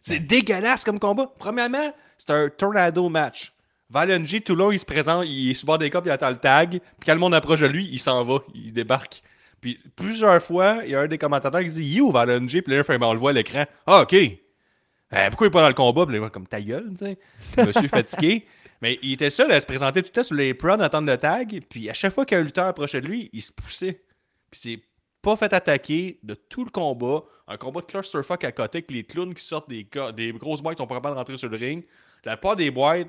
C'est 0.02 0.20
dégueulasse 0.20 0.84
comme 0.84 1.00
combat. 1.00 1.32
Premièrement, 1.40 1.92
c'est 2.18 2.30
un 2.32 2.50
tornado 2.50 3.10
match. 3.10 3.54
Valenji, 3.90 4.42
tout 4.42 4.56
long, 4.56 4.72
il 4.72 4.80
se 4.80 4.86
présente, 4.86 5.26
il 5.28 5.52
est 5.52 5.54
sur 5.56 5.66
bord 5.66 5.80
des 5.80 5.90
copes, 5.90 6.06
il 6.06 6.12
attend 6.12 6.30
le 6.30 6.38
tag. 6.38 6.70
Puis 6.70 7.06
quand 7.06 7.14
le 7.14 7.20
monde 7.20 7.34
approche 7.34 7.62
de 7.62 7.68
lui, 7.68 7.90
il 7.92 8.00
s'en 8.00 8.24
va, 8.24 8.40
il 8.54 8.72
débarque. 8.72 9.24
Puis 9.62 9.80
plusieurs 9.96 10.42
fois, 10.42 10.80
il 10.86 10.92
y 10.92 10.96
a 10.96 11.02
un 11.02 11.08
des 11.08 11.18
commentateurs 11.18 11.62
qui 11.62 11.70
dit 11.70 11.96
You, 11.96 12.12
Valenji, 12.12 12.62
puis 12.62 12.76
là, 12.76 12.84
fait, 12.84 12.98
ben, 12.98 13.08
on 13.08 13.14
le 13.14 13.20
voit 13.20 13.32
à 13.32 13.34
l'écran. 13.34 13.66
Ah, 13.88 14.02
ok. 14.02 14.14
Euh, 14.14 15.30
pourquoi 15.30 15.48
il 15.48 15.50
est 15.50 15.52
pas 15.52 15.62
dans 15.62 15.68
le 15.68 15.74
combat? 15.74 16.06
Puis 16.06 16.20
là, 16.20 16.30
comme 16.30 16.48
ta 16.48 16.62
gueule, 16.62 16.92
tu 16.92 16.98
sais. 16.98 17.18
Monsieur 17.58 17.88
fatigué. 17.88 18.46
Mais 18.82 18.98
il 19.02 19.14
était 19.14 19.30
seul 19.30 19.52
à 19.52 19.60
se 19.60 19.66
présenter 19.66 20.02
tout 20.02 20.10
le 20.10 20.14
temps 20.14 20.24
sur 20.24 20.36
les 20.36 20.54
prunes, 20.54 20.82
attendre 20.82 21.12
le 21.12 21.18
tag. 21.18 21.62
Puis 21.70 21.90
à 21.90 21.94
chaque 21.94 22.14
fois 22.14 22.26
qu'un 22.26 22.42
lutteur 22.42 22.68
approchait 22.68 23.02
de 23.02 23.08
lui, 23.08 23.30
il 23.34 23.42
se 23.42 23.52
poussait. 23.52 24.04
Puis 24.52 24.62
c'est 24.64 24.82
pas 25.22 25.36
fait 25.36 25.52
attaquer 25.52 26.20
de 26.24 26.34
tout 26.36 26.64
le 26.64 26.72
combat. 26.72 27.24
Un 27.48 27.58
combat 27.58 27.82
de 27.82 27.88
clusterfuck 27.88 28.44
à 28.44 28.52
côté 28.52 28.78
avec 28.78 28.92
les 28.92 29.04
clowns 29.04 29.34
qui 29.34 29.44
sortent 29.44 29.70
des, 29.70 29.86
des 30.16 30.32
grosses 30.34 30.62
boîtes 30.62 30.78
qui 30.78 30.84
sont 30.84 30.88
pas 30.88 30.96
capables 30.96 31.16
de 31.16 31.20
rentrer 31.20 31.38
sur 31.38 31.50
le 31.50 31.58
ring. 31.58 31.84
La 32.24 32.38
part 32.38 32.56
des 32.56 32.72
boîtes, 32.72 33.08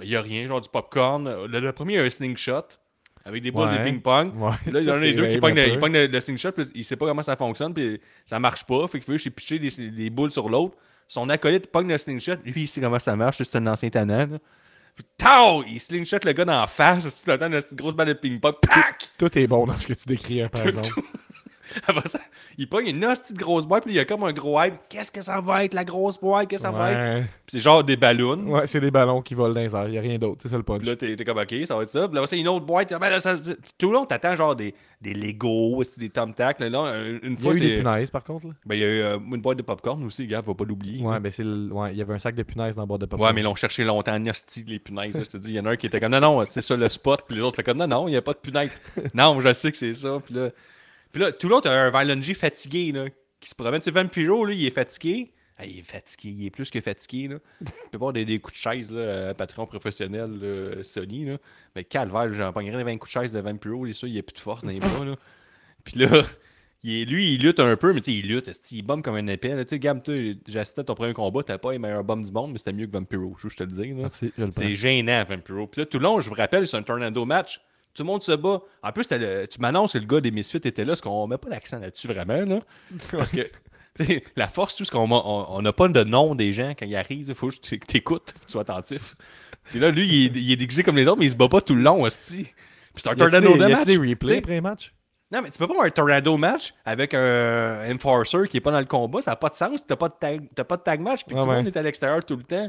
il 0.00 0.08
n'y 0.08 0.16
a 0.16 0.22
rien, 0.22 0.46
genre 0.48 0.60
du 0.60 0.68
popcorn. 0.68 1.46
Le, 1.46 1.60
le 1.60 1.72
premier, 1.72 1.94
il 1.94 1.96
y 1.96 2.00
a 2.00 2.04
un 2.04 2.10
slingshot 2.10 2.62
avec 3.24 3.42
des 3.42 3.50
boules 3.50 3.68
Ouais. 3.68 3.78
de 3.78 3.84
ping-pong. 3.84 4.32
Ouais, 4.36 4.50
Là, 4.72 4.80
il 4.80 4.86
y 4.86 4.90
en 4.90 4.94
a 4.94 4.98
les 4.98 5.12
deux 5.12 5.28
qui 5.28 5.38
pognent 5.38 5.54
le, 5.54 6.06
le, 6.06 6.20
slingshot, 6.20 6.52
puis 6.52 6.64
il 6.74 6.84
sait 6.84 6.96
pas 6.96 7.06
comment 7.06 7.22
ça 7.22 7.36
fonctionne, 7.36 7.72
puis 7.72 8.00
ça 8.24 8.40
marche 8.40 8.64
pas. 8.64 8.86
Fait 8.88 8.98
qu'il 9.00 9.12
juste 9.12 9.30
pitcher 9.30 9.58
des, 9.58 9.90
des 9.90 10.10
boules 10.10 10.32
sur 10.32 10.48
l'autre. 10.48 10.76
Son 11.08 11.28
acolyte 11.28 11.66
pogne 11.70 11.88
le 11.88 11.98
slingshot, 11.98 12.36
lui, 12.44 12.62
il 12.62 12.68
sait 12.68 12.80
comment 12.80 12.98
ça 12.98 13.14
marche, 13.14 13.42
c'est 13.42 13.56
un 13.56 13.66
ancien 13.66 13.90
tannant. 13.90 14.26
Puis, 14.94 15.04
tao! 15.16 15.62
Il 15.66 15.78
slingshot 15.80 16.18
le 16.24 16.32
gars 16.32 16.44
dans 16.44 16.60
la 16.60 16.66
face, 16.66 17.22
tu 17.22 17.28
l'attends, 17.28 17.46
une 17.46 17.60
petite 17.60 17.78
grosse 17.78 17.94
balle 17.94 18.08
de 18.08 18.12
ping-pong, 18.14 18.54
pac! 18.60 19.10
Tout 19.18 19.38
est 19.38 19.46
bon 19.46 19.66
dans 19.66 19.76
ce 19.78 19.86
que 19.86 19.92
tu 19.94 20.06
décris, 20.08 20.42
hein, 20.42 20.48
par 20.48 20.66
exemple. 20.66 21.00
Après 21.86 22.08
ça, 22.08 22.20
il 22.58 22.68
pogne 22.68 22.88
une 22.88 23.04
hostie 23.04 23.32
de 23.32 23.38
grosse 23.38 23.66
boîte, 23.66 23.84
puis 23.84 23.92
il 23.92 23.96
y 23.96 24.00
a 24.00 24.04
comme 24.04 24.24
un 24.24 24.32
gros 24.32 24.60
hype. 24.62 24.74
Qu'est-ce 24.88 25.12
que 25.12 25.20
ça 25.22 25.40
va 25.40 25.64
être, 25.64 25.74
la 25.74 25.84
grosse 25.84 26.18
boîte? 26.20 26.48
Qu'est-ce 26.48 26.62
que 26.62 26.68
ça 26.68 26.74
va 26.74 26.92
être? 26.92 27.26
Puis 27.46 27.52
c'est 27.52 27.60
genre 27.60 27.82
des 27.84 27.96
ballons. 27.96 28.46
ouais 28.46 28.66
c'est 28.66 28.80
des 28.80 28.90
ballons 28.90 29.22
qui 29.22 29.34
volent 29.34 29.54
dans 29.54 29.60
les 29.60 29.74
airs. 29.74 29.86
Il 29.88 29.92
n'y 29.92 29.98
a 29.98 30.02
rien 30.02 30.18
d'autre. 30.18 30.40
C'est 30.42 30.48
ça 30.48 30.56
le 30.56 30.62
punch. 30.62 30.78
Puis 30.80 30.88
là, 30.88 30.96
t'es 30.96 31.16
t'es 31.16 31.24
comme, 31.24 31.38
OK, 31.38 31.54
ça 31.64 31.76
va 31.76 31.82
être 31.82 31.88
ça. 31.88 32.08
Puis 32.08 32.16
là, 32.16 32.26
c'est 32.26 32.38
une 32.38 32.48
autre 32.48 32.66
boîte. 32.66 32.90
Ben 32.90 33.10
là, 33.10 33.20
ça- 33.20 33.34
tout 33.78 33.88
le 33.88 33.94
long, 33.94 34.06
t'attends 34.06 34.36
genre 34.36 34.56
des, 34.56 34.74
des 35.00 35.14
Lego, 35.14 35.82
des 35.96 36.10
thumbtacks. 36.10 36.60
Là, 36.60 36.68
là, 36.68 36.94
une 37.22 37.36
Il 37.38 37.44
y 37.44 37.48
a 37.48 37.52
eu 37.54 37.60
des 37.60 37.76
punaises, 37.76 38.10
par 38.10 38.24
contre. 38.24 38.46
Là. 38.46 38.52
Ben, 38.64 38.74
il 38.74 38.80
y 38.80 38.84
a 38.84 38.88
eu 38.88 39.00
euh, 39.00 39.18
une 39.18 39.40
boîte 39.40 39.58
de 39.58 39.62
popcorn 39.62 40.02
aussi, 40.04 40.26
gars, 40.26 40.42
faut 40.42 40.54
pas 40.54 40.64
l'oublier. 40.64 41.04
Ouais, 41.04 41.18
ben 41.20 41.30
c'est 41.30 41.44
le... 41.44 41.72
ouais, 41.72 41.92
il 41.92 41.98
y 41.98 42.02
avait 42.02 42.14
un 42.14 42.18
sac 42.18 42.34
de 42.34 42.42
punaises 42.42 42.76
dans 42.76 42.82
le 42.82 42.88
bord 42.88 42.98
de 42.98 43.06
popcorn. 43.06 43.28
Ouais, 43.28 43.34
mais 43.34 43.40
ils 43.40 43.44
l'ont 43.44 43.54
cherché 43.54 43.84
longtemps, 43.84 44.18
hostie, 44.26 44.64
les 44.66 44.78
punaises. 44.78 45.18
je 45.18 45.28
te 45.28 45.36
dis, 45.36 45.50
il 45.50 45.56
y 45.56 45.60
en 45.60 45.66
a 45.66 45.70
un 45.70 45.76
qui 45.76 45.86
était 45.86 46.00
comme, 46.00 46.12
non, 46.12 46.20
non, 46.20 46.44
c'est 46.46 46.62
ça 46.62 46.76
le 46.76 46.88
spot. 46.88 47.22
Puis 47.26 47.36
les 47.36 47.42
autres 47.42 47.56
fait 47.56 47.62
comme, 47.62 47.78
non, 47.78 47.86
non, 47.88 48.08
il 48.08 48.12
n'y 48.12 48.16
a 48.16 48.22
pas 48.22 48.32
de 48.32 48.38
punaises. 48.38 48.76
non, 49.14 49.40
je 49.40 49.52
sais 49.52 49.70
que 49.70 49.76
c'est 49.76 49.92
ça. 49.92 50.18
Puis 50.24 50.34
là, 50.34 50.50
puis 51.12 51.22
là, 51.22 51.32
tout 51.32 51.48
long, 51.48 51.60
t'as 51.60 51.72
un 51.72 51.90
Violent 51.90 52.20
J 52.22 52.34
fatigué, 52.34 52.92
là, 52.92 53.06
qui 53.40 53.48
se 53.48 53.54
promène. 53.54 53.80
Tu 53.80 53.84
sais, 53.86 53.90
Vampiro, 53.90 54.44
là, 54.46 54.52
il 54.54 54.64
est 54.66 54.70
fatigué. 54.70 55.32
Ah, 55.58 55.66
il 55.66 55.78
est 55.80 55.82
fatigué, 55.82 56.30
il 56.30 56.46
est 56.46 56.50
plus 56.50 56.70
que 56.70 56.80
fatigué, 56.80 57.28
là. 57.28 57.36
Il 57.60 57.66
peut 57.66 57.96
avoir 57.96 58.12
des, 58.12 58.24
des 58.24 58.38
coups 58.40 58.54
de 58.54 58.58
chaise, 58.58 58.90
là, 58.90 59.28
à 59.28 59.34
Patreon 59.34 59.66
professionnel, 59.66 60.30
là, 60.40 60.82
Sony, 60.82 61.26
là. 61.26 61.36
Mais 61.76 61.84
calvaire, 61.84 62.32
j'en 62.32 62.52
pognerais 62.52 62.82
20 62.84 62.96
coups 62.98 63.14
de 63.14 63.20
chaise 63.20 63.32
de 63.32 63.40
Vampiro, 63.40 63.86
il 63.86 64.18
a 64.18 64.22
plus 64.22 64.32
de 64.34 64.38
force 64.40 64.64
dans 64.64 64.70
les 64.70 64.80
bras, 64.80 65.04
là. 65.04 65.14
Puis 65.84 65.98
là, 65.98 66.24
il 66.82 67.02
est- 67.02 67.04
lui, 67.04 67.34
il 67.34 67.42
lutte 67.42 67.60
un 67.60 67.76
peu, 67.76 67.92
mais 67.92 68.00
tu 68.00 68.12
sais, 68.12 68.18
il 68.18 68.26
lutte, 68.28 68.50
il 68.72 68.82
bombe 68.82 69.02
comme 69.02 69.14
un 69.16 69.26
épée. 69.26 69.50
là? 69.50 69.64
Tu 69.64 69.76
sais, 69.76 69.78
Gab, 69.78 70.02
assisté 70.60 70.80
à 70.80 70.84
ton 70.84 70.94
premier 70.94 71.12
combat, 71.12 71.42
t'as 71.44 71.58
pas 71.58 71.72
les 71.72 71.78
meilleurs 71.78 72.02
bombes 72.02 72.24
du 72.24 72.32
monde, 72.32 72.52
mais 72.52 72.58
c'était 72.58 72.72
mieux 72.72 72.86
que 72.86 72.92
Vampiro, 72.92 73.36
je 73.38 73.56
te 73.56 73.62
le 73.62 73.68
le 73.68 73.70
prends. 73.70 74.08
C'est 74.52 74.74
gênant, 74.74 75.24
Vampiro. 75.28 75.66
Puis 75.66 75.80
là, 75.82 75.86
tout 75.86 75.98
le 75.98 76.04
long, 76.04 76.20
je 76.20 76.28
vous 76.28 76.34
rappelle, 76.34 76.66
c'est 76.66 76.76
un 76.78 76.82
tornado 76.82 77.24
match. 77.24 77.60
Tout 77.94 78.02
le 78.02 78.06
monde 78.06 78.22
se 78.22 78.32
bat. 78.32 78.60
En 78.82 78.92
plus, 78.92 79.06
le- 79.10 79.46
tu 79.46 79.60
m'annonces 79.60 79.92
que 79.92 79.98
le 79.98 80.06
gars 80.06 80.20
des 80.20 80.30
Misfits 80.30 80.56
était 80.58 80.84
là, 80.84 80.88
parce 80.92 81.00
qu'on 81.02 81.26
met 81.26 81.36
pas 81.38 81.48
l'accent 81.50 81.78
là-dessus 81.78 82.08
vraiment, 82.08 82.40
là? 82.40 82.60
Parce 83.10 83.30
que, 83.30 83.50
tu 83.94 84.22
la 84.36 84.48
force, 84.48 84.76
tout 84.76 84.84
ce 84.84 84.90
qu'on 84.90 85.10
on 85.10 85.46
on 85.50 85.62
n'a 85.62 85.72
pas 85.72 85.88
de 85.88 86.02
nom 86.04 86.34
des 86.34 86.52
gens 86.52 86.70
quand 86.70 86.86
ils 86.86 86.96
arrivent. 86.96 87.26
Il 87.28 87.34
faut 87.34 87.50
juste 87.50 87.68
que 87.78 87.84
t'écoutes, 87.86 88.32
que 88.32 88.46
tu 88.46 88.52
sois 88.52 88.62
attentif. 88.62 89.14
Puis 89.64 89.78
là, 89.78 89.90
lui, 89.90 90.08
il 90.08 90.24
est, 90.36 90.40
il 90.40 90.52
est 90.52 90.56
déguisé 90.56 90.82
comme 90.82 90.96
les 90.96 91.06
autres, 91.06 91.18
mais 91.18 91.26
il 91.26 91.30
se 91.30 91.36
bat 91.36 91.48
pas 91.48 91.60
tout 91.60 91.74
le 91.74 91.82
long, 91.82 92.02
hostie. 92.02 92.44
Puis 92.94 93.02
c'est 93.04 93.10
un 93.10 93.14
tornado 93.14 93.56
de 93.56 93.66
match. 93.66 93.84
des 93.84 93.94
tu 93.94 94.08
replays 94.08 94.38
après 94.38 94.52
les 94.54 94.60
matchs? 94.60 94.94
Non, 95.30 95.40
mais 95.42 95.50
tu 95.50 95.58
peux 95.58 95.66
pas 95.66 95.72
avoir 95.72 95.86
un 95.86 95.90
tornado 95.90 96.36
match 96.36 96.74
avec 96.84 97.14
un 97.14 97.90
enforcer 97.94 98.48
qui 98.50 98.58
est 98.58 98.60
pas 98.60 98.70
dans 98.70 98.80
le 98.80 98.84
combat. 98.86 99.20
Ça 99.22 99.30
n'a 99.32 99.36
pas 99.36 99.48
de 99.48 99.54
sens. 99.54 99.86
T'as 99.86 99.96
pas 99.96 100.08
de 100.08 100.14
tag, 100.20 100.46
pas 100.64 100.76
de 100.76 100.82
tag 100.82 101.00
match, 101.00 101.24
puis 101.24 101.34
Ouais, 101.34 101.40
tout 101.40 101.46
le 101.46 101.50
ouais. 101.52 101.56
monde 101.62 101.66
est 101.68 101.76
à 101.78 101.82
l'extérieur 101.82 102.22
tout 102.24 102.36
le 102.36 102.42
temps. 102.42 102.68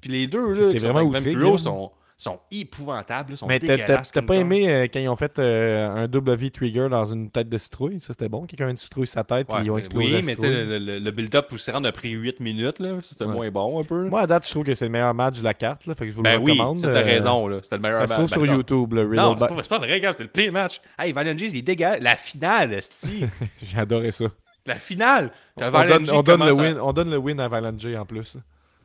Puis 0.00 0.10
les 0.10 0.26
deux, 0.26 0.52
là, 0.54 0.72
qui 0.72 0.78
vraiment 0.78 1.02
outré, 1.02 1.34
sont, 1.58 1.92
sont 2.22 2.38
épouvantables. 2.50 3.30
là, 3.30 3.36
Sont 3.36 3.46
Mais 3.46 3.58
t'as- 3.58 4.22
pas 4.22 4.36
aimé 4.36 4.68
euh, 4.70 4.86
quand 4.92 5.00
ils 5.00 5.08
ont 5.08 5.16
fait 5.16 5.38
euh, 5.38 6.04
un 6.04 6.08
W 6.08 6.50
trigger 6.50 6.88
dans 6.90 7.04
une 7.06 7.30
tête 7.30 7.48
de 7.48 7.56
citrouille? 7.58 8.00
Ça, 8.00 8.08
c'était 8.08 8.28
bon. 8.28 8.46
Quelqu'un 8.46 8.66
a 8.66 8.70
une 8.70 8.76
citrouille 8.76 9.06
sa 9.06 9.24
tête, 9.24 9.46
puis 9.46 9.56
Ouais, 9.56 9.64
ils 9.64 9.70
ont 9.70 9.78
explosé 9.78 10.06
oui, 10.06 10.12
la 10.12 10.18
mais 10.22 10.34
tu 10.34 10.42
sais, 10.42 10.46
citrouille. 10.48 10.66
le, 10.66 10.78
le- 10.78 10.98
le 10.98 11.10
build-up 11.10 11.48
pour 11.48 11.58
se 11.58 11.70
rendre 11.70 11.88
a 11.88 11.92
pris 11.92 12.10
8 12.10 12.40
minutes. 12.40 12.78
là. 12.78 12.98
C'était 13.02 13.24
Ouais. 13.24 13.32
moins 13.32 13.50
bon 13.50 13.80
un 13.80 13.84
peu. 13.84 14.08
Moi, 14.08 14.20
à 14.20 14.26
date, 14.26 14.44
je 14.46 14.50
trouve 14.50 14.64
que 14.64 14.74
c'est 14.74 14.84
le 14.84 14.90
meilleur 14.90 15.14
match 15.14 15.38
de 15.38 15.44
la 15.44 15.54
carte. 15.54 15.86
Là, 15.86 15.94
fait 15.94 16.04
que 16.06 16.10
je 16.10 16.16
vous 16.16 16.22
ben 16.22 16.32
le 16.32 16.38
oui, 16.44 16.52
recommande. 16.52 16.78
ça, 16.78 16.88
t'as 16.92 17.00
euh, 17.00 17.04
raison. 17.04 17.48
là. 17.48 17.58
C'était 17.62 17.76
le 17.76 17.82
meilleur 17.82 18.00
Ça 18.00 18.04
se 18.06 18.10
match. 18.10 18.18
trouve 18.18 18.30
Ben 18.30 18.34
sur 18.44 18.46
non. 18.46 18.56
YouTube, 18.58 18.92
le 18.92 19.06
Non, 19.16 19.36
c'est 19.38 19.48
pas, 19.48 19.56
c'est 19.62 19.68
pas 19.68 19.78
vrai, 19.78 20.00
gars. 20.00 20.12
C'est 20.12 20.22
le 20.24 20.28
pire 20.28 20.52
match. 20.52 20.80
Hey, 20.98 21.12
Valiant 21.12 21.36
G, 21.36 21.46
il 21.52 21.62
dégueulasse. 21.62 22.00
La 22.02 22.16
finale, 22.16 22.74
esti. 22.74 23.24
J'ai 23.62 23.78
adoré 23.78 24.10
ça. 24.10 24.26
La 24.66 24.74
finale. 24.74 25.30
On 25.56 25.70
donne, 25.70 26.06
G 26.06 26.12
on, 26.12 26.22
donne 26.22 26.44
le 26.44 26.52
win, 26.52 26.78
on 26.80 26.92
donne 26.92 27.10
le 27.10 27.16
win 27.16 27.40
à 27.40 27.48
J 27.78 27.96
en 27.96 28.04
plus. 28.04 28.36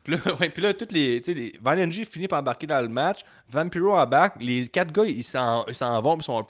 Puis 0.06 0.14
là, 0.14 0.34
ouais, 0.40 0.50
puis 0.50 0.62
là, 0.62 0.72
toutes 0.72 0.92
les, 0.92 1.18
les 1.18 1.52
Valiant 1.60 1.90
G 1.90 2.04
finit 2.04 2.28
par 2.28 2.38
embarquer 2.38 2.68
dans 2.68 2.80
le 2.80 2.88
match. 2.88 3.24
Vampiro 3.50 3.96
embarque. 3.96 4.36
Les 4.40 4.68
quatre 4.68 4.92
gars, 4.92 5.04
ils 5.04 5.24
s'en, 5.24 5.64
vont. 6.00 6.16
Ils 6.18 6.22
sont 6.22 6.38
un 6.38 6.46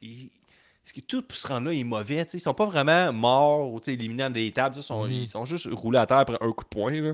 ils- 0.00 0.30
ce 0.82 1.00
tout 1.00 1.20
pour 1.22 1.36
se 1.36 1.48
rendre 1.48 1.68
là 1.68 1.74
est 1.74 1.82
mauvais. 1.82 2.24
tu 2.24 2.30
sais. 2.30 2.36
Ils 2.38 2.40
sont 2.40 2.54
pas 2.54 2.64
vraiment 2.64 3.12
morts 3.12 3.72
ou 3.72 3.80
éliminés 3.86 4.22
dans 4.22 4.30
des 4.30 4.50
tables. 4.52 4.76
Ils 4.78 4.82
sont, 4.84 5.06
ils 5.08 5.28
sont 5.28 5.44
juste 5.44 5.68
roulés 5.70 5.98
à 5.98 6.06
terre 6.06 6.18
après 6.18 6.38
un 6.40 6.52
coup 6.52 6.62
de 6.64 6.68
poing. 6.68 6.92
Là. 6.92 7.12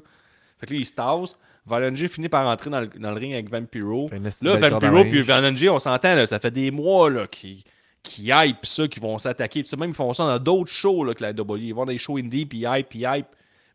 Fait 0.59 0.67
que 0.67 0.75
là, 0.75 0.79
ils 0.79 0.87
se 0.87 0.93
tassent. 0.95 1.37
Valiant 1.65 1.95
G 1.95 2.07
finit 2.07 2.29
par 2.29 2.47
entrer 2.47 2.69
dans 2.71 2.81
le, 2.83 2.87
dans 2.89 3.11
le 3.11 3.17
ring 3.19 3.33
avec 3.33 3.49
Vampiro. 3.51 4.09
Là, 4.43 4.57
Vampiro 4.71 4.93
puis 5.11 5.23
Valiant 5.23 5.57
G, 5.57 5.69
on 5.71 5.79
s'entend, 5.79 6.27
ça 6.27 6.39
fait 6.39 6.51
des 6.51 6.71
mois 6.71 7.09
là, 7.11 7.27
qui 7.27 7.65
qui 8.03 8.31
hype 8.33 8.67
ça, 8.67 8.89
qui 8.89 9.01
vont 9.01 9.17
s'attaquer. 9.19 9.63
Même, 9.79 9.91
ils 9.91 9.95
font 9.95 10.13
ça 10.13 10.25
dans 10.27 10.39
d'autres 10.39 10.71
shows 10.73 11.05
là, 11.05 11.15
que 11.15 11.23
la 11.23 11.33
W. 11.33 11.67
Ils 11.69 11.73
vont 11.73 11.85
dans 11.87 11.93
des 11.93 11.99
shows 11.99 12.19
indie, 12.19 12.47
puis 12.47 12.65
hype, 12.67 12.89
puis 12.89 13.05
hype. 13.07 13.27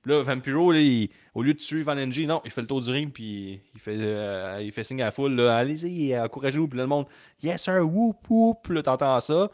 Là, 0.07 0.23
Vampiro, 0.23 0.71
là, 0.71 0.79
il- 0.79 1.09
au 1.35 1.43
lieu 1.43 1.53
de 1.53 1.59
tuer 1.59 1.81
Van 1.83 1.95
NG, 1.95 2.25
non, 2.25 2.41
il 2.45 2.51
fait 2.51 2.61
le 2.61 2.67
tour 2.67 2.81
du 2.81 2.89
ring, 2.91 3.11
puis 3.11 3.59
il 3.75 3.79
fait, 3.79 3.97
euh, 3.99 4.59
il 4.63 4.71
fait 4.71 4.83
signe 4.83 5.01
à 5.01 5.05
la 5.05 5.11
foule, 5.11 5.39
allez-y, 5.41 6.17
encouragez-vous. 6.17 6.67
Puis 6.67 6.77
là, 6.77 6.83
le 6.83 6.89
monde, 6.89 7.05
yes 7.43 7.61
sir, 7.63 7.81
whoop, 7.83 8.17
whoop. 8.29 8.67
Là, 8.69 8.81
t'entends 8.83 9.19
ça. 9.19 9.49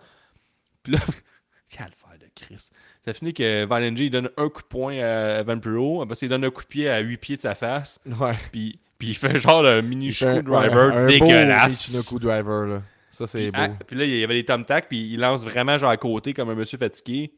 Puis 0.84 0.94
là, 0.94 1.00
calvaire 1.70 2.20
de 2.20 2.28
Chris. 2.36 2.70
Ça 3.02 3.14
finit 3.14 3.34
que 3.34 3.66
Van 3.66 3.80
NG, 3.80 4.00
il 4.02 4.10
donne 4.10 4.30
un 4.38 4.50
coup 4.50 4.62
de 4.62 4.68
poing 4.68 4.98
à 5.00 5.44
Vampiro, 5.44 6.02
après 6.02 6.16
ça, 6.16 6.26
il 6.26 6.30
donne 6.30 6.46
un 6.46 6.50
coup 6.52 6.62
de 6.64 6.68
pied 6.68 6.88
à 6.90 7.00
8 7.00 7.18
pieds 7.18 7.36
de 7.36 7.42
sa 7.42 7.56
face, 7.56 8.00
Ouais. 8.06 8.36
puis, 8.52 8.80
puis 8.98 9.10
il 9.10 9.16
fait 9.16 9.38
genre 9.38 9.66
un 9.66 9.82
mini 9.82 10.12
screwdriver 10.14 10.76
ouais, 10.76 10.96
un 10.96 11.06
dégueulasse. 11.08 12.12
Beau 12.14 12.20
driver, 12.20 12.68
là. 12.68 12.82
Ça, 13.10 13.28
c'est 13.28 13.52
beau. 13.52 13.60
ah, 13.62 13.70
puis 13.86 13.96
là, 13.98 14.06
il 14.06 14.18
y 14.20 14.24
avait 14.24 14.34
des 14.36 14.46
thumbtacks, 14.46 14.88
puis 14.88 15.08
il 15.14 15.20
lance 15.20 15.44
vraiment 15.44 15.78
genre 15.78 15.90
à 15.92 15.98
côté 15.98 16.34
comme 16.34 16.50
un 16.50 16.56
monsieur 16.56 16.78
fatigué. 16.78 17.34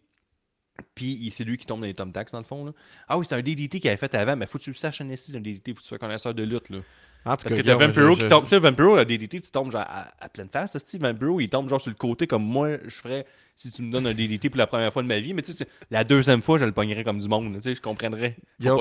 Puis 0.93 1.29
c'est 1.31 1.43
lui 1.43 1.57
qui 1.57 1.65
tombe 1.65 1.79
dans 1.81 1.85
les 1.85 1.93
thumbtacks 1.93 2.31
dans 2.31 2.39
le 2.39 2.43
fond. 2.43 2.65
Là. 2.65 2.71
Ah 3.07 3.17
oui, 3.17 3.25
c'est 3.25 3.35
un 3.35 3.41
DDT 3.41 3.79
qu'il 3.79 3.89
avait 3.89 3.97
fait 3.97 4.13
avant, 4.15 4.35
mais 4.35 4.45
faut 4.45 4.57
que 4.57 4.63
tu 4.63 4.71
le 4.71 4.75
saches, 4.75 5.01
un 5.01 5.09
un 5.09 5.39
DDT, 5.41 5.73
faut 5.73 5.77
que 5.77 5.81
tu 5.81 5.87
sois 5.87 5.97
connaisseur 5.97 6.33
de 6.33 6.43
lutte. 6.43 6.69
Là. 6.69 6.79
Parce 7.23 7.43
que 7.43 7.61
t'as 7.61 7.75
Vampiro 7.75 8.15
je- 8.15 8.21
qui 8.21 8.27
tombe. 8.27 8.43
Tu 8.43 8.49
sais, 8.49 8.59
Vampiro, 8.59 8.95
le 8.97 9.05
DDT, 9.05 9.41
tu 9.41 9.51
tombes 9.51 9.71
genre 9.71 9.81
à, 9.87 10.13
à 10.19 10.29
pleine 10.29 10.49
face. 10.49 10.75
Vampiro, 10.99 11.39
il 11.39 11.49
tombe 11.49 11.67
genre 11.69 11.81
sur 11.81 11.89
le 11.89 11.95
côté 11.95 12.27
comme 12.27 12.43
moi, 12.43 12.77
je 12.83 12.95
ferais 12.95 13.25
si 13.55 13.71
tu 13.71 13.81
me 13.81 13.91
donnes 13.91 14.05
un 14.07 14.13
DDT 14.13 14.49
pour 14.49 14.57
la 14.57 14.67
première 14.67 14.91
fois 14.91 15.01
de 15.01 15.07
ma 15.07 15.19
vie. 15.19 15.33
Mais 15.33 15.41
tu 15.41 15.53
sais, 15.53 15.65
la 15.89 16.03
deuxième 16.03 16.41
fois, 16.41 16.57
je 16.57 16.65
le 16.65 16.71
pognerais 16.73 17.03
comme 17.05 17.19
du 17.19 17.27
monde. 17.29 17.53
Tu 17.55 17.61
sais, 17.61 17.75
je 17.75 17.81
comprendrais. 17.81 18.31
Que 18.31 18.39
je 18.59 18.67
je, 18.67 18.73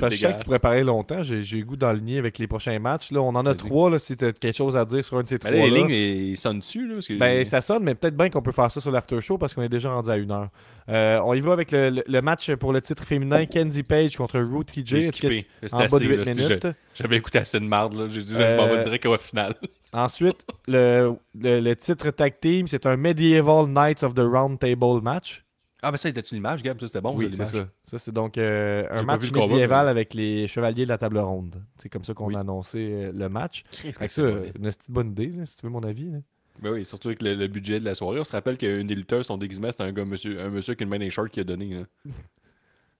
que 0.00 0.10
je 0.10 0.16
sais 0.16 0.32
que 0.32 0.44
tu 0.54 0.58
parler 0.60 0.84
longtemps. 0.84 1.22
J'ai 1.22 1.42
le 1.42 1.64
goût 1.64 1.76
d'enligner 1.76 2.18
avec 2.18 2.38
les 2.38 2.46
prochains 2.46 2.78
matchs. 2.78 3.10
Là, 3.10 3.20
on 3.20 3.28
en 3.34 3.44
a 3.46 3.54
trois. 3.54 3.90
Là, 3.90 3.98
si 3.98 4.16
tu 4.16 4.24
as 4.24 4.32
quelque 4.32 4.56
chose 4.56 4.76
à 4.76 4.84
dire 4.84 5.04
sur 5.04 5.18
un 5.18 5.22
de 5.24 5.28
ces 5.28 5.38
trois. 5.38 5.50
là, 5.52 5.58
les 5.58 5.70
lignes, 5.70 5.90
ils 5.90 6.36
sonnent 6.36 6.60
dessus. 6.60 6.86
Là, 6.86 6.94
parce 6.94 7.08
que 7.08 7.18
Ben, 7.18 7.44
ça 7.44 7.60
sonne, 7.60 7.82
mais 7.82 7.94
peut-être 7.94 8.16
bien 8.16 8.30
qu'on 8.30 8.42
peut 8.42 8.52
faire 8.52 8.70
ça 8.70 8.80
sur 8.80 8.90
l'after 8.92 9.20
show 9.20 9.38
parce 9.38 9.54
qu'on 9.54 9.62
est 9.62 9.68
déjà 9.68 9.90
rendu 9.92 10.10
à 10.10 10.16
une 10.16 10.30
heure. 10.30 10.50
Euh, 10.88 11.20
on 11.24 11.34
y 11.34 11.40
va 11.40 11.52
avec 11.52 11.70
le, 11.72 11.90
le- 11.90 12.04
le 12.06 12.22
match 12.22 12.50
pour 12.54 12.72
le 12.72 12.80
titre 12.80 13.04
féminin 13.04 13.46
Kenzie 13.46 13.82
Page 13.82 14.16
contre 14.16 14.38
Ruth 14.40 14.66
TJ. 14.72 14.82
j'ai 14.84 15.02
skippé. 15.02 15.46
C'était 15.62 15.74
En 15.74 15.78
bas 15.78 15.86
de 15.88 15.94
assez, 15.96 16.04
8 16.06 16.16
là, 16.16 16.24
si 16.24 16.30
minutes? 16.42 16.66
je- 16.66 17.02
J'avais 17.02 17.16
écouté 17.16 17.38
assez 17.38 17.58
de 17.60 17.64
marde. 17.64 17.94
là. 17.94 18.06
J'ai 18.08 18.22
dit, 18.22 18.34
là, 18.34 18.50
je 18.50 18.56
m'en 18.56 18.66
Euh, 18.66 18.76
vais 18.76 18.82
direct 18.82 19.06
au 19.06 19.16
final. 19.18 19.54
Ensuite, 19.92 20.44
le, 20.66 21.14
le- 21.38 21.60
le 21.60 21.76
titre 21.76 22.10
tag 22.10 22.34
team, 22.40 22.66
c'est 22.66 22.86
un 22.86 22.96
Medieval 22.96 23.66
Knights 23.66 24.02
of 24.02 24.14
the 24.14 24.20
Round 24.20 24.58
Table 24.58 25.02
match. 25.02 25.44
Ah, 25.84 25.90
ben 25.90 25.96
ça, 25.96 26.08
était-tu 26.08 26.34
l'image, 26.36 26.62
Gab? 26.62 26.78
Ça, 26.80 26.86
c'était 26.86 27.00
bon, 27.00 27.14
oui, 27.16 27.24
ça, 27.34 27.44
c'est 27.44 27.56
l'image? 27.56 27.68
ça. 27.84 27.90
Ça, 27.90 27.98
c'est 27.98 28.12
donc 28.12 28.38
euh, 28.38 28.86
un 28.90 29.02
match 29.02 29.28
combat, 29.30 29.40
médiéval 29.48 29.86
mais- 29.86 29.90
avec 29.90 30.14
les 30.14 30.46
chevaliers 30.48 30.84
de 30.84 30.88
la 30.88 30.96
table 30.98 31.18
ronde. 31.18 31.60
C'est 31.76 31.88
comme 31.88 32.04
ça 32.04 32.14
qu'on 32.14 32.28
Oui. 32.28 32.36
a 32.36 32.40
annoncé 32.40 32.78
euh, 32.78 33.12
le 33.12 33.28
match. 33.28 33.64
Ça, 33.92 34.06
c'est 34.08 34.22
une 34.22 34.52
petite 34.62 34.88
bonne 34.90 35.10
idée, 35.10 35.26
là, 35.26 35.44
si 35.44 35.56
tu 35.56 35.66
veux 35.66 35.72
mon 35.72 35.82
avis. 35.82 36.10
là. 36.10 36.18
Ben 36.62 36.70
oui, 36.70 36.84
surtout 36.84 37.08
avec 37.08 37.20
le, 37.22 37.34
le 37.34 37.48
budget 37.48 37.80
de 37.80 37.84
la 37.84 37.94
soirée. 37.94 38.20
On 38.20 38.24
se 38.24 38.32
rappelle 38.32 38.56
qu'une 38.58 38.86
des 38.86 38.94
lutteurs, 38.94 39.24
son 39.24 39.36
déguisement, 39.38 39.70
c'était 39.72 39.82
un, 39.84 39.92
gars, 39.92 40.04
monsieur, 40.04 40.40
un 40.40 40.50
monsieur 40.50 40.74
qui 40.74 40.82
a 40.82 40.84
une 40.84 40.90
main 40.90 40.98
des 40.98 41.10
shorts 41.10 41.30
qui 41.30 41.40
a 41.40 41.44
donné. 41.44 41.74
là. 41.74 41.82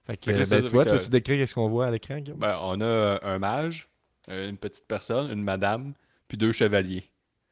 Fait 0.06 0.16
que, 0.16 0.24
Fait 0.24 0.32
que 0.32 0.38
là, 0.38 0.44
ça, 0.44 0.60
ben, 0.60 0.66
tu 0.66 0.72
vois, 0.72 0.84
tu 0.84 0.90
que- 0.90 0.96
veux-tu 0.96 1.10
décrire 1.10 1.48
ce 1.48 1.54
qu'on 1.54 1.68
voit 1.68 1.86
à 1.86 1.90
l'écran? 1.92 2.18
Ben, 2.36 2.58
on 2.62 2.80
a 2.80 3.20
un 3.22 3.38
mage, 3.38 3.88
euh, 4.28 4.48
une 4.50 4.56
petite 4.56 4.88
personne, 4.88 5.30
une 5.30 5.44
madame, 5.44 5.92
puis 6.32 6.38
deux 6.38 6.52
chevaliers. 6.52 7.04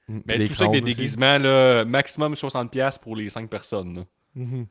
Mm, 0.09 0.20
Mais 0.24 0.39
les 0.39 0.49
tout 0.49 0.55
ça 0.55 0.64
avec 0.64 0.83
des 0.83 0.95
déguisements, 0.95 1.37
là, 1.37 1.85
maximum 1.85 2.33
60$ 2.35 2.99
pour 2.99 3.14
les 3.14 3.28
5 3.28 3.51
personnes. 3.51 3.95
là. 3.95 4.05
Mhm. 4.35 4.66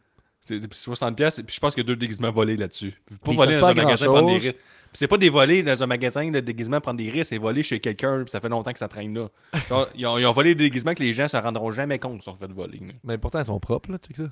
C'est- 0.47 0.59
c'est 0.61 0.73
60$, 0.73 1.43
puis 1.43 1.55
je 1.55 1.59
pense 1.59 1.75
a 1.77 1.83
deux 1.83 1.95
déguisements 1.95 2.31
volés 2.31 2.57
là-dessus. 2.57 2.99
Pas 3.23 3.31
Ils 3.31 3.37
voler 3.37 3.55
dans 3.55 3.61
pas 3.61 3.69
un 3.69 3.73
magasin, 3.75 4.05
prendre 4.07 4.27
des 4.29 4.37
risques. 4.37 4.55
C'est 4.93 5.07
pas 5.07 5.17
des 5.19 5.29
volés 5.29 5.61
dans 5.61 5.83
un 5.83 5.85
magasin, 5.85 6.31
le 6.31 6.41
déguisement, 6.41 6.81
prendre 6.81 6.97
des 6.97 7.11
risques, 7.11 7.29
c'est 7.29 7.37
voler 7.37 7.61
chez 7.61 7.79
quelqu'un, 7.79 8.23
ça 8.25 8.41
fait 8.41 8.49
longtemps 8.49 8.73
que 8.73 8.79
ça 8.79 8.87
traîne 8.87 9.13
là. 9.13 9.29
Genre, 9.69 9.87
ils, 9.93 10.07
ont, 10.07 10.17
ils 10.17 10.25
ont 10.25 10.31
volé 10.31 10.55
des 10.55 10.63
déguisements 10.63 10.95
que 10.95 11.03
les 11.03 11.13
gens 11.13 11.27
se 11.27 11.37
rendront 11.37 11.69
jamais 11.69 11.99
compte 11.99 12.23
sont 12.23 12.35
fait 12.35 12.51
voler. 12.51 12.79
là. 12.79 12.93
Mais 13.03 13.19
pourtant, 13.19 13.37
elles 13.37 13.45
sont 13.45 13.59
propres, 13.59 13.91
là, 13.91 13.99
tu 13.99 14.15
sais 14.15 14.23
ça. 14.23 14.31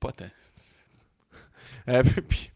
Pas 0.00 0.10
tant. 0.10 0.24
Euh, 1.88 2.02
puis, 2.28 2.50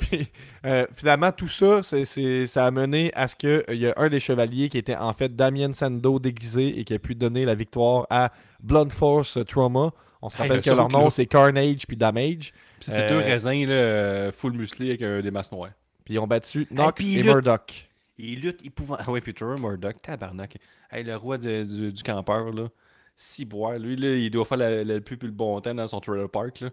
puis, 0.00 0.28
euh, 0.66 0.86
finalement, 0.96 1.30
tout 1.32 1.48
ça, 1.48 1.82
c'est, 1.82 2.04
c'est- 2.04 2.46
ça 2.46 2.66
a 2.66 2.70
mené 2.70 3.10
à 3.14 3.28
ce 3.28 3.36
qu'il 3.36 3.64
y 3.76 3.86
a 3.86 3.94
un 3.96 4.08
des 4.08 4.20
chevaliers 4.20 4.68
qui 4.68 4.78
était 4.78 4.96
en 4.96 5.12
fait 5.12 5.34
Damien 5.36 5.72
Sando 5.72 6.18
déguisé 6.18 6.78
et 6.78 6.84
qui 6.84 6.94
a 6.94 6.98
pu 6.98 7.14
donner 7.14 7.44
la 7.44 7.54
victoire 7.54 8.06
à 8.10 8.32
Blunt 8.62 8.88
Force 8.90 9.38
Trauma. 9.46 9.92
On 10.22 10.28
se 10.28 10.36
rappelle 10.38 10.56
le 10.56 10.62
que 10.62 10.70
leur 10.70 10.88
nom, 10.90 11.04
là. 11.04 11.10
c'est 11.10 11.26
Carnage 11.26 11.86
puis 11.86 11.96
Damage. 11.96 12.52
Puis 12.80 12.90
c'est 12.90 13.02
Euh, 13.04 13.08
deux 13.08 13.18
raisins 13.18 13.66
là, 13.66 13.72
euh, 13.74 14.32
full 14.32 14.52
musclés 14.52 14.88
avec 14.90 15.02
euh, 15.02 15.22
des 15.22 15.30
masses 15.30 15.52
noires. 15.52 15.70
Puis 16.04 16.14
ils 16.14 16.18
ont 16.18 16.26
battu 16.26 16.66
Nox 16.70 16.92
puis 17.02 17.14
et 17.14 17.22
lutte. 17.22 17.26
Murdoch. 17.32 17.88
Il 18.18 18.40
lutte 18.40 18.64
épouvant. 18.66 18.96
Ah 18.98 19.10
ouais, 19.10 19.20
Peter 19.22 19.44
Murdoch, 19.58 19.96
tabarnak. 20.02 20.56
Hey, 20.90 21.04
le 21.04 21.16
roi 21.16 21.38
de- 21.38 21.64
du, 21.64 21.92
du 21.92 22.02
campeur, 22.02 22.52
là. 22.52 22.68
Si 23.16 23.44
boire. 23.44 23.78
Lui, 23.78 23.96
là, 23.96 24.14
il 24.16 24.30
doit 24.30 24.44
faire 24.44 24.58
la- 24.58 24.82
la- 24.84 24.94
le 24.94 25.00
plus, 25.00 25.16
plus 25.16 25.28
le 25.28 25.34
bon 25.34 25.58
temps 25.60 25.74
dans 25.74 25.86
son 25.86 26.00
trailer 26.00 26.28
park, 26.28 26.60
là. 26.60 26.68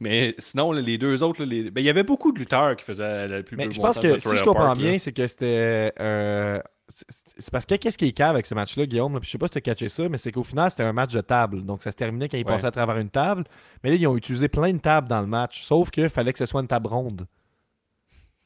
Mais 0.00 0.34
sinon, 0.38 0.70
là, 0.72 0.80
les 0.80 0.96
deux 0.96 1.22
autres, 1.24 1.40
là, 1.40 1.46
les... 1.46 1.70
ben, 1.70 1.80
il 1.80 1.84
y 1.84 1.90
avait 1.90 2.04
beaucoup 2.04 2.30
de 2.32 2.38
lutteurs 2.38 2.76
qui 2.76 2.84
faisaient 2.84 3.26
le 3.26 3.42
plus, 3.42 3.56
Mais 3.56 3.68
je 3.70 3.80
pense 3.80 3.98
que 3.98 4.20
si 4.20 4.36
je 4.36 4.44
comprends 4.44 4.66
park, 4.68 4.78
bien, 4.78 4.96
c'est 4.98 5.12
que 5.12 5.26
c'était 5.26 5.92
euh, 5.98 6.60
c'est- 6.88 7.50
parce 7.50 7.66
que 7.66 7.74
qu'est-ce 7.74 7.98
qui 7.98 8.06
est 8.06 8.12
cave 8.12 8.34
avec 8.34 8.46
ce 8.46 8.54
match-là, 8.54 8.86
Guillaume? 8.86 9.12
là, 9.14 9.18
puis 9.20 9.26
je 9.26 9.32
sais 9.32 9.38
pas 9.38 9.48
si 9.48 9.52
tu 9.52 9.58
as 9.58 9.60
catché 9.60 9.88
ça, 9.88 10.08
mais 10.08 10.16
c'est 10.16 10.30
qu'au 10.30 10.44
final, 10.44 10.70
c'était 10.70 10.84
un 10.84 10.92
match 10.92 11.12
de 11.12 11.20
table. 11.20 11.64
Donc, 11.64 11.82
ça 11.82 11.90
se 11.90 11.96
terminait 11.96 12.28
quand 12.28 12.36
ils 12.38 12.46
Ouais. 12.46 12.52
passaient 12.52 12.66
à 12.66 12.70
travers 12.70 12.96
une 12.98 13.10
table. 13.10 13.42
Mais 13.82 13.90
là, 13.90 13.96
ils 13.96 14.06
ont 14.06 14.16
utilisé 14.16 14.48
plein 14.48 14.72
de 14.72 14.78
tables 14.78 15.08
dans 15.08 15.20
le 15.20 15.26
match. 15.26 15.64
Sauf 15.64 15.90
qu'il 15.90 16.08
fallait 16.08 16.32
que 16.32 16.38
ce 16.38 16.46
soit 16.46 16.60
une 16.60 16.68
table 16.68 16.86
ronde. 16.86 17.26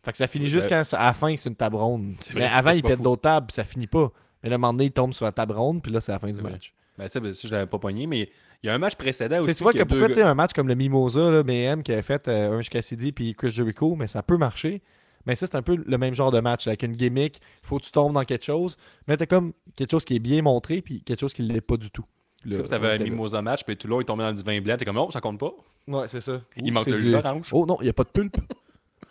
Fait 0.05 0.11
que 0.12 0.18
ça 0.18 0.26
finit 0.26 0.48
juste 0.48 0.68
quand, 0.68 0.82
à 0.94 1.05
la 1.05 1.12
fin, 1.12 1.36
c'est 1.36 1.48
une 1.48 1.55
table 1.55 1.76
ronde. 1.76 2.14
Mais 2.34 2.46
avant, 2.46 2.70
ils 2.72 2.82
pètent 2.82 3.03
d'autres 3.03 3.22
tables, 3.22 3.46
puis 3.46 3.55
ça 3.55 3.62
finit 3.64 3.86
pas. 3.86 4.11
Mais 4.42 4.48
là, 4.48 4.55
à 4.55 4.57
un 4.57 4.59
moment 4.59 4.72
donné, 4.72 4.86
ils 4.86 4.90
tombent 4.92 5.12
sur 5.12 5.24
la 5.26 5.32
table 5.32 5.53
ronde, 5.53 5.80
puis 5.82 5.92
là, 5.92 6.00
c'est 6.00 6.11
la 6.12 6.18
fin 6.18 6.28
du 6.30 6.40
match. 6.40 6.72
Ben, 6.98 7.09
ça, 7.09 7.20
ben, 7.20 7.32
ça, 7.32 7.46
je 7.46 7.55
l'avais 7.55 7.66
pas 7.68 7.78
pogné, 7.78 8.07
mais 8.09 8.28
il 8.62 8.66
y 8.68 8.70
a 8.70 8.74
un 8.74 8.78
match 8.78 8.94
précédent 8.94 9.40
aussi. 9.40 9.54
tu 9.56 9.62
vois 9.62 9.72
que 9.72 9.78
a 9.78 9.84
deux 9.84 9.98
pourquoi 9.98 10.14
gars- 10.14 10.30
un 10.30 10.34
match 10.34 10.52
comme 10.52 10.68
le 10.68 10.74
Mimosa, 10.74 11.30
là, 11.30 11.42
BM, 11.42 11.82
qui 11.82 11.92
avait 11.92 12.02
fait 12.02 12.28
euh, 12.28 12.58
un 12.58 12.62
Cassidy 12.62 13.12
puis 13.12 13.34
Chris 13.34 13.50
Jericho, 13.50 13.94
mais 13.96 14.06
ça 14.06 14.22
peut 14.22 14.36
marcher. 14.36 14.82
Mais 15.26 15.36
ça, 15.36 15.46
c'est 15.46 15.54
un 15.56 15.62
peu 15.62 15.76
le 15.76 15.98
même 15.98 16.14
genre 16.14 16.30
de 16.32 16.40
match. 16.40 16.66
Avec 16.66 16.82
une 16.82 16.92
gimmick, 16.92 17.40
il 17.62 17.66
faut 17.66 17.78
que 17.78 17.84
tu 17.84 17.92
tombes 17.92 18.12
dans 18.12 18.24
quelque 18.24 18.44
chose. 18.44 18.76
Mais 19.06 19.16
t'as 19.16 19.26
comme 19.26 19.52
quelque 19.76 19.90
chose 19.90 20.04
qui 20.04 20.16
est 20.16 20.20
bien 20.20 20.42
montré, 20.42 20.82
puis 20.82 21.00
quelque 21.02 21.20
chose 21.20 21.32
qui 21.32 21.42
ne 21.42 21.52
l'est 21.52 21.60
pas 21.60 21.76
du 21.76 21.90
tout. 21.90 22.04
Le- 22.44 22.56
comme 22.56 22.64
si 22.66 22.70
t'avais 22.70 22.92
un 22.92 22.98
mimosa 22.98 23.40
match, 23.40 23.62
puis 23.64 23.76
tout 23.76 23.86
le 23.86 23.92
long, 23.92 24.00
il 24.00 24.04
tombait 24.04 24.24
dans 24.24 24.32
du 24.32 24.42
vin 24.42 24.60
blanc. 24.60 24.76
T'es 24.76 24.84
comme, 24.84 24.98
oh, 24.98 25.10
ça 25.12 25.20
compte 25.20 25.38
pas. 25.38 25.52
Ouais, 25.86 26.06
c'est 26.08 26.20
ça. 26.20 26.40
Il 26.56 26.70
Ouh, 26.70 26.74
manque 26.74 26.86
le 26.88 26.98
jus 26.98 27.12
d'orange. 27.12 27.50
Oh 27.52 27.64
non, 27.66 27.76
il 27.80 27.84
n'y 27.84 27.90
a 27.90 27.92
pas 27.92 28.02
de 28.04 28.08
pulpe. 28.08 28.36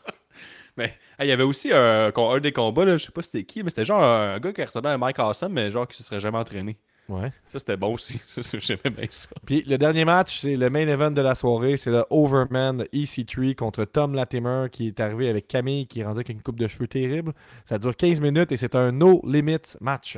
Mais 0.78 0.86
hey, 1.20 1.28
il 1.28 1.28
y 1.28 1.32
avait 1.32 1.44
aussi 1.44 1.72
un, 1.74 2.12
un 2.16 2.40
des 2.40 2.52
combats, 2.52 2.86
là, 2.86 2.98
je 2.98 3.06
sais 3.06 3.12
pas 3.12 3.22
c'était 3.22 3.44
qui, 3.44 3.62
mais 3.64 3.70
c'était 3.70 3.86
genre 3.86 4.02
un 4.02 4.40
gars 4.40 4.54
qui 4.54 4.64
ressemblait 4.64 4.92
à 4.92 4.98
Mike 4.98 5.20
Awesome, 5.20 5.52
mais 5.54 5.70
genre 5.70 5.86
qui 5.88 5.98
se 5.98 6.04
serait 6.04 6.20
jamais 6.22 6.38
entraîné. 6.38 6.78
Ouais. 7.12 7.32
Ça, 7.48 7.60
c'était 7.60 7.78
bon 7.78 7.94
aussi. 7.94 8.20
J'aimais 8.60 8.90
bien 8.90 9.08
ça. 9.10 9.30
Puis 9.46 9.64
le 9.68 9.78
dernier 9.78 10.06
match, 10.06 10.40
c'est 10.42 10.56
le 10.58 10.70
main 10.70 10.88
event 10.88 11.12
de 11.12 11.22
la 11.22 11.36
soirée. 11.36 11.78
C'est 11.78 11.92
le 11.92 12.04
Overman 12.10 12.84
EC3 12.94 13.56
contre 13.56 13.86
Tom 13.86 14.14
Latimer 14.16 14.68
qui 14.72 14.88
est 14.88 15.00
arrivé 15.00 15.30
avec 15.30 15.48
Camille 15.48 15.88
qui 15.88 16.00
est 16.00 16.04
rendu 16.06 16.18
avec 16.20 16.30
une 16.30 16.42
coupe 16.42 16.60
de 16.60 16.68
cheveux 16.68 16.88
terrible. 16.88 17.34
Ça 17.66 17.78
dure 17.78 17.96
15 17.96 18.22
minutes 18.22 18.52
et 18.52 18.58
c'est 18.58 18.76
un 18.76 18.92
no 18.92 19.22
limit 19.26 19.58
match. 19.80 20.18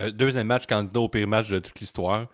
Euh, 0.00 0.10
deuxième 0.10 0.46
match 0.46 0.66
candidat 0.66 1.00
au 1.00 1.08
pire 1.08 1.26
match 1.26 1.48
de 1.48 1.58
toute 1.58 1.80
l'histoire. 1.80 2.26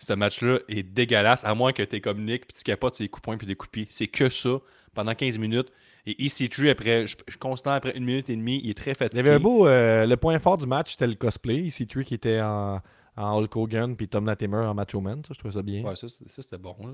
Ce 0.00 0.12
match-là 0.12 0.58
est 0.68 0.84
dégueulasse, 0.84 1.44
à 1.44 1.54
moins 1.54 1.72
que 1.72 1.82
t'es 1.82 2.00
comme 2.00 2.22
Nick, 2.24 2.46
puis 2.46 2.56
tu 2.56 2.62
capotes 2.62 2.94
ses 2.94 3.08
coups 3.08 3.22
points 3.22 3.36
puis 3.36 3.48
des 3.48 3.56
coups 3.56 3.68
de 3.68 3.72
pied. 3.72 3.86
C'est 3.90 4.06
que 4.06 4.28
ça, 4.28 4.50
pendant 4.94 5.12
15 5.14 5.38
minutes. 5.38 5.72
Et 6.06 6.12
EC3, 6.24 6.70
après, 6.70 7.06
je, 7.08 7.16
je 7.26 7.36
constate 7.36 7.74
après 7.78 7.96
une 7.98 8.04
minute 8.04 8.30
et 8.30 8.36
demie, 8.36 8.60
il 8.62 8.70
est 8.70 8.74
très 8.74 8.92
Il 8.92 8.94
y 8.94 8.96
fatigué. 8.96 9.20
avait 9.20 9.32
un 9.32 9.40
beau. 9.40 9.66
euh, 9.66 10.06
le 10.06 10.16
point 10.16 10.38
fort 10.38 10.56
du 10.56 10.66
match, 10.66 10.92
c'était 10.92 11.08
le 11.08 11.16
cosplay. 11.16 11.62
EC3 11.66 12.04
qui 12.04 12.14
était 12.14 12.40
en, 12.40 12.80
en 13.18 13.38
Hulk 13.40 13.56
Hogan, 13.56 13.96
puis 13.96 14.08
Tom 14.08 14.24
Latimer 14.26 14.58
en 14.58 14.74
Macho 14.74 15.00
Man. 15.00 15.22
Ça, 15.26 15.34
je 15.34 15.38
trouvais 15.38 15.54
ça 15.54 15.62
bien. 15.62 15.82
Ouais, 15.84 15.96
ça, 15.96 16.06
c'était 16.08 16.58
bon. 16.58 16.76
là. 16.80 16.88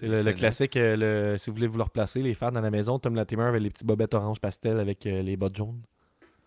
Le, 0.00 0.32
classique, 0.32 0.76
euh, 0.76 0.96
le- 1.32 1.38
si 1.38 1.50
vous 1.50 1.56
voulez 1.56 1.66
vous 1.68 1.76
le 1.78 1.84
replacer, 1.84 2.22
les 2.22 2.34
fans 2.34 2.50
dans 2.52 2.60
la 2.60 2.70
maison, 2.70 2.98
Tom 2.98 3.14
Latimer 3.14 3.44
avait 3.44 3.60
les 3.60 3.70
petits 3.70 3.84
bobettes 3.84 4.14
orange 4.14 4.40
pastel 4.40 4.80
avec 4.80 5.06
euh, 5.06 5.22
les 5.22 5.36
bottes 5.36 5.56
jaunes. 5.56 5.80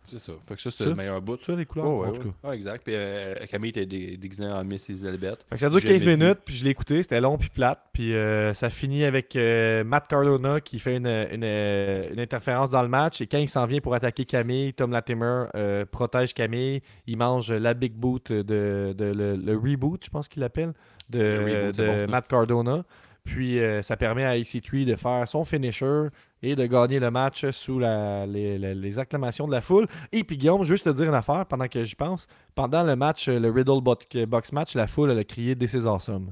C'est 0.05 0.19
ça. 0.19 0.33
Fait 0.47 0.55
que 0.55 0.61
ça, 0.61 0.69
Ça? 0.69 0.85
le 0.85 0.95
meilleur 0.95 1.21
bout. 1.21 1.37
Ça, 1.41 1.53
les 1.55 1.65
couleurs, 1.65 1.87
Ouais, 1.87 2.01
ouais, 2.01 2.07
en 2.07 2.11
tout 2.11 2.21
ouais. 2.27 2.33
cas. 2.43 2.49
Ouais, 2.49 2.55
exact. 2.55 2.83
Puis 2.83 2.93
euh, 2.95 3.33
Camille 3.49 3.69
était 3.69 3.85
dé- 3.85 4.17
déguisée 4.17 4.45
en 4.45 4.63
Miss 4.63 4.89
Elizabeth. 4.89 5.45
Fait 5.49 5.55
que 5.55 5.57
ça 5.57 5.69
dure 5.69 5.79
Jamais 5.79 5.93
15 5.95 6.05
vu. 6.05 6.17
minutes, 6.17 6.39
puis 6.45 6.55
je 6.55 6.63
l'ai 6.65 6.69
écouté, 6.71 7.01
c'était 7.01 7.21
long 7.21 7.37
puis 7.37 7.49
plate. 7.49 7.79
Puis 7.93 8.13
euh, 8.13 8.53
ça 8.53 8.69
finit 8.69 9.05
avec 9.05 9.35
euh, 9.35 9.83
Matt 9.83 10.07
Cardona 10.07 10.59
qui 10.61 10.77
fait 10.79 10.97
une, 10.97 11.07
une, 11.07 11.43
une 11.43 12.19
interférence 12.19 12.69
dans 12.69 12.81
le 12.83 12.89
match. 12.89 13.21
Et 13.21 13.27
quand 13.27 13.37
il 13.39 13.49
s'en 13.49 13.65
vient 13.65 13.79
pour 13.79 13.93
attaquer 13.95 14.25
Camille, 14.25 14.73
Tom 14.73 14.91
Latimer 14.91 15.45
euh, 15.55 15.85
protège 15.85 16.33
Camille. 16.33 16.81
Il 17.07 17.17
mange 17.17 17.51
la 17.51 17.73
big 17.73 17.93
boot 17.93 18.31
de, 18.31 18.93
de- 18.93 19.05
le, 19.13 19.35
le 19.35 19.57
reboot, 19.57 20.03
je 20.05 20.09
pense 20.09 20.27
qu'il 20.27 20.41
l'appelle, 20.41 20.73
de, 21.09 21.19
Le 21.19 21.39
reboot, 21.39 21.75
c'est 21.75 21.81
de 21.81 22.05
bon. 22.05 22.11
Matt 22.11 22.27
Cardona. 22.27 22.83
Puis 23.23 23.59
euh, 23.59 23.81
ça 23.81 23.95
permet 23.95 24.25
à 24.25 24.37
EC3 24.37 24.83
de 24.85 24.95
faire 24.95 25.27
son 25.27 25.45
finisher 25.45 26.07
et 26.41 26.55
de 26.57 26.65
gagner 26.65 26.99
le 26.99 27.09
match 27.09 27.49
sous 27.51 27.79
la- 27.79 28.25
les, 28.25 28.57
les- 28.57 28.75
les 28.75 28.99
acclamations 28.99 29.47
de 29.47 29.53
la 29.53 29.61
foule. 29.61 29.87
Et 30.11 30.23
puis 30.25 30.37
Guillaume, 30.37 30.63
juste 30.65 30.83
te 30.85 30.89
dire 30.89 31.07
une 31.07 31.13
affaire 31.15 31.45
pendant 31.45 31.67
que 31.67 31.83
j'y 31.85 31.95
pense. 31.95 32.27
Pendant 32.53 32.83
le 32.83 32.95
match, 32.97 33.29
le 33.29 33.49
Riddle 33.49 33.81
Bo- 33.81 33.95
Box 34.27 34.51
match, 34.51 34.75
la 34.75 34.87
foule 34.87 35.11
elle 35.11 35.19
a 35.19 35.23
crié 35.23 35.55
This 35.55 35.73
is 35.73 35.85
awesome. 35.87 36.31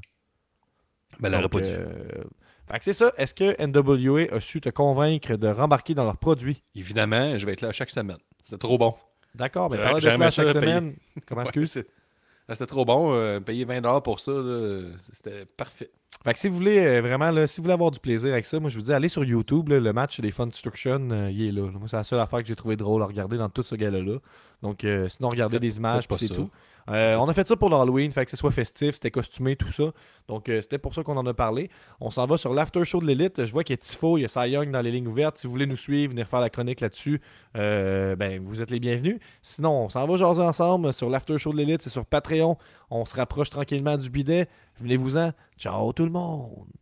Ben, 1.20 1.28
elle 1.30 1.34
aurait 1.36 1.44
Donc, 1.44 1.52
pas 1.52 1.62
dû. 1.62 1.70
euh, 1.70 2.24
fait 2.70 2.80
que 2.80 2.86
c'est 2.86 2.94
ça. 2.94 3.12
Est-ce 3.18 3.34
que 3.34 3.56
NWA 3.66 4.34
a 4.36 4.40
su 4.42 4.60
te 4.62 4.70
convaincre 4.70 5.36
de 5.36 5.48
rembarquer 5.48 5.94
dans 5.94 6.04
leurs 6.04 6.18
produits? 6.18 6.62
Évidemment, 6.76 7.38
je 7.38 7.46
vais 7.46 7.54
être 7.54 7.62
là 7.62 7.72
chaque 7.72 7.90
semaine. 7.90 8.18
C'était 8.44 8.58
trop 8.58 8.78
bon. 8.78 8.96
D'accord, 9.36 9.70
mais 9.70 9.78
parle 9.78 10.02
de 10.02 10.10
là 10.10 10.30
chaque 10.30 10.50
semaine. 10.50 10.96
Comment 11.26 11.42
excuse? 11.44 11.84
Ah, 12.52 12.56
C'était 12.56 12.66
trop 12.68 12.84
bon. 12.86 13.14
euh, 13.14 13.40
payer 13.40 13.66
20$ 13.66 14.02
pour 14.04 14.20
ça, 14.20 14.32
c'était 15.14 15.46
parfait. 15.46 15.90
Fait 16.24 16.34
que 16.34 16.40
si 16.40 16.50
vous 16.50 16.56
voulez 16.56 16.78
euh, 16.80 17.02
vraiment, 17.02 17.32
là, 17.32 17.48
si 17.48 17.58
vous 17.58 17.64
voulez 17.64 17.74
avoir 17.74 17.90
du 17.92 18.00
plaisir 18.00 18.34
avec 18.34 18.46
ça, 18.46 18.60
moi 18.60 18.70
je 18.70 18.78
vous 18.78 18.86
dis, 18.86 18.94
allez 18.94 19.08
sur 19.08 19.24
YouTube, 19.24 19.70
là, 19.70 19.80
le 19.80 19.94
match 19.94 20.20
des 20.20 20.32
Funstruction, 20.32 21.10
euh, 21.12 21.32
il 21.32 21.48
est 21.48 21.52
là. 21.52 21.62
Moi, 21.72 21.88
c'est 21.88 21.96
la 21.96 22.04
seule 22.04 22.20
affaire 22.20 22.42
que 22.42 22.48
j'ai 22.48 22.56
trouvé 22.56 22.76
drôle 22.76 23.02
à 23.02 23.06
regarder 23.06 23.38
dans 23.38 23.50
tout 23.50 23.64
ce 23.64 23.76
gala-là. 23.76 24.18
Donc, 24.62 24.86
sinon, 25.08 25.30
regardez 25.30 25.56
Faites- 25.56 25.62
des 25.62 25.78
images, 25.78 26.04
c'est 26.18 26.28
tout. 26.28 26.50
Euh, 26.90 27.16
on 27.16 27.28
a 27.30 27.34
fait 27.34 27.48
ça 27.48 27.56
pour 27.56 27.70
l'Halloween, 27.70 28.12
fait 28.12 28.26
que 28.26 28.32
ce 28.32 28.38
soit 28.38 28.52
festif, 28.52 28.96
c'était 28.96 29.12
costumé, 29.12 29.56
tout 29.56 29.72
ça. 29.72 29.86
Donc, 30.28 30.50
euh, 30.50 30.62
c'était 30.62 30.78
pour 30.78 30.94
ça 30.94 31.04
qu'on 31.04 31.18
en 31.18 31.26
a 31.26 31.34
parlé. 31.34 31.70
On 32.00 32.10
s'en 32.10 32.26
va 32.26 32.38
sur 32.38 32.54
l'after 32.54 32.84
show 32.86 33.00
de 33.00 33.06
l'élite. 33.06 33.46
Je 33.46 33.52
vois 33.52 33.64
qu'il 33.64 33.74
y 33.74 33.76
a 33.76 33.78
Tifo, 33.78 34.18
il 34.18 34.22
y 34.22 34.26
a 34.26 34.28
Cy 34.28 34.52
dans 34.72 34.82
les 34.82 34.92
lignes 34.92 35.08
ouvertes. 35.08 35.38
Si 35.38 35.48
vous 35.48 35.52
voulez 35.52 35.66
nous 35.66 35.78
suivre, 35.78 36.12
venir 36.12 36.28
faire 36.28 36.42
la 36.42 36.50
chronique 36.50 36.82
là-dessus, 36.82 37.22
euh, 37.58 38.16
ben, 38.16 38.42
vous 38.44 38.62
êtes 38.62 38.72
les 38.72 38.80
bienvenus. 38.80 39.20
Sinon, 39.42 39.86
on 39.86 39.90
s'en 39.90 40.06
va 40.06 40.18
jaser 40.18 40.42
ensemble 40.42 40.94
sur 40.94 41.10
l'after 41.10 41.38
show 41.38 41.52
de 41.52 41.58
l'élite. 41.58 41.82
C'est 41.82 41.90
sur 41.90 42.06
Patreon. 42.06 42.58
On 42.90 43.06
se 43.06 43.16
rapproche 43.16 43.50
tranquillement 43.50 43.98
du 43.98 44.10
bidet. 44.10 44.48
Venez-vous-en. 44.80 45.32
Ciao 45.58 45.94
tout 45.94 46.06
le 46.06 46.12
monde. 46.12 46.81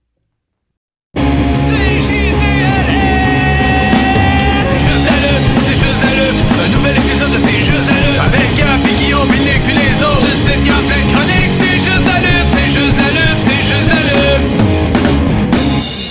Un 6.29 6.69
nouvel 6.75 6.95
épisode 6.95 7.31
de 7.31 7.39
C'est 7.39 7.63
juste 7.63 7.87
la 7.89 7.97
lutte. 8.05 8.19
Avec 8.21 8.55
Gap 8.55 8.85
et 8.85 8.93
Guillaume, 9.01 9.27
puis 9.29 9.39
Nick, 9.39 9.61
puis 9.65 9.73
les 9.73 10.03
autres. 10.03 10.19
Gamme 10.65 10.85
pleine 10.85 11.07
de 11.07 11.11
chroniques. 11.11 11.53
C'est 11.57 11.79
juste 11.79 12.05
la 12.05 12.19
lutte, 12.19 12.49
c'est 12.49 12.69
juste 12.69 12.97
la 12.97 13.09
lutte, 13.17 13.39
c'est 13.45 13.63
juste 13.69 13.89
la 13.89 14.01
lutte. 14.09 14.45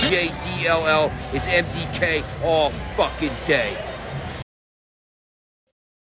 CJDLL 0.09 1.05
is 1.33 1.45
MDK 1.47 2.23
all 2.43 2.71
fucking 2.97 3.35
day. 3.47 3.88